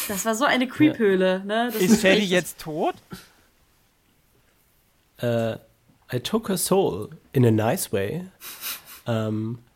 Das 0.08 0.24
war 0.24 0.34
so 0.34 0.44
eine 0.44 0.66
Creep-Höhle, 0.68 1.42
ne? 1.44 1.70
Das 1.72 1.80
Ist 1.82 2.04
echt- 2.04 2.30
jetzt 2.30 2.58
tot? 2.58 2.94
Äh, 5.20 5.54
I 6.12 6.20
took 6.22 6.48
her 6.48 6.56
soul 6.56 7.10
in 7.32 7.44
a 7.44 7.50
nice 7.50 7.92
way. 7.92 8.24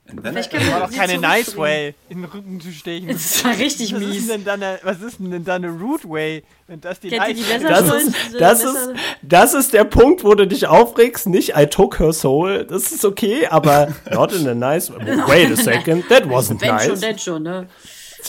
Können 0.06 0.24
wir 0.24 0.72
War 0.72 0.89
doch 0.89 0.94
keine 0.94 1.18
nice 1.18 1.56
way, 1.56 1.94
in 2.10 2.18
den 2.22 2.24
Rücken 2.30 2.60
zu 2.60 2.70
stechen. 2.72 3.09
Das 3.09 3.43
war 3.44 3.56
richtig 3.56 3.94
Was 3.94 4.02
ist, 4.02 4.09
mies. 4.09 4.26
denn 4.26 4.44
dann 4.44 4.62
eine, 4.62 4.78
was 4.82 5.01
ist 5.01 5.18
denn 5.20 5.44
dann 5.44 5.64
eine 5.64 5.72
Root 5.72 6.06
way, 6.09 6.43
wenn 6.66 6.80
das 6.80 7.01
die 7.01 7.09
Kennt 7.09 7.22
nice 7.22 7.36
die 7.36 7.64
das, 7.64 7.82
ist, 7.94 8.14
das, 8.39 8.64
ist, 8.64 8.76
das 9.22 9.55
ist 9.55 9.72
der 9.72 9.84
Punkt, 9.84 10.22
wo 10.24 10.34
du 10.34 10.47
dich 10.47 10.66
aufregst. 10.66 11.28
Nicht 11.28 11.55
I 11.56 11.66
took 11.66 11.98
her 11.98 12.12
soul. 12.12 12.66
Das 12.66 12.93
ist 12.93 13.05
okay, 13.05 13.47
aber 13.47 13.94
not 14.12 14.32
in 14.32 14.47
a 14.48 14.55
nice 14.55 14.90
way. 14.93 14.98
Wait 15.26 15.52
a 15.52 15.56
second, 15.56 16.06
that 16.09 16.24
wasn't 16.24 16.60
Wenn 16.60 16.78
schon, 16.78 16.89
nice. 16.90 17.01
denn 17.01 17.18
schon, 17.18 17.43
ne? 17.44 17.68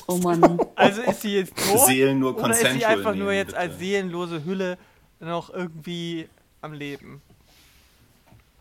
Oh 0.07 0.17
Mann. 0.17 0.59
Also 0.75 1.01
ist 1.01 1.21
sie 1.21 1.35
jetzt 1.35 1.53
tot? 1.55 1.87
Seelen 1.87 2.19
nur 2.19 2.37
Oder 2.37 2.49
ist 2.51 2.59
sie 2.73 2.85
einfach 2.85 3.15
nur 3.15 3.31
jetzt 3.31 3.47
bitte. 3.49 3.59
als 3.59 3.79
seelenlose 3.79 4.43
Hülle 4.45 4.77
noch 5.19 5.53
irgendwie 5.53 6.27
am 6.61 6.73
Leben? 6.73 7.21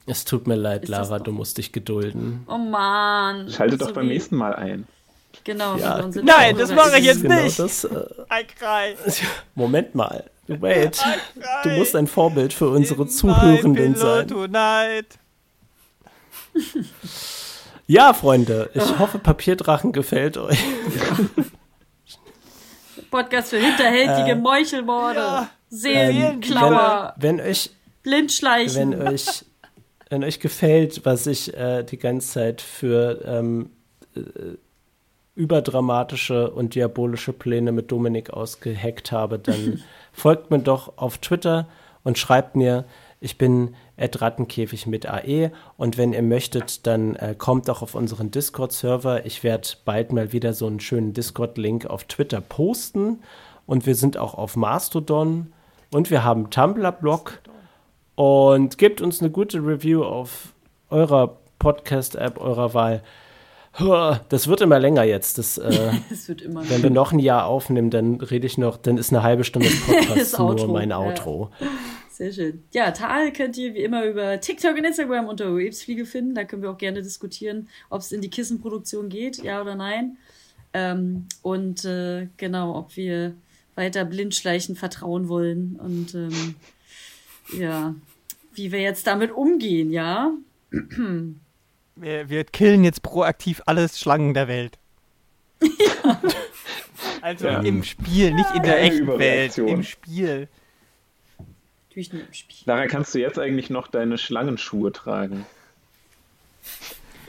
Es 0.07 0.25
tut 0.25 0.47
mir 0.47 0.57
leid, 0.57 0.89
Lara, 0.89 1.19
du 1.21 1.31
musst 1.33 1.59
dich 1.59 1.73
gedulden. 1.73 2.45
Oh 2.49 2.59
Mann. 2.59 3.49
Schaltet 3.51 3.81
doch 3.81 3.89
So 3.89 3.95
beim 3.95 4.09
nächsten 4.09 4.37
Mal 4.37 4.55
ein. 4.55 4.87
Genau. 5.45 5.77
Ja, 5.77 6.07
Nein, 6.23 6.57
das 6.59 6.73
mache 6.73 6.99
ich 6.99 7.05
jetzt 7.05 7.23
Genau 7.23 7.43
nicht. 7.43 7.59
das. 7.59 7.85
Äh, 7.85 7.89
I 8.31 8.45
cry. 8.45 8.97
Moment 9.55 9.95
mal. 9.95 10.25
Wait. 10.49 11.01
Du 11.63 11.71
musst 11.71 11.97
ein 11.97 12.07
Vorbild 12.07 12.53
für 12.53 12.69
unsere 12.69 13.03
In 13.03 13.09
Zuhörenden 13.09 13.95
sein. 13.95 14.29
Tonight. 14.29 15.07
Ja, 17.93 18.15
Freunde, 18.15 18.71
ich 18.73 18.99
hoffe, 18.99 19.19
Papierdrachen 19.19 19.93
gefällt 19.93 20.39
euch. 20.39 20.59
Podcast 23.11 23.51
für 23.51 23.59
hinterhältige 23.59 24.35
Meuchelmorde, 24.35 25.19
ja. 25.19 25.51
Seelenklauer, 25.69 27.13
Wenn, 27.19 27.37
wenn 27.37 27.47
euch 27.47 27.69
Blindschleichen. 28.03 28.93
wenn 28.93 29.09
euch, 29.09 29.45
wenn 30.09 30.25
euch 30.25 30.41
gefällt, 30.41 31.05
was 31.05 31.27
ich 31.27 31.55
äh, 31.55 31.83
die 31.83 31.99
ganze 31.99 32.29
Zeit 32.29 32.63
für 32.63 33.21
ähm, 33.27 33.69
äh, 34.17 34.21
überdramatische 35.35 36.51
und 36.51 36.75
diabolische 36.75 37.35
Pläne 37.35 37.73
mit 37.73 37.93
Dominik 37.93 38.31
ausgeheckt 38.31 39.13
habe, 39.13 39.39
dann 39.39 39.83
folgt 40.15 40.51
mir 40.51 40.61
doch 40.61 40.97
auf 40.97 41.19
Twitter 41.19 41.69
und 42.05 42.17
schreibt 42.17 42.57
mir, 42.57 42.87
ich 43.23 43.39
bin 43.39 43.75
Ed 43.97 44.21
Rattenkäfig 44.21 44.89
mit 44.89 45.07
AE 45.07 45.53
und 45.77 45.97
wenn 45.97 46.13
ihr 46.13 46.23
möchtet, 46.23 46.87
dann 46.89 47.15
äh, 47.17 47.37
kommt 47.39 47.69
doch 47.69 47.81
auf 47.81 47.95
unseren 47.95 48.33
Discord-Server. 48.33 49.25
Ich 49.25 49.45
werde 49.45 49.69
bald 49.85 50.13
mal 50.13 50.33
wieder 50.33 50.55
so 50.55 50.67
einen 50.67 50.81
schönen 50.81 51.13
Discord-Link 51.13 51.87
auf 51.87 52.05
Twitter 52.05 52.41
posten 52.41 53.21
und 53.65 53.87
wir 53.87 53.95
sind 53.95 54.17
auch 54.17 54.35
auf 54.35 54.57
Mastodon 54.57 55.53
und 55.93 56.11
wir 56.11 56.25
haben 56.25 56.51
Tumblr-Blog 56.51 57.41
und 58.17 58.77
gebt 58.77 59.01
uns 59.01 59.21
eine 59.21 59.31
gute 59.31 59.59
Review 59.59 60.03
auf 60.03 60.53
eurer 60.91 61.39
Podcast-App 61.61 62.41
eurer 62.41 62.75
Wahl. 62.75 63.03
Das 64.29 64.49
wird 64.49 64.61
immer 64.61 64.81
länger 64.81 65.05
jetzt. 65.05 65.39
Das, 65.39 65.59
äh, 65.59 65.93
immer 66.45 66.69
wenn 66.69 66.83
wir 66.83 66.91
noch 66.91 67.13
ein 67.13 67.21
Jahr 67.21 67.47
aufnehmen, 67.47 67.91
dann 67.91 68.17
rede 68.17 68.49
ich 68.49 68.59
noch, 68.59 68.79
dann 68.79 68.99
ist 68.99 69.13
eine 69.13 69.23
halbe 69.23 69.45
Stunde 69.45 69.69
Das 70.15 70.37
nur 70.37 70.51
Outro, 70.51 70.73
mein 70.73 70.91
ja. 70.91 70.99
Sehr 72.13 72.31
schön. 72.33 72.63
Ja, 72.73 72.91
Tal 72.91 73.33
könnt 73.33 73.57
ihr 73.57 73.73
wie 73.75 73.83
immer 73.83 74.05
über 74.05 74.39
TikTok 74.39 74.77
und 74.77 74.85
Instagram 74.85 75.27
unter 75.29 75.53
Wavesfliege 75.55 76.05
finden. 76.05 76.35
Da 76.35 76.45
können 76.45 76.61
wir 76.63 76.71
auch 76.71 76.77
gerne 76.79 77.03
diskutieren, 77.03 77.69
ob 77.89 78.03
es 78.03 78.13
in 78.13 78.21
die 78.21 78.29
Kissenproduktion 78.29 79.09
geht, 79.09 79.39
ja 79.43 79.63
oder 79.63 79.75
nein. 79.75 80.19
Ähm, 80.75 81.27
und 81.41 81.85
äh, 81.87 82.29
genau, 82.37 82.77
ob 82.77 82.97
wir 82.97 83.35
weiter 83.77 84.05
Blindschleichen 84.05 84.77
vertrauen 84.77 85.29
wollen 85.29 85.77
und 85.83 86.15
ähm, 86.15 86.55
ja, 87.59 87.95
wie 88.55 88.71
wir 88.73 88.81
jetzt 88.81 89.07
damit 89.07 89.31
umgehen, 89.33 89.91
ja. 89.91 90.33
Wir, 91.95 92.31
wir 92.31 92.45
killen 92.45 92.85
jetzt 92.85 93.03
proaktiv 93.03 93.61
alles 93.67 94.01
Schlangen 94.01 94.33
der 94.33 94.49
Welt. 94.49 94.79
Also 97.21 97.47
Ja. 97.47 97.61
im 97.61 97.83
Spiel, 97.85 98.33
nicht 98.35 98.49
in 98.57 98.63
der 98.63 98.77
Keine 98.77 98.91
echten 98.91 99.19
Welt. 99.19 99.59
Im 99.59 99.83
Spiel. 99.85 100.49
Natürlich 101.93 102.13
nur 102.15 102.23
im 102.23 102.33
Spiel. 102.33 102.57
Lara, 102.65 102.87
kannst 102.87 103.15
du 103.15 103.19
jetzt 103.19 103.39
eigentlich 103.39 103.69
noch 103.69 103.87
deine 103.87 104.17
Schlangensschuhe 104.17 104.93
tragen? 104.93 105.45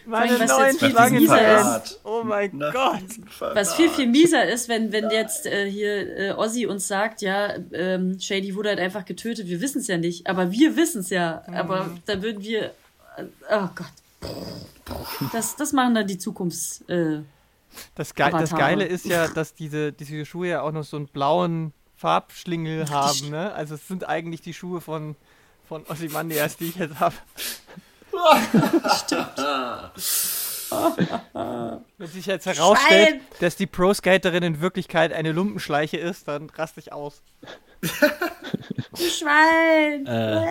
Meine 0.05 0.39
was 0.39 0.49
neuen 0.49 0.67
jetzt 0.67 0.79
viel 0.79 1.17
fieser 1.19 1.35
Verrat. 1.35 1.99
Oh 2.05 2.23
mein 2.23 2.57
Nach 2.57 2.73
Gott. 2.73 3.03
Was 3.39 3.75
viel, 3.75 3.89
viel 3.89 4.07
mieser 4.07 4.47
ist, 4.47 4.69
wenn, 4.69 4.93
wenn 4.93 5.09
jetzt 5.09 5.45
äh, 5.45 5.69
hier 5.69 6.17
äh, 6.17 6.31
Ozzy 6.31 6.65
uns 6.65 6.87
sagt, 6.87 7.21
ja, 7.21 7.55
ähm, 7.73 8.17
Shady 8.19 8.55
wurde 8.55 8.69
halt 8.69 8.79
einfach 8.79 9.03
getötet, 9.03 9.47
wir 9.47 9.59
wissen 9.59 9.79
es 9.79 9.87
ja 9.87 9.97
nicht, 9.97 10.27
aber 10.27 10.51
wir 10.51 10.77
wissen 10.77 11.01
es 11.01 11.09
ja. 11.09 11.43
Aber 11.47 11.89
da 12.05 12.21
würden 12.21 12.41
wir. 12.41 12.67
Äh, 13.17 13.23
oh 13.51 13.69
Gott. 13.75 14.31
Das, 15.33 15.57
das 15.57 15.73
machen 15.73 15.93
dann 15.95 16.07
die 16.07 16.17
Zukunfts. 16.17 16.81
Äh, 16.87 17.19
Das, 17.95 18.15
Ge 18.15 18.25
das 18.31 18.33
Avatare. 18.53 18.61
Geile 18.61 18.85
ist 18.85 19.05
ja, 19.05 19.27
dass 19.27 19.55
diese, 19.55 19.91
diese 19.91 20.25
Schuhe 20.25 20.47
ja 20.47 20.61
auch 20.61 20.71
noch 20.71 20.85
so 20.85 20.95
einen 20.95 21.07
blauen 21.07 21.73
Farbschlingel 22.03 22.89
haben, 22.89 23.29
ne? 23.29 23.53
Also 23.53 23.75
es 23.75 23.87
sind 23.87 24.09
eigentlich 24.09 24.41
die 24.41 24.53
Schuhe 24.53 24.81
von, 24.81 25.15
von 25.65 25.85
Ozymandias, 25.87 26.57
die 26.57 26.65
ich 26.65 26.75
jetzt 26.75 26.99
habe. 26.99 27.15
Wenn 31.97 32.07
sich 32.09 32.25
jetzt 32.25 32.45
herausstellt, 32.45 33.07
Schwein! 33.07 33.21
dass 33.39 33.55
die 33.55 33.67
Pro-Skaterin 33.67 34.43
in 34.43 34.59
Wirklichkeit 34.59 35.13
eine 35.13 35.31
Lumpenschleiche 35.31 35.95
ist, 35.95 36.27
dann 36.27 36.49
raste 36.49 36.81
ich 36.81 36.91
aus. 36.91 37.21
Schwein! 38.93 40.05
Äh, 40.05 40.45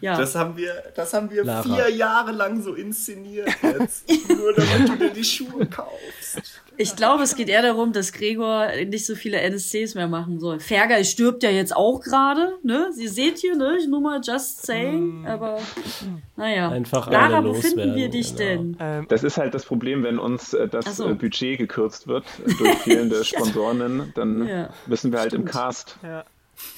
ja. 0.00 0.16
Das 0.16 0.34
haben 0.34 0.56
wir, 0.56 0.82
das 0.96 1.12
haben 1.12 1.30
wir 1.30 1.44
Lara. 1.44 1.62
vier 1.62 1.90
Jahre 1.90 2.32
lang 2.32 2.62
so 2.62 2.72
inszeniert 2.72 3.50
jetzt. 3.62 4.08
Nur 4.30 4.54
damit 4.54 4.88
du 4.88 4.96
dir 4.96 5.12
die 5.12 5.24
Schuhe 5.24 5.66
kaufst. 5.66 6.61
Ich 6.82 6.96
glaube, 6.96 7.22
es 7.22 7.36
geht 7.36 7.48
eher 7.48 7.62
darum, 7.62 7.92
dass 7.92 8.12
Gregor 8.12 8.66
nicht 8.86 9.06
so 9.06 9.14
viele 9.14 9.38
NSCs 9.40 9.94
mehr 9.94 10.08
machen 10.08 10.40
soll. 10.40 10.60
Fergal 10.60 11.04
stirbt 11.04 11.42
ja 11.42 11.50
jetzt 11.50 11.74
auch 11.76 12.00
gerade, 12.00 12.54
ne? 12.62 12.90
Sie 12.92 13.08
seht 13.08 13.38
hier, 13.38 13.56
ne? 13.56 13.78
Nur 13.88 14.00
mal 14.00 14.20
just 14.22 14.66
saying, 14.66 15.26
aber 15.26 15.58
naja. 16.36 16.68
Einfach 16.70 17.10
Lara, 17.10 17.36
alle 17.38 17.48
wo 17.50 17.54
finden 17.54 17.94
wir 17.94 18.08
dich 18.08 18.34
genau. 18.36 18.38
denn? 18.50 18.76
Ähm, 18.80 19.06
Das 19.08 19.22
ist 19.22 19.38
halt 19.38 19.54
das 19.54 19.64
Problem, 19.64 20.02
wenn 20.02 20.18
uns 20.18 20.52
äh, 20.54 20.68
das 20.68 20.96
so. 20.96 21.08
äh, 21.08 21.14
Budget 21.14 21.58
gekürzt 21.58 22.06
wird 22.06 22.24
durch 22.58 22.78
fehlende 22.78 23.24
Sponsoren, 23.24 24.12
dann 24.14 24.46
Ja, 24.46 24.68
müssen 24.86 25.12
wir 25.12 25.20
halt 25.20 25.32
im 25.32 25.42
stimmt. 25.42 25.52
Cast 25.52 25.96
ja. 26.02 26.24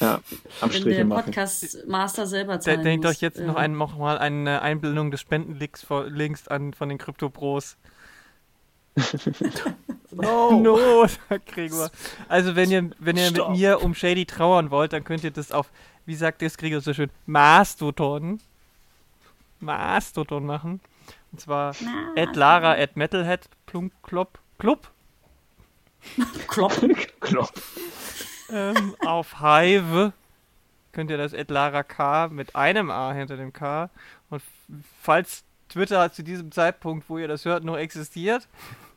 ja, 0.01 0.21
Wenn 0.31 0.39
Abstriche 0.61 0.97
der 0.97 1.05
machen. 1.07 1.25
Podcast-Master 1.27 2.27
selber 2.27 2.61
zahlen 2.61 2.83
denkt 2.85 3.05
muss. 3.05 3.15
euch 3.17 3.21
jetzt 3.23 3.39
Äh, 3.39 3.47
noch, 3.47 3.57
ein, 3.57 3.77
noch 3.77 3.97
mal 3.99 4.19
eine 4.19 4.63
Einblendung 4.63 5.11
des 5.11 5.21
Spendenlinks 5.21 5.83
vor- 5.83 6.07
Links 6.09 6.49
an 6.49 6.75
von 6.75 6.89
den 6.89 6.99
Krypto-Pros. 6.99 7.77
No. 10.17 10.61
No, 10.61 11.07
sagt 11.07 11.47
Gregor. 11.47 11.91
Also 12.29 12.55
wenn 12.55 12.71
ihr, 12.71 12.91
wenn 12.99 13.17
ihr 13.17 13.33
mit 13.33 13.49
mir 13.51 13.83
um 13.83 13.95
Shady 13.95 14.27
trauern 14.27 14.71
wollt, 14.71 14.93
dann 14.93 15.03
könnt 15.03 15.25
ihr 15.25 15.33
das 15.33 15.51
auf, 15.51 15.71
wie 16.07 16.15
sagt 16.15 16.41
es 16.43 16.57
Gregor 16.57 16.81
so 16.81 16.95
schön, 16.95 17.11
Mastodon. 17.27 18.41
Mastodon 19.59 20.47
machen. 20.47 20.81
Und 21.33 21.41
zwar 21.41 21.75
at 22.17 22.37
Lara 22.37 22.75
at 22.75 22.97
Metalhead 22.97 23.49
plunk, 23.67 23.93
Klopp, 24.05 24.39
Club 24.59 24.89
Klopp. 26.47 26.73
Klopp. 27.21 27.53
ähm, 28.53 28.95
auf 29.05 29.41
Hive 29.41 30.13
könnt 30.93 31.11
ihr 31.11 31.17
das 31.19 31.35
at 31.35 31.51
Lara 31.51 31.83
K 31.83 32.29
mit 32.29 32.55
einem 32.55 32.91
A 32.91 33.13
hinter 33.13 33.37
dem 33.37 33.53
K. 33.53 33.91
Und 34.31 34.43
falls 35.01 35.45
Twitter 35.69 36.13
zu 36.13 36.23
diesem 36.23 36.53
Zeitpunkt, 36.53 37.09
wo 37.09 37.19
ihr 37.19 37.27
das 37.27 37.45
hört, 37.45 37.65
noch 37.65 37.77
existiert, 37.77 38.47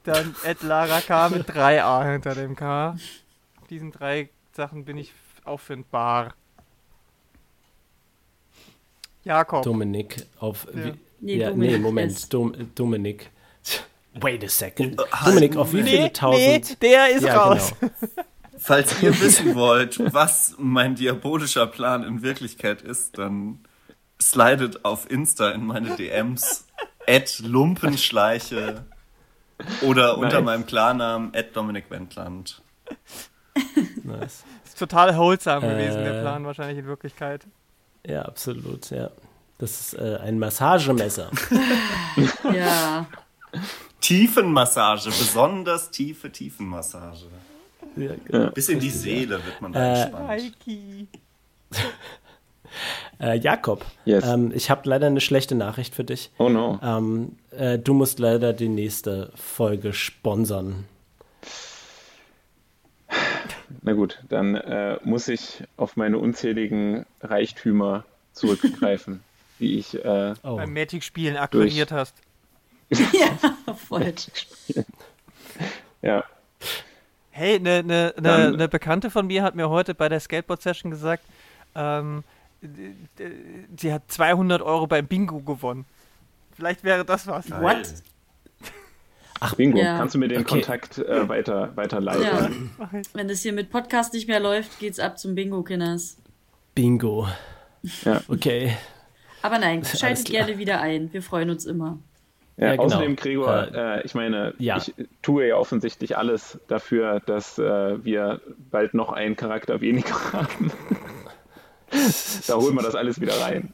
dann 0.07 0.35
at 0.45 0.61
Lara 0.63 1.01
K 1.01 1.29
mit 1.29 1.47
drei 1.47 1.83
A 1.83 2.03
hinter 2.03 2.35
dem 2.35 2.55
K. 2.55 2.97
Auf 3.61 3.67
diesen 3.69 3.91
drei 3.91 4.29
Sachen 4.53 4.85
bin 4.85 4.97
ich 4.97 5.13
auffindbar. 5.43 6.33
Jakob. 9.23 9.63
Dominik 9.63 10.25
auf. 10.39 10.67
Ja. 10.73 10.85
Wie, 10.85 10.93
Nee, 11.19 11.37
ja, 11.37 11.49
Dominik 11.49 11.71
nee, 11.77 11.77
Moment. 11.79 12.33
Dom, 12.33 12.53
Dominik. 12.75 13.29
Wait 14.19 14.43
a 14.43 14.49
second. 14.49 14.99
halt, 15.11 15.27
Dominik, 15.27 15.55
auf 15.57 15.73
wie 15.73 15.83
viele 15.83 16.03
nee, 16.03 16.09
tausend. 16.09 16.81
der 16.81 17.09
ist 17.09 17.23
ja, 17.23 17.37
raus. 17.37 17.73
genau. 17.79 17.91
Falls 18.59 19.01
ihr 19.03 19.19
wissen 19.21 19.55
wollt, 19.55 19.99
was 20.13 20.55
mein 20.57 20.95
diabolischer 20.95 21.67
Plan 21.67 22.03
in 22.03 22.23
Wirklichkeit 22.23 22.81
ist, 22.81 23.17
dann 23.17 23.59
slidet 24.19 24.83
auf 24.83 25.09
Insta 25.09 25.51
in 25.51 25.65
meine 25.65 25.95
DMs. 25.95 26.65
Lumpenschleiche 27.39 28.85
Oder 29.81 30.17
unter 30.17 30.41
meinem 30.41 30.65
Klarnamen 30.65 31.33
Ed 31.33 31.55
Dominik 31.55 31.89
Wendland. 31.89 32.61
nice. 34.03 34.43
Ist 34.63 34.77
total 34.77 35.17
wholesome 35.17 35.65
äh, 35.67 35.71
gewesen, 35.71 36.03
der 36.03 36.21
Plan 36.21 36.45
wahrscheinlich 36.45 36.77
in 36.77 36.85
Wirklichkeit. 36.85 37.45
Ja, 38.05 38.23
absolut, 38.23 38.89
ja. 38.89 39.09
Das 39.57 39.79
ist 39.81 39.93
äh, 39.95 40.17
ein 40.21 40.37
Massagemesser. 40.37 41.31
ja. 42.53 43.07
Tiefenmassage, 43.99 45.05
besonders 45.05 45.89
tiefe 45.89 46.31
Tiefenmassage. 46.31 47.25
Ja, 47.95 48.11
genau. 48.23 48.51
Bis 48.51 48.69
in 48.69 48.79
die 48.79 48.91
Seele 48.91 49.43
wird 49.43 49.59
man 49.61 49.73
da 49.73 49.79
äh, 49.79 50.01
entspannt. 50.03 50.29
Äh, 53.19 53.37
Jakob, 53.39 53.85
yes. 54.05 54.25
ähm, 54.25 54.51
ich 54.53 54.69
habe 54.69 54.87
leider 54.87 55.07
eine 55.07 55.21
schlechte 55.21 55.55
Nachricht 55.55 55.95
für 55.95 56.03
dich. 56.03 56.31
Oh 56.37 56.49
no. 56.49 56.79
Ähm, 56.83 57.37
äh, 57.51 57.79
du 57.79 57.93
musst 57.93 58.19
leider 58.19 58.53
die 58.53 58.69
nächste 58.69 59.31
Folge 59.35 59.93
sponsern. 59.93 60.85
Na 63.81 63.93
gut, 63.93 64.21
dann 64.29 64.55
äh, 64.55 64.97
muss 65.03 65.27
ich 65.27 65.63
auf 65.77 65.95
meine 65.95 66.19
unzähligen 66.19 67.05
Reichtümer 67.21 68.05
zurückgreifen, 68.33 69.23
die 69.59 69.79
ich 69.79 69.93
äh, 70.03 70.33
oh. 70.43 70.57
beim 70.57 70.73
Magic-Spielen 70.73 71.37
akquiriert 71.37 71.91
hast. 71.91 72.15
ja, 72.89 73.73
voll. 73.73 74.13
ja. 76.01 76.23
Hey, 77.31 77.55
eine 77.55 77.83
ne, 77.83 78.13
ne, 78.19 78.51
ne 78.51 78.67
Bekannte 78.67 79.09
von 79.11 79.27
mir 79.27 79.43
hat 79.43 79.55
mir 79.55 79.69
heute 79.69 79.93
bei 79.93 80.09
der 80.09 80.19
Skateboard-Session 80.19 80.91
gesagt, 80.91 81.23
ähm, 81.75 82.23
sie 83.77 83.93
hat 83.93 84.03
200 84.11 84.61
Euro 84.61 84.87
beim 84.87 85.07
Bingo 85.07 85.39
gewonnen. 85.39 85.85
Vielleicht 86.55 86.83
wäre 86.83 87.05
das 87.05 87.27
was. 87.27 87.49
What? 87.51 87.93
Ach, 89.39 89.53
Bingo, 89.55 89.77
ja. 89.77 89.97
kannst 89.97 90.15
du 90.15 90.19
mir 90.19 90.27
den 90.27 90.41
okay. 90.41 90.49
Kontakt 90.49 90.97
äh, 90.97 91.29
weiter, 91.29 91.71
weiterleiten? 91.75 92.71
Ja. 92.79 92.89
Wenn 93.13 93.27
das 93.27 93.41
hier 93.41 93.53
mit 93.53 93.69
Podcast 93.69 94.13
nicht 94.13 94.27
mehr 94.27 94.39
läuft, 94.39 94.79
geht's 94.79 94.99
ab 94.99 95.19
zum 95.19 95.35
Bingo, 95.35 95.61
Kinders. 95.61 96.17
Bingo. 96.73 97.27
Ja. 98.03 98.21
Okay. 98.27 98.75
Aber 99.41 99.59
nein, 99.59 99.85
schaltet 99.85 100.25
gerne 100.25 100.57
wieder 100.57 100.81
ein. 100.81 101.13
Wir 101.13 101.21
freuen 101.21 101.49
uns 101.49 101.65
immer. 101.65 101.99
Ja, 102.57 102.67
ja 102.67 102.71
genau. 102.71 102.83
Außerdem, 102.85 103.15
Gregor, 103.15 103.67
äh, 103.73 103.99
äh, 103.99 104.05
ich 104.05 104.15
meine, 104.15 104.55
ja. 104.57 104.77
ich 104.77 104.93
tue 105.21 105.47
ja 105.47 105.57
offensichtlich 105.57 106.17
alles 106.17 106.59
dafür, 106.67 107.19
dass 107.19 107.59
äh, 107.59 108.03
wir 108.03 108.41
bald 108.71 108.95
noch 108.95 109.11
einen 109.11 109.35
Charakter 109.35 109.79
weniger 109.79 110.15
haben 110.33 110.71
da 112.47 112.55
holen 112.55 112.75
wir 112.75 112.83
das 112.83 112.95
alles 112.95 113.19
wieder 113.19 113.39
rein. 113.39 113.73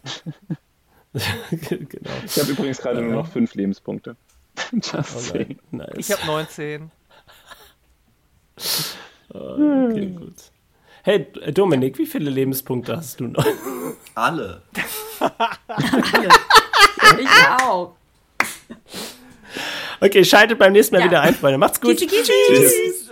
genau. 1.51 2.11
Ich 2.25 2.39
habe 2.39 2.51
übrigens 2.51 2.79
gerade 2.79 3.01
nur 3.01 3.13
noch 3.13 3.27
fünf 3.27 3.53
Lebenspunkte. 3.55 4.15
Just 4.71 5.33
oh 5.35 5.45
nice. 5.71 5.89
Ich 5.97 6.11
habe 6.11 6.25
19. 6.25 6.91
okay, 9.29 10.05
gut. 10.07 10.35
Hey, 11.03 11.27
Dominik, 11.51 11.97
wie 11.97 12.05
viele 12.05 12.29
Lebenspunkte 12.29 12.95
hast 12.95 13.19
du 13.19 13.27
noch? 13.27 13.45
Alle. 14.15 14.61
Alle. 15.19 16.29
Ich 17.19 17.29
auch. 17.61 17.95
Okay, 19.99 20.25
schaltet 20.25 20.57
beim 20.57 20.73
nächsten 20.73 20.95
Mal 20.95 21.01
ja. 21.01 21.07
wieder 21.07 21.21
ein, 21.21 21.35
Freunde. 21.35 21.57
Macht's 21.57 21.79
gut. 21.79 21.97
Tschüss. 21.97 22.27
Tschüss. 22.27 23.02